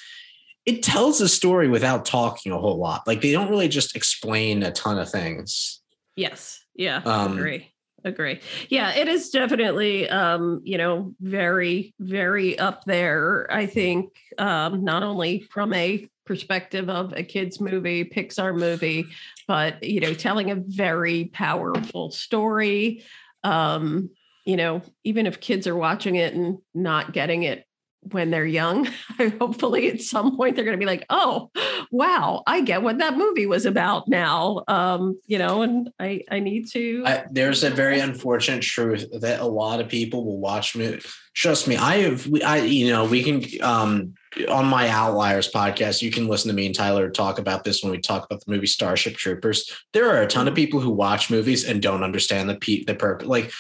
it 0.65 0.83
tells 0.83 1.21
a 1.21 1.29
story 1.29 1.69
without 1.69 2.05
talking 2.05 2.53
a 2.53 2.59
whole 2.59 2.79
lot. 2.79 3.07
Like 3.07 3.21
they 3.21 3.33
don't 3.33 3.51
really 3.51 3.69
just 3.69 3.97
explain 3.97 4.63
a 4.63 4.71
ton 4.71 4.99
of 4.99 5.11
things. 5.11 5.81
Yes. 6.17 6.61
Yeah. 6.75 7.03
Um, 7.05 7.39
agree. 7.39 7.73
Agree. 8.05 8.41
Yeah, 8.69 8.95
it 8.95 9.07
is 9.07 9.31
definitely 9.31 10.09
um, 10.09 10.61
you 10.65 10.77
know, 10.77 11.15
very, 11.21 11.95
very 12.01 12.59
up 12.59 12.85
there. 12.85 13.47
I 13.51 13.67
think 13.67 14.11
um, 14.39 14.83
not 14.83 15.05
only 15.05 15.41
from 15.53 15.73
a 15.73 16.09
perspective 16.27 16.89
of 16.89 17.13
a 17.17 17.23
kids 17.23 17.61
movie, 17.61 18.05
Pixar 18.05 18.57
movie, 18.59 19.07
but 19.47 19.83
you 19.85 20.01
know, 20.01 20.15
telling 20.15 20.51
a 20.51 20.57
very 20.57 21.27
powerful 21.27 22.11
story. 22.11 23.05
Um, 23.45 24.11
you 24.45 24.57
know, 24.57 24.83
even 25.05 25.27
if 25.27 25.41
kids 25.41 25.69
are 25.69 25.77
watching 25.77 26.17
it 26.17 26.35
and 26.35 26.59
not 26.75 27.13
getting 27.13 27.45
it 27.45 27.65
when 28.11 28.31
they're 28.31 28.47
young. 28.47 28.89
Hopefully, 29.39 29.91
at 29.91 30.01
some 30.01 30.37
point, 30.37 30.57
they're 30.57 30.65
going 30.65 30.77
to 30.77 30.81
be 30.81 30.87
like, 30.87 31.07
"Oh, 31.09 31.51
wow, 31.91 32.43
I 32.47 32.61
get 32.61 32.83
what 32.83 32.99
that 32.99 33.17
movie 33.17 33.47
was 33.47 33.67
about 33.67 34.09
now." 34.09 34.63
Um, 34.69 35.21
you 35.27 35.39
know, 35.39 35.63
and 35.63 35.91
I 35.99 36.23
I 36.31 36.41
need 36.41 36.69
to. 36.73 37.05
I, 37.07 37.25
there's 37.31 37.63
a 37.65 37.71
very 37.71 38.01
unfortunate 38.01 38.63
truth 38.63 39.07
that 39.21 39.41
a 39.41 39.47
lot 39.47 39.81
of 39.81 39.89
people 39.89 40.25
will 40.25 40.39
watch 40.39 40.75
me. 40.77 41.01
Trust 41.35 41.69
me, 41.69 41.77
I 41.77 41.99
have. 41.99 42.29
I 42.45 42.59
you 42.59 42.91
know 42.91 43.05
we 43.05 43.23
can 43.23 43.45
um 43.63 44.15
on 44.49 44.67
my 44.67 44.89
Outliers 44.89 45.51
podcast. 45.51 46.03
You 46.03 46.11
can 46.11 46.27
listen 46.27 46.49
to 46.49 46.55
me 46.55 46.67
and 46.67 46.75
Tyler 46.75 47.11
talk 47.11 47.39
about 47.39 47.65
this 47.65 47.83
when 47.83 47.93
we 47.93 47.99
talk 47.99 48.25
about 48.25 48.45
the 48.45 48.51
movie 48.51 48.67
Starship 48.67 49.17
Troopers. 49.17 49.71
There 49.93 50.11
are 50.11 50.23
a 50.23 50.27
ton 50.27 50.49
of 50.49 50.55
mm-hmm. 50.55 50.57
people 50.57 50.81
who 50.81 50.91
watch 50.91 51.31
movies 51.31 51.65
and 51.65 51.83
don't 51.83 52.03
understand 52.03 52.49
the 52.49 52.57
pe- 52.57 52.85
the 52.85 52.95
purpose. 52.95 53.29
Like 53.29 53.53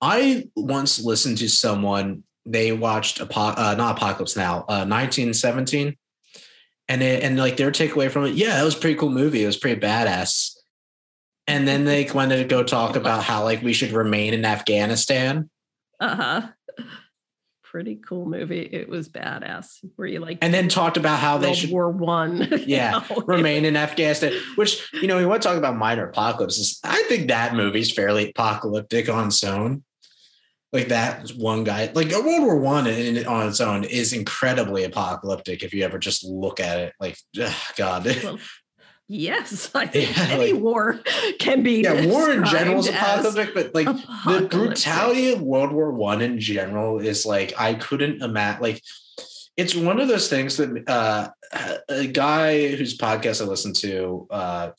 I 0.00 0.48
once 0.56 1.02
listened 1.02 1.38
to 1.38 1.48
someone 1.48 2.22
they 2.50 2.72
watched 2.72 3.20
Apo- 3.20 3.54
uh, 3.56 3.74
not 3.76 3.96
Apocalypse 3.96 4.36
Now, 4.36 4.58
uh, 4.68 4.84
1917, 4.84 5.96
and 6.88 7.02
it, 7.02 7.22
and 7.22 7.38
like 7.38 7.56
their 7.56 7.70
takeaway 7.70 8.10
from 8.10 8.26
it, 8.26 8.34
yeah, 8.34 8.60
it 8.60 8.64
was 8.64 8.76
a 8.76 8.80
pretty 8.80 8.96
cool 8.98 9.10
movie. 9.10 9.44
It 9.44 9.46
was 9.46 9.56
pretty 9.56 9.80
badass. 9.80 10.56
And 11.46 11.66
then 11.66 11.84
they 11.84 12.08
wanted 12.14 12.38
to 12.38 12.44
go 12.44 12.62
talk 12.62 12.96
about 12.96 13.22
how 13.22 13.44
like 13.44 13.62
we 13.62 13.72
should 13.72 13.92
remain 13.92 14.34
in 14.34 14.44
Afghanistan. 14.44 15.48
Uh 16.00 16.16
huh. 16.16 16.48
Pretty 17.62 17.94
cool 17.96 18.26
movie. 18.26 18.62
It 18.62 18.88
was 18.88 19.08
badass. 19.08 19.84
Where 19.94 20.08
you 20.08 20.18
like, 20.18 20.38
and 20.42 20.52
then 20.52 20.68
talked 20.68 20.96
about 20.96 21.20
how 21.20 21.34
World 21.34 21.44
they 21.44 21.54
should 21.54 21.70
War 21.70 21.88
One. 21.88 22.48
Yeah, 22.66 23.04
know? 23.08 23.22
remain 23.26 23.64
in 23.64 23.76
Afghanistan. 23.76 24.32
Which 24.56 24.92
you 24.92 25.06
know, 25.06 25.16
we 25.16 25.24
want 25.24 25.40
to 25.42 25.48
talk 25.48 25.56
about 25.56 25.76
minor 25.76 26.08
apocalypses. 26.08 26.80
I 26.82 27.04
think 27.04 27.28
that 27.28 27.54
movie's 27.54 27.92
fairly 27.92 28.30
apocalyptic 28.30 29.08
on 29.08 29.28
its 29.28 29.44
own 29.44 29.84
like 30.72 30.88
that 30.88 31.30
one 31.30 31.64
guy 31.64 31.90
like 31.94 32.12
world 32.12 32.40
war 32.40 32.56
one 32.56 32.86
in, 32.86 33.26
on 33.26 33.48
its 33.48 33.60
own 33.60 33.84
is 33.84 34.12
incredibly 34.12 34.84
apocalyptic 34.84 35.62
if 35.62 35.74
you 35.74 35.84
ever 35.84 35.98
just 35.98 36.24
look 36.24 36.60
at 36.60 36.78
it 36.78 36.92
like 37.00 37.16
ugh, 37.40 37.54
god. 37.76 38.16
Well, 38.24 38.38
yes 39.08 39.70
i 39.74 39.86
think 39.86 40.16
yeah, 40.16 40.24
any 40.30 40.52
like, 40.52 40.62
war 40.62 41.00
can 41.40 41.64
be 41.64 41.82
yeah 41.82 42.06
war 42.06 42.30
in 42.30 42.44
general 42.44 42.78
is 42.78 42.88
apocalyptic 42.88 43.54
but 43.54 43.74
like 43.74 43.86
the 43.86 44.46
brutality 44.48 45.32
of 45.32 45.42
world 45.42 45.72
war 45.72 45.92
one 45.92 46.20
in 46.20 46.38
general 46.38 47.00
is 47.00 47.26
like 47.26 47.52
i 47.58 47.74
couldn't 47.74 48.22
imagine 48.22 48.62
like 48.62 48.82
it's 49.56 49.74
one 49.74 49.98
of 49.98 50.06
those 50.06 50.28
things 50.28 50.56
that 50.56 50.84
uh, 50.86 51.28
a 51.88 52.06
guy 52.06 52.68
whose 52.76 52.96
podcast 52.96 53.42
i 53.42 53.44
listen 53.44 53.72
to 53.72 54.28
uh, 54.30 54.70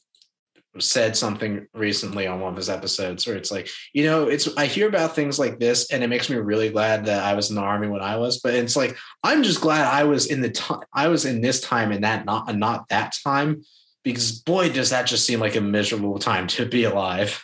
said 0.80 1.18
something 1.18 1.68
recently 1.73 2.27
on 2.27 2.39
one 2.39 2.52
of 2.52 2.57
his 2.57 2.69
episodes 2.69 3.27
where 3.27 3.35
it's 3.35 3.52
like, 3.52 3.68
you 3.93 4.06
know, 4.06 4.27
it's 4.27 4.48
I 4.57 4.68
hear 4.68 4.88
about 4.88 5.15
things 5.15 5.38
like 5.38 5.60
this 5.60 5.91
and 5.91 6.03
it 6.03 6.07
makes 6.07 6.30
me 6.30 6.38
really 6.38 6.69
glad 6.69 7.06
that 7.06 7.23
I 7.23 7.34
was 7.34 7.49
in 7.49 7.56
the 7.56 7.61
army 7.61 7.88
when 7.88 8.02
I 8.02 8.15
was, 8.18 8.39
but 8.39 8.53
it's 8.53 8.76
like 8.76 8.98
I'm 9.23 9.43
just 9.43 9.61
glad 9.61 9.85
I 9.85 10.06
was 10.06 10.27
in 10.27 10.41
the 10.41 10.49
time 10.49 10.81
I 10.93 11.10
was 11.10 11.26
in 11.26 11.41
this 11.41 11.60
time 11.60 11.91
and 11.91 12.03
that 12.03 12.26
not 12.26 12.49
and 12.49 12.60
not 12.60 12.88
that 12.89 13.15
time 13.23 13.64
because 14.03 14.39
boy 14.39 14.69
does 14.69 14.91
that 14.91 15.07
just 15.07 15.26
seem 15.26 15.39
like 15.39 15.56
a 15.56 15.61
miserable 15.61 16.19
time 16.19 16.48
to 16.48 16.65
be 16.65 16.85
alive. 16.85 17.43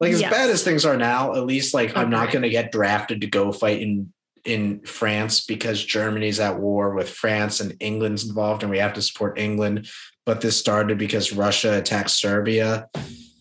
Like 0.00 0.12
as 0.12 0.20
yes. 0.20 0.32
bad 0.32 0.50
as 0.50 0.64
things 0.64 0.84
are 0.84 0.96
now, 0.96 1.34
at 1.34 1.46
least 1.46 1.74
like 1.74 1.90
okay. 1.90 2.00
I'm 2.00 2.10
not 2.10 2.32
going 2.32 2.42
to 2.42 2.50
get 2.50 2.72
drafted 2.72 3.20
to 3.20 3.26
go 3.26 3.52
fight 3.52 3.80
in 3.80 4.12
in 4.44 4.80
France 4.80 5.44
because 5.44 5.84
Germany's 5.84 6.40
at 6.40 6.58
war 6.58 6.94
with 6.94 7.08
France 7.08 7.60
and 7.60 7.76
England's 7.78 8.26
involved 8.26 8.62
and 8.62 8.70
we 8.70 8.78
have 8.78 8.94
to 8.94 9.02
support 9.02 9.38
England 9.38 9.88
but 10.24 10.40
this 10.40 10.56
started 10.56 10.98
because 10.98 11.32
Russia 11.32 11.78
attacked 11.78 12.10
Serbia. 12.10 12.88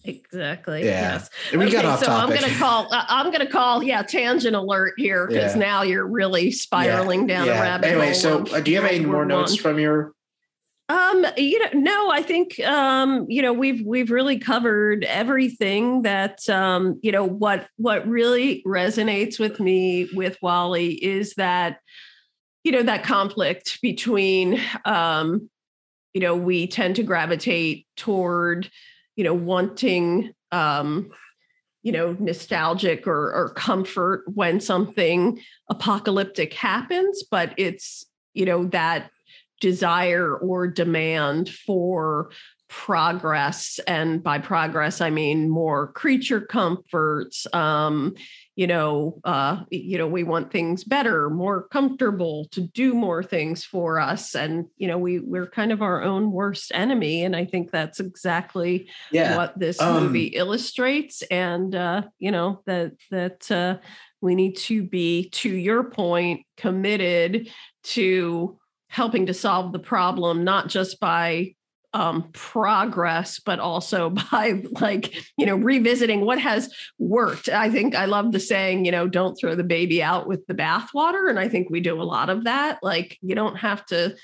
Exactly. 0.04 0.84
Yeah. 0.84 1.14
Yes. 1.14 1.30
we 1.52 1.60
okay, 1.60 1.72
got 1.72 1.86
off 1.86 2.00
so 2.00 2.08
topic. 2.08 2.36
I'm 2.36 2.42
gonna 2.42 2.58
call. 2.58 2.92
Uh, 2.92 3.06
I'm 3.08 3.32
gonna 3.32 3.50
call. 3.50 3.84
Yeah, 3.84 4.02
tangent 4.02 4.56
alert 4.56 4.94
here 4.98 5.28
because 5.28 5.56
yeah. 5.56 5.62
now 5.62 5.82
you're 5.84 6.08
really 6.08 6.52
spiraling 6.52 7.30
yeah. 7.30 7.36
down 7.36 7.48
yeah. 7.48 7.60
a 7.60 7.62
rabbit 7.62 7.88
anyway, 7.88 8.14
hole. 8.14 8.32
Anyway, 8.32 8.50
so 8.50 8.56
uh, 8.56 8.62
do 8.62 8.72
you 8.72 8.82
have 8.82 8.92
any 8.92 9.06
more 9.06 9.26
notes 9.26 9.56
from 9.56 9.80
your? 9.80 10.14
Um, 10.90 11.26
you 11.38 11.60
know, 11.60 11.80
no, 11.80 12.12
I 12.12 12.22
think 12.22 12.60
um, 12.62 13.26
you 13.30 13.42
know, 13.42 13.54
we've 13.54 13.86
we've 13.86 14.10
really 14.10 14.40
covered 14.40 15.06
everything 15.06 16.02
that 16.02 16.50
um, 16.50 17.00
you 17.04 17.12
know, 17.12 17.24
what 17.24 17.68
what 17.78 18.06
really 18.08 18.64
resonates 18.66 19.40
with 19.40 19.60
me 19.60 20.10
with 20.14 20.38
WALL-E 20.42 21.00
is 21.02 21.36
that, 21.36 21.78
you 22.64 22.72
know, 22.72 22.84
that 22.84 23.04
conflict 23.04 23.80
between 23.82 24.60
um, 24.84 25.50
you 26.14 26.22
know, 26.22 26.36
we 26.36 26.68
tend 26.68 26.96
to 26.98 27.04
gravitate 27.04 27.88
toward, 27.96 28.70
you 29.16 29.24
know, 29.24 29.34
wanting 29.34 30.34
um, 30.52 31.12
you 31.84 31.92
know, 31.92 32.16
nostalgic 32.20 33.08
or, 33.08 33.34
or 33.34 33.54
comfort 33.56 34.24
when 34.28 34.60
something 34.60 35.42
apocalyptic 35.68 36.54
happens, 36.54 37.24
but 37.24 37.54
it's, 37.58 38.06
you 38.36 38.46
know, 38.46 38.66
that 38.66 39.10
desire 39.62 40.36
or 40.36 40.68
demand 40.68 41.50
for 41.50 42.32
progress 42.68 43.82
and 43.86 44.24
by 44.24 44.40
progress 44.40 45.02
i 45.02 45.10
mean 45.10 45.50
more 45.50 45.92
creature 45.92 46.40
comforts 46.40 47.46
um 47.54 48.16
you 48.62 48.68
know 48.68 49.20
uh 49.24 49.64
you 49.72 49.98
know 49.98 50.06
we 50.06 50.22
want 50.22 50.52
things 50.52 50.84
better 50.84 51.32
more 51.32 51.68
comfortable 51.70 52.46
to 52.52 52.62
do 52.62 52.94
more 52.94 53.24
things 53.24 53.64
for 53.64 54.00
us 54.00 54.36
and 54.36 54.68
you 54.78 54.88
know 54.88 55.00
we 55.00 55.18
we're 55.18 55.48
kind 55.48 55.72
of 55.72 55.82
our 55.82 56.04
own 56.04 56.32
worst 56.32 56.72
enemy 56.76 57.24
and 57.24 57.36
i 57.36 57.44
think 57.44 57.72
that's 57.72 58.00
exactly 58.00 58.88
yeah. 59.12 59.36
what 59.36 59.58
this 59.58 59.82
um, 59.82 60.04
movie 60.04 60.28
illustrates 60.28 61.24
and 61.32 61.74
uh 61.74 62.04
you 62.20 62.30
know 62.30 62.62
that 62.68 62.92
that 63.10 63.50
uh 63.50 63.78
we 64.22 64.36
need 64.36 64.56
to 64.56 64.84
be 64.84 65.30
to 65.30 65.50
your 65.50 65.84
point 65.84 66.46
committed 66.56 67.50
to 67.82 68.60
helping 68.92 69.26
to 69.26 69.34
solve 69.34 69.72
the 69.72 69.80
problem, 69.80 70.44
not 70.44 70.68
just 70.68 71.00
by 71.00 71.56
um, 71.94 72.30
progress, 72.34 73.40
but 73.40 73.60
also 73.60 74.10
by 74.32 74.64
like, 74.80 75.14
you 75.38 75.46
know, 75.46 75.56
revisiting 75.56 76.26
what 76.26 76.40
has 76.40 76.74
worked. 76.98 77.50
I 77.50 77.70
think 77.70 77.96
I 77.96 78.06
love 78.06 78.32
the 78.32 78.40
saying, 78.40 78.86
you 78.86 78.92
know, 78.92 79.08
don't 79.08 79.36
throw 79.36 79.56
the 79.56 79.64
baby 79.64 80.02
out 80.02 80.28
with 80.28 80.46
the 80.48 80.54
bathwater. 80.54 81.30
And 81.30 81.40
I 81.40 81.50
think 81.50 81.70
we 81.70 81.80
do 81.80 82.02
a 82.02 82.04
lot 82.04 82.30
of 82.30 82.46
that. 82.46 82.80
Like, 82.82 83.18
you 83.22 83.36
don't 83.36 83.58
have 83.58 83.86
to 83.88 84.16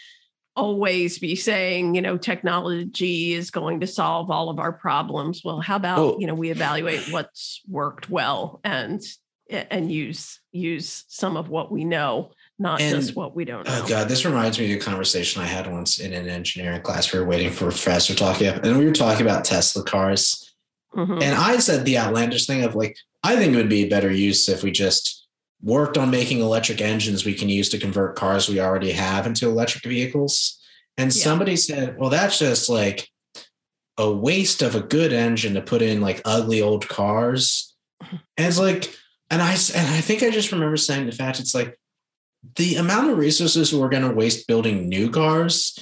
always 0.56 1.20
be 1.20 1.36
saying, 1.36 1.94
you 1.94 2.02
know, 2.02 2.18
technology 2.18 3.34
is 3.34 3.52
going 3.52 3.82
to 3.82 3.88
solve 3.88 4.32
all 4.32 4.50
of 4.50 4.60
our 4.60 4.74
problems. 4.74 5.42
Well, 5.44 5.62
how 5.62 5.76
about, 5.76 6.00
oh. 6.00 6.18
you 6.20 6.26
know, 6.26 6.34
we 6.34 6.50
evaluate 6.50 7.12
what's 7.12 7.62
worked 7.68 8.10
well 8.10 8.60
and 8.64 9.02
and 9.50 9.90
use 9.90 10.42
use 10.52 11.06
some 11.08 11.38
of 11.38 11.48
what 11.48 11.72
we 11.72 11.86
know 11.86 12.32
not 12.60 12.82
and, 12.82 12.96
just 12.96 13.16
what 13.16 13.36
we 13.36 13.46
don't 13.46 13.68
oh, 13.68 13.72
know. 13.72 13.82
Oh 13.84 13.88
God, 13.88 14.10
this 14.10 14.26
reminds 14.26 14.60
me 14.60 14.72
of 14.74 14.82
a 14.82 14.84
conversation 14.84 15.42
I 15.42 15.46
had 15.46 15.72
once 15.72 16.00
in 16.00 16.14
an 16.14 16.28
engineering 16.28 16.82
class. 16.82 17.12
We 17.12 17.20
were 17.20 17.26
waiting 17.26 17.52
for 17.52 17.66
a 17.66 17.70
professor 17.70 18.16
talking, 18.16 18.48
and 18.48 18.78
we 18.78 18.86
were 18.86 18.92
talking 18.92 19.26
about 19.26 19.46
Tesla 19.46 19.84
cars. 19.84 20.54
Mm-hmm. 20.96 21.22
And 21.22 21.36
I 21.36 21.58
said 21.58 21.86
the 21.86 22.00
outlandish 22.00 22.48
thing 22.48 22.64
of 22.64 22.76
like, 22.76 22.98
I 23.24 23.36
think 23.36 23.54
it 23.54 23.58
would 23.58 23.70
be 23.70 23.84
a 23.84 23.90
better 23.90 24.12
use 24.12 24.50
if 24.50 24.64
we 24.64 24.72
just 24.72 25.28
worked 25.62 25.98
on 25.98 26.10
making 26.10 26.40
electric 26.40 26.82
engines 26.82 27.26
we 27.26 27.34
can 27.34 27.50
use 27.50 27.70
to 27.70 27.78
convert 27.78 28.16
cars 28.16 28.48
we 28.48 28.60
already 28.60 28.92
have 28.92 29.28
into 29.28 29.48
electric 29.48 29.84
vehicles. 29.84 30.60
And 30.98 31.14
yeah. 31.14 31.24
somebody 31.24 31.56
said, 31.56 31.98
well, 31.98 32.10
that's 32.10 32.40
just 32.40 32.70
like 32.70 33.10
a 33.98 34.12
waste 34.12 34.62
of 34.62 34.76
a 34.76 34.82
good 34.82 35.14
engine 35.14 35.56
to 35.56 35.62
put 35.62 35.82
in 35.82 36.02
like 36.02 36.22
ugly 36.26 36.62
old 36.62 36.88
cars. 36.88 37.76
And 38.02 38.48
it's 38.48 38.60
like, 38.60 38.94
and 39.30 39.42
I 39.42 39.52
and 39.52 39.88
I 39.88 40.02
think 40.02 40.24
I 40.24 40.30
just 40.30 40.52
remember 40.52 40.78
saying 40.78 41.06
the 41.06 41.12
fact 41.12 41.40
it's 41.40 41.56
like 41.56 41.78
the 42.56 42.76
amount 42.76 43.10
of 43.10 43.18
resources 43.18 43.74
we're 43.74 43.90
going 43.90 44.08
to 44.08 44.14
waste 44.14 44.48
building 44.48 44.88
new 44.88 45.10
cars 45.10 45.78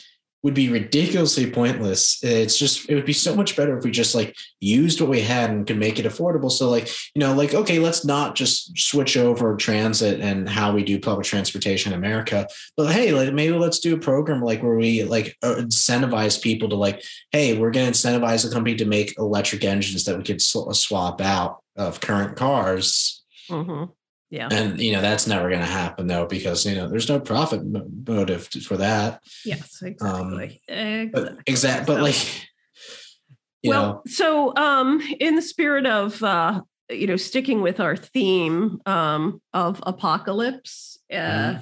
would 0.45 0.53
be 0.53 0.69
ridiculously 0.69 1.49
pointless. 1.49 2.23
It's 2.23 2.55
just 2.55 2.87
it 2.87 2.93
would 2.93 3.07
be 3.07 3.13
so 3.13 3.35
much 3.35 3.57
better 3.57 3.75
if 3.79 3.83
we 3.83 3.89
just 3.89 4.13
like 4.13 4.35
used 4.59 5.01
what 5.01 5.09
we 5.09 5.21
had 5.21 5.49
and 5.49 5.65
could 5.65 5.79
make 5.79 5.97
it 5.97 6.05
affordable. 6.05 6.51
So 6.51 6.69
like 6.69 6.87
you 7.15 7.19
know 7.19 7.33
like 7.33 7.55
okay, 7.55 7.79
let's 7.79 8.05
not 8.05 8.35
just 8.35 8.77
switch 8.77 9.17
over 9.17 9.55
transit 9.55 10.21
and 10.21 10.47
how 10.47 10.71
we 10.71 10.83
do 10.83 10.99
public 10.99 11.25
transportation 11.25 11.93
in 11.93 11.97
America, 11.97 12.47
but 12.77 12.91
hey, 12.91 13.11
like 13.11 13.33
maybe 13.33 13.57
let's 13.57 13.79
do 13.79 13.95
a 13.95 13.99
program 13.99 14.43
like 14.43 14.61
where 14.61 14.75
we 14.75 15.03
like 15.03 15.35
uh, 15.41 15.55
incentivize 15.55 16.39
people 16.39 16.69
to 16.69 16.75
like 16.75 17.03
hey, 17.31 17.57
we're 17.57 17.71
going 17.71 17.91
to 17.91 17.97
incentivize 17.97 18.47
a 18.47 18.53
company 18.53 18.75
to 18.75 18.85
make 18.85 19.17
electric 19.17 19.63
engines 19.63 20.05
that 20.05 20.15
we 20.15 20.23
could 20.23 20.43
sw- 20.43 20.71
swap 20.73 21.21
out 21.21 21.63
of 21.75 22.01
current 22.01 22.35
cars. 22.35 23.23
Mm-hmm. 23.49 23.85
Yeah. 24.29 24.49
And 24.51 24.79
you 24.79 24.91
know 24.91 25.01
that's 25.01 25.27
never 25.27 25.49
going 25.49 25.61
to 25.61 25.65
happen 25.65 26.07
though 26.07 26.25
because 26.25 26.65
you 26.65 26.75
know 26.75 26.87
there's 26.87 27.09
no 27.09 27.19
profit 27.19 27.61
motive 28.07 28.47
for 28.47 28.77
that. 28.77 29.21
Yes, 29.45 29.81
exactly. 29.81 30.07
Um, 30.07 30.39
exactly. 30.39 31.09
But 31.13 31.37
exact, 31.45 31.87
but 31.87 32.01
like 32.01 32.15
well, 33.63 33.83
know. 33.83 34.01
so 34.07 34.55
um 34.55 35.01
in 35.19 35.35
the 35.35 35.41
spirit 35.41 35.85
of 35.85 36.21
uh 36.23 36.61
you 36.89 37.07
know 37.07 37.17
sticking 37.17 37.61
with 37.61 37.79
our 37.79 37.95
theme 37.95 38.79
um 38.85 39.41
of 39.53 39.81
apocalypse, 39.85 40.99
uh 41.11 41.15
mm-hmm. 41.15 41.61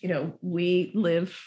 you 0.00 0.08
know, 0.08 0.38
we 0.40 0.92
live 0.94 1.38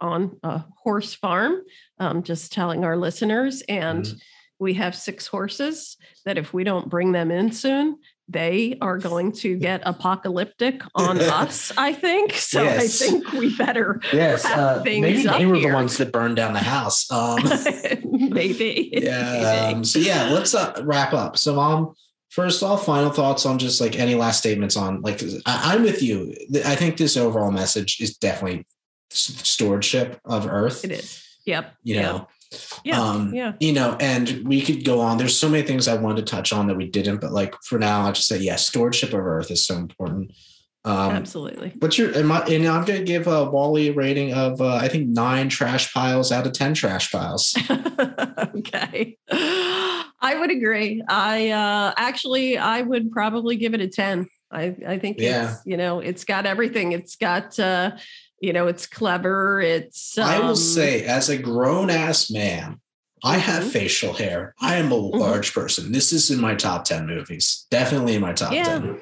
on 0.00 0.38
a 0.42 0.64
horse 0.82 1.14
farm. 1.14 1.60
Um 1.98 2.22
just 2.22 2.52
telling 2.52 2.84
our 2.84 2.96
listeners 2.96 3.62
and 3.68 4.04
mm-hmm 4.04 4.16
we 4.58 4.74
have 4.74 4.94
six 4.94 5.26
horses 5.26 5.96
that 6.24 6.38
if 6.38 6.52
we 6.52 6.64
don't 6.64 6.88
bring 6.88 7.12
them 7.12 7.30
in 7.30 7.52
soon, 7.52 7.98
they 8.28 8.76
are 8.80 8.98
going 8.98 9.32
to 9.32 9.56
get 9.56 9.82
apocalyptic 9.84 10.82
on 10.94 11.20
us, 11.20 11.72
I 11.76 11.92
think. 11.92 12.32
So 12.32 12.62
yes. 12.62 13.02
I 13.02 13.06
think 13.06 13.32
we 13.32 13.56
better 13.56 14.00
yes, 14.12 14.44
uh, 14.44 14.82
maybe 14.84 15.22
they 15.22 15.46
were 15.46 15.54
here. 15.54 15.70
the 15.70 15.74
ones 15.74 15.96
that 15.98 16.12
burned 16.12 16.36
down 16.36 16.52
the 16.52 16.58
house. 16.58 17.10
Um, 17.10 17.38
maybe. 18.04 18.90
Yeah. 18.92 19.70
Um, 19.72 19.84
so 19.84 19.98
yeah, 19.98 20.30
let's 20.30 20.54
uh, 20.54 20.80
wrap 20.84 21.12
up. 21.12 21.38
So, 21.38 21.54
mom, 21.54 21.94
first 22.30 22.62
off, 22.62 22.84
final 22.84 23.10
thoughts 23.10 23.46
on 23.46 23.58
just 23.58 23.80
like 23.80 23.98
any 23.98 24.14
last 24.14 24.38
statements 24.38 24.76
on 24.76 25.02
like 25.02 25.22
I, 25.46 25.74
I'm 25.74 25.82
with 25.82 26.02
you. 26.02 26.34
I 26.64 26.74
think 26.74 26.96
this 26.96 27.16
overall 27.16 27.52
message 27.52 28.00
is 28.00 28.16
definitely 28.16 28.66
stewardship 29.10 30.20
of 30.24 30.46
Earth. 30.46 30.84
It 30.84 30.90
is. 30.90 31.22
Yep. 31.44 31.74
You 31.84 31.94
yep. 31.94 32.04
know, 32.04 32.28
yeah, 32.84 33.00
um, 33.00 33.34
yeah. 33.34 33.52
You 33.60 33.72
know, 33.72 33.96
and 34.00 34.42
we 34.46 34.60
could 34.60 34.84
go 34.84 35.00
on. 35.00 35.18
There's 35.18 35.38
so 35.38 35.48
many 35.48 35.66
things 35.66 35.88
I 35.88 35.96
wanted 35.96 36.26
to 36.26 36.30
touch 36.30 36.52
on 36.52 36.66
that 36.68 36.76
we 36.76 36.88
didn't, 36.88 37.20
but 37.20 37.32
like 37.32 37.54
for 37.62 37.78
now, 37.78 38.02
I'll 38.02 38.12
just 38.12 38.28
say, 38.28 38.38
yes, 38.38 38.66
stewardship 38.66 39.12
of 39.12 39.20
Earth 39.20 39.50
is 39.50 39.64
so 39.64 39.76
important. 39.76 40.32
Um, 40.86 41.10
Absolutely. 41.10 41.72
What's 41.80 41.98
your? 41.98 42.16
Am 42.16 42.30
I, 42.30 42.44
and 42.44 42.64
I'm 42.68 42.84
going 42.84 43.00
to 43.00 43.04
give 43.04 43.26
a 43.26 43.44
WALL-E 43.50 43.90
rating 43.90 44.32
of 44.32 44.60
uh, 44.60 44.76
I 44.76 44.86
think 44.86 45.08
nine 45.08 45.48
trash 45.48 45.92
piles 45.92 46.30
out 46.30 46.46
of 46.46 46.52
ten 46.52 46.74
trash 46.74 47.10
piles. 47.10 47.56
okay, 48.54 49.18
I 49.28 50.36
would 50.38 50.52
agree. 50.52 51.02
I 51.08 51.50
uh, 51.50 51.92
actually 51.96 52.56
I 52.56 52.82
would 52.82 53.10
probably 53.10 53.56
give 53.56 53.74
it 53.74 53.80
a 53.80 53.88
ten. 53.88 54.28
I 54.52 54.76
I 54.86 54.98
think 55.00 55.18
yeah. 55.18 55.50
it's 55.50 55.62
you 55.66 55.76
know 55.76 55.98
it's 55.98 56.24
got 56.24 56.46
everything. 56.46 56.92
It's 56.92 57.16
got. 57.16 57.58
Uh, 57.58 57.96
you 58.40 58.52
know 58.52 58.66
it's 58.66 58.86
clever 58.86 59.60
it's 59.60 60.18
um, 60.18 60.24
i 60.24 60.38
will 60.38 60.50
um, 60.50 60.56
say 60.56 61.04
as 61.04 61.28
a 61.28 61.38
grown 61.38 61.90
ass 61.90 62.30
man 62.30 62.80
i 63.24 63.38
have 63.38 63.62
mm-hmm. 63.62 63.70
facial 63.70 64.12
hair 64.12 64.54
i 64.60 64.76
am 64.76 64.92
a 64.92 64.94
mm-hmm. 64.94 65.18
large 65.18 65.50
mm-hmm. 65.50 65.60
person 65.60 65.92
this 65.92 66.12
is 66.12 66.30
in 66.30 66.40
my 66.40 66.54
top 66.54 66.84
10 66.84 67.06
movies 67.06 67.66
definitely 67.70 68.14
in 68.14 68.20
my 68.20 68.32
top 68.32 68.52
yeah. 68.52 68.64
10 68.64 69.00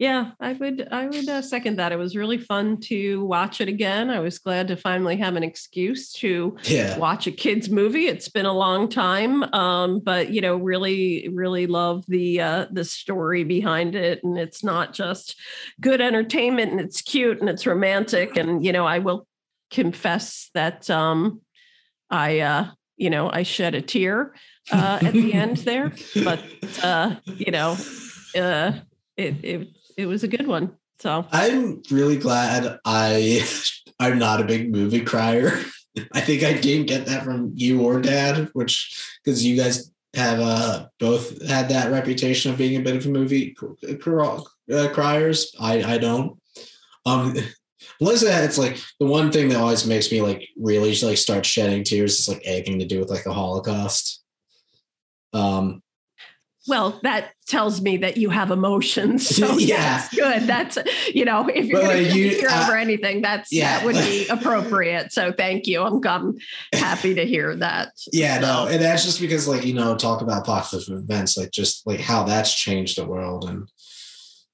yeah 0.00 0.32
i 0.40 0.54
would 0.54 0.88
i 0.90 1.06
would 1.06 1.28
uh, 1.28 1.42
second 1.42 1.76
that. 1.78 1.92
It 1.92 1.96
was 1.96 2.16
really 2.16 2.38
fun 2.38 2.78
to 2.82 3.24
watch 3.24 3.60
it 3.60 3.68
again. 3.68 4.08
I 4.08 4.20
was 4.20 4.38
glad 4.38 4.68
to 4.68 4.76
finally 4.76 5.16
have 5.18 5.36
an 5.36 5.42
excuse 5.42 6.12
to 6.14 6.56
yeah. 6.64 6.96
watch 6.96 7.26
a 7.26 7.32
kids 7.32 7.68
movie. 7.68 8.06
It's 8.06 8.28
been 8.28 8.46
a 8.46 8.52
long 8.52 8.88
time 8.88 9.42
um, 9.54 10.00
but 10.00 10.30
you 10.30 10.40
know 10.40 10.56
really 10.56 11.28
really 11.32 11.66
love 11.66 12.04
the 12.08 12.40
uh, 12.40 12.66
the 12.70 12.84
story 12.84 13.44
behind 13.44 13.94
it. 13.94 14.24
And 14.24 14.38
it's 14.38 14.64
not 14.64 14.94
just 14.94 15.36
good 15.80 16.00
entertainment 16.00 16.72
and 16.72 16.80
it's 16.80 17.02
cute 17.02 17.40
and 17.40 17.48
it's 17.48 17.66
romantic. 17.66 18.36
And 18.36 18.64
you 18.64 18.72
know 18.72 18.86
i 18.86 18.98
will 18.98 19.26
confess 19.70 20.50
that 20.54 20.88
um, 20.88 21.42
i 22.08 22.40
uh, 22.40 22.70
you 22.96 23.10
know 23.10 23.30
i 23.30 23.42
shed 23.42 23.74
a 23.74 23.82
tear 23.82 24.34
uh, 24.72 24.98
at 25.02 25.12
the 25.12 25.34
end 25.34 25.58
there. 25.58 25.92
But 26.24 26.42
uh, 26.82 27.16
you 27.26 27.52
know 27.52 27.76
uh, 28.34 28.72
it, 29.16 29.44
it 29.44 29.68
it 30.00 30.06
was 30.06 30.24
a 30.24 30.28
good 30.28 30.46
one. 30.46 30.76
So 30.98 31.26
I'm 31.30 31.82
really 31.90 32.16
glad 32.16 32.78
I 32.84 33.46
I'm 34.00 34.18
not 34.18 34.40
a 34.40 34.44
big 34.44 34.70
movie 34.70 35.02
crier. 35.02 35.60
I 36.12 36.20
think 36.20 36.42
I 36.42 36.54
didn't 36.54 36.86
get 36.86 37.06
that 37.06 37.24
from 37.24 37.52
you 37.54 37.82
or 37.82 38.00
dad, 38.00 38.48
which 38.52 39.02
because 39.22 39.44
you 39.44 39.56
guys 39.56 39.90
have 40.14 40.40
uh, 40.40 40.86
both 40.98 41.46
had 41.46 41.68
that 41.68 41.90
reputation 41.90 42.50
of 42.50 42.58
being 42.58 42.76
a 42.76 42.82
bit 42.82 42.96
of 42.96 43.06
a 43.06 43.08
movie 43.08 43.56
uh, 43.62 44.88
criers. 44.92 45.54
I 45.60 45.82
I 45.82 45.98
don't. 45.98 46.38
Um, 47.06 47.36
Melissa, 48.00 48.44
it's 48.44 48.58
like 48.58 48.78
the 48.98 49.06
one 49.06 49.30
thing 49.30 49.48
that 49.48 49.60
always 49.60 49.86
makes 49.86 50.10
me 50.10 50.22
like 50.22 50.48
really 50.56 50.94
like 51.00 51.18
start 51.18 51.44
shedding 51.44 51.84
tears 51.84 52.18
is 52.18 52.28
like 52.28 52.42
anything 52.44 52.78
to 52.78 52.86
do 52.86 52.98
with 52.98 53.10
like 53.10 53.24
the 53.24 53.32
Holocaust. 53.32 54.22
Um, 55.32 55.82
Well, 56.70 57.00
that 57.02 57.32
tells 57.48 57.80
me 57.82 57.96
that 57.96 58.16
you 58.16 58.30
have 58.30 58.52
emotions. 58.52 59.26
So 59.26 59.52
yeah, 59.58 59.98
that's 59.98 60.14
good. 60.14 60.42
That's 60.42 60.78
you 61.12 61.24
know, 61.24 61.48
if 61.48 61.66
you're 61.66 61.80
going 61.80 62.04
to 62.04 62.16
you, 62.16 62.48
uh, 62.48 62.62
over 62.62 62.76
anything, 62.76 63.22
that's 63.22 63.50
yeah. 63.50 63.78
that 63.78 63.84
would 63.84 63.96
be 63.96 64.28
appropriate. 64.30 65.12
So 65.12 65.32
thank 65.32 65.66
you. 65.66 65.82
I'm, 65.82 66.00
I'm 66.06 66.38
happy 66.72 67.12
to 67.14 67.26
hear 67.26 67.56
that. 67.56 67.90
Yeah, 68.12 68.36
so. 68.36 68.46
no, 68.46 68.66
and 68.70 68.80
that's 68.80 69.04
just 69.04 69.20
because 69.20 69.48
like 69.48 69.66
you 69.66 69.74
know, 69.74 69.96
talk 69.96 70.22
about 70.22 70.42
apocalypse 70.42 70.88
events, 70.88 71.36
like 71.36 71.50
just 71.50 71.84
like 71.88 71.98
how 71.98 72.22
that's 72.22 72.54
changed 72.54 72.96
the 72.96 73.04
world, 73.04 73.48
and 73.48 73.68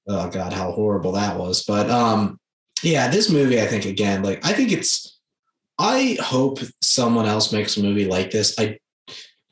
oh 0.07 0.27
god, 0.31 0.53
how 0.53 0.71
horrible 0.71 1.11
that 1.11 1.37
was. 1.37 1.65
But 1.65 1.91
um, 1.91 2.39
yeah, 2.81 3.09
this 3.09 3.29
movie, 3.29 3.61
I 3.61 3.67
think 3.67 3.85
again, 3.85 4.23
like 4.23 4.43
I 4.43 4.53
think 4.53 4.71
it's. 4.71 5.13
I 5.77 6.17
hope 6.19 6.57
someone 6.81 7.27
else 7.27 7.53
makes 7.53 7.77
a 7.77 7.83
movie 7.83 8.07
like 8.07 8.31
this. 8.31 8.57
I 8.57 8.79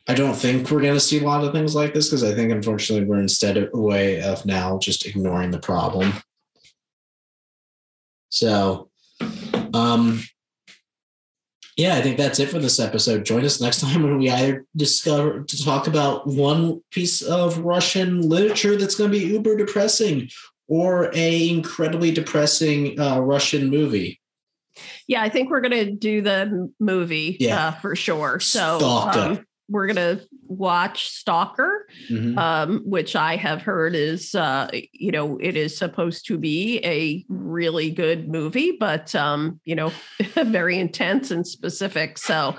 I 0.08 0.14
don't 0.14 0.36
think 0.36 0.70
we're 0.70 0.82
going 0.82 0.94
to 0.94 1.00
see 1.00 1.20
a 1.20 1.24
lot 1.24 1.44
of 1.44 1.52
things 1.52 1.74
like 1.74 1.94
this 1.94 2.10
because 2.10 2.24
I 2.24 2.34
think, 2.36 2.52
unfortunately, 2.52 3.08
we're 3.08 3.20
instead 3.20 3.58
a 3.58 3.70
way 3.74 4.22
of 4.22 4.46
now 4.46 4.78
just 4.78 5.06
ignoring 5.06 5.52
the 5.52 5.60
problem. 5.60 6.14
So, 8.30 8.90
um, 9.74 10.22
yeah, 11.76 11.96
I 11.96 12.02
think 12.02 12.18
that's 12.18 12.40
it 12.40 12.50
for 12.50 12.60
this 12.60 12.80
episode. 12.80 13.26
Join 13.26 13.44
us 13.44 13.60
next 13.60 13.82
time 13.82 14.04
when 14.04 14.18
we 14.18 14.30
either 14.30 14.66
discover 14.76 15.44
to 15.44 15.64
talk 15.64 15.88
about 15.88 16.28
one 16.28 16.82
piece 16.92 17.22
of 17.22 17.58
Russian 17.60 18.22
literature 18.22 18.78
that's 18.78 18.96
going 18.96 19.12
to 19.12 19.18
be 19.18 19.26
uber 19.26 19.58
depressing 19.58 20.30
or 20.68 21.12
a 21.14 21.50
incredibly 21.50 22.12
depressing 22.12 23.00
uh, 23.00 23.20
Russian 23.20 23.70
movie. 23.70 24.22
Yeah, 25.08 25.22
I 25.22 25.30
think 25.30 25.50
we're 25.50 25.62
going 25.62 25.86
to 25.86 25.92
do 25.92 26.22
the 26.22 26.72
movie 26.80 27.38
yeah. 27.40 27.68
Uh, 27.68 27.72
for 27.72 27.96
sure. 27.96 28.40
So, 28.40 28.80
um, 28.80 29.46
we're 29.68 29.88
going 29.88 29.96
to 29.96 30.26
watch 30.48 31.10
Stalker, 31.10 31.88
mm-hmm. 32.10 32.38
um, 32.38 32.82
which 32.86 33.16
I 33.16 33.36
have 33.36 33.62
heard 33.62 33.96
is, 33.96 34.36
uh, 34.36 34.70
you 34.92 35.12
know, 35.12 35.38
it 35.38 35.58
is 35.58 35.78
supposed 35.78 36.28
to 36.28 36.38
be 36.38 36.80
a 36.84 37.26
really 37.30 37.90
good 37.92 38.30
movie, 38.30 38.78
but, 38.80 39.16
um, 39.16 39.60
you 39.66 39.76
know, 39.76 39.92
very 40.36 40.78
intense 40.78 41.32
and 41.32 41.48
specific. 41.48 42.18
So 42.18 42.56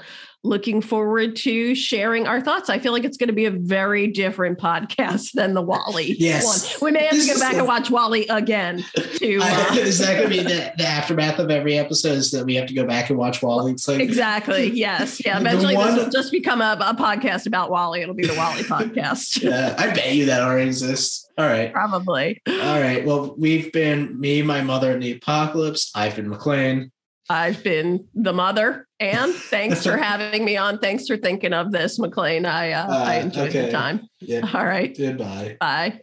looking 0.47 0.81
forward 0.81 1.37
to 1.37 1.75
sharing 1.75 2.27
our 2.27 2.41
thoughts. 2.41 2.71
I 2.71 2.79
feel 2.79 2.93
like 2.93 3.05
it's 3.05 3.17
going 3.17 3.29
to 3.29 3.35
be 3.35 3.47
a 3.47 3.51
very 3.51 4.07
different 4.07 4.59
podcast 4.59 5.33
than 5.33 5.55
the 5.55 5.63
WALL-E 5.63 6.17
yes. 6.19 6.81
one. 6.81 6.87
We 6.87 6.93
may 6.93 7.05
have 7.07 7.15
this 7.15 7.29
to 7.29 7.35
go 7.35 7.41
back 7.41 7.55
and 7.55 7.67
watch 7.67 7.91
WALL-E 7.91 8.27
again. 8.29 8.85
To 8.95 9.39
uh, 9.43 9.75
is 9.75 9.99
that 9.99 10.19
going 10.19 10.31
to 10.31 10.37
be 10.37 10.43
the, 10.43 10.73
the, 10.79 10.87
aftermath 10.87 11.39
of 11.39 11.51
every 11.51 11.77
episode? 11.77 12.17
Is 12.17 12.31
that 12.31 12.45
we 12.45 12.55
have 12.55 12.67
to 12.69 12.75
go 12.75 12.87
back 12.87 13.11
and 13.11 13.19
watch 13.19 13.43
WALL-E? 13.43 13.73
It's 13.73 13.89
like 13.89 14.01
exactly. 14.01 14.71
Yes. 14.77 15.25
Yeah. 15.25 15.41
Eventually, 15.41 15.75
one, 15.75 15.95
this 15.95 16.05
will 16.05 16.11
just 16.11 16.31
become 16.31 16.61
a, 16.61 16.77
a, 16.81 16.95
podcast 16.95 17.47
about 17.47 17.71
WALL-E. 17.71 18.03
It'll 18.03 18.15
be 18.15 18.27
the 18.27 18.35
WALL-E 18.35 18.63
podcast. 18.65 19.43
yeah, 19.43 19.75
I 19.79 19.89
bet 19.89 20.15
you 20.15 20.27
that 20.27 20.43
already 20.43 20.67
exists. 20.67 21.29
All 21.39 21.47
right. 21.47 21.73
Probably. 21.73 22.41
All 22.47 22.81
right. 22.81 23.05
Well, 23.05 23.35
we've 23.37 23.73
been 23.73 24.19
me, 24.19 24.43
my 24.43 24.61
mother, 24.61 24.93
and 24.93 25.03
the 25.03 25.13
apocalypse. 25.13 25.91
I've 25.95 26.17
been 26.17 26.31
McLain. 26.31 26.91
I've 27.29 27.63
been 27.63 28.07
the 28.15 28.33
mother, 28.33 28.86
and 29.01 29.35
thanks 29.51 29.85
for 29.85 29.97
having 29.97 30.45
me 30.45 30.57
on. 30.57 30.79
Thanks 30.79 31.07
for 31.07 31.17
thinking 31.17 31.53
of 31.53 31.73
this, 31.73 31.99
McLain. 31.99 32.47
I 32.47 32.73
uh, 32.73 32.87
uh, 32.87 33.05
I 33.05 33.15
enjoyed 33.17 33.49
okay. 33.49 33.67
the 33.67 33.73
time. 33.73 34.09
Yeah. 34.21 34.49
All 34.55 34.65
right. 34.65 34.97
Goodbye. 34.97 35.57
Bye. 35.61 36.01